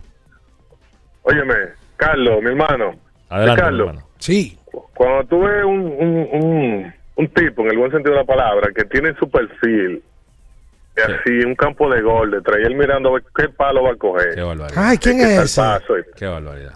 Óyeme, 1.22 1.54
Carlos, 1.96 2.42
mi 2.42 2.50
hermano. 2.50 2.94
Adelante, 3.30 3.62
Carlos, 3.62 3.86
mi 3.86 3.88
hermano. 3.90 4.08
Sí. 4.18 4.58
cuando 4.94 5.24
tú 5.28 5.40
ves 5.40 5.64
un, 5.64 5.80
un, 5.80 6.28
un, 6.32 6.94
un 7.16 7.28
tipo, 7.28 7.62
en 7.62 7.70
el 7.70 7.78
buen 7.78 7.90
sentido 7.90 8.12
de 8.16 8.20
la 8.20 8.26
palabra, 8.26 8.68
que 8.74 8.84
tiene 8.84 9.14
su 9.18 9.30
perfil, 9.30 10.02
y 10.96 11.00
así, 11.00 11.30
un 11.46 11.54
campo 11.54 11.88
de 11.90 12.02
gol, 12.02 12.32
de 12.32 12.42
traer 12.42 12.74
mirando 12.74 13.08
a 13.08 13.12
ver 13.12 13.22
qué 13.34 13.48
palo 13.48 13.84
va 13.84 13.92
a 13.92 13.96
coger. 13.96 14.34
Qué 14.34 14.42
barbaridad. 14.42 14.84
Ay, 14.84 14.98
¿quién 14.98 15.20
es 15.20 15.38
ese? 15.38 15.60
paso, 15.62 15.98
y- 15.98 16.02
Qué 16.16 16.26
barbaridad. 16.26 16.74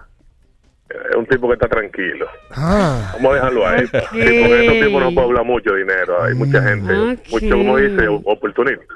Es 1.10 1.16
un 1.16 1.26
tipo 1.26 1.48
que 1.48 1.54
está 1.54 1.68
tranquilo. 1.68 2.26
Ah. 2.50 3.10
Vamos 3.14 3.32
a 3.32 3.34
dejarlo 3.34 3.66
ahí. 3.66 3.86
Sí, 3.86 3.90
porque 4.10 4.60
estos 4.60 4.74
tipos 4.80 5.02
no 5.02 5.10
pueden 5.12 5.18
hablar 5.30 5.44
mucho 5.44 5.70
de 5.72 5.78
dinero. 5.80 6.22
Hay 6.22 6.34
mucha 6.34 6.62
gente, 6.62 6.92
mucho, 7.30 7.48
como 7.56 7.76
dice, 7.78 8.08
oportunista. 8.08 8.94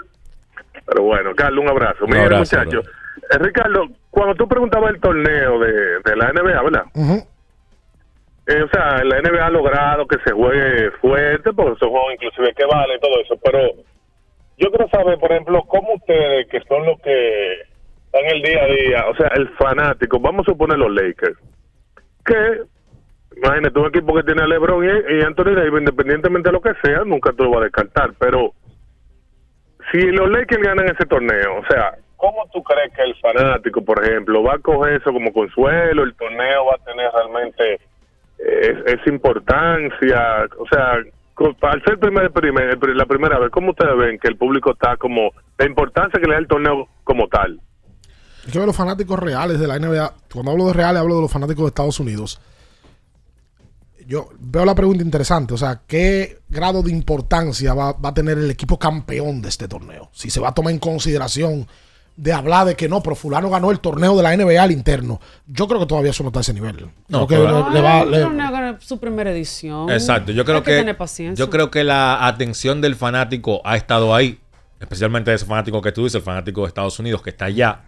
Pero 0.86 1.02
bueno, 1.02 1.34
Carlos, 1.34 1.64
un 1.64 1.70
abrazo. 1.70 2.04
Un 2.04 2.16
abrazo, 2.16 2.56
muchachos. 2.56 2.86
Eh, 3.30 3.38
Ricardo, 3.38 3.88
cuando 4.10 4.34
tú 4.34 4.48
preguntabas 4.48 4.90
el 4.90 5.00
torneo 5.00 5.58
de, 5.58 5.72
de 6.04 6.16
la 6.16 6.32
NBA, 6.32 6.62
¿verdad? 6.62 6.84
Eh, 8.46 8.62
o 8.62 8.68
sea, 8.68 9.02
la 9.02 9.20
NBA 9.20 9.44
ha 9.44 9.50
logrado 9.50 10.06
que 10.06 10.18
se 10.24 10.30
juegue 10.30 10.92
fuerte, 11.00 11.52
porque 11.52 11.78
son 11.80 11.90
juegos 11.90 12.14
inclusive 12.14 12.54
que 12.54 12.64
vale 12.64 12.94
y 12.94 13.00
todo 13.00 13.20
eso, 13.20 13.34
pero 13.42 13.58
yo 14.56 14.70
quiero 14.70 14.88
saber, 14.88 15.18
por 15.18 15.32
ejemplo, 15.32 15.62
cómo 15.66 15.94
ustedes, 15.94 16.46
que 16.48 16.60
son 16.68 16.86
los 16.86 17.00
que 17.00 17.52
están 18.06 18.24
el 18.24 18.42
día 18.42 18.62
a 18.62 18.66
día, 18.66 19.06
o 19.08 19.16
sea, 19.16 19.28
el 19.34 19.48
fanático, 19.56 20.20
vamos 20.20 20.46
a 20.46 20.52
suponer 20.52 20.78
los 20.78 20.92
Lakers, 20.92 21.36
que, 22.24 22.62
imagínate, 23.36 23.80
un 23.80 23.86
equipo 23.88 24.14
que 24.14 24.22
tiene 24.22 24.42
a 24.42 24.46
LeBron 24.46 24.84
y, 24.84 25.14
y 25.14 25.22
Anthony 25.22 25.54
Davis, 25.56 25.80
independientemente 25.80 26.48
de 26.48 26.52
lo 26.52 26.60
que 26.60 26.74
sea, 26.84 27.02
nunca 27.04 27.32
tú 27.32 27.44
lo 27.44 27.50
vas 27.50 27.62
a 27.62 27.64
descartar, 27.64 28.12
pero 28.20 28.52
si 29.92 29.98
los 30.10 30.28
Lakers 30.30 30.62
ganan 30.62 30.86
ese 30.88 31.06
torneo, 31.06 31.58
o 31.60 31.66
sea, 31.66 31.94
¿cómo 32.16 32.46
tú 32.52 32.62
crees 32.62 32.92
que 32.94 33.02
el 33.02 33.14
fanático, 33.16 33.82
por 33.84 34.02
ejemplo, 34.04 34.42
va 34.42 34.54
a 34.54 34.58
coger 34.58 34.94
eso 35.00 35.12
como 35.12 35.32
consuelo? 35.32 36.02
¿El 36.02 36.14
torneo 36.14 36.66
va 36.66 36.74
a 36.80 36.84
tener 36.84 37.10
realmente 37.12 37.74
eh, 38.38 38.74
es- 38.86 39.00
esa 39.00 39.10
importancia? 39.10 40.46
O 40.58 40.66
sea, 40.68 40.92
al 41.70 41.84
ser 41.84 41.98
primer, 41.98 42.30
primer- 42.30 42.78
la 42.96 43.04
primera 43.06 43.38
vez, 43.38 43.50
¿cómo 43.50 43.70
ustedes 43.70 43.96
ven 43.96 44.18
que 44.18 44.28
el 44.28 44.36
público 44.36 44.72
está 44.72 44.96
como, 44.96 45.30
la 45.58 45.66
importancia 45.66 46.20
que 46.20 46.26
le 46.26 46.32
da 46.34 46.38
el 46.40 46.48
torneo 46.48 46.88
como 47.04 47.28
tal? 47.28 47.60
Hay 48.46 48.52
que 48.52 48.58
los 48.60 48.76
fanáticos 48.76 49.18
reales 49.18 49.58
de 49.58 49.66
la 49.66 49.76
NBA. 49.78 50.12
Cuando 50.32 50.52
hablo 50.52 50.66
de 50.66 50.72
reales, 50.72 51.00
hablo 51.02 51.16
de 51.16 51.22
los 51.22 51.32
fanáticos 51.32 51.64
de 51.64 51.68
Estados 51.68 51.98
Unidos. 52.00 52.40
Yo 54.06 54.28
veo 54.38 54.64
la 54.64 54.74
pregunta 54.74 55.02
interesante. 55.02 55.52
O 55.54 55.58
sea, 55.58 55.80
¿qué 55.86 56.38
grado 56.48 56.82
de 56.82 56.90
importancia 56.92 57.74
va, 57.74 57.92
va 57.92 58.10
a 58.10 58.14
tener 58.14 58.38
el 58.38 58.50
equipo 58.50 58.78
campeón 58.78 59.42
de 59.42 59.48
este 59.48 59.66
torneo? 59.68 60.10
Si 60.12 60.30
se 60.30 60.40
va 60.40 60.48
a 60.50 60.54
tomar 60.54 60.72
en 60.72 60.78
consideración 60.78 61.66
de 62.16 62.32
hablar 62.32 62.66
de 62.66 62.76
que 62.76 62.88
no, 62.88 63.02
pero 63.02 63.14
fulano 63.16 63.50
ganó 63.50 63.70
el 63.70 63.80
torneo 63.80 64.16
de 64.16 64.22
la 64.22 64.34
NBA 64.34 64.62
al 64.62 64.70
interno. 64.72 65.20
Yo 65.46 65.66
creo 65.68 65.80
que 65.80 65.86
todavía 65.86 66.12
eso 66.12 66.22
no 66.22 66.30
está 66.30 66.38
a 66.38 66.42
ese 66.42 66.54
nivel. 66.54 66.88
No, 67.08 67.26
Creo 67.26 67.42
que 67.42 67.48
claro. 67.50 67.68
le- 67.68 67.74
le 67.74 67.80
va- 67.82 68.04
le- 68.06 68.20
no, 68.20 68.72
no, 68.72 68.80
su 68.80 68.98
primera 68.98 69.30
edición. 69.32 69.90
Exacto, 69.90 70.32
yo 70.32 70.44
creo 70.46 70.58
Hay 70.58 70.62
que, 70.62 70.76
tener 70.78 70.96
paciencia. 70.96 71.44
yo 71.44 71.50
creo 71.50 71.70
que 71.70 71.84
la 71.84 72.26
atención 72.26 72.80
del 72.80 72.94
fanático 72.96 73.60
ha 73.64 73.76
estado 73.76 74.14
ahí, 74.14 74.40
especialmente 74.80 75.34
ese 75.34 75.44
fanático 75.44 75.82
que 75.82 75.92
tú 75.92 76.04
dices, 76.04 76.14
el 76.16 76.22
fanático 76.22 76.62
de 76.62 76.68
Estados 76.68 76.98
Unidos 76.98 77.20
que 77.22 77.30
está 77.30 77.46
allá. 77.46 77.82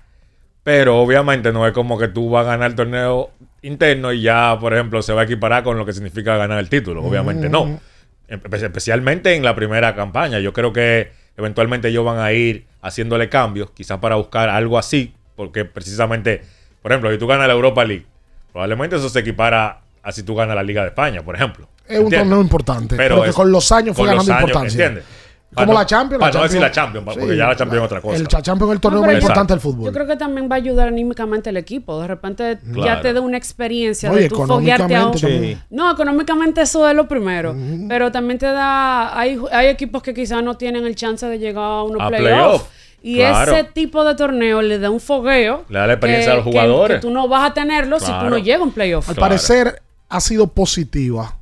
Pero 0.62 0.98
obviamente 1.00 1.50
no 1.52 1.66
es 1.66 1.72
como 1.72 1.96
que 1.96 2.08
tú 2.08 2.28
vas 2.28 2.44
a 2.46 2.50
ganar 2.50 2.70
el 2.70 2.76
torneo 2.76 3.30
interno 3.62 4.12
y 4.12 4.22
ya, 4.22 4.56
por 4.60 4.72
ejemplo, 4.74 5.02
se 5.02 5.12
va 5.12 5.22
a 5.22 5.24
equiparar 5.24 5.62
con 5.64 5.76
lo 5.78 5.84
que 5.86 5.92
significa 5.92 6.36
ganar 6.36 6.58
el 6.58 6.68
título. 6.68 7.02
Obviamente 7.02 7.48
no. 7.48 7.80
Espe- 8.28 8.62
Especialmente 8.62 9.34
en 9.34 9.42
la 9.44 9.54
primera 9.54 9.94
campaña. 9.94 10.38
Yo 10.38 10.52
creo 10.52 10.72
que 10.72 11.10
eventualmente 11.36 11.88
ellos 11.88 12.04
van 12.04 12.18
a 12.18 12.32
ir 12.32 12.66
haciéndole 12.82 13.28
cambios, 13.28 13.70
quizás 13.70 13.98
para 13.98 14.16
buscar 14.16 14.48
algo 14.48 14.78
así, 14.78 15.14
porque 15.34 15.64
precisamente, 15.64 16.42
por 16.82 16.92
ejemplo, 16.92 17.10
si 17.10 17.18
tú 17.18 17.26
ganas 17.26 17.46
la 17.48 17.54
Europa 17.54 17.84
League, 17.84 18.06
probablemente 18.52 18.96
eso 18.96 19.08
se 19.08 19.20
equipara 19.20 19.80
a 20.02 20.12
si 20.12 20.22
tú 20.22 20.34
ganas 20.34 20.54
la 20.56 20.62
Liga 20.62 20.82
de 20.82 20.88
España, 20.88 21.22
por 21.22 21.34
ejemplo. 21.34 21.68
es 21.88 21.98
un 22.00 22.10
torneo 22.10 22.40
importante. 22.42 22.96
Pero, 22.96 23.14
Pero 23.16 23.22
que 23.24 23.30
es- 23.30 23.36
con 23.36 23.50
los 23.50 23.72
años 23.72 23.96
fue 23.96 24.06
ganando 24.06 24.30
importancia. 24.30 24.86
¿entiendes? 24.86 25.04
Como 25.54 25.72
la 25.72 25.80
no- 25.80 25.86
Champions. 25.86 26.20
para 26.20 26.32
no 26.34 26.42
decir 26.42 26.60
la 26.60 26.70
Champions, 26.70 27.04
porque 27.06 27.36
ya 27.36 27.46
la 27.48 27.56
Champions 27.56 27.80
es 27.82 27.86
otra 27.86 28.00
cosa. 28.02 28.16
El 28.16 28.28
Cha- 28.28 28.42
Champions 28.42 28.70
es 28.70 28.74
el 28.76 28.80
torneo 28.80 29.00
No, 29.00 29.06
más 29.06 29.14
importante 29.16 29.52
del 29.54 29.60
fútbol. 29.60 29.86
Yo 29.86 29.92
creo 29.92 30.06
que 30.06 30.16
también 30.16 30.48
va 30.50 30.54
a 30.54 30.58
ayudar 30.58 30.88
anímicamente 30.88 31.48
al 31.50 31.56
equipo. 31.56 32.00
De 32.00 32.06
repente 32.06 32.58
ya 32.84 33.00
te 33.00 33.12
da 33.14 33.20
una 33.22 33.38
experiencia 33.38 34.10
No, 34.10 34.16
de 34.16 34.28
tu 34.28 34.36
foguearte 34.36 34.82
a 34.94 35.06
un... 35.08 35.14
económicamente 35.14 35.20
también. 35.20 35.62
No, 35.70 35.90
económicamente 35.90 36.60
eso 36.60 36.86
es 36.88 36.94
lo 36.94 37.08
primero. 37.08 37.56
Pero 37.88 38.12
también 38.12 38.38
te 38.38 38.46
da... 38.46 39.18
Hay, 39.18 39.38
hay 39.50 39.68
equipos 39.68 40.02
que 40.02 40.12
quizás 40.14 40.42
no 40.44 40.56
tienen 40.56 40.84
el 40.86 40.94
chance 40.94 41.26
de 41.26 41.38
llegar 41.38 41.64
a 41.64 41.82
unos 41.82 42.06
playoffs. 42.08 42.20
playoff, 42.28 42.68
Y 43.02 43.16
claro. 43.16 43.52
ese 43.52 43.64
tipo 43.64 44.04
de 44.04 44.14
torneo 44.16 44.60
le 44.60 44.78
da 44.78 44.90
un 44.90 45.00
fogueo. 45.00 45.64
Le 45.70 45.78
da 45.78 45.86
la 45.86 45.94
experiencia 45.94 46.26
que- 46.26 46.32
a 46.32 46.36
los 46.36 46.44
jugadores. 46.44 46.96
Que, 46.98 47.00
tú 47.00 47.10
no 47.10 47.26
vas 47.26 47.50
a 47.50 47.54
tenerlo 47.54 47.98
si 47.98 48.12
tú 48.12 48.26
no 48.28 48.36
llegas 48.36 48.60
a 48.60 48.64
un 48.64 48.72
playoff. 48.72 49.08
Al 49.08 49.16
parecer 49.16 49.80
ha 50.10 50.20
sido 50.20 50.46
positiva 50.48 51.36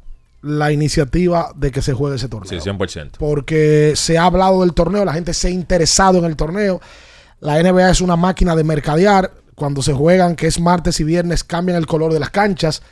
la 0.46 0.72
iniciativa 0.72 1.50
de 1.56 1.70
que 1.70 1.82
se 1.82 1.92
juegue 1.92 2.16
ese 2.16 2.28
torneo. 2.28 2.48
Sí, 2.60 2.68
100%. 2.70 3.12
Porque 3.18 3.92
se 3.96 4.16
ha 4.18 4.24
hablado 4.24 4.60
del 4.60 4.72
torneo, 4.74 5.04
la 5.04 5.12
gente 5.12 5.34
se 5.34 5.48
ha 5.48 5.50
interesado 5.50 6.18
en 6.18 6.24
el 6.24 6.36
torneo. 6.36 6.80
La 7.40 7.62
NBA 7.62 7.90
es 7.90 8.00
una 8.00 8.16
máquina 8.16 8.54
de 8.56 8.64
mercadear. 8.64 9.32
Cuando 9.54 9.82
se 9.82 9.92
juegan, 9.92 10.36
que 10.36 10.46
es 10.46 10.60
martes 10.60 11.00
y 11.00 11.04
viernes, 11.04 11.42
cambian 11.44 11.78
el 11.78 11.86
color 11.86 12.12
de 12.12 12.20
las 12.20 12.30
canchas. 12.30 12.82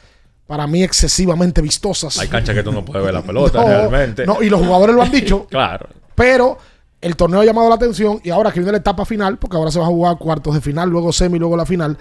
Para 0.47 0.67
mí, 0.67 0.83
excesivamente 0.83 1.63
vistosas. 1.63 2.19
Hay 2.19 2.29
canchas 2.29 2.55
que 2.55 2.63
tú 2.63 2.73
no 2.73 2.85
puedes 2.85 3.05
ver 3.05 3.15
la 3.15 3.23
pelota 3.27 3.61
No, 3.61 3.69
realmente. 3.69 4.27
no, 4.27 4.43
y 4.43 4.51
los 4.51 4.61
jugadores 4.61 4.95
lo 4.95 5.03
han 5.03 5.11
dicho. 5.11 5.47
claro. 5.51 5.89
Pero 6.15 6.59
el 7.01 7.17
torneo 7.17 7.41
ha 7.41 7.45
llamado 7.45 7.69
la 7.69 7.75
atención 7.75 8.21
y 8.25 8.31
ahora 8.31 8.51
que 8.51 8.61
viene 8.61 8.73
la 8.73 8.79
etapa 8.79 9.05
final, 9.05 9.39
porque 9.39 9.57
ahora 9.57 9.71
se 9.71 9.79
va 9.79 9.85
a 9.87 9.89
jugar 9.89 10.17
cuartos 10.19 10.55
de 10.55 10.61
final, 10.61 10.89
luego 10.89 11.13
semi, 11.13 11.39
luego 11.39 11.57
la 11.57 11.67
final, 11.67 11.99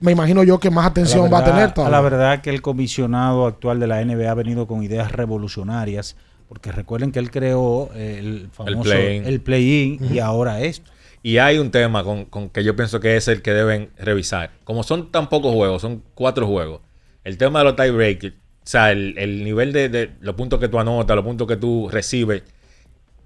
me 0.00 0.12
imagino 0.12 0.42
yo 0.44 0.58
que 0.58 0.70
más 0.70 0.86
atención 0.86 1.32
va 1.32 1.38
a 1.38 1.44
tener 1.44 1.72
todavía. 1.72 1.96
la 1.96 2.02
verdad 2.02 2.40
que 2.40 2.50
el 2.50 2.62
comisionado 2.62 3.46
actual 3.46 3.80
de 3.80 3.86
la 3.86 4.04
NBA 4.04 4.30
ha 4.30 4.34
venido 4.34 4.66
con 4.66 4.82
ideas 4.82 5.12
revolucionarias, 5.12 6.16
porque 6.48 6.72
recuerden 6.72 7.12
que 7.12 7.18
él 7.18 7.30
creó 7.30 7.90
eh, 7.94 8.18
el 8.18 8.48
famoso 8.52 8.82
play-in. 8.82 9.26
el 9.26 9.40
play-in 9.40 10.14
y 10.14 10.18
ahora 10.18 10.60
esto. 10.60 10.90
Y 11.22 11.38
hay 11.38 11.58
un 11.58 11.70
tema 11.70 12.04
con, 12.04 12.26
con 12.26 12.50
que 12.50 12.62
yo 12.62 12.76
pienso 12.76 13.00
que 13.00 13.16
es 13.16 13.26
el 13.26 13.42
que 13.42 13.52
deben 13.52 13.90
revisar. 13.98 14.50
Como 14.64 14.82
son 14.84 15.10
tan 15.10 15.28
pocos 15.28 15.52
juegos, 15.52 15.82
son 15.82 16.02
cuatro 16.14 16.46
juegos. 16.46 16.82
El 17.24 17.36
tema 17.36 17.60
de 17.60 17.64
los 17.64 17.76
tiebreakers, 17.76 18.34
o 18.34 18.38
sea, 18.62 18.92
el, 18.92 19.18
el 19.18 19.42
nivel 19.42 19.72
de, 19.72 19.88
de 19.88 20.10
los 20.20 20.36
puntos 20.36 20.60
que 20.60 20.68
tú 20.68 20.78
anotas, 20.78 21.16
los 21.16 21.24
puntos 21.24 21.48
que 21.48 21.56
tú 21.56 21.88
recibes, 21.90 22.44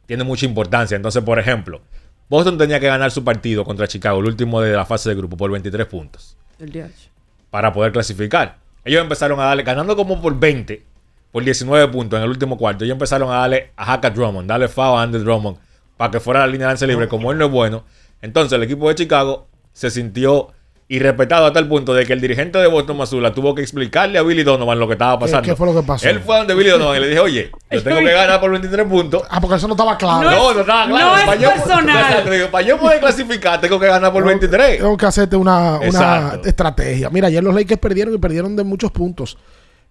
tiene 0.06 0.24
mucha 0.24 0.46
importancia. 0.46 0.96
Entonces, 0.96 1.22
por 1.22 1.38
ejemplo, 1.38 1.82
Boston 2.30 2.56
tenía 2.56 2.80
que 2.80 2.86
ganar 2.86 3.10
su 3.10 3.22
partido 3.22 3.64
contra 3.64 3.86
Chicago, 3.86 4.20
el 4.20 4.26
último 4.26 4.60
de 4.60 4.72
la 4.72 4.86
fase 4.86 5.10
de 5.10 5.16
grupo, 5.16 5.36
por 5.36 5.50
23 5.50 5.86
puntos. 5.86 6.36
El 6.60 6.72
DH. 6.72 7.08
para 7.50 7.72
poder 7.72 7.92
clasificar. 7.92 8.58
Ellos 8.84 9.02
empezaron 9.02 9.40
a 9.40 9.44
darle, 9.44 9.62
ganando 9.62 9.96
como 9.96 10.20
por 10.20 10.38
20, 10.38 10.84
por 11.32 11.44
19 11.44 11.88
puntos 11.88 12.18
en 12.18 12.24
el 12.24 12.30
último 12.30 12.56
cuarto. 12.56 12.84
Ellos 12.84 12.94
empezaron 12.94 13.30
a 13.30 13.36
darle 13.36 13.72
a 13.76 13.92
Haka 13.92 14.10
Drummond, 14.10 14.48
darle 14.48 14.68
foul 14.68 14.98
a 14.98 15.02
Andy 15.02 15.18
Drummond 15.18 15.58
para 15.96 16.10
que 16.10 16.20
fuera 16.20 16.40
la 16.40 16.46
línea 16.46 16.66
de 16.66 16.72
lance 16.72 16.86
libre. 16.86 17.08
Como 17.08 17.30
él 17.32 17.38
no 17.38 17.46
es 17.46 17.50
bueno, 17.50 17.84
entonces 18.22 18.52
el 18.52 18.62
equipo 18.62 18.88
de 18.88 18.94
Chicago 18.94 19.48
se 19.72 19.90
sintió 19.90 20.48
irrespetado 20.90 21.46
hasta 21.46 21.60
el 21.60 21.68
punto 21.68 21.94
de 21.94 22.04
que 22.04 22.12
el 22.12 22.20
dirigente 22.20 22.58
de 22.58 22.66
Boston 22.66 22.96
Mazula 22.96 23.32
tuvo 23.32 23.54
que 23.54 23.62
explicarle 23.62 24.18
a 24.18 24.22
Billy 24.22 24.42
Donovan 24.42 24.76
lo 24.76 24.88
que 24.88 24.94
estaba 24.94 25.16
¿Qué, 25.16 25.20
pasando. 25.20 25.42
qué 25.42 25.54
fue 25.54 25.68
lo 25.68 25.80
que 25.80 25.86
pasó? 25.86 26.08
Él 26.08 26.18
fue 26.18 26.36
donde 26.36 26.52
Billy 26.52 26.70
Donovan 26.70 26.96
y 26.96 27.00
le 27.00 27.06
dije, 27.06 27.20
oye, 27.20 27.52
yo 27.70 27.82
tengo 27.84 27.98
que 27.98 28.10
ganar 28.10 28.40
por 28.40 28.50
23 28.50 28.86
puntos. 28.88 29.22
Ah, 29.30 29.40
porque 29.40 29.56
eso 29.56 29.68
no 29.68 29.74
estaba 29.74 29.96
claro. 29.96 30.28
No, 30.28 30.52
no, 30.52 30.60
estaba 30.60 30.86
claro. 30.86 31.10
no 31.10 31.16
es 31.16 31.24
para, 31.24 31.40
yo, 31.40 31.50
personal. 31.52 31.96
Exacto, 31.96 32.30
digo, 32.32 32.48
para 32.50 32.66
yo 32.66 32.76
poder 32.76 32.98
clasificar, 32.98 33.60
tengo 33.60 33.78
que 33.78 33.86
ganar 33.86 34.12
por 34.12 34.24
23. 34.24 34.78
Tengo 34.78 34.96
que 34.96 35.06
hacerte 35.06 35.36
una, 35.36 35.78
una 35.78 36.40
estrategia. 36.44 37.08
Mira, 37.08 37.28
ayer 37.28 37.44
los 37.44 37.54
Lakers 37.54 37.80
perdieron 37.80 38.12
y 38.12 38.18
perdieron 38.18 38.56
de 38.56 38.64
muchos 38.64 38.90
puntos. 38.90 39.38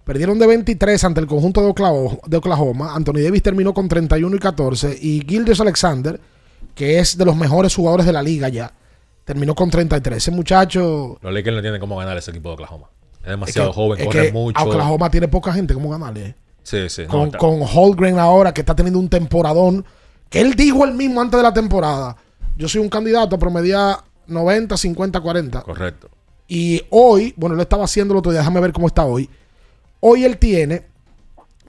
Perdieron 0.04 0.38
de 0.38 0.48
23 0.48 1.02
ante 1.06 1.22
el 1.22 1.28
conjunto 1.28 1.62
de 1.62 1.68
Oklahoma. 1.68 2.18
De 2.26 2.36
Oklahoma. 2.36 2.94
Anthony 2.94 3.22
Davis 3.24 3.42
terminó 3.42 3.74
con 3.74 3.88
31 3.88 4.36
y 4.36 4.40
14. 4.40 4.98
Y 5.02 5.26
Gildas 5.26 5.62
Alexander, 5.62 6.20
que 6.76 7.00
es 7.00 7.18
de 7.18 7.24
los 7.24 7.38
mejores 7.38 7.74
jugadores 7.74 8.06
de 8.06 8.12
la 8.12 8.22
liga 8.22 8.50
ya, 8.50 8.74
terminó 9.30 9.54
con 9.54 9.70
33. 9.70 10.18
Ese 10.18 10.32
muchacho. 10.32 11.20
Los 11.22 11.32
Lakers 11.32 11.56
no 11.56 11.62
tienen 11.62 11.80
cómo 11.80 11.96
ganar 11.98 12.18
ese 12.18 12.32
equipo 12.32 12.50
de 12.50 12.54
Oklahoma. 12.56 12.88
Es 13.20 13.26
Es 13.26 13.30
demasiado 13.30 13.70
que- 13.70 13.76
joven, 13.76 14.00
es 14.00 14.06
corre 14.08 14.26
que 14.26 14.32
mucho. 14.32 14.64
Oklahoma 14.66 15.12
tiene 15.12 15.28
poca 15.28 15.54
gente. 15.54 15.76
¿Cómo 15.76 15.92
ganarle? 15.92 16.34
Sí, 16.64 16.90
sí. 16.90 17.04
no, 17.04 17.10
con, 17.10 17.26
está- 17.28 17.38
con 17.38 17.60
Holgren 17.62 18.18
ahora, 18.18 18.52
que 18.56 18.62
está 18.62 18.76
teniendo 18.76 18.98
un 18.98 19.08
temporadón. 19.08 19.86
Que 20.32 20.42
él 20.42 20.56
dijo 20.56 20.84
él 20.84 20.96
mismo 20.96 21.22
antes 21.22 21.38
de 21.38 21.44
la 21.44 21.54
temporada: 21.54 22.16
Yo 22.58 22.68
soy 22.68 22.82
un 22.82 22.90
candidato 22.90 23.36
a 23.36 23.40
promediar 23.40 23.98
90, 24.26 24.76
50, 24.78 25.20
40. 25.22 25.62
Correcto. 25.62 26.10
Y 26.48 26.82
hoy, 26.90 27.36
bueno, 27.38 27.56
lo 27.56 27.62
estaba 27.62 27.84
haciendo 27.86 28.16
el 28.16 28.18
otro 28.18 28.32
día, 28.32 28.42
déjame 28.42 28.60
ver 28.62 28.74
cómo 28.74 28.88
está 28.88 29.06
hoy. 29.06 29.30
Hoy 30.00 30.24
él 30.26 30.38
tiene 30.40 30.88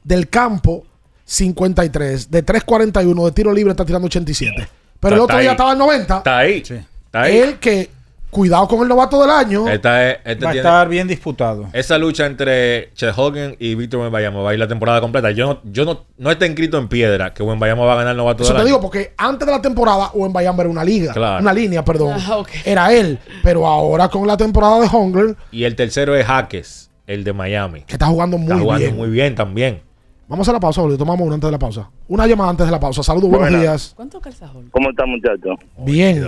del 0.03 0.31
campo 0.31 0.85
53, 1.27 2.31
de 2.31 2.43
3.41, 2.43 3.25
de 3.27 3.33
tiro 3.33 3.53
libre 3.53 3.73
está 3.73 3.85
tirando 3.85 4.07
87. 4.07 4.67
Pero 4.99 5.15
el 5.17 5.21
otro 5.21 5.37
ahí. 5.37 5.43
día 5.43 5.51
estaba 5.53 5.73
al 5.73 5.79
90. 5.79 6.17
Está 6.19 6.39
ahí. 6.39 6.59
Está 6.59 6.75
ahí. 7.13 7.37
Él 7.39 7.59
que, 7.59 7.91
cuidado 8.31 8.69
con 8.69 8.81
el 8.83 8.89
novato 8.89 9.21
del 9.21 9.31
año. 9.31 9.69
Esta 9.69 10.09
es- 10.09 10.19
este 10.25 10.45
Va 10.45 10.51
a 10.51 10.53
tiene- 10.53 10.69
estar 10.69 10.89
bien 10.89 11.09
disputado. 11.09 11.67
Esa 11.73 11.99
lucha 11.99 12.27
entre 12.27 12.91
Chet 12.95 13.13
Hogan 13.17 13.57
y 13.59 13.75
Víctor 13.75 14.01
Wembanyama 14.03 14.41
va 14.41 14.51
a 14.51 14.53
ir 14.55 14.61
la 14.61 14.69
temporada 14.69 15.01
completa. 15.01 15.33
Yo 15.33 15.47
no, 15.47 15.61
yo 15.65 15.85
no, 15.85 16.05
no 16.17 16.31
está 16.31 16.47
escrito 16.47 16.79
en 16.79 16.87
piedra 16.87 17.35
que 17.35 17.43
Wembanyama 17.43 17.85
va 17.85 17.95
a 17.95 17.97
ganar 17.97 18.13
el 18.13 18.17
novato 18.19 18.45
Eso 18.45 18.53
del 18.53 18.59
te 18.59 18.61
año. 18.61 18.67
digo 18.67 18.81
porque 18.81 19.13
antes 19.17 19.45
de 19.47 19.53
la 19.53 19.61
temporada, 19.61 20.11
Owen 20.15 20.33
Bayamba 20.33 20.63
era 20.63 20.71
una 20.71 20.85
liga. 20.85 21.13
Claro. 21.13 21.43
Una 21.43 21.53
línea, 21.53 21.85
perdón. 21.85 22.19
Ah, 22.25 22.37
ok. 22.39 22.49
Era 22.65 22.93
él. 22.93 23.19
Pero 23.43 23.67
ahora 23.67 24.09
con 24.09 24.25
la 24.29 24.37
temporada 24.37 24.79
de 24.81 24.87
Holgren, 24.93 25.37
Y 25.51 25.65
el 25.65 25.75
tercero 25.75 26.15
es 26.15 26.25
Jaques, 26.25 26.89
el 27.09 27.25
de 27.25 27.33
Miami. 27.33 27.81
que 27.83 27.95
está 27.95 28.07
jugando 28.07 28.39
muy 28.39 28.47
Está 28.53 28.61
jugando 28.63 28.85
bien. 28.85 28.97
muy 28.97 29.09
bien 29.11 29.35
también. 29.35 29.83
Vamos 30.31 30.49
a 30.49 30.53
la 30.53 30.61
pausa, 30.61 30.81
boludo. 30.81 30.97
Tomamos 30.97 31.27
una 31.27 31.35
antes 31.35 31.49
de 31.49 31.53
la 31.53 31.59
pausa. 31.59 31.91
Una 32.07 32.25
llamada 32.25 32.51
antes 32.51 32.65
de 32.65 32.71
la 32.71 32.79
pausa. 32.79 33.03
Saludos, 33.03 33.31
buenos 33.31 33.49
Buenas. 33.49 33.61
días. 33.63 33.93
¿Cuánto 33.97 34.21
calza 34.21 34.49
Hulk? 34.51 34.71
¿Cómo 34.71 34.91
está, 34.91 35.05
muchacho? 35.05 35.57
Bien. 35.79 36.25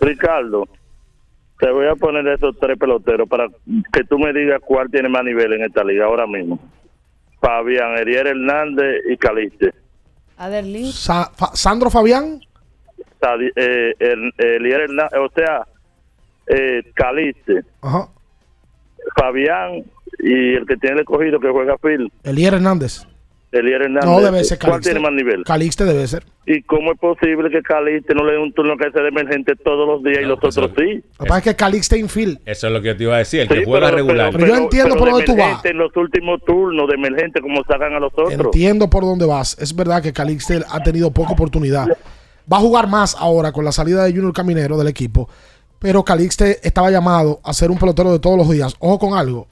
Ricardo, 0.00 0.66
te 1.60 1.70
voy 1.70 1.86
a 1.86 1.94
poner 1.94 2.26
esos 2.26 2.58
tres 2.58 2.76
peloteros 2.76 3.28
para 3.28 3.46
que 3.92 4.02
tú 4.08 4.18
me 4.18 4.32
digas 4.32 4.60
cuál 4.66 4.90
tiene 4.90 5.08
más 5.08 5.22
nivel 5.22 5.52
en 5.52 5.62
esta 5.62 5.84
liga 5.84 6.06
ahora 6.06 6.26
mismo. 6.26 6.58
Fabián, 7.40 7.96
Erier 7.96 8.26
Hernández 8.26 9.02
y 9.08 9.16
Caliste. 9.16 9.72
Sa- 10.92 11.30
Fa- 11.36 11.54
Sandro 11.54 11.90
Fabián. 11.90 12.40
Sadi- 13.20 13.52
eh, 13.54 13.94
el- 14.00 14.32
Elier 14.36 14.80
Hernández, 14.80 15.20
o 15.20 15.30
sea, 15.32 15.64
eh, 16.48 16.82
Caliste, 16.94 17.62
Ajá. 17.82 18.08
Fabián 19.16 19.84
y 20.18 20.54
el 20.54 20.66
que 20.66 20.76
tiene 20.76 20.96
el 20.96 21.00
escogido 21.02 21.38
que 21.38 21.50
juega 21.50 21.78
Phil, 21.78 22.12
Elier 22.24 22.54
Hernández. 22.54 23.06
Elier 23.54 23.82
Hernández. 23.82 24.04
No, 24.10 24.20
debe 24.20 24.44
ser 24.44 24.58
¿Cuál 24.58 24.72
Calixte. 24.72 24.90
tiene 24.90 25.00
más 25.00 25.12
nivel? 25.12 25.44
Calixte 25.44 25.84
debe 25.84 26.06
ser. 26.06 26.24
¿Y 26.46 26.62
cómo 26.62 26.92
es 26.92 26.98
posible 26.98 27.48
que 27.50 27.62
Caliste 27.62 28.14
no 28.14 28.24
le 28.24 28.32
dé 28.32 28.38
un 28.38 28.52
turno 28.52 28.76
que 28.76 28.90
sea 28.90 29.02
de 29.02 29.08
emergente 29.08 29.54
todos 29.56 29.86
los 29.88 30.02
días 30.02 30.18
y 30.22 30.26
los 30.26 30.38
otros 30.38 30.54
sí? 30.76 31.02
Lo 31.18 31.24
que 31.24 31.28
pasa 31.28 31.38
es 31.38 31.44
que 31.44 31.56
Calixte 31.56 31.98
infield. 31.98 32.38
Eso 32.44 32.66
es 32.66 32.72
lo 32.72 32.80
que 32.82 32.88
yo 32.88 32.96
te 32.96 33.02
iba 33.04 33.14
a 33.14 33.18
decir. 33.18 33.40
El 33.40 33.48
Sí, 33.48 33.54
que 33.54 33.64
juega 33.64 33.86
pero- 33.86 33.96
regular. 33.96 34.30
Pero 34.32 34.46
yo 34.46 34.54
entiendo 34.56 34.96
por 34.96 35.06
de 35.06 35.10
dónde 35.12 35.26
tú 35.26 35.36
vas. 35.36 35.64
En 35.64 35.78
los 35.78 35.96
últimos 35.96 36.40
turnos 36.44 36.88
de 36.88 36.94
emergente, 36.94 37.40
como 37.40 37.62
sacan 37.64 37.94
a 37.94 38.00
los 38.00 38.12
otros. 38.12 38.32
Entiendo 38.32 38.90
por 38.90 39.04
dónde 39.04 39.24
vas. 39.26 39.56
Es 39.60 39.74
verdad 39.74 40.02
que 40.02 40.12
Calixte 40.12 40.60
ha 40.68 40.82
tenido 40.82 41.10
poca 41.10 41.32
oportunidad. 41.32 41.86
Va 42.52 42.58
a 42.58 42.60
jugar 42.60 42.88
más 42.88 43.16
ahora 43.18 43.52
con 43.52 43.64
la 43.64 43.72
salida 43.72 44.04
de 44.04 44.10
Junior 44.12 44.32
Caminero 44.34 44.76
del 44.76 44.88
equipo. 44.88 45.28
Pero 45.78 46.02
Calixte 46.04 46.58
estaba 46.62 46.90
llamado 46.90 47.40
a 47.44 47.52
ser 47.52 47.70
un 47.70 47.78
pelotero 47.78 48.12
de 48.12 48.18
todos 48.18 48.36
los 48.38 48.50
días. 48.50 48.74
Ojo 48.78 48.98
con 48.98 49.14
algo. 49.18 49.46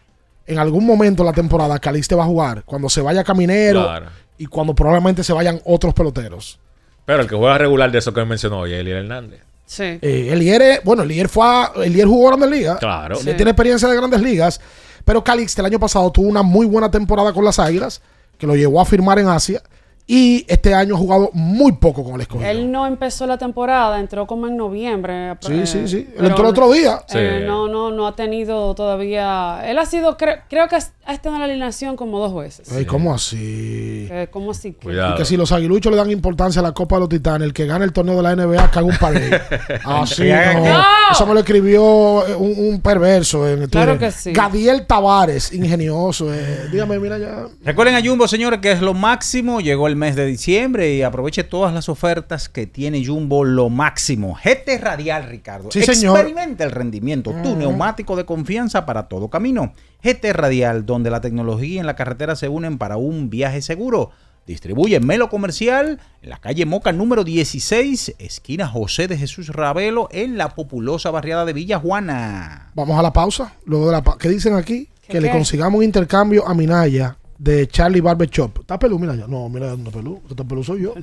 En 0.46 0.58
algún 0.58 0.84
momento 0.84 1.22
de 1.22 1.30
la 1.30 1.34
temporada 1.34 1.78
Calixte 1.78 2.14
va 2.14 2.24
a 2.24 2.26
jugar. 2.26 2.62
Cuando 2.64 2.88
se 2.88 3.00
vaya 3.00 3.22
Caminero 3.24 3.84
Claro. 3.84 4.06
y 4.38 4.46
cuando 4.46 4.74
probablemente 4.74 5.22
se 5.24 5.32
vayan 5.32 5.60
otros 5.64 5.94
peloteros. 5.94 6.58
Pero 7.04 7.22
el 7.22 7.28
que 7.28 7.36
juega 7.36 7.58
regular 7.58 7.90
de 7.90 7.98
eso 7.98 8.12
que 8.12 8.24
mencionó 8.24 8.60
hoy 8.60 8.72
es 8.74 8.80
Elier 8.80 8.98
Hernández. 8.98 9.40
Sí. 9.66 9.84
Eh, 10.02 10.28
Elier, 10.30 10.62
es- 10.62 10.84
bueno, 10.84 11.02
Elier 11.04 11.28
fue 11.28 11.46
a- 11.46 11.72
Elier 11.84 12.06
jugó 12.06 12.28
Grandes 12.28 12.50
Ligas. 12.50 12.78
Claro. 12.78 13.18
Elier 13.20 13.36
tiene 13.36 13.50
experiencia 13.52 13.88
de 13.88 13.96
Grandes 13.96 14.20
Ligas. 14.20 14.60
Pero 15.04 15.24
Calixte 15.24 15.60
el 15.62 15.66
año 15.66 15.80
pasado 15.80 16.10
tuvo 16.12 16.28
una 16.28 16.42
muy 16.42 16.66
buena 16.66 16.90
temporada 16.90 17.32
con 17.32 17.44
las 17.44 17.58
Águilas, 17.58 18.00
que 18.38 18.46
lo 18.46 18.54
llevó 18.54 18.80
a 18.80 18.84
firmar 18.84 19.18
en 19.18 19.28
Asia. 19.28 19.62
Y 20.06 20.44
este 20.48 20.74
año 20.74 20.96
ha 20.96 20.98
jugado 20.98 21.30
muy 21.32 21.72
poco 21.72 22.02
con 22.04 22.16
el 22.16 22.22
escogido. 22.22 22.50
Él 22.50 22.70
no 22.70 22.86
empezó 22.86 23.26
la 23.26 23.38
temporada, 23.38 23.98
entró 24.00 24.26
como 24.26 24.46
en 24.48 24.56
noviembre. 24.56 25.36
Sí, 25.40 25.52
eh, 25.60 25.66
sí, 25.66 25.88
sí. 25.88 25.96
Él 25.98 26.12
pero 26.16 26.26
entró 26.28 26.44
el 26.44 26.50
otro 26.50 26.72
día. 26.72 27.02
eh, 27.14 27.38
Sí. 27.40 27.46
no, 27.46 27.68
no, 27.68 27.90
no 27.92 28.06
ha 28.08 28.14
tenido 28.16 28.74
todavía. 28.74 29.62
Él 29.64 29.78
ha 29.78 29.86
sido, 29.86 30.18
cre- 30.18 30.42
creo 30.50 30.68
que 30.68 30.74
ha 30.76 31.12
estado 31.14 31.36
en 31.36 31.40
la 31.40 31.44
alineación 31.46 31.96
como 31.96 32.18
dos 32.18 32.34
veces. 32.34 32.70
Ey, 32.72 32.84
¿Cómo 32.84 33.14
así? 33.14 34.08
Eh, 34.10 34.28
¿Cómo 34.30 34.50
así? 34.50 34.72
que? 34.74 34.92
Y 34.92 35.14
que 35.16 35.24
si 35.24 35.36
los 35.36 35.52
aguiluchos 35.52 35.90
le 35.90 35.96
dan 35.96 36.10
importancia 36.10 36.60
a 36.60 36.62
la 36.62 36.72
Copa 36.72 36.96
de 36.96 37.00
los 37.00 37.08
Titanes, 37.08 37.46
el 37.46 37.54
que 37.54 37.66
gana 37.66 37.84
el 37.84 37.92
torneo 37.92 38.16
de 38.16 38.22
la 38.22 38.34
NBA 38.36 38.70
caga 38.70 38.86
un 38.86 38.96
parade. 38.98 39.40
Así 39.84 40.24
no. 40.28 40.64
No. 40.64 40.82
Eso 41.12 41.26
me 41.26 41.34
lo 41.34 41.40
escribió 41.40 42.26
eh, 42.26 42.34
un, 42.34 42.54
un 42.74 42.80
perverso 42.80 43.48
en 43.48 43.60
Twitter. 43.60 43.70
Claro 43.70 43.98
que 43.98 44.10
sí. 44.10 44.32
Gadiel 44.32 44.86
Tavares, 44.86 45.52
ingenioso. 45.52 46.32
eh. 46.34 46.68
Dígame, 46.70 46.98
mira 46.98 47.18
ya. 47.18 47.46
Recuerden 47.64 47.94
a 47.94 48.00
Jumbo, 48.04 48.26
señores, 48.28 48.60
que 48.60 48.72
es 48.72 48.80
lo 48.82 48.94
máximo. 48.94 49.60
Llegó 49.60 49.86
el 49.86 49.91
mes 49.96 50.16
de 50.16 50.26
diciembre 50.26 50.94
y 50.94 51.02
aproveche 51.02 51.44
todas 51.44 51.72
las 51.74 51.88
ofertas 51.88 52.48
que 52.48 52.66
tiene 52.66 53.04
Jumbo, 53.04 53.44
lo 53.44 53.68
máximo. 53.68 54.36
GT 54.42 54.78
Radial, 54.80 55.24
Ricardo. 55.28 55.70
Sí, 55.70 55.82
señor. 55.82 56.16
Experimenta 56.18 56.64
el 56.64 56.70
rendimiento. 56.70 57.34
Tu 57.42 57.56
neumático 57.56 58.16
de 58.16 58.24
confianza 58.24 58.84
para 58.86 59.08
todo 59.08 59.28
camino. 59.28 59.72
GT 60.02 60.32
Radial, 60.32 60.84
donde 60.86 61.10
la 61.10 61.20
tecnología 61.20 61.80
y 61.80 61.84
la 61.84 61.96
carretera 61.96 62.36
se 62.36 62.48
unen 62.48 62.78
para 62.78 62.96
un 62.96 63.30
viaje 63.30 63.62
seguro. 63.62 64.10
Distribuye 64.46 64.98
Melo 64.98 65.28
Comercial 65.28 66.00
en 66.20 66.28
la 66.30 66.38
calle 66.38 66.66
Moca 66.66 66.90
número 66.90 67.22
16, 67.22 68.16
esquina 68.18 68.66
José 68.66 69.06
de 69.06 69.16
Jesús 69.16 69.48
Ravelo, 69.50 70.08
en 70.10 70.36
la 70.36 70.48
populosa 70.48 71.12
barriada 71.12 71.44
de 71.44 71.52
Villa 71.52 71.78
Juana. 71.78 72.70
Vamos 72.74 72.98
a 72.98 73.02
la 73.02 73.12
pausa. 73.12 73.54
Luego 73.66 73.86
de 73.86 73.92
la 73.92 74.02
pa- 74.02 74.18
¿Qué 74.18 74.28
dicen 74.28 74.54
aquí? 74.54 74.88
¿Qué 75.06 75.12
Que 75.12 75.20
le 75.20 75.30
consigamos 75.30 75.78
un 75.78 75.84
intercambio 75.84 76.46
a 76.46 76.54
Minaya 76.54 77.16
de 77.42 77.66
Charlie 77.66 78.00
Barber 78.00 78.30
Shop. 78.30 78.60
¿Está 78.60 78.78
pelú, 78.78 79.00
Minaya? 79.00 79.26
No, 79.26 79.48
mira, 79.48 79.70
no 79.76 79.88
está 79.88 79.90
pelú. 79.90 80.20
Está 80.30 80.44
pelú 80.44 80.62
soy 80.62 80.82
yo. 80.82 80.94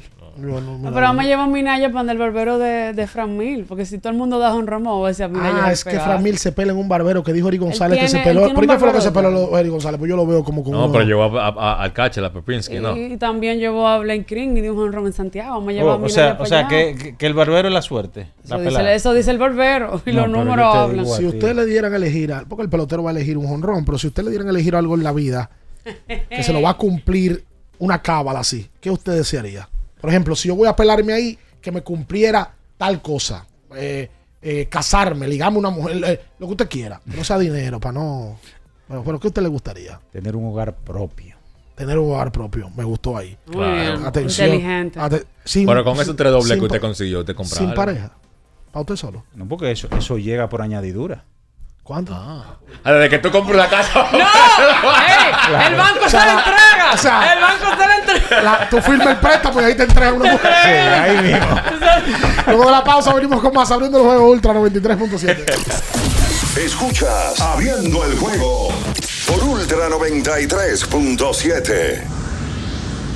Yo 0.41 0.61
no, 0.61 0.79
pero 0.93 1.01
vamos 1.01 1.25
a 1.25 1.27
llevar 1.27 1.49
Minaya 1.49 1.91
para 1.91 2.09
el 2.13 2.17
barbero 2.17 2.57
de, 2.57 2.93
de 2.93 3.07
Fran 3.07 3.35
Mil, 3.37 3.65
porque 3.65 3.85
si 3.85 3.97
todo 3.99 4.13
el 4.13 4.17
mundo 4.17 4.39
da 4.39 4.55
un 4.55 4.65
ramo, 4.65 5.05
a 5.05 5.09
decir 5.09 5.27
Minaya. 5.27 5.57
Ah, 5.63 5.65
a 5.67 5.71
es 5.73 5.83
que. 5.83 5.99
Fran 5.99 6.23
Mil 6.23 6.37
se 6.37 6.53
pela 6.53 6.71
en 6.71 6.77
un 6.77 6.87
barbero 6.87 7.23
que 7.25 7.33
dijo 7.33 7.49
Eri 7.49 7.57
González 7.57 7.99
que 7.99 8.07
se 8.07 8.19
peló. 8.19 8.53
¿Por 8.53 8.65
qué 8.65 8.77
fue 8.77 8.87
lo 8.87 8.93
que 8.93 9.01
se 9.01 9.11
peló 9.11 9.29
lo- 9.31 9.57
Eri 9.57 9.67
González? 9.67 9.99
Pues 9.99 10.07
yo 10.07 10.15
lo 10.15 10.25
veo 10.25 10.41
como 10.45 10.63
con 10.63 10.71
No, 10.71 10.85
uno- 10.85 10.93
pero 10.93 11.03
llevó 11.03 11.23
a- 11.37 11.47
a- 11.49 11.83
al 11.83 11.91
catcher, 11.91 12.23
a 12.23 12.31
Pepinsky, 12.31 12.79
¿no? 12.79 12.95
Y 12.95 13.17
también 13.17 13.59
llevó 13.59 13.85
a 13.85 13.97
Blaine 13.97 14.25
Green 14.27 14.55
y 14.55 14.61
dio 14.61 14.73
un 14.73 14.79
honrón 14.83 15.07
en 15.07 15.13
Santiago. 15.13 15.55
Vamos 15.55 15.69
a 15.69 15.71
llevar 15.73 15.89
a 15.89 15.91
Oh, 15.91 15.95
o 15.95 15.99
Minaya 15.99 16.13
sea, 16.15 16.31
para 16.37 16.43
o 16.43 16.45
sea 16.45 16.59
allá. 16.59 16.67
que, 16.69 17.15
que- 17.17 17.25
el 17.25 17.33
barbero 17.33 17.67
es 17.67 17.73
la 17.73 17.81
suerte. 17.81 18.19
la 18.21 18.55
Eso 18.55 18.57
dice, 18.59 18.65
pelada. 18.77 18.93
eso 18.93 19.13
dice 19.13 19.31
el 19.31 19.37
barbero 19.39 20.01
y 20.05 20.11
No, 20.13 20.21
los 20.25 20.29
números 20.37 20.73
hablan. 20.73 20.99
digo 21.03 21.13
a 21.15 21.17
Si 21.17 21.25
usted 21.25 21.53
le 21.53 21.65
dieran 21.65 21.91
a 21.91 21.97
elegir, 21.97 22.31
a- 22.31 22.45
porque 22.47 22.63
el 22.63 22.69
pelotero 22.69 23.03
va 23.03 23.09
a 23.09 23.13
elegir 23.13 23.37
un 23.37 23.45
jonrón, 23.45 23.83
pero 23.83 23.97
si 23.97 24.07
usted 24.07 24.23
le 24.23 24.29
dieran 24.29 24.47
a 24.47 24.51
elegir 24.51 24.73
algo 24.73 24.95
en 24.95 25.03
la 25.03 25.11
vida 25.11 25.49
que 26.29 26.43
se 26.43 26.53
lo 26.53 26.61
va 26.61 26.71
a 26.71 26.77
cumplir 26.77 27.43
una 27.79 28.01
cábala 28.01 28.39
así, 28.41 28.69
¿qué 28.81 28.89
usted 28.91 29.13
desearía? 29.13 29.67
Por 30.01 30.09
ejemplo, 30.09 30.35
si 30.35 30.47
yo 30.47 30.55
voy 30.55 30.67
a 30.67 30.75
pelarme 30.75 31.13
ahí, 31.13 31.37
que 31.61 31.71
me 31.71 31.81
cumpliera 31.81 32.53
tal 32.77 33.01
cosa, 33.01 33.45
eh, 33.75 34.09
eh, 34.41 34.67
casarme, 34.69 35.27
ligarme 35.27 35.57
a 35.57 35.59
una 35.59 35.69
mujer, 35.69 36.01
eh, 36.05 36.21
lo 36.39 36.47
que 36.47 36.51
usted 36.51 36.69
quiera, 36.69 37.01
no 37.05 37.23
sea 37.23 37.37
dinero, 37.37 37.79
para 37.79 37.93
no. 37.93 38.39
Bueno, 38.87 39.03
pero 39.05 39.19
¿qué 39.19 39.27
a 39.27 39.29
usted 39.29 39.41
le 39.41 39.49
gustaría? 39.49 39.99
Tener 40.11 40.35
un 40.35 40.45
hogar 40.45 40.75
propio. 40.75 41.35
Tener 41.75 41.97
un 41.99 42.11
hogar 42.11 42.31
propio, 42.31 42.69
me 42.71 42.83
gustó 42.83 43.17
ahí. 43.17 43.37
Atención. 44.05 44.47
inteligente. 44.49 44.99
ate- 44.99 45.25
sin- 45.45 45.65
Pero 45.65 45.83
con 45.83 45.99
esos 45.99 46.15
tres 46.15 46.31
dobles 46.31 46.49
sin 46.49 46.59
que 46.59 46.65
usted 46.65 46.81
consiguió, 46.81 47.19
usted 47.19 47.35
compró 47.35 47.55
Sin 47.55 47.65
algo. 47.69 47.75
pareja. 47.75 48.11
Para 48.71 48.81
usted 48.81 48.95
solo. 48.95 49.23
No, 49.35 49.47
porque 49.47 49.71
eso, 49.71 49.87
eso 49.97 50.17
llega 50.17 50.47
por 50.49 50.61
añadidura. 50.61 51.23
¿Cuánto? 51.89 52.13
Ah, 52.13 52.45
desde 52.85 53.09
que 53.09 53.17
tú 53.17 53.31
compras 53.31 53.57
la 53.57 53.67
casa. 53.67 54.05
¡No! 54.11 54.19
¡Ey! 54.19 54.25
¡El 55.69 55.75
banco 55.75 56.07
se 56.07 56.17
la 56.17 56.33
entrega! 56.33 56.91
o 56.93 56.97
sea- 56.97 57.33
¡El 57.33 57.41
banco 57.41 57.65
se 57.81 57.87
la 57.87 57.97
entrega! 57.97 58.41
la- 58.43 58.69
tú 58.69 58.79
firmas 58.79 59.07
el 59.07 59.15
préstamo 59.17 59.59
y 59.59 59.63
ahí 59.63 59.73
te 59.75 59.83
entregan 59.85 60.13
una 60.21 60.31
mujer. 60.33 60.53
Sí, 60.61 60.69
ahí 60.69 61.17
mismo. 61.17 61.47
Luego 62.45 62.65
de 62.67 62.71
la 62.73 62.83
pausa 62.83 63.11
venimos 63.15 63.41
con 63.41 63.51
más 63.55 63.71
abriendo 63.71 63.97
el 63.97 64.03
juego 64.05 64.29
Ultra 64.29 64.53
93.7. 64.53 66.59
Escuchas 66.63 67.41
Abriendo 67.41 68.05
el 68.05 68.19
juego 68.19 68.71
por 69.25 69.43
Ultra 69.45 69.89
93.7. 69.89 72.03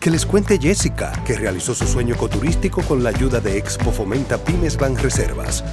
Que 0.00 0.10
les 0.10 0.24
cuente 0.24 0.58
Jessica, 0.60 1.12
que 1.26 1.34
realizó 1.34 1.74
su 1.74 1.84
sueño 1.84 2.14
ecoturístico 2.14 2.82
con 2.82 3.02
la 3.02 3.10
ayuda 3.10 3.40
de 3.40 3.58
Expo 3.58 3.90
Fomenta 3.90 4.38
Pymes 4.38 4.76
Banreservas. 4.76 5.64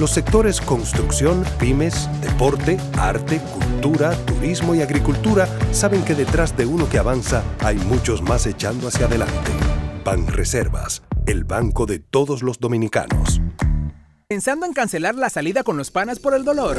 Los 0.00 0.10
sectores 0.10 0.60
construcción, 0.60 1.44
pymes, 1.60 2.08
deporte, 2.20 2.76
arte, 2.98 3.40
cultura, 3.40 4.16
turismo 4.26 4.74
y 4.74 4.82
agricultura 4.82 5.48
saben 5.70 6.04
que 6.04 6.16
detrás 6.16 6.56
de 6.56 6.66
uno 6.66 6.88
que 6.88 6.98
avanza 6.98 7.44
hay 7.60 7.76
muchos 7.76 8.20
más 8.20 8.46
echando 8.46 8.88
hacia 8.88 9.06
adelante. 9.06 9.52
Banreservas, 10.04 11.02
el 11.26 11.44
banco 11.44 11.86
de 11.86 12.00
todos 12.00 12.42
los 12.42 12.58
dominicanos. 12.58 13.40
¿Pensando 14.26 14.66
en 14.66 14.72
cancelar 14.72 15.14
la 15.14 15.30
salida 15.30 15.62
con 15.62 15.76
los 15.76 15.92
panas 15.92 16.18
por 16.18 16.34
el 16.34 16.44
dolor? 16.44 16.78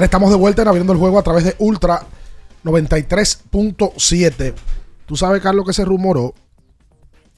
Bien, 0.00 0.06
estamos 0.06 0.30
de 0.30 0.36
vuelta 0.36 0.62
en 0.62 0.68
abriendo 0.68 0.94
el 0.94 0.98
juego 0.98 1.18
a 1.18 1.22
través 1.22 1.44
de 1.44 1.54
Ultra 1.58 2.00
93.7. 2.64 4.54
Tú 5.04 5.14
sabes, 5.14 5.42
Carlos, 5.42 5.66
que 5.66 5.74
se 5.74 5.84
rumoró. 5.84 6.32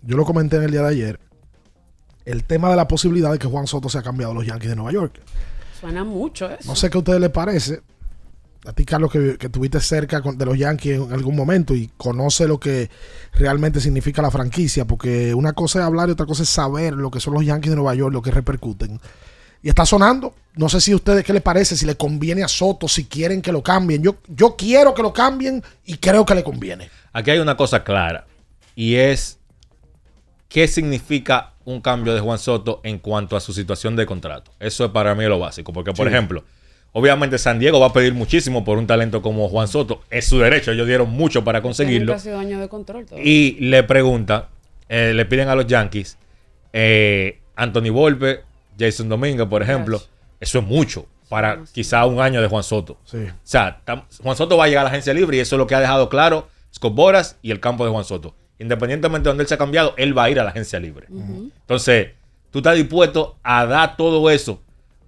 Yo 0.03 0.17
lo 0.17 0.25
comenté 0.25 0.59
en 0.59 0.63
el 0.63 0.71
día 0.71 0.83
de 0.83 0.89
ayer. 0.89 1.19
El 2.25 2.45
tema 2.45 2.71
de 2.71 2.77
la 2.77 2.87
posibilidad 2.87 3.33
de 3.33 3.41
que 3.41 3.49
Juan 3.49 3.67
Soto 3.67 3.89
se 3.89 3.99
ha 3.99 4.03
cambiado 4.05 4.31
a 4.31 4.35
los 4.37 4.47
Yankees 4.47 4.71
de 4.71 4.77
Nueva 4.77 4.93
York. 4.93 5.21
Suena 5.81 6.05
mucho 6.05 6.49
eso. 6.49 6.69
No 6.69 6.77
sé 6.77 6.89
qué 6.89 6.99
a 6.99 7.01
ustedes 7.01 7.21
les 7.21 7.31
parece. 7.31 7.83
A 8.65 8.73
ti, 8.73 8.85
Carlos, 8.85 9.11
que, 9.11 9.39
que 9.39 9.47
estuviste 9.47 9.81
cerca 9.81 10.21
de 10.21 10.47
los 10.47 10.57
Yankees 10.57 11.01
en 11.01 11.13
algún 11.13 11.35
momento 11.35 11.75
y 11.75 11.91
conoce 11.97 12.47
lo 12.47 12.61
que 12.61 12.89
realmente 13.33 13.81
significa 13.81 14.23
la 14.23 14.31
franquicia, 14.31 14.85
porque 14.85 15.35
una 15.35 15.53
cosa 15.53 15.81
es 15.81 15.85
hablar 15.85 16.11
y 16.11 16.13
otra 16.13 16.27
cosa 16.27 16.45
es 16.45 16.49
saber 16.49 16.93
lo 16.93 17.11
que 17.11 17.19
son 17.19 17.35
los 17.35 17.45
Yankees 17.45 17.71
de 17.71 17.77
Nueva 17.77 17.97
York, 17.97 18.13
lo 18.13 18.23
que 18.23 18.31
repercuten. 18.31 19.01
Y 19.63 19.69
está 19.69 19.87
sonando. 19.87 20.35
No 20.55 20.69
sé 20.69 20.81
si 20.81 20.93
a 20.93 20.97
ustedes 20.97 21.25
qué 21.25 21.33
les 21.33 21.43
parece, 21.43 21.77
si 21.77 21.87
le 21.87 21.95
conviene 21.97 22.43
a 22.43 22.49
Soto, 22.49 22.89
si 22.89 23.05
quieren 23.07 23.41
que 23.41 23.53
lo 23.53 23.63
cambien. 23.63 24.03
Yo, 24.03 24.17
yo 24.29 24.57
quiero 24.57 24.93
que 24.93 25.03
lo 25.03 25.13
cambien 25.13 25.63
y 25.85 25.97
creo 25.97 26.27
que 26.27 26.35
le 26.35 26.43
conviene. 26.43 26.91
Aquí 27.13 27.31
hay 27.31 27.39
una 27.39 27.57
cosa 27.57 27.85
clara 27.85 28.27
y 28.75 28.97
es 28.97 29.39
qué 30.49 30.67
significa 30.69 31.53
un 31.65 31.81
cambio 31.81 32.13
de 32.13 32.21
Juan 32.21 32.39
Soto 32.39 32.81
en 32.85 32.99
cuanto 32.99 33.37
a 33.37 33.41
su 33.41 33.53
situación 33.53 33.97
de 33.97 34.05
contrato. 34.05 34.51
Eso 34.59 34.85
es 34.85 34.91
para 34.91 35.15
mí 35.15 35.25
lo 35.25 35.39
básico, 35.39 35.73
porque 35.73 35.93
por 35.93 36.07
Sí. 36.09 36.13
ejemplo, 36.13 36.45
obviamente 36.93 37.39
San 37.39 37.59
Diego 37.59 37.79
va 37.81 37.87
a 37.87 37.93
pedir 37.93 38.13
muchísimo 38.15 38.65
por 38.65 38.77
un 38.79 38.87
talento 38.87 39.23
como 39.23 39.49
Juan 39.49 39.69
Soto, 39.69 40.03
es 40.11 40.27
su 40.27 40.39
derecho, 40.41 40.73
ellos 40.73 40.87
dieron 40.89 41.09
mucho 41.11 41.45
para 41.45 41.63
conseguirlo 41.63 42.13
casi 42.15 42.31
dos 42.31 42.41
años 42.41 42.61
de 42.61 42.69
control. 42.69 43.07
todavía. 43.07 43.31
y 43.31 43.53
le 43.61 43.85
preguntan, 43.85 44.47
eh, 44.89 45.13
le 45.15 45.25
piden 45.25 45.49
a 45.49 45.55
los 45.55 45.67
Yankees, 45.67 46.19
eh, 46.73 47.39
Anthony 47.57 47.91
Volpe, 47.91 48.41
Jason 48.79 49.09
Dominguez, 49.09 49.47
por 49.49 49.63
ejemplo, 49.63 50.01
eso 50.41 50.59
es 50.59 50.65
mucho 50.65 51.07
para 51.29 51.63
quizá 51.73 52.05
un 52.07 52.21
año 52.21 52.43
de 52.43 52.49
Juan 52.49 52.63
Soto. 52.63 52.99
Sí. 53.05 53.19
O 53.19 53.31
sea, 53.43 53.81
tam- 53.87 54.05
Juan 54.23 54.37
Soto 54.37 54.57
va 54.57 54.65
a 54.65 54.69
llegar 54.69 54.83
a 54.83 54.85
la 54.85 54.91
agencia 54.91 55.15
libre 55.15 55.37
y 55.37 55.41
eso 55.41 55.57
es 55.57 55.59
lo 55.59 55.67
que 55.67 55.75
ha 55.75 55.81
dejado 55.81 56.09
claro 56.09 56.49
Scott 56.75 56.95
Boras 56.95 57.37
y 57.43 57.51
el 57.51 57.61
campo 57.61 57.85
de 57.85 57.91
Juan 57.91 58.05
Soto. 58.05 58.35
Independientemente 58.59 59.25
de 59.29 59.31
donde 59.31 59.43
él 59.43 59.49
se 59.49 59.55
ha 59.55 59.59
cambiado, 59.59 59.95
él 59.97 60.17
va 60.17 60.25
a 60.25 60.31
ir 60.31 60.39
a 60.39 60.45
la 60.45 60.51
agencia 60.51 60.79
libre. 60.79 61.07
Entonces, 61.11 62.09
tú 62.51 62.59
estás 62.59 62.77
dispuesto 62.77 63.37
a 63.43 63.65
dar 63.67 63.97
todo 63.97 64.29
eso, 64.31 64.61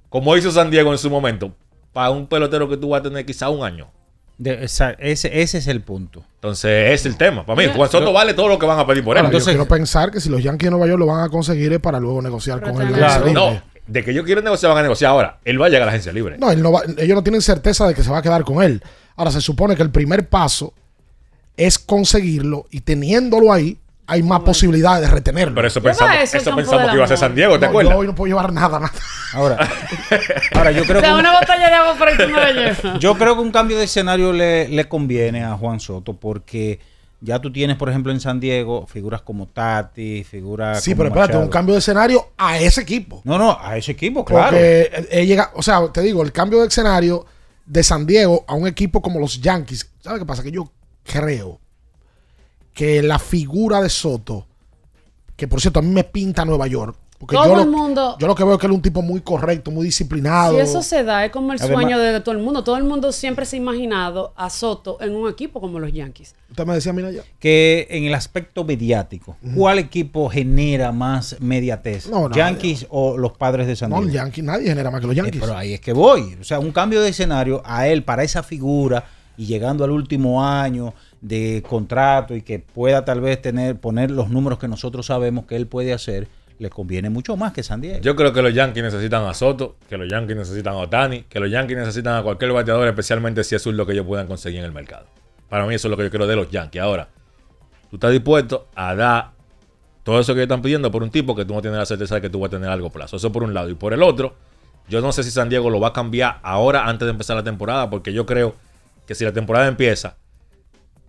como 0.08 0.36
hizo 0.36 0.50
San 0.50 0.70
Diego 0.70 0.90
en 0.92 0.98
su 0.98 1.10
momento, 1.10 1.52
para 1.92 2.10
un 2.10 2.26
pelotero 2.26 2.68
que 2.68 2.76
tú 2.76 2.88
vas 2.90 3.00
a 3.00 3.04
tener 3.04 3.24
quizá 3.26 3.48
un 3.50 3.62
año. 3.64 3.90
De- 4.36 4.64
esa- 4.64 4.90
ese, 4.92 5.40
ese 5.42 5.58
es 5.58 5.66
el 5.68 5.80
punto. 5.80 6.24
Entonces, 6.36 6.86
ese 6.86 6.94
es 6.94 7.06
el 7.06 7.16
tema. 7.16 7.46
Para 7.46 7.56
mí, 7.62 7.68
Juan 7.74 7.88
Soto 7.90 8.12
vale 8.12 8.34
todo 8.34 8.48
lo 8.48 8.58
que 8.58 8.66
van 8.66 8.78
a 8.78 8.86
pedir 8.86 9.04
por 9.04 9.16
él. 9.16 9.24
Ahora, 9.24 9.38
yo 9.38 9.44
quiero 9.44 9.66
pensar 9.68 10.10
que 10.10 10.20
si 10.20 10.28
los 10.28 10.42
Yankees 10.42 10.66
de 10.66 10.70
Nueva 10.72 10.86
York 10.86 10.98
lo 10.98 11.06
van 11.06 11.22
a 11.24 11.28
conseguir 11.28 11.72
es 11.72 11.80
para 11.80 12.00
luego 12.00 12.20
negociar 12.20 12.60
con 12.60 12.80
él. 12.82 12.92
Claro, 12.92 13.32
no, 13.32 13.62
de 13.86 14.02
que 14.04 14.10
ellos 14.10 14.24
quieren 14.24 14.42
negociar, 14.44 14.70
van 14.70 14.78
a 14.78 14.82
negociar 14.82 15.10
ahora. 15.12 15.38
Él 15.44 15.60
va 15.60 15.66
a 15.66 15.68
llegar 15.68 15.82
a 15.82 15.86
la 15.86 15.92
agencia 15.92 16.12
libre. 16.12 16.36
No, 16.38 16.50
él 16.50 16.60
no 16.62 16.72
va- 16.72 16.82
ellos 16.98 17.14
no 17.14 17.22
tienen 17.22 17.42
certeza 17.42 17.86
de 17.86 17.94
que 17.94 18.02
se 18.02 18.10
va 18.10 18.18
a 18.18 18.22
quedar 18.22 18.42
con 18.44 18.62
él. 18.62 18.82
Ahora, 19.16 19.30
se 19.30 19.40
supone 19.40 19.76
que 19.76 19.82
el 19.84 19.90
primer 19.90 20.28
paso 20.28 20.74
es 21.56 21.78
conseguirlo 21.78 22.66
y 22.70 22.80
teniéndolo 22.80 23.52
ahí, 23.52 23.78
hay 24.06 24.22
más 24.22 24.40
posibilidades 24.40 25.08
de 25.08 25.14
retenerlo. 25.14 25.54
Pero 25.54 25.68
eso 25.68 25.82
pensamos, 25.82 26.14
eso, 26.22 26.36
el 26.50 26.56
pensamos 26.56 26.90
que 26.90 26.96
iba 26.96 27.04
a 27.04 27.08
ser. 27.08 27.16
San 27.18 27.34
Diego, 27.34 27.54
¿te 27.58 27.66
No, 27.66 27.70
acuerdas? 27.70 27.92
Yo 27.94 27.98
hoy 28.00 28.06
no 28.06 28.14
puedo 28.14 28.28
llevar 28.28 28.52
nada, 28.52 28.78
nada. 28.80 28.92
Ahora, 29.32 29.68
ahora 30.54 30.70
yo 30.70 30.84
creo 30.84 30.98
O 30.98 31.00
sea, 31.00 31.08
que 31.10 31.14
un- 31.14 31.20
una 31.20 31.32
botella 31.40 31.68
de 31.68 31.74
agua 31.74 31.94
por 31.96 32.08
tú 32.16 32.88
no. 32.88 32.98
Yo 32.98 33.14
creo 33.16 33.34
que 33.34 33.40
un 33.40 33.50
cambio 33.50 33.78
de 33.78 33.84
escenario 33.84 34.32
le, 34.32 34.68
le 34.68 34.88
conviene 34.88 35.44
a 35.44 35.54
Juan 35.56 35.80
Soto 35.80 36.14
porque 36.14 36.78
ya 37.20 37.38
tú 37.40 37.50
tienes, 37.50 37.76
por 37.76 37.88
ejemplo, 37.88 38.12
en 38.12 38.20
San 38.20 38.38
Diego 38.38 38.86
figuras 38.86 39.22
como 39.22 39.46
Tati, 39.46 40.22
figuras 40.24 40.82
Sí, 40.82 40.90
como 40.90 40.98
pero 40.98 41.08
espérate, 41.08 41.32
Machado. 41.32 41.44
un 41.46 41.50
cambio 41.50 41.72
de 41.74 41.78
escenario 41.78 42.28
a 42.36 42.58
ese 42.58 42.82
equipo. 42.82 43.22
No, 43.24 43.38
no, 43.38 43.58
a 43.60 43.76
ese 43.78 43.92
equipo, 43.92 44.24
claro. 44.24 44.50
Porque 44.50 44.90
él- 44.94 45.08
él 45.10 45.26
llega, 45.26 45.50
o 45.54 45.62
sea, 45.62 45.80
te 45.92 46.02
digo, 46.02 46.22
el 46.22 46.32
cambio 46.32 46.60
de 46.60 46.66
escenario 46.68 47.24
de 47.64 47.82
San 47.82 48.06
Diego 48.06 48.44
a 48.46 48.54
un 48.54 48.66
equipo 48.68 49.00
como 49.00 49.18
los 49.18 49.40
Yankees. 49.40 49.90
¿Sabes 50.02 50.18
qué 50.20 50.26
pasa? 50.26 50.42
Que 50.42 50.50
yo 50.52 50.70
creo 51.02 51.58
que 52.74 53.02
la 53.02 53.18
figura 53.18 53.80
de 53.80 53.88
Soto, 53.88 54.46
que 55.36 55.48
por 55.48 55.60
cierto 55.60 55.78
a 55.78 55.82
mí 55.82 55.90
me 55.90 56.04
pinta 56.04 56.44
Nueva 56.44 56.66
York. 56.66 56.96
Porque 57.16 57.36
Todo 57.36 57.46
yo 57.46 57.60
el 57.62 57.70
lo, 57.70 57.76
mundo- 57.78 58.16
yo 58.18 58.26
lo 58.26 58.34
que 58.34 58.44
veo 58.44 58.54
es 58.54 58.58
que 58.60 58.66
él 58.66 58.72
es 58.72 58.76
un 58.76 58.82
tipo 58.82 59.00
muy 59.00 59.20
correcto, 59.20 59.70
muy 59.70 59.84
disciplinado. 59.86 60.56
Si 60.56 60.60
eso 60.60 60.82
se 60.82 61.04
da, 61.04 61.24
es 61.24 61.30
como 61.30 61.52
el 61.54 61.60
Además- 61.62 61.80
sueño 61.82 61.98
de 61.98 62.20
todo 62.20 62.34
el 62.34 62.42
mundo. 62.42 62.64
Todo 62.64 62.76
el 62.76 62.84
mundo 62.84 63.12
siempre 63.12 63.46
se 63.46 63.56
ha 63.56 63.60
imaginado 63.60 64.34
a 64.36 64.50
Soto 64.50 64.98
en 65.00 65.14
un 65.14 65.30
equipo 65.30 65.58
como 65.60 65.78
los 65.78 65.90
Yankees. 65.92 66.34
Usted 66.50 66.66
me 66.66 66.74
decía, 66.74 66.92
mira 66.92 67.10
ya. 67.12 67.22
que 67.38 67.86
en 67.88 68.04
el 68.04 68.14
aspecto 68.14 68.64
mediático, 68.64 69.36
¿cuál 69.56 69.78
equipo 69.78 70.28
genera 70.28 70.92
más 70.92 71.36
mediatez? 71.40 72.08
No, 72.10 72.28
no, 72.28 72.34
¿Yankees 72.36 72.86
o 72.90 73.16
los 73.16 73.32
padres 73.32 73.68
de 73.68 73.76
San 73.76 73.88
No, 73.90 73.96
Diego? 73.98 74.08
el 74.10 74.14
Yankee, 74.16 74.42
nadie 74.42 74.68
genera 74.68 74.90
más 74.90 75.00
que 75.00 75.06
los 75.06 75.14
Eh, 75.16 75.20
Yankees. 75.20 75.40
pero 75.40 75.56
ahí 75.56 75.72
es 75.72 75.80
que 75.80 75.92
voy. 75.94 76.36
O 76.38 76.44
sea, 76.44 76.58
un 76.58 76.72
cambio 76.72 77.00
de 77.00 77.08
escenario 77.10 77.62
a 77.64 77.86
él 77.88 78.02
para 78.02 78.22
esa 78.24 78.42
figura 78.42 79.04
y 79.38 79.46
llegando 79.46 79.84
al 79.84 79.92
último 79.92 80.44
año 80.44 80.92
de 81.24 81.62
contrato 81.66 82.36
y 82.36 82.42
que 82.42 82.58
pueda 82.58 83.06
tal 83.06 83.22
vez 83.22 83.40
tener 83.40 83.80
poner 83.80 84.10
los 84.10 84.28
números 84.28 84.58
que 84.58 84.68
nosotros 84.68 85.06
sabemos 85.06 85.46
que 85.46 85.56
él 85.56 85.66
puede 85.66 85.94
hacer, 85.94 86.28
le 86.58 86.68
conviene 86.68 87.08
mucho 87.08 87.34
más 87.38 87.54
que 87.54 87.62
San 87.62 87.80
Diego. 87.80 88.00
Yo 88.02 88.14
creo 88.14 88.34
que 88.34 88.42
los 88.42 88.52
Yankees 88.52 88.84
necesitan 88.84 89.24
a 89.24 89.32
Soto, 89.32 89.76
que 89.88 89.96
los 89.96 90.06
Yankees 90.06 90.36
necesitan 90.36 90.74
a 90.74 90.76
Otani, 90.76 91.22
que 91.22 91.40
los 91.40 91.50
Yankees 91.50 91.78
necesitan 91.78 92.16
a 92.16 92.22
cualquier 92.22 92.52
bateador, 92.52 92.86
especialmente 92.88 93.42
si 93.42 93.54
es 93.54 93.64
lo 93.64 93.86
que 93.86 93.94
ellos 93.94 94.06
puedan 94.06 94.26
conseguir 94.26 94.60
en 94.60 94.66
el 94.66 94.72
mercado. 94.72 95.06
Para 95.48 95.66
mí 95.66 95.74
eso 95.74 95.88
es 95.88 95.90
lo 95.90 95.96
que 95.96 96.04
yo 96.04 96.10
quiero 96.10 96.26
de 96.26 96.36
los 96.36 96.50
Yankees. 96.50 96.82
Ahora, 96.82 97.08
tú 97.88 97.96
estás 97.96 98.12
dispuesto 98.12 98.68
a 98.74 98.94
dar 98.94 99.30
todo 100.02 100.20
eso 100.20 100.34
que 100.34 100.40
ellos 100.40 100.50
están 100.50 100.60
pidiendo 100.60 100.90
por 100.90 101.02
un 101.02 101.10
tipo 101.10 101.34
que 101.34 101.46
tú 101.46 101.54
no 101.54 101.62
tienes 101.62 101.78
la 101.78 101.86
certeza 101.86 102.16
de 102.16 102.20
que 102.20 102.28
tú 102.28 102.38
vas 102.38 102.48
a 102.48 102.50
tener 102.50 102.66
a 102.66 102.72
largo 102.72 102.90
plazo. 102.90 103.16
Eso 103.16 103.32
por 103.32 103.44
un 103.44 103.54
lado. 103.54 103.70
Y 103.70 103.74
por 103.74 103.94
el 103.94 104.02
otro, 104.02 104.34
yo 104.90 105.00
no 105.00 105.10
sé 105.10 105.22
si 105.22 105.30
San 105.30 105.48
Diego 105.48 105.70
lo 105.70 105.80
va 105.80 105.88
a 105.88 105.92
cambiar 105.94 106.38
ahora 106.42 106.86
antes 106.86 107.06
de 107.06 107.12
empezar 107.12 107.34
la 107.34 107.42
temporada, 107.42 107.88
porque 107.88 108.12
yo 108.12 108.26
creo 108.26 108.54
que 109.06 109.14
si 109.14 109.24
la 109.24 109.32
temporada 109.32 109.66
empieza 109.68 110.18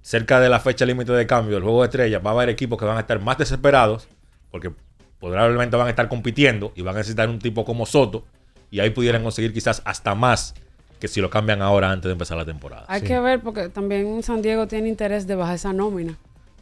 cerca 0.06 0.40
de 0.40 0.50
la 0.50 0.60
fecha 0.60 0.86
límite 0.86 1.12
de 1.14 1.26
cambio 1.26 1.56
del 1.56 1.64
juego 1.64 1.82
de 1.82 1.86
estrellas, 1.86 2.22
va 2.24 2.30
a 2.30 2.34
haber 2.34 2.50
equipos 2.50 2.78
que 2.78 2.86
van 2.86 2.98
a 2.98 3.00
estar 3.00 3.20
más 3.20 3.40
desesperados, 3.40 4.08
porque 4.52 4.72
probablemente 5.20 5.76
van 5.78 5.88
a 5.88 5.90
estar 5.90 6.08
compitiendo 6.08 6.72
y 6.76 6.84
van 6.84 6.94
a 6.94 7.00
necesitar 7.00 7.28
un 7.28 7.40
tipo 7.40 7.66
como 7.66 7.88
Soto, 7.88 8.24
y 8.70 8.82
ahí 8.82 8.92
pudieran 8.92 9.24
conseguir 9.24 9.52
quizás 9.52 9.82
hasta 9.84 10.14
más 10.14 10.54
que 11.00 11.08
si 11.08 11.22
lo 11.22 11.32
cambian 11.32 11.64
ahora 11.64 11.90
antes 11.90 12.08
de 12.08 12.12
empezar 12.12 12.38
la 12.38 12.46
temporada. 12.46 12.86
Hay 12.88 13.02
que 13.02 13.20
ver 13.20 13.42
porque 13.42 13.70
también 13.70 14.22
San 14.22 14.44
Diego 14.44 14.68
tiene 14.68 14.90
interés 14.90 15.26
de 15.26 15.34
bajar 15.34 15.56
esa 15.56 15.74
nómina. 15.74 16.16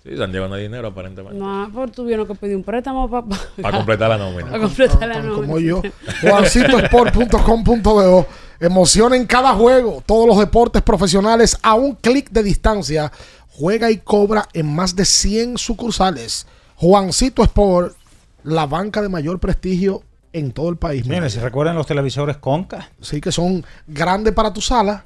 Sí, 0.03 0.09
no 0.11 0.53
hay 0.53 0.63
dinero 0.63 0.89
aparentemente. 0.89 1.39
No, 1.39 1.69
pues 1.73 1.93
tuvieron 1.93 2.27
que 2.27 2.35
pedir 2.35 2.57
un 2.57 2.63
préstamo 2.63 3.09
para 3.09 3.25
Para 3.61 3.77
completar 3.77 4.09
la 4.09 4.17
nómina. 4.17 4.51
Para 4.51 4.63
completar 4.63 5.07
la 5.07 5.21
nómina. 5.21 5.47
como 5.47 5.59
yo. 5.59 5.81
Juancitosport.com.do 6.21 8.27
Emociona 8.59 9.15
en 9.15 9.25
cada 9.25 9.53
juego. 9.53 10.03
Todos 10.05 10.27
los 10.27 10.37
deportes 10.39 10.81
profesionales 10.81 11.57
a 11.61 11.75
un 11.75 11.95
clic 11.95 12.29
de 12.31 12.43
distancia. 12.43 13.13
Juega 13.49 13.89
y 13.91 13.99
cobra 13.99 14.49
en 14.51 14.75
más 14.75 14.93
de 14.95 15.05
100 15.05 15.57
sucursales. 15.57 16.47
Juancito 16.75 17.41
Sport, 17.43 17.95
la 18.43 18.65
banca 18.65 19.01
de 19.01 19.07
mayor 19.07 19.39
prestigio 19.39 20.03
en 20.33 20.51
todo 20.51 20.67
el 20.69 20.75
país. 20.75 21.05
Miren, 21.05 21.29
¿se 21.29 21.39
recuerdan 21.39 21.75
los 21.75 21.87
televisores 21.87 22.35
Conca? 22.37 22.89
Sí, 22.99 23.21
que 23.21 23.31
son 23.31 23.63
grandes 23.87 24.33
para 24.33 24.51
tu 24.51 24.59
sala. 24.59 25.05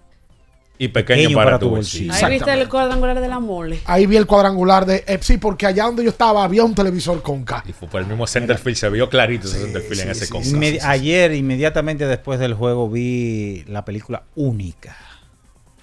Y 0.79 0.89
pequeño, 0.89 1.35
para, 1.35 1.57
tu 1.57 1.69
bolsillo. 1.69 2.13
Ahí 2.13 2.33
viste 2.33 2.53
el 2.53 2.69
cuadrangular 2.69 3.19
de 3.19 3.27
la 3.27 3.39
mole. 3.39 3.79
Ahí 3.85 4.05
vi 4.05 4.15
el 4.17 4.27
cuadrangular 4.27 4.85
de 4.85 5.03
eh, 5.07 5.17
sí, 5.21 5.37
porque 5.37 5.65
allá 5.65 5.85
donde 5.85 6.03
yo 6.03 6.09
estaba 6.11 6.43
había 6.43 6.63
un 6.63 6.75
televisor 6.75 7.21
Conca. 7.23 7.63
Y 7.67 7.73
fue 7.73 7.87
por 7.87 8.01
el 8.01 8.07
mismo 8.07 8.27
centerfield, 8.27 8.77
se 8.77 8.89
vio 8.89 9.09
clarito 9.09 9.47
ese 9.47 9.59
centerfield 9.59 10.01
en 10.01 10.09
ese 10.11 10.29
conca. 10.29 10.47
Inmedi- 10.47 10.79
Ayer, 10.83 11.33
inmediatamente 11.33 12.05
después 12.05 12.39
del 12.39 12.53
juego, 12.53 12.89
vi 12.89 13.63
la 13.67 13.83
película 13.85 14.23
Única. 14.35 14.95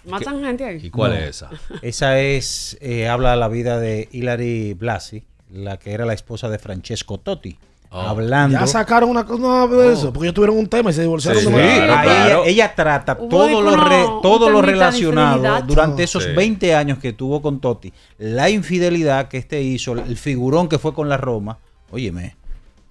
Matan 0.06 0.42
gente 0.44 0.64
ahí. 0.64 0.78
¿Y 0.82 0.90
cuál 0.90 1.12
No. 1.12 1.16
es 1.18 1.28
esa? 1.30 1.50
Esa 1.82 2.20
es, 2.20 2.76
eh, 2.80 3.08
habla 3.08 3.32
de 3.32 3.36
la 3.38 3.48
vida 3.48 3.80
de 3.80 4.08
Hilary 4.12 4.74
Blasi, 4.74 5.24
la 5.50 5.78
que 5.78 5.92
era 5.92 6.04
la 6.04 6.12
esposa 6.12 6.48
de 6.48 6.58
Francesco 6.58 7.18
Totti. 7.18 7.56
Hablando. 8.02 8.58
Ya 8.58 8.66
sacaron 8.66 9.08
una 9.10 9.24
cosa 9.24 9.66
de 9.68 9.92
eso, 9.92 10.12
porque 10.12 10.26
ellos 10.26 10.34
tuvieron 10.34 10.56
un 10.58 10.66
tema 10.66 10.90
y 10.90 10.92
se 10.94 11.02
divorciaron 11.02 11.40
Sí, 11.40 11.46
de 11.46 11.52
nuevo. 11.52 11.66
ella, 12.02 12.38
ella 12.44 12.74
trata 12.74 13.16
Hubo 13.18 13.28
todo 13.28 13.62
lo, 13.62 13.76
re- 13.76 14.06
todo 14.22 14.50
lo 14.50 14.62
relacionado 14.62 15.62
durante 15.66 16.02
esos 16.02 16.24
Sí. 16.24 16.30
20 16.32 16.74
años 16.74 16.98
que 16.98 17.12
tuvo 17.12 17.40
con 17.42 17.60
Totti. 17.60 17.92
La 18.18 18.50
infidelidad 18.50 19.28
que 19.28 19.38
este 19.38 19.62
hizo, 19.62 19.92
el 19.92 20.16
figurón 20.16 20.68
que 20.68 20.78
fue 20.78 20.92
con 20.94 21.08
la 21.08 21.16
Roma. 21.16 21.58
Óyeme, 21.90 22.36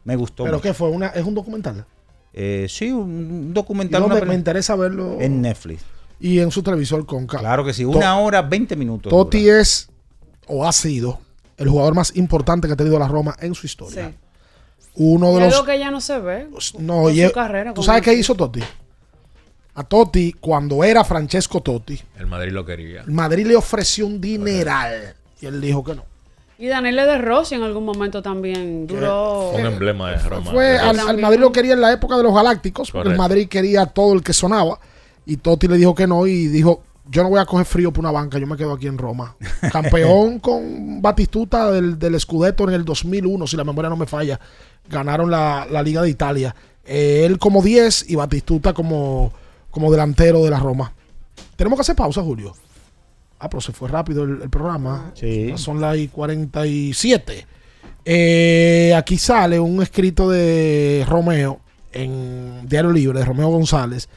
me 0.05 0.15
gustó. 0.15 0.43
¿Pero 0.43 0.57
mucho. 0.57 0.63
qué 0.63 0.73
fue? 0.73 0.89
Una, 0.89 1.07
¿Es 1.07 1.25
un 1.25 1.33
documental? 1.33 1.85
Eh, 2.33 2.67
sí, 2.69 2.91
un 2.91 3.47
¿Y 3.49 3.53
documental. 3.53 4.03
una 4.03 4.15
me 4.21 4.33
interesa 4.35 4.75
verlo? 4.75 5.17
En 5.19 5.41
Netflix. 5.41 5.83
Y 6.19 6.39
en 6.39 6.51
su 6.51 6.63
televisor 6.63 7.05
con 7.05 7.27
K. 7.27 7.37
Claro 7.39 7.65
que 7.65 7.73
sí, 7.73 7.83
To- 7.83 7.89
una 7.89 8.17
hora, 8.19 8.41
20 8.41 8.75
minutos. 8.75 9.09
Totti 9.09 9.49
es, 9.49 9.89
o 10.47 10.65
ha 10.65 10.71
sido, 10.71 11.19
el 11.57 11.67
jugador 11.69 11.93
más 11.95 12.15
importante 12.15 12.67
que 12.67 12.73
ha 12.73 12.77
tenido 12.77 12.97
la 12.97 13.07
Roma 13.07 13.35
en 13.39 13.53
su 13.53 13.65
historia. 13.67 14.09
Sí. 14.09 14.15
Uno 14.95 15.31
Y 15.31 15.35
de 15.39 15.43
algo 15.45 15.57
los... 15.57 15.65
que 15.65 15.79
ya 15.79 15.89
no 15.91 16.01
se 16.01 16.19
ve. 16.19 16.47
No, 16.79 17.09
y 17.09 17.23
su 17.25 17.31
carrera 17.31 17.73
¿Tú 17.73 17.81
sabes 17.83 18.01
qué 18.03 18.13
hizo 18.13 18.35
Totti? 18.35 18.61
A 19.75 19.83
Totti, 19.83 20.33
cuando 20.33 20.83
era 20.83 21.03
Francesco 21.03 21.61
Totti, 21.61 21.99
El 22.19 22.27
Madrid 22.27 22.51
lo 22.51 22.63
quería. 22.63 23.01
el 23.01 23.11
Madrid 23.11 23.47
le 23.47 23.55
ofreció 23.55 24.05
un 24.05 24.21
dineral. 24.21 25.15
Y 25.41 25.47
él 25.47 25.59
dijo 25.59 25.83
que 25.83 25.95
no. 25.95 26.05
Y 26.59 26.67
Daniel 26.67 26.95
De 26.95 27.17
Rossi 27.17 27.55
en 27.55 27.63
algún 27.63 27.83
momento 27.83 28.21
también 28.21 28.85
duró. 28.85 29.49
Fue 29.51 29.61
un 29.61 29.67
emblema 29.67 30.11
de 30.11 30.17
Roma. 30.19 30.51
Fue 30.51 30.77
al, 30.77 30.99
al 30.99 31.17
Madrid 31.17 31.39
lo 31.39 31.51
quería 31.51 31.73
en 31.73 31.81
la 31.81 31.91
época 31.91 32.15
de 32.15 32.23
los 32.23 32.33
Galácticos, 32.33 32.91
porque 32.91 33.09
el. 33.09 33.17
Madrid 33.17 33.47
quería 33.49 33.87
todo 33.87 34.13
el 34.13 34.21
que 34.21 34.31
sonaba. 34.33 34.79
Y 35.25 35.37
Totti 35.37 35.67
le 35.67 35.77
dijo 35.77 35.95
que 35.95 36.05
no 36.05 36.27
y 36.27 36.47
dijo, 36.47 36.83
yo 37.09 37.23
no 37.23 37.29
voy 37.29 37.39
a 37.39 37.45
coger 37.45 37.65
frío 37.65 37.91
por 37.91 38.01
una 38.01 38.11
banca, 38.11 38.37
yo 38.39 38.47
me 38.47 38.57
quedo 38.57 38.73
aquí 38.73 38.87
en 38.87 38.97
Roma. 38.97 39.35
Campeón 39.71 40.39
con 40.39 41.01
Batistuta 41.01 41.71
del, 41.71 41.99
del 41.99 42.19
Scudetto 42.19 42.63
en 42.67 42.75
el 42.75 42.85
2001, 42.85 43.47
si 43.47 43.57
la 43.57 43.63
memoria 43.63 43.89
no 43.89 43.97
me 43.97 44.05
falla. 44.05 44.39
Ganaron 44.89 45.29
la, 45.29 45.67
la 45.69 45.81
Liga 45.81 46.01
de 46.01 46.09
Italia. 46.09 46.55
Eh, 46.85 47.23
él 47.25 47.39
como 47.39 47.61
10 47.61 48.09
y 48.09 48.15
Batistuta 48.15 48.73
como, 48.73 49.31
como 49.71 49.91
delantero 49.91 50.43
de 50.43 50.49
la 50.49 50.59
Roma. 50.59 50.93
Tenemos 51.55 51.77
que 51.77 51.81
hacer 51.81 51.95
pausa, 51.95 52.21
Julio. 52.21 52.53
Ah, 53.39 53.49
pero 53.49 53.61
se 53.61 53.73
fue 53.73 53.89
rápido 53.89 54.23
el, 54.23 54.41
el 54.41 54.49
programa. 54.49 55.11
Sí. 55.15 55.53
Son 55.57 55.81
las 55.81 55.97
y 55.97 56.07
47. 56.07 57.47
Eh, 58.05 58.93
aquí 58.95 59.17
sale 59.17 59.59
un 59.59 59.81
escrito 59.81 60.29
de 60.29 61.05
Romeo 61.07 61.59
en 61.91 62.67
Diario 62.67 62.91
Libre, 62.91 63.19
de 63.19 63.25
Romeo 63.25 63.49
González, 63.49 64.09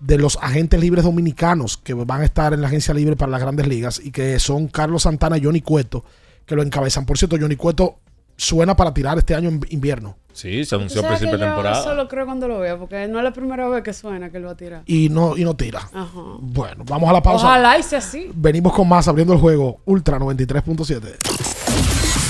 de 0.00 0.18
los 0.18 0.38
agentes 0.40 0.80
libres 0.80 1.04
dominicanos 1.04 1.76
que 1.76 1.94
van 1.94 2.20
a 2.20 2.24
estar 2.24 2.52
en 2.52 2.60
la 2.60 2.68
agencia 2.68 2.94
libre 2.94 3.16
para 3.16 3.32
las 3.32 3.40
grandes 3.40 3.66
ligas 3.66 4.00
y 4.02 4.10
que 4.10 4.38
son 4.38 4.68
Carlos 4.68 5.02
Santana 5.02 5.38
y 5.38 5.44
Johnny 5.44 5.60
Cueto, 5.60 6.04
que 6.46 6.54
lo 6.54 6.62
encabezan. 6.62 7.06
Por 7.06 7.18
cierto, 7.18 7.36
Johnny 7.40 7.56
Cueto 7.56 7.98
suena 8.36 8.76
para 8.76 8.94
tirar 8.94 9.18
este 9.18 9.34
año 9.34 9.48
en 9.48 9.60
invierno. 9.70 10.16
Sí, 10.32 10.64
se 10.64 10.70
¿Tú 10.70 10.76
anunció 10.76 11.00
a 11.00 11.08
principio 11.08 11.36
de 11.36 11.40
yo 11.40 11.46
temporada. 11.46 11.80
Eso 11.80 11.94
lo 11.94 12.06
creo 12.06 12.24
cuando 12.24 12.46
lo 12.46 12.60
vea, 12.60 12.78
porque 12.78 13.08
no 13.08 13.18
es 13.18 13.24
la 13.24 13.32
primera 13.32 13.68
vez 13.68 13.82
que 13.82 13.92
suena 13.92 14.30
que 14.30 14.36
él 14.36 14.46
va 14.46 14.52
a 14.52 14.56
tirar. 14.56 14.82
Y 14.86 15.08
no, 15.08 15.36
y 15.36 15.42
no 15.42 15.56
tira. 15.56 15.80
Ajá. 15.92 16.22
Bueno, 16.38 16.84
vamos 16.86 17.10
a 17.10 17.12
la 17.12 17.22
pausa. 17.22 17.46
Ojalá 17.46 17.76
y 17.76 17.82
sea 17.82 17.98
así. 17.98 18.30
Venimos 18.32 18.72
con 18.72 18.88
más 18.88 19.08
abriendo 19.08 19.34
el 19.34 19.40
juego 19.40 19.80
Ultra 19.84 20.20
93.7. 20.20 21.58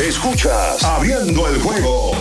Escuchas 0.00 0.84
Abriendo 0.84 1.48
el 1.48 1.60
juego 1.60 2.12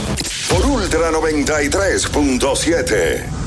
por 0.50 0.66
Ultra 0.66 1.12
93.7. 1.12 3.47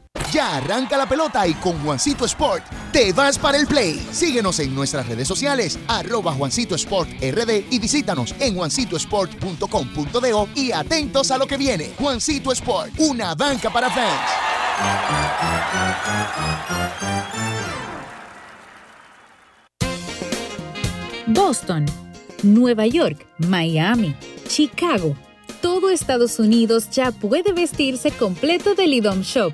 Ya 0.31 0.55
arranca 0.55 0.97
la 0.97 1.09
pelota 1.09 1.45
y 1.45 1.53
con 1.55 1.77
Juancito 1.83 2.23
Sport 2.23 2.63
te 2.93 3.11
vas 3.11 3.37
para 3.37 3.57
el 3.57 3.67
play. 3.67 3.99
Síguenos 4.11 4.59
en 4.59 4.73
nuestras 4.73 5.05
redes 5.07 5.27
sociales, 5.27 5.77
arroba 5.87 6.31
Juancito 6.31 6.75
Sport 6.75 7.09
RD 7.21 7.65
y 7.69 7.79
visítanos 7.79 8.33
en 8.39 8.55
juancitosport.com.de 8.55 10.47
y 10.55 10.71
atentos 10.71 11.31
a 11.31 11.37
lo 11.37 11.45
que 11.47 11.57
viene. 11.57 11.91
Juancito 11.99 12.53
Sport, 12.53 12.93
una 12.99 13.35
banca 13.35 13.69
para 13.69 13.89
fans. 13.89 14.21
Boston, 21.27 21.85
Nueva 22.43 22.87
York, 22.87 23.27
Miami, 23.37 24.15
Chicago. 24.47 25.15
Todo 25.61 25.89
Estados 25.89 26.39
Unidos 26.39 26.89
ya 26.89 27.11
puede 27.11 27.51
vestirse 27.51 28.11
completo 28.11 28.75
del 28.75 28.93
IDOM 28.93 29.21
Shop. 29.21 29.53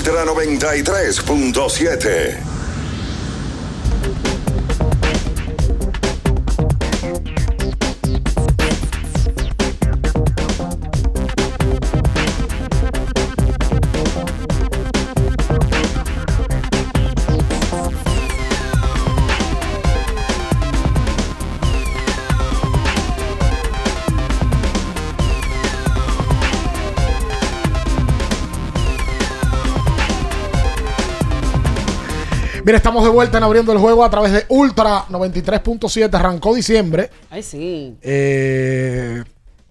Ultra 0.00 0.24
93.7. 0.24 2.59
Mira, 32.70 32.76
estamos 32.78 33.02
de 33.02 33.10
vuelta 33.10 33.36
en 33.36 33.42
abriendo 33.42 33.72
el 33.72 33.78
juego 33.78 34.04
a 34.04 34.10
través 34.10 34.30
de 34.30 34.44
Ultra 34.46 35.04
93.7. 35.08 36.14
Arrancó 36.14 36.54
diciembre. 36.54 37.10
Ay, 37.28 37.42
sí. 37.42 37.96
Eh, 38.00 39.24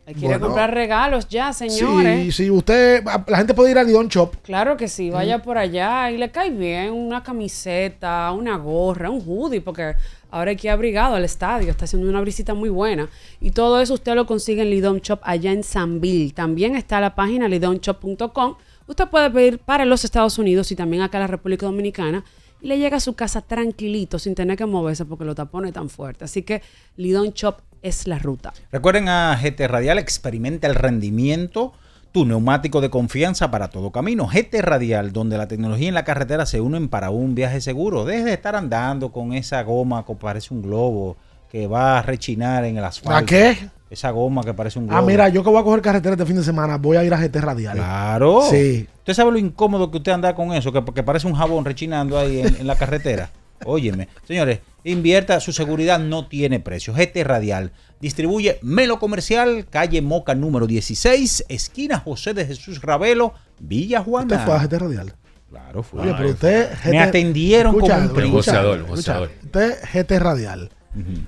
Hay 0.06 0.16
que 0.16 0.20
ir 0.20 0.26
a 0.26 0.30
bueno, 0.32 0.48
comprar 0.48 0.74
regalos 0.74 1.30
ya, 1.30 1.54
señores. 1.54 2.26
Sí, 2.26 2.32
sí, 2.34 2.52
usted, 2.52 3.02
la 3.26 3.38
gente 3.38 3.54
puede 3.54 3.72
ir 3.72 3.78
a 3.78 3.86
Lidón 3.86 4.10
Shop. 4.10 4.36
Claro 4.42 4.76
que 4.76 4.90
sí, 4.90 5.12
vaya 5.12 5.42
por 5.42 5.58
allá 5.58 6.12
y 6.12 6.18
le 6.18 6.30
cae 6.30 6.50
bien 6.50 6.92
una 6.92 7.24
camiseta, 7.24 8.34
una 8.34 8.58
gorra, 8.58 9.10
un 9.10 9.24
hoodie, 9.26 9.62
porque 9.62 9.96
ahora 10.30 10.50
hay 10.50 10.58
que 10.58 10.68
ir 10.68 10.72
abrigado 10.72 11.16
al 11.16 11.24
estadio, 11.24 11.72
está 11.72 11.86
haciendo 11.86 12.10
una 12.10 12.20
visita 12.20 12.54
muy 12.54 12.68
buena. 12.68 13.08
Y 13.40 13.52
todo 13.52 13.80
eso 13.80 13.94
usted 13.94 14.14
lo 14.14 14.26
consigue 14.26 14.64
en 14.64 14.72
Lidom 14.72 14.98
Shop 14.98 15.22
allá 15.24 15.54
en 15.54 15.64
Sanville. 15.64 16.34
También 16.34 16.76
está 16.76 17.00
la 17.00 17.16
página 17.16 17.48
lidomshop.com. 17.48 18.56
Usted 18.88 19.08
puede 19.08 19.30
pedir 19.30 19.60
para 19.60 19.86
los 19.86 20.04
Estados 20.04 20.38
Unidos 20.38 20.70
y 20.74 20.76
también 20.76 21.02
acá 21.02 21.18
en 21.18 21.22
la 21.22 21.28
República 21.28 21.66
Dominicana. 21.66 22.26
Y 22.62 22.68
le 22.68 22.78
llega 22.78 22.98
a 22.98 23.00
su 23.00 23.14
casa 23.14 23.42
tranquilito, 23.42 24.20
sin 24.20 24.36
tener 24.36 24.58
que 24.58 24.66
moverse 24.66 25.06
porque 25.06 25.26
los 25.26 25.36
tapones 25.36 25.74
tan 25.74 25.90
fuertes. 25.90 26.32
Así 26.32 26.44
que 26.44 26.62
Lidom 26.98 27.32
Shop 27.34 27.62
es 27.82 28.08
la 28.08 28.20
ruta. 28.20 28.54
Recuerden 28.72 29.08
a 29.08 29.38
GT 29.42 29.68
Radial, 29.68 29.98
experimenta 29.98 30.68
el 30.68 30.76
rendimiento, 30.76 31.74
tu 32.12 32.26
neumático 32.26 32.82
de 32.82 32.90
confianza 32.90 33.52
para 33.52 33.70
todo 33.70 33.92
camino. 33.92 34.28
GT 34.28 34.62
Radial, 34.62 35.14
donde 35.14 35.38
la 35.38 35.48
tecnología 35.48 35.90
y 35.90 35.92
la 35.92 36.04
carretera 36.04 36.46
se 36.46 36.60
unen 36.60 36.90
para 36.90 37.10
un 37.10 37.36
viaje 37.36 37.62
seguro. 37.62 38.06
Deje 38.06 38.24
de 38.26 38.34
estar 38.34 38.56
andando 38.56 39.12
con 39.12 39.34
esa 39.34 39.64
goma 39.64 40.06
que 40.06 40.16
parece 40.16 40.54
un 40.54 40.62
globo, 40.62 41.18
que 41.50 41.68
va 41.68 42.00
a 42.00 42.02
rechinar 42.02 42.66
en 42.66 42.78
el 42.78 42.84
asfalto. 42.84 43.18
¿A 43.18 43.26
qué? 43.26 43.70
Esa 43.90 44.12
goma 44.12 44.44
que 44.44 44.54
parece 44.54 44.78
un 44.80 44.88
globo. 44.88 45.00
Ah, 45.00 45.02
mira, 45.02 45.30
yo 45.30 45.44
que 45.44 45.50
voy 45.50 45.60
a 45.60 45.64
coger 45.64 45.82
carretera 45.82 46.14
este 46.14 46.26
fin 46.26 46.36
de 46.36 46.44
semana, 46.44 46.78
voy 46.78 46.98
a 46.98 47.04
ir 47.04 47.14
a 47.14 47.18
GT 47.18 47.38
Radial. 47.42 47.76
Claro. 47.78 48.44
Sí. 48.50 48.88
¿Usted 49.00 49.14
sabe 49.14 49.32
lo 49.32 49.38
incómodo 49.40 49.90
que 49.90 49.98
usted 49.98 50.12
anda 50.12 50.36
con 50.36 50.54
eso? 50.54 50.72
Que, 50.72 50.84
que 50.94 51.04
parece 51.04 51.26
un 51.28 51.34
jabón 51.34 51.66
rechinando 51.66 52.18
ahí 52.18 52.42
en, 52.42 52.56
en 52.58 52.68
la 52.68 52.76
carretera. 52.76 53.32
Óyeme. 53.66 54.08
Señores, 54.28 54.60
invierta, 54.84 55.40
su 55.40 55.52
seguridad 55.52 56.00
no 56.00 56.28
tiene 56.28 56.60
precio. 56.60 56.94
GT 56.94 57.24
Radial. 57.24 57.72
Distribuye 58.00 58.60
Melo 58.62 59.00
Comercial, 59.00 59.66
calle 59.70 60.02
Moca 60.02 60.36
número 60.36 60.68
16, 60.68 61.46
esquina 61.50 62.00
José 62.00 62.34
de 62.34 62.46
Jesús 62.46 62.82
Ravelo, 62.82 63.34
Villa 63.60 64.02
Juana. 64.02 64.36
¿Usted 64.36 64.46
fue 64.46 64.56
a 64.56 64.60
GT 64.60 64.74
Radial? 64.80 65.14
Claro, 65.50 65.84
fue. 65.84 66.02
Oye, 66.04 66.14
pero 66.16 66.30
usted... 66.30 66.70
Me 66.86 67.00
atendieron 67.00 67.74
como 67.74 67.86
un 67.88 67.92
escucha, 67.92 68.22
Negociador, 68.22 68.78
escucha, 68.78 68.92
negociador. 68.92 69.32
Usted 69.44 69.76
GT 69.94 70.20
Radial. 70.20 70.70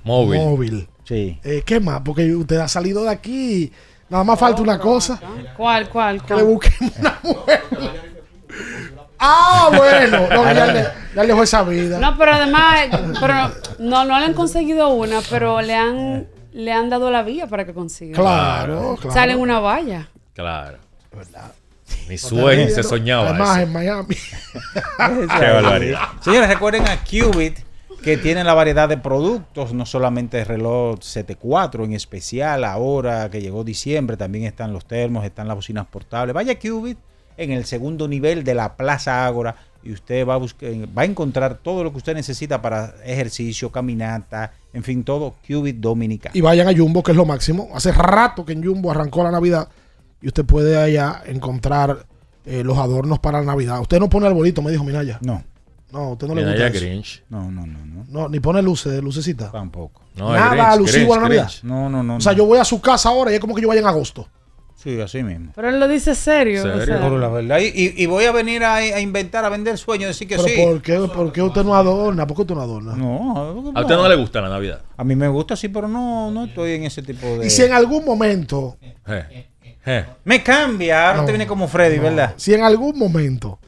Móvil. 0.04 0.40
Móvil. 0.40 0.88
Sí. 1.12 1.38
Eh, 1.44 1.62
¿Qué 1.66 1.78
más? 1.78 2.00
Porque 2.00 2.34
usted 2.34 2.56
ha 2.56 2.68
salido 2.68 3.04
de 3.04 3.10
aquí. 3.10 3.70
Nada 4.08 4.24
más 4.24 4.38
falta 4.38 4.62
una 4.62 4.78
cosa. 4.78 5.20
¿Cuál, 5.54 5.90
cuál, 5.90 6.24
Que 6.24 6.34
le 6.36 6.42
busquemos 6.42 6.96
una 6.98 7.18
mujer. 7.22 7.62
Ah, 9.18 9.70
bueno. 9.76 10.26
No, 10.30 10.44
ya, 10.54 10.66
le, 10.72 10.82
ya 11.14 11.22
le 11.22 11.28
dejó 11.28 11.42
esa 11.42 11.62
vida. 11.64 11.98
No, 11.98 12.16
pero 12.16 12.32
además, 12.32 12.88
pero 13.20 13.34
no, 13.78 14.06
no 14.06 14.18
le 14.18 14.24
han 14.24 14.32
conseguido 14.32 14.88
una, 14.88 15.20
pero 15.28 15.60
le 15.60 15.74
han, 15.74 16.28
le 16.52 16.72
han 16.72 16.88
dado 16.88 17.10
la 17.10 17.22
vía 17.22 17.46
para 17.46 17.66
que 17.66 17.74
consiga. 17.74 18.14
Claro, 18.14 18.96
claro. 18.96 19.14
Sale 19.14 19.32
en 19.34 19.40
una 19.40 19.60
valla. 19.60 20.08
Claro. 20.32 20.78
Mi 22.08 22.16
sueño 22.16 22.68
se 22.70 22.82
soñaba. 22.82 23.30
Además, 23.30 23.58
eso. 23.58 23.66
en 23.66 23.72
Miami. 23.72 24.16
Qué 25.38 25.50
barbaridad. 25.50 26.08
Señores, 26.22 26.48
recuerden 26.48 26.88
a 26.88 26.96
Qubit 27.04 27.58
que 28.02 28.16
tiene 28.16 28.42
la 28.42 28.54
variedad 28.54 28.88
de 28.88 28.96
productos, 28.96 29.72
no 29.72 29.86
solamente 29.86 30.40
el 30.40 30.46
reloj 30.46 30.98
7-4 30.98 31.84
en 31.84 31.92
especial, 31.92 32.64
ahora 32.64 33.30
que 33.30 33.40
llegó 33.40 33.62
diciembre, 33.62 34.16
también 34.16 34.44
están 34.44 34.72
los 34.72 34.86
termos, 34.86 35.24
están 35.24 35.46
las 35.46 35.56
bocinas 35.56 35.86
portables. 35.86 36.34
Vaya 36.34 36.52
a 36.52 36.58
Qubit 36.58 36.98
en 37.36 37.52
el 37.52 37.64
segundo 37.64 38.08
nivel 38.08 38.42
de 38.42 38.54
la 38.54 38.76
Plaza 38.76 39.24
Ágora 39.24 39.54
y 39.84 39.92
usted 39.92 40.26
va 40.26 40.34
a, 40.34 40.36
buscar, 40.36 40.70
va 40.96 41.02
a 41.02 41.04
encontrar 41.04 41.58
todo 41.58 41.84
lo 41.84 41.92
que 41.92 41.98
usted 41.98 42.14
necesita 42.14 42.60
para 42.60 42.94
ejercicio, 43.04 43.70
caminata, 43.70 44.52
en 44.72 44.82
fin, 44.82 45.04
todo 45.04 45.36
Qubit 45.46 45.76
Dominicana. 45.76 46.36
Y 46.36 46.40
vayan 46.40 46.68
a 46.68 46.76
Jumbo, 46.76 47.04
que 47.04 47.12
es 47.12 47.16
lo 47.16 47.24
máximo. 47.24 47.68
Hace 47.72 47.92
rato 47.92 48.44
que 48.44 48.52
en 48.52 48.64
Jumbo 48.64 48.90
arrancó 48.90 49.22
la 49.22 49.30
Navidad 49.30 49.68
y 50.20 50.26
usted 50.26 50.44
puede 50.44 50.76
allá 50.76 51.22
encontrar 51.26 52.04
eh, 52.46 52.64
los 52.64 52.78
adornos 52.78 53.20
para 53.20 53.38
la 53.38 53.46
Navidad. 53.46 53.80
Usted 53.80 54.00
no 54.00 54.08
pone 54.08 54.26
arbolito, 54.26 54.60
me 54.60 54.72
dijo 54.72 54.82
Minaya. 54.82 55.18
No. 55.20 55.44
No, 55.92 56.10
usted 56.12 56.26
no 56.26 56.34
le 56.34 56.44
gusta 56.44 56.66
eso. 56.68 56.80
Grinch. 56.80 57.22
No, 57.28 57.50
no, 57.50 57.66
no, 57.66 57.84
no. 57.86 58.04
No, 58.08 58.28
ni 58.28 58.40
pone 58.40 58.62
luces, 58.62 59.02
lucecita. 59.02 59.50
Tampoco. 59.52 60.02
No, 60.16 60.32
Nada 60.32 60.50
Grinch, 60.50 60.66
alusivo 60.66 61.12
a 61.14 61.16
la 61.16 61.22
Navidad. 61.24 61.44
Grinch. 61.48 61.64
No, 61.64 61.88
no, 61.90 62.02
no. 62.02 62.16
O 62.16 62.20
sea, 62.20 62.32
no. 62.32 62.38
yo 62.38 62.46
voy 62.46 62.58
a 62.58 62.64
su 62.64 62.80
casa 62.80 63.10
ahora 63.10 63.30
y 63.30 63.34
es 63.34 63.40
como 63.40 63.54
que 63.54 63.62
yo 63.62 63.68
vaya 63.68 63.80
en 63.80 63.86
agosto. 63.86 64.26
Sí, 64.74 65.00
así 65.00 65.22
mismo. 65.22 65.52
Pero 65.54 65.68
él 65.68 65.78
lo 65.78 65.86
dice 65.86 66.14
serio. 66.16 66.60
o 66.60 66.64
¿Serio? 66.64 66.84
sea. 66.98 67.08
La 67.10 67.28
verdad. 67.28 67.58
Y, 67.60 67.66
y- 67.66 67.94
y 68.02 68.06
voy 68.06 68.24
a 68.24 68.32
venir 68.32 68.64
a, 68.64 68.76
a 68.76 69.00
inventar, 69.00 69.44
a 69.44 69.48
vender 69.48 69.78
sueños, 69.78 70.08
decir 70.08 70.26
que 70.26 70.34
Pero 70.36 70.48
sí. 70.48 70.54
¿por, 70.60 70.82
qué, 70.82 70.98
¿por 71.14 71.32
qué 71.32 71.40
usted 71.40 71.62
no 71.62 71.76
adorna? 71.76 72.26
¿Por 72.26 72.36
qué 72.36 72.42
usted 72.42 72.54
no 72.56 72.62
adorna? 72.62 72.96
No, 72.96 73.72
A 73.76 73.80
usted 73.82 73.94
no 73.94 74.08
le 74.08 74.16
gusta 74.16 74.40
la 74.40 74.48
Navidad. 74.48 74.80
A 74.96 75.04
mí 75.04 75.14
me 75.14 75.28
gusta, 75.28 75.54
sí, 75.54 75.68
pero 75.68 75.86
no, 75.86 76.32
no 76.32 76.46
estoy 76.46 76.72
en 76.72 76.82
ese 76.84 77.00
tipo 77.02 77.24
de. 77.38 77.46
Y 77.46 77.50
si 77.50 77.62
en 77.62 77.72
algún 77.74 78.04
momento, 78.04 78.76
Eh, 79.06 79.46
eh. 79.86 80.04
Me 80.24 80.42
cambia, 80.42 81.08
ahora 81.10 81.20
No, 81.20 81.26
te 81.26 81.32
viene 81.32 81.46
como 81.46 81.68
Freddy, 81.68 81.98
no, 81.98 82.02
¿verdad? 82.04 82.34
si 82.36 82.52
en 82.52 82.62
algún 82.64 82.98
momento 82.98 83.60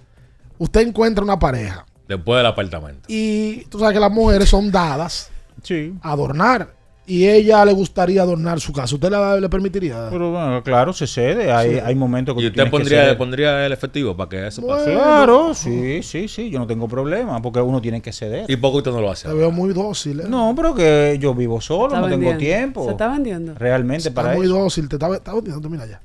usted 0.58 0.80
encuentra 0.80 1.22
una 1.22 1.38
pareja 1.38 1.86
Después 2.08 2.38
del 2.38 2.46
apartamento. 2.46 3.02
y 3.08 3.64
tú 3.70 3.78
sabes 3.78 3.94
que 3.94 4.00
las 4.00 4.12
mujeres 4.12 4.48
son 4.48 4.70
dadas 4.70 5.30
Sí. 5.62 5.94
a 6.02 6.12
adornar 6.12 6.74
y 7.06 7.26
ella 7.26 7.64
le 7.66 7.72
gustaría 7.74 8.22
adornar 8.22 8.60
su 8.60 8.72
casa, 8.72 8.94
¿usted 8.94 9.10
la- 9.10 9.38
le 9.38 9.48
permitiría? 9.50 10.08
Pero 10.10 10.32
bueno, 10.32 10.62
claro, 10.62 10.92
se 10.94 11.06
cede. 11.06 11.52
Hay, 11.52 11.74
Sí. 11.74 11.80
hay 11.84 11.94
momentos 11.94 12.34
que 12.34 12.42
¿Y 12.42 12.46
usted 12.46 12.64
que 12.64 12.70
pondría, 12.70 13.18
pondría 13.18 13.66
el 13.66 13.72
efectivo 13.72 14.16
para 14.16 14.28
que 14.30 14.46
eso 14.46 14.66
pase? 14.66 14.92
Claro, 14.92 15.52
sí, 15.54 16.02
sí, 16.02 16.28
sí. 16.28 16.48
Yo 16.50 16.58
no 16.58 16.66
tengo 16.66 16.88
problema 16.88 17.40
porque 17.42 17.60
uno 17.60 17.80
tiene 17.82 18.00
que 18.00 18.12
ceder. 18.12 18.50
¿Y 18.50 18.56
por 18.56 18.70
qué 18.72 18.76
usted 18.78 18.90
no 18.92 19.00
lo 19.02 19.10
hace? 19.10 19.28
Te 19.28 19.34
veo 19.34 19.50
muy 19.50 19.72
dócil. 19.74 20.20
¿eh? 20.20 20.24
No, 20.28 20.54
pero 20.56 20.74
que 20.74 21.18
yo 21.20 21.34
vivo 21.34 21.60
solo, 21.60 21.88
Está 21.94 22.00
no 22.00 22.08
tengo 22.08 22.36
tiempo. 22.38 22.84
Se 22.86 22.92
está 22.92 23.08
vendiendo. 23.08 23.54
Realmente 23.54 24.08
Está 24.08 24.22
para 24.22 24.34
muy 24.36 24.46
eso. 24.46 24.58
dócil, 24.58 24.88
te 24.88 24.96
está, 24.96 25.14
está 25.14 25.34
vendiendo, 25.34 25.68
mira 25.68 25.86
ya. 25.86 26.00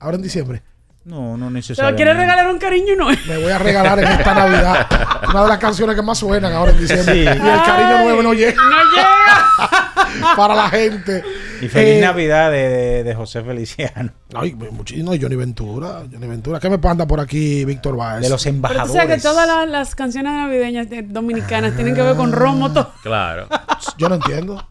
Ahora 0.00 0.16
en 0.16 0.22
diciembre. 0.22 0.62
No, 1.08 1.36
no 1.36 1.36
¿Se 1.36 1.40
lo 1.44 1.50
necesariamente. 1.50 1.96
quiere 2.04 2.18
regalar 2.18 2.48
un 2.48 2.58
cariño 2.58 2.94
no? 2.96 3.06
Me 3.26 3.38
voy 3.38 3.50
a 3.50 3.58
regalar 3.58 3.98
en 3.98 4.08
esta 4.08 4.34
Navidad 4.34 4.86
una 5.30 5.42
de 5.42 5.48
las 5.48 5.58
canciones 5.58 5.96
que 5.96 6.02
más 6.02 6.18
suenan 6.18 6.52
ahora 6.52 6.72
en 6.72 6.78
diciembre. 6.80 7.14
Sí. 7.14 7.20
Y 7.20 7.26
el 7.26 7.62
cariño 7.62 7.98
nuevo 8.04 8.22
no 8.22 8.34
llega 8.34 8.52
No 8.54 8.78
llega. 8.94 10.34
para 10.36 10.54
la 10.54 10.68
gente. 10.68 11.24
Y 11.62 11.68
feliz 11.68 11.96
Eh, 11.96 12.00
Navidad 12.02 12.50
de, 12.50 12.68
de- 12.68 13.04
de 13.04 13.14
José 13.14 13.42
Feliciano. 13.42 14.12
Ay, 14.34 14.54
muchísimo. 14.54 15.14
Y 15.14 15.20
Johnny 15.20 15.36
Ventura. 15.36 16.02
Johnny 16.12 16.26
Ventura. 16.26 16.60
¿Qué 16.60 16.68
me 16.70 16.78
panda 16.78 17.06
por 17.06 17.20
aquí, 17.20 17.64
Víctor 17.64 17.96
Báez? 17.96 18.20
De 18.22 18.28
los 18.28 18.42
Pero 18.42 18.52
tú 18.52 18.56
embajadores. 18.56 18.92
sabes 18.92 19.16
que 19.16 19.22
todas 19.22 19.46
las, 19.48 19.68
las 19.68 19.94
canciones 19.94 20.32
navideñas 20.32 20.90
de- 20.90 21.02
dominicanas 21.02 21.74
tienen 21.74 21.94
que 21.94 22.02
ver 22.02 22.16
con 22.16 22.32
romo. 22.32 22.70
todo. 22.72 22.92
Claro. 23.02 23.48
Yo 23.96 24.08
no 24.08 24.16
entiendo. 24.16 24.62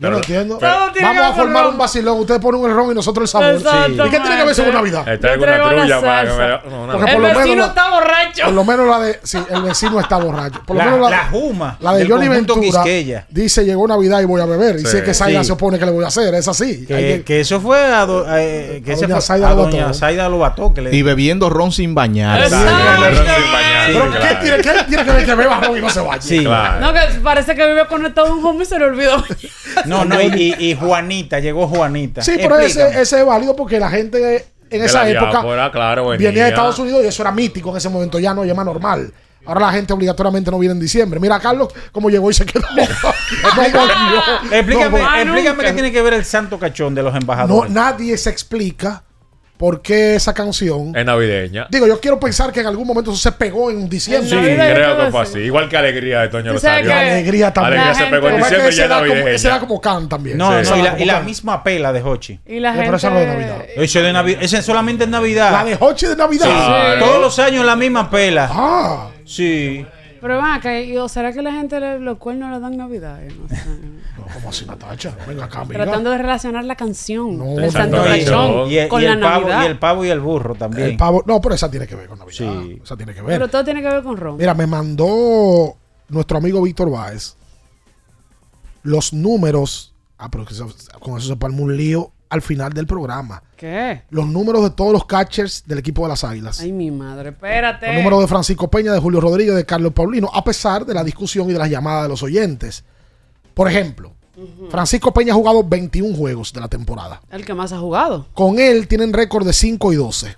Yo 0.00 0.10
no 0.10 0.16
entiendo. 0.18 0.58
pero- 0.60 0.74
Vamos 1.02 1.22
a 1.24 1.32
formar 1.32 1.64
ron. 1.64 1.72
un 1.72 1.78
vacilón. 1.78 2.20
Ustedes 2.20 2.40
ponen 2.40 2.64
el 2.64 2.72
ron 2.74 2.92
y 2.92 2.94
nosotros 2.94 3.24
el 3.24 3.28
sabor. 3.58 3.90
¿Y 3.90 3.96
qué 4.10 4.20
tiene 4.20 4.36
que 4.36 4.42
ver 4.44 4.48
eso 4.50 4.64
con 4.64 4.74
Navidad? 4.74 5.02
Una 5.02 5.18
trulla 5.18 6.00
para 6.00 6.22
que 6.22 6.28
salsa. 6.28 6.36
me... 6.64 6.70
no, 6.70 6.82
una- 6.84 6.92
Porque 6.92 7.10
El 7.10 7.16
por 7.16 7.22
lo 7.22 7.28
menos 7.28 7.42
vecino 7.42 7.62
la- 7.62 7.66
está 7.68 7.90
borracho. 7.90 8.44
Por 8.44 8.52
lo 8.52 8.64
menos 8.64 8.86
la 8.88 8.98
de. 9.00 9.20
Sí, 9.24 9.38
el 9.50 9.62
vecino 9.62 10.00
está 10.00 10.16
borracho. 10.18 10.60
Por 10.64 10.76
lo 10.76 10.84
La, 10.84 10.90
menos 10.92 11.10
la 11.10 11.18
Juma. 11.30 11.76
La 11.80 11.94
de 11.94 12.06
Johnny 12.08 12.28
Ventura 12.28 12.60
Quisqueya. 12.60 13.26
dice 13.28 13.64
llegó 13.64 13.88
Navidad 13.88 14.20
y 14.20 14.24
voy 14.24 14.40
a 14.40 14.46
beber. 14.46 14.76
Y 14.76 14.86
Sí. 14.86 15.02
que 15.02 15.12
Zaida 15.14 15.40
Sí. 15.40 15.46
se 15.46 15.52
opone 15.54 15.78
que 15.80 15.86
le 15.86 15.90
voy 15.92 16.04
a 16.04 16.08
hacer. 16.08 16.32
Es 16.34 16.46
así. 16.46 16.86
Que, 16.86 16.94
Hay 16.94 17.02
que- 17.18 17.24
que 17.24 17.40
eso 17.40 17.60
fue 17.60 17.78
a, 17.92 18.06
do- 18.06 18.24
eh, 18.36 18.80
que 18.84 18.92
A 18.92 18.94
ese 18.94 19.06
doña 19.06 19.16
que 20.74 20.80
le 20.82 20.94
Y 20.94 21.02
bebiendo 21.02 21.50
ron 21.50 21.72
sin 21.72 21.94
bañar. 21.94 22.40
Pero 22.48 24.10
¿qué 24.12 24.36
tiene, 24.42 25.04
que 25.04 25.12
ver 25.12 25.24
que 25.26 25.34
beba 25.34 25.60
ron 25.60 25.76
y 25.76 25.80
no 25.80 25.88
se. 25.90 26.00
Claro. 26.44 26.80
No, 26.80 26.92
que 26.92 27.00
parece 27.22 27.54
que 27.54 27.66
vive 27.66 27.86
conectado 27.86 28.28
a 28.28 28.32
un 28.34 28.44
home 28.44 28.62
y 28.62 28.66
se 28.66 28.78
le 28.78 28.84
olvidó. 28.84 29.22
No, 29.88 30.04
no, 30.04 30.20
y, 30.20 30.54
y- 30.58 30.70
y 30.70 30.74
Juanita, 30.74 31.38
llegó 31.40 31.66
Juanita. 31.68 32.22
Sí, 32.22 32.32
pero 32.36 32.58
ese, 32.58 33.00
ese 33.00 33.20
es 33.20 33.26
válido 33.26 33.54
porque 33.56 33.78
la 33.80 33.90
gente 33.90 34.46
en 34.70 34.80
De 34.80 34.86
esa 34.86 35.08
época 35.08 35.40
claro, 35.72 36.08
venía. 36.08 36.30
de 36.30 36.48
Estados 36.48 36.78
Unidos 36.78 37.02
y 37.04 37.06
eso 37.08 37.22
era 37.22 37.32
mítico 37.32 37.70
en 37.70 37.76
ese 37.78 37.88
momento. 37.88 38.18
Ya 38.18 38.34
no, 38.34 38.44
ya 38.44 38.54
más 38.54 38.66
normal. 38.66 39.12
Ahora 39.46 39.60
la 39.62 39.72
gente 39.72 39.94
obligatoriamente 39.94 40.50
no 40.50 40.58
viene 40.58 40.74
en 40.74 40.80
diciembre. 40.80 41.18
Mira, 41.18 41.40
Carlos, 41.40 41.68
como 41.90 42.10
llegó 42.10 42.30
y 42.30 42.34
se 42.34 42.44
quedó. 42.44 42.66
no. 42.76 44.52
Explícame, 44.52 44.98
No, 45.00 45.16
explícame 45.16 45.64
qué 45.64 45.72
tiene 45.72 45.92
que 45.92 46.02
ver 46.02 46.14
el 46.14 46.24
santo 46.24 46.58
cachón 46.58 46.94
de 46.94 47.02
los 47.02 47.12
no, 47.12 47.18
embajadores. 47.20 47.72
nadie 47.72 48.16
se 48.18 48.30
explica 48.30 49.02
por 49.58 49.82
qué 49.82 50.14
esa 50.14 50.32
canción. 50.32 50.96
Es 50.96 51.04
navideña. 51.04 51.66
Digo, 51.70 51.86
yo 51.86 52.00
quiero 52.00 52.18
pensar 52.18 52.52
que 52.52 52.60
en 52.60 52.66
algún 52.66 52.86
momento 52.86 53.10
eso 53.10 53.20
se 53.20 53.32
pegó 53.32 53.70
en 53.70 53.88
diciembre. 53.88 54.30
Sí, 54.30 54.36
creo 54.36 54.96
que 55.04 55.10
fue 55.10 55.20
así. 55.22 55.38
Igual 55.40 55.68
que 55.68 55.76
Alegría 55.76 56.20
de 56.20 56.28
Toño 56.28 56.52
Rosario. 56.52 56.90
Alegría 56.94 57.52
también. 57.52 57.80
Alegría 57.80 58.04
se 58.06 58.10
pegó 58.10 58.28
en 58.30 58.36
diciembre 58.38 58.66
y 58.66 58.68
Ese 58.70 58.78
ya 58.78 58.84
es 58.84 58.88
era 58.90 58.96
como- 59.00 59.08
navideña. 59.10 59.30
ese 59.36 59.48
era 59.48 59.60
como 59.60 59.80
can 59.80 60.08
también. 60.08 60.38
No, 60.38 60.64
Sí, 60.64 60.70
no, 60.70 60.98
y 60.98 61.04
la, 61.04 61.20
y 61.20 61.24
misma 61.24 61.62
pela 61.62 61.92
de 61.92 62.02
Hochi. 62.02 62.38
Y 62.46 62.60
la 62.60 62.70
Pero 62.70 62.82
gente... 62.84 62.96
esa 62.96 63.10
no 63.10 63.18
es 63.18 63.26
de 63.26 63.32
Navidad. 63.34 63.56
Ese 63.76 64.00
de 64.02 64.12
Navidad. 64.12 64.38
Ese 64.42 64.62
solamente 64.62 65.04
en 65.04 65.10
Navidad. 65.10 65.50
La 65.52 65.64
de 65.64 65.76
Hochi 65.78 66.06
de 66.06 66.16
Navidad. 66.16 66.46
Sí. 66.46 66.52
Claro. 66.52 67.04
Todos 67.04 67.20
los 67.20 67.38
años 67.40 67.66
la 67.66 67.76
misma 67.76 68.08
pela. 68.10 68.48
Ah. 68.50 69.08
Sí. 69.24 69.84
Pero 70.20 70.40
acá, 70.42 70.80
¿y- 70.80 70.96
¿o 70.96 71.08
será 71.08 71.32
que 71.32 71.42
la 71.42 71.52
gente 71.52 71.78
le- 71.80 71.98
los 72.00 72.18
cuernos 72.18 72.50
le 72.50 72.60
dan 72.60 72.76
Navidad? 72.76 73.22
Eh, 73.24 73.28
no 73.40 73.48
sé. 73.48 73.56
¿Cómo 74.34 74.48
así, 74.50 74.66
Natacha? 74.66 75.16
Venga 75.26 75.44
acá, 75.44 75.60
amiga. 75.60 75.84
Tratando 75.84 76.10
de 76.10 76.18
relacionar 76.18 76.64
la 76.64 76.76
canción 76.76 77.56
del 77.56 77.70
Santo 77.70 77.96
Cachón. 78.02 78.70
Y, 78.70 78.78
el- 78.78 78.88
con 78.88 79.00
y 79.00 79.04
la 79.04 79.12
el 79.12 79.20
pavo, 79.20 79.40
Navidad. 79.48 79.62
y 79.62 79.66
el 79.66 79.78
pavo 79.78 80.04
y 80.04 80.08
el 80.10 80.20
burro 80.20 80.54
también. 80.54 80.88
El 80.88 80.96
pavo. 80.96 81.22
No, 81.26 81.40
pero 81.40 81.54
esa 81.54 81.70
tiene 81.70 81.86
que 81.86 81.94
ver 81.94 82.08
con 82.08 82.18
Navidad. 82.18 82.36
Sí. 82.62 82.80
Esa 82.82 82.96
tiene 82.96 83.14
que 83.14 83.20
ver. 83.22 83.30
Pero 83.38 83.48
todo 83.48 83.64
tiene 83.64 83.80
que 83.80 83.88
ver 83.88 84.02
con 84.02 84.16
Ron. 84.16 84.36
Mira, 84.36 84.54
me 84.54 84.66
mandó 84.66 85.76
nuestro 86.08 86.38
amigo 86.38 86.60
Víctor 86.62 86.90
Báez 86.90 87.36
los 88.82 89.12
números. 89.12 89.94
Ah, 90.18 90.30
pero 90.30 90.44
que 90.44 90.54
con 91.00 91.16
eso 91.18 91.28
se 91.28 91.36
palma 91.36 91.60
un 91.62 91.76
lío 91.76 92.10
al 92.30 92.42
final 92.42 92.72
del 92.72 92.86
programa. 92.86 93.42
¿Qué? 93.56 94.02
Los 94.10 94.26
números 94.26 94.62
de 94.62 94.70
todos 94.70 94.92
los 94.92 95.04
catchers 95.06 95.64
del 95.66 95.78
equipo 95.78 96.02
de 96.02 96.08
las 96.08 96.24
Águilas. 96.24 96.60
Ay, 96.60 96.72
mi 96.72 96.90
madre, 96.90 97.30
espérate. 97.30 97.86
Los 97.86 97.96
números 97.96 98.20
de 98.20 98.26
Francisco 98.26 98.68
Peña, 98.68 98.92
de 98.92 99.00
Julio 99.00 99.20
Rodríguez, 99.20 99.54
de 99.54 99.64
Carlos 99.64 99.92
Paulino, 99.92 100.30
a 100.32 100.44
pesar 100.44 100.84
de 100.84 100.94
la 100.94 101.04
discusión 101.04 101.48
y 101.50 101.52
de 101.52 101.58
las 101.58 101.70
llamadas 101.70 102.04
de 102.04 102.08
los 102.08 102.22
oyentes. 102.22 102.84
Por 103.54 103.68
ejemplo, 103.68 104.12
Francisco 104.70 105.12
Peña 105.12 105.32
ha 105.32 105.36
jugado 105.36 105.64
21 105.64 106.16
juegos 106.16 106.52
de 106.52 106.60
la 106.60 106.68
temporada. 106.68 107.20
El 107.30 107.44
que 107.44 107.54
más 107.54 107.72
ha 107.72 107.78
jugado. 107.78 108.26
Con 108.34 108.58
él 108.58 108.86
tienen 108.86 109.12
récord 109.12 109.46
de 109.46 109.52
5 109.52 109.92
y 109.92 109.96
12. 109.96 110.36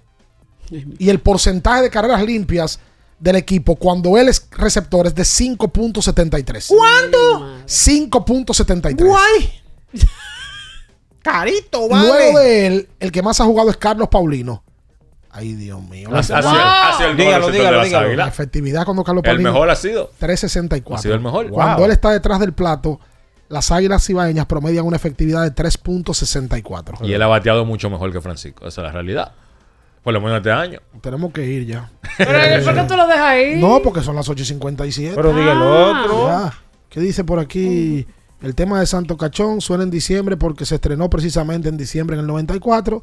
Y 0.99 1.09
el 1.11 1.21
porcentaje 1.21 1.83
de 1.83 1.91
carreras 1.91 2.23
limpias 2.23 2.79
del 3.19 3.37
equipo 3.37 3.77
cuando 3.77 4.17
él 4.17 4.29
es 4.29 4.49
receptor 4.53 5.07
es 5.07 5.15
de 5.15 5.23
5.73. 5.23 6.69
¿Cuánto? 6.69 7.65
5.73. 7.67 9.05
Guay. 9.05 9.61
Carito, 11.23 11.89
vale. 11.89 12.07
Luego 12.09 12.39
de 12.39 12.67
él, 12.67 12.89
el 12.99 13.13
que 13.13 13.23
más 13.23 13.41
ha 13.41 13.45
jugado 13.45 13.71
es 13.71 13.77
Carlos 13.77 14.09
Paulino. 14.09 14.63
Ay, 15.33 15.53
Dios 15.53 15.81
mío. 15.83 16.09
Ha- 16.13 16.19
ha 16.19 16.23
sido- 16.25 16.39
ha 16.39 16.95
sido 16.97 17.11
el 17.11 17.17
Dígalo, 17.17 17.47
receptor 17.47 17.53
dígalo, 17.53 17.85
dígalo. 17.85 18.15
La 18.17 18.27
efectividad 18.29 18.85
cuando 18.85 19.05
Carlos 19.05 19.23
El 19.25 19.31
Paulino. 19.31 19.53
mejor 19.53 19.71
ha 19.71 19.77
sido. 19.77 20.11
364. 20.19 20.99
Ha 20.99 21.03
sido 21.03 21.15
el 21.15 21.21
mejor. 21.21 21.49
Cuando 21.51 21.77
Wow. 21.77 21.85
él 21.85 21.91
está 21.93 22.11
detrás 22.11 22.41
del 22.41 22.53
plato, 22.53 22.99
las 23.49 23.71
águilas 23.71 24.05
cibaeñas 24.05 24.47
promedian 24.47 24.85
una 24.87 24.97
efectividad 24.97 25.43
de 25.43 25.51
3.64. 25.53 26.99
Y 27.03 27.13
él 27.13 27.23
ha 27.23 27.27
bateado 27.29 27.65
mucho 27.65 27.89
mejor 27.91 28.13
que 28.13 28.21
Francisco. 28.21 28.67
Esa 28.67 28.81
es 28.81 28.87
la 28.87 28.93
realidad. 28.93 29.33
Por 30.03 30.15
lo 30.15 30.21
menos 30.21 30.39
este 30.39 30.51
año. 30.51 30.81
Tenemos 31.03 31.33
que 31.33 31.45
ir 31.45 31.67
ya. 31.67 31.91
Pero, 32.17 32.65
¿por 32.65 32.75
qué 32.75 32.83
tú 32.85 32.97
lo 32.97 33.07
dejas 33.07 33.21
ahí? 33.27 33.61
No, 33.61 33.81
porque 33.83 34.01
son 34.01 34.17
las 34.17 34.29
8 34.29 34.43
y 34.43 34.47
57. 34.47 35.15
Pero 35.15 35.33
diga 35.35 35.53
el 35.53 35.59
Ah. 35.63 36.03
otro. 36.03 36.27
Ya. 36.29 36.55
¿Qué 36.89 37.01
dice 37.01 37.23
por 37.23 37.39
aquí? 37.39 38.07
El 38.43 38.55
tema 38.55 38.81
de 38.81 38.87
Santo 38.87 39.17
Cachón 39.17 39.61
suena 39.61 39.83
en 39.85 39.91
diciembre 39.91 40.37
porque 40.37 40.65
se 40.65 40.77
estrenó 40.77 41.11
precisamente 41.11 41.69
en 41.69 41.77
diciembre 41.77 42.15
en 42.17 42.21
el 42.21 42.27
94 42.27 43.03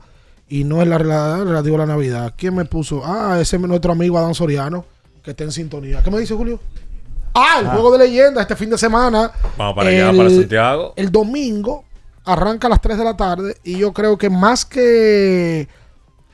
y 0.50 0.64
no 0.64 0.82
es 0.82 0.88
la 0.88 0.98
relativo 0.98 1.76
a 1.76 1.80
la 1.80 1.86
Navidad. 1.86 2.34
¿Quién 2.36 2.56
me 2.56 2.66
puso? 2.66 3.04
Ah, 3.06 3.38
ese 3.40 3.58
es 3.58 3.62
nuestro 3.62 3.92
amigo 3.92 4.18
Adán 4.18 4.34
Soriano, 4.34 4.86
que 5.24 5.32
está 5.32 5.44
en 5.44 5.52
sintonía. 5.52 6.02
¿Qué 6.02 6.10
me 6.10 6.20
dice 6.20 6.34
Julio? 6.34 6.60
Ah, 7.36 7.58
el 7.60 7.68
Ah. 7.68 7.72
juego 7.72 7.92
de 7.92 8.00
leyenda 8.00 8.42
este 8.42 8.56
fin 8.56 8.70
de 8.72 8.78
semana. 8.80 9.32
Vamos 9.58 9.76
para 9.76 9.90
allá, 9.90 10.12
para 10.16 10.30
Santiago. 10.30 10.94
El 10.96 11.12
domingo 11.12 11.84
arranca 12.26 12.66
a 12.68 12.70
las 12.72 12.82
3 12.82 12.98
de 12.98 13.04
la 13.04 13.16
tarde 13.16 13.58
y 13.64 13.78
yo 13.78 13.94
creo 13.94 14.18
que 14.18 14.30
más 14.32 14.66
que 14.66 15.68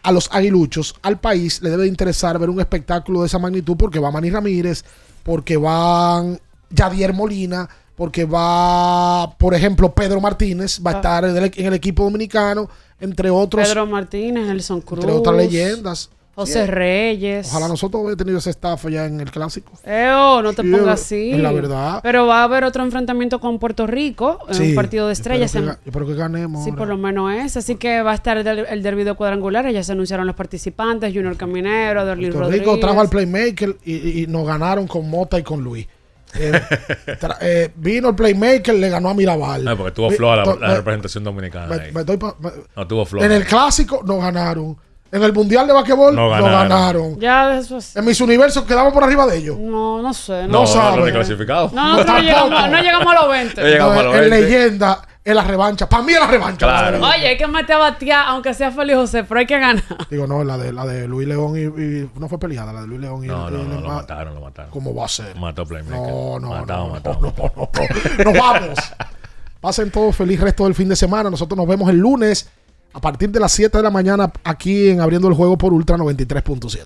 a 0.01 0.11
los 0.13 0.29
aguiluchos, 0.31 0.95
al 1.01 1.19
país 1.19 1.61
le 1.61 1.69
debe 1.69 1.87
interesar 1.87 2.39
ver 2.39 2.49
un 2.49 2.59
espectáculo 2.61 3.21
de 3.21 3.27
esa 3.27 3.39
magnitud 3.39 3.75
porque 3.77 3.99
va 3.99 4.11
Manny 4.11 4.29
Ramírez, 4.29 4.83
porque 5.23 5.57
van 5.57 6.39
Yadier 6.69 7.13
Molina, 7.13 7.67
porque 7.95 8.25
va, 8.25 9.35
por 9.37 9.53
ejemplo, 9.53 9.93
Pedro 9.93 10.19
Martínez, 10.21 10.79
va 10.85 10.91
a 10.91 10.93
Ah. 10.93 10.97
estar 10.97 11.25
en 11.25 11.37
el, 11.37 11.51
en 11.55 11.65
el 11.67 11.73
equipo 11.73 12.03
dominicano, 12.03 12.69
entre 12.99 13.29
otros, 13.29 13.67
Pedro 13.67 13.85
Martínez, 13.85 14.47
Nelson 14.47 14.81
Cruz. 14.81 14.99
entre 15.03 15.15
otras 15.15 15.35
leyendas. 15.35 16.09
José. 16.35 16.65
Reyes. 16.65 17.47
Ojalá 17.51 17.67
nosotros 17.67 17.99
hubiéramos 18.01 18.17
tenido 18.17 18.39
ese 18.39 18.49
staff 18.49 18.87
ya 18.89 19.05
en 19.05 19.19
el 19.21 19.29
clásico. 19.29 19.71
Eo, 19.85 20.41
no 20.41 20.51
te 20.53 20.63
pongas 20.63 20.99
así. 21.01 21.29
es 21.31 21.39
la 21.39 21.51
verdad. 21.51 21.99
Pero 22.01 22.25
va 22.25 22.39
a 22.39 22.43
haber 22.45 22.63
otro 22.63 22.83
enfrentamiento 22.83 23.39
con 23.39 23.59
Puerto 23.59 23.85
Rico, 23.85 24.39
en 24.49 24.55
Sí, 24.55 24.69
un 24.69 24.75
partido 24.75 25.05
de 25.07 25.09
yo 25.09 25.11
espero 25.13 25.35
estrellas. 25.35 25.51
que 25.51 25.57
en- 25.59 25.77
espero 25.85 26.07
que 26.07 26.15
ganemos. 26.15 26.63
Sí, 26.63 26.71
ahora. 26.71 26.79
por 26.79 26.87
lo 26.87 26.97
menos 26.97 27.31
es. 27.35 27.55
Así 27.55 27.75
que 27.75 28.01
va 28.01 28.13
a 28.13 28.15
estar 28.15 28.35
el, 28.35 28.47
el 28.47 28.81
derbi 28.81 29.03
de 29.03 29.13
cuadrangulares. 29.13 29.75
Ya 29.75 29.83
se 29.83 29.91
anunciaron 29.91 30.25
los 30.25 30.35
participantes: 30.35 31.13
Junior 31.13 31.37
Caminero, 31.37 32.01
Puerto 32.03 32.39
Rodríguez. 32.39 32.65
Rico 32.65 32.79
trajo 32.79 32.99
al 32.99 33.09
playmaker 33.09 33.77
y, 33.85 33.93
y- 33.93 34.23
y 34.23 34.27
nos 34.27 34.47
ganaron 34.47 34.87
con 34.87 35.07
Mota 35.07 35.37
y 35.37 35.43
con 35.43 35.63
Luis. 35.63 35.85
Eh, 36.35 36.61
eh, 37.41 37.71
vino 37.75 38.09
el 38.09 38.15
playmaker, 38.15 38.75
le 38.75 38.89
ganó 38.89 39.09
a 39.09 39.13
Mirabal. 39.13 39.63
No, 39.63 39.77
porque 39.77 39.91
tuvo 39.91 40.09
flow 40.11 40.35
la, 40.35 40.45
la 40.67 40.75
representación 40.75 41.23
dominicana. 41.23 41.67
me- 41.67 41.81
ahí. 41.83 41.91
me 41.91 42.03
doy 42.03 42.17
pa- 42.17 42.35
me- 42.39 42.51
no 42.75 42.87
tuvo 42.87 43.05
flow. 43.05 43.23
en 43.23 43.31
el 43.31 43.45
clásico 43.45 44.01
nos 44.05 44.21
ganaron. 44.21 44.77
En 45.11 45.21
el 45.21 45.31
mundial 45.31 45.67
de 45.67 45.73
basquetbol 45.73 46.15
No 46.15 46.27
ganaron. 46.27 46.51
ganaron. 46.69 47.19
Ya 47.19 47.49
de 47.49 47.59
eso 47.59 47.77
es- 47.77 47.95
En 47.95 48.03
mis 48.03 48.19
universos 48.19 48.63
quedamos 48.65 48.91
por 48.91 49.03
arriba 49.03 49.27
de 49.27 49.37
ellos. 49.37 49.59
No, 49.59 50.01
no 50.01 50.11
sé. 50.11 50.47
no, 50.47 50.47
no, 50.47 50.65
no. 51.01 51.05
No, 51.71 52.03
no 52.03 52.19
llegamos, 52.19 52.69
no 52.71 52.81
llegamos 52.81 53.07
a 53.15 53.21
los 53.21 53.29
20. 53.29 53.61
No 53.61 53.67
llegamos 53.67 53.97
a 53.97 54.03
los 54.03 54.15
en 54.15 54.21
20. 54.21 54.41
leyenda, 54.41 55.01
en 55.25 55.35
la 55.35 55.43
revancha. 55.43 55.87
Para 55.87 56.03
mí 56.03 56.11
es 56.13 56.19
la 56.19 56.27
revancha. 56.27 56.65
Claro. 56.65 56.99
la 56.99 57.07
de- 57.07 57.13
Oye, 57.17 57.27
hay 57.29 57.37
que 57.37 57.47
meter 57.47 57.75
a 57.75 57.79
batear, 57.79 58.25
aunque 58.27 58.53
sea 58.53 58.71
Félix 58.71 58.97
José, 58.97 59.23
pero 59.23 59.39
hay 59.39 59.45
que 59.45 59.57
ganar. 59.57 59.83
Digo, 60.09 60.27
no, 60.27 60.43
la 60.43 60.57
de, 60.57 60.73
la 60.73 60.85
de 60.85 61.07
Luis 61.07 61.27
León 61.27 61.55
y, 61.57 61.61
y- 61.81 62.09
No 62.19 62.27
fue 62.27 62.37
peleada, 62.39 62.73
la 62.73 62.81
de 62.81 62.87
Luis 62.87 62.99
León 63.01 63.23
y. 63.23 63.27
No, 63.27 63.49
y 63.49 63.53
no, 63.53 63.63
no, 63.63 63.81
lo 63.81 63.89
mataron, 63.89 64.35
lo 64.35 64.41
mataron. 64.41 64.71
¿Cómo 64.71 64.93
va 64.93 65.05
a 65.05 65.09
ser? 65.09 65.35
Mató 65.35 65.65
Playmaker. 65.65 65.97
No, 65.97 66.39
no, 66.39 66.49
Matado, 66.49 66.87
no, 66.87 66.93
matado. 66.93 67.19
no, 67.21 67.33
no, 67.37 67.61
no. 68.25 68.31
Nos 68.31 68.33
vamos. 68.37 68.79
Pasen 69.61 69.91
todos 69.91 70.15
feliz 70.15 70.39
resto 70.41 70.65
del 70.65 70.75
fin 70.75 70.89
de 70.89 70.95
semana. 70.95 71.29
Nosotros 71.29 71.57
nos 71.57 71.67
vemos 71.67 71.89
el 71.89 71.97
lunes 71.97 72.49
a 72.93 72.99
partir 72.99 73.29
de 73.31 73.39
las 73.39 73.51
7 73.53 73.77
de 73.77 73.83
la 73.83 73.89
mañana 73.89 74.31
aquí 74.43 74.89
en 74.89 74.99
Abriendo 74.99 75.27
el 75.29 75.33
Juego 75.35 75.57
por 75.57 75.71
Ultra 75.71 75.95
93.7. 75.97 76.85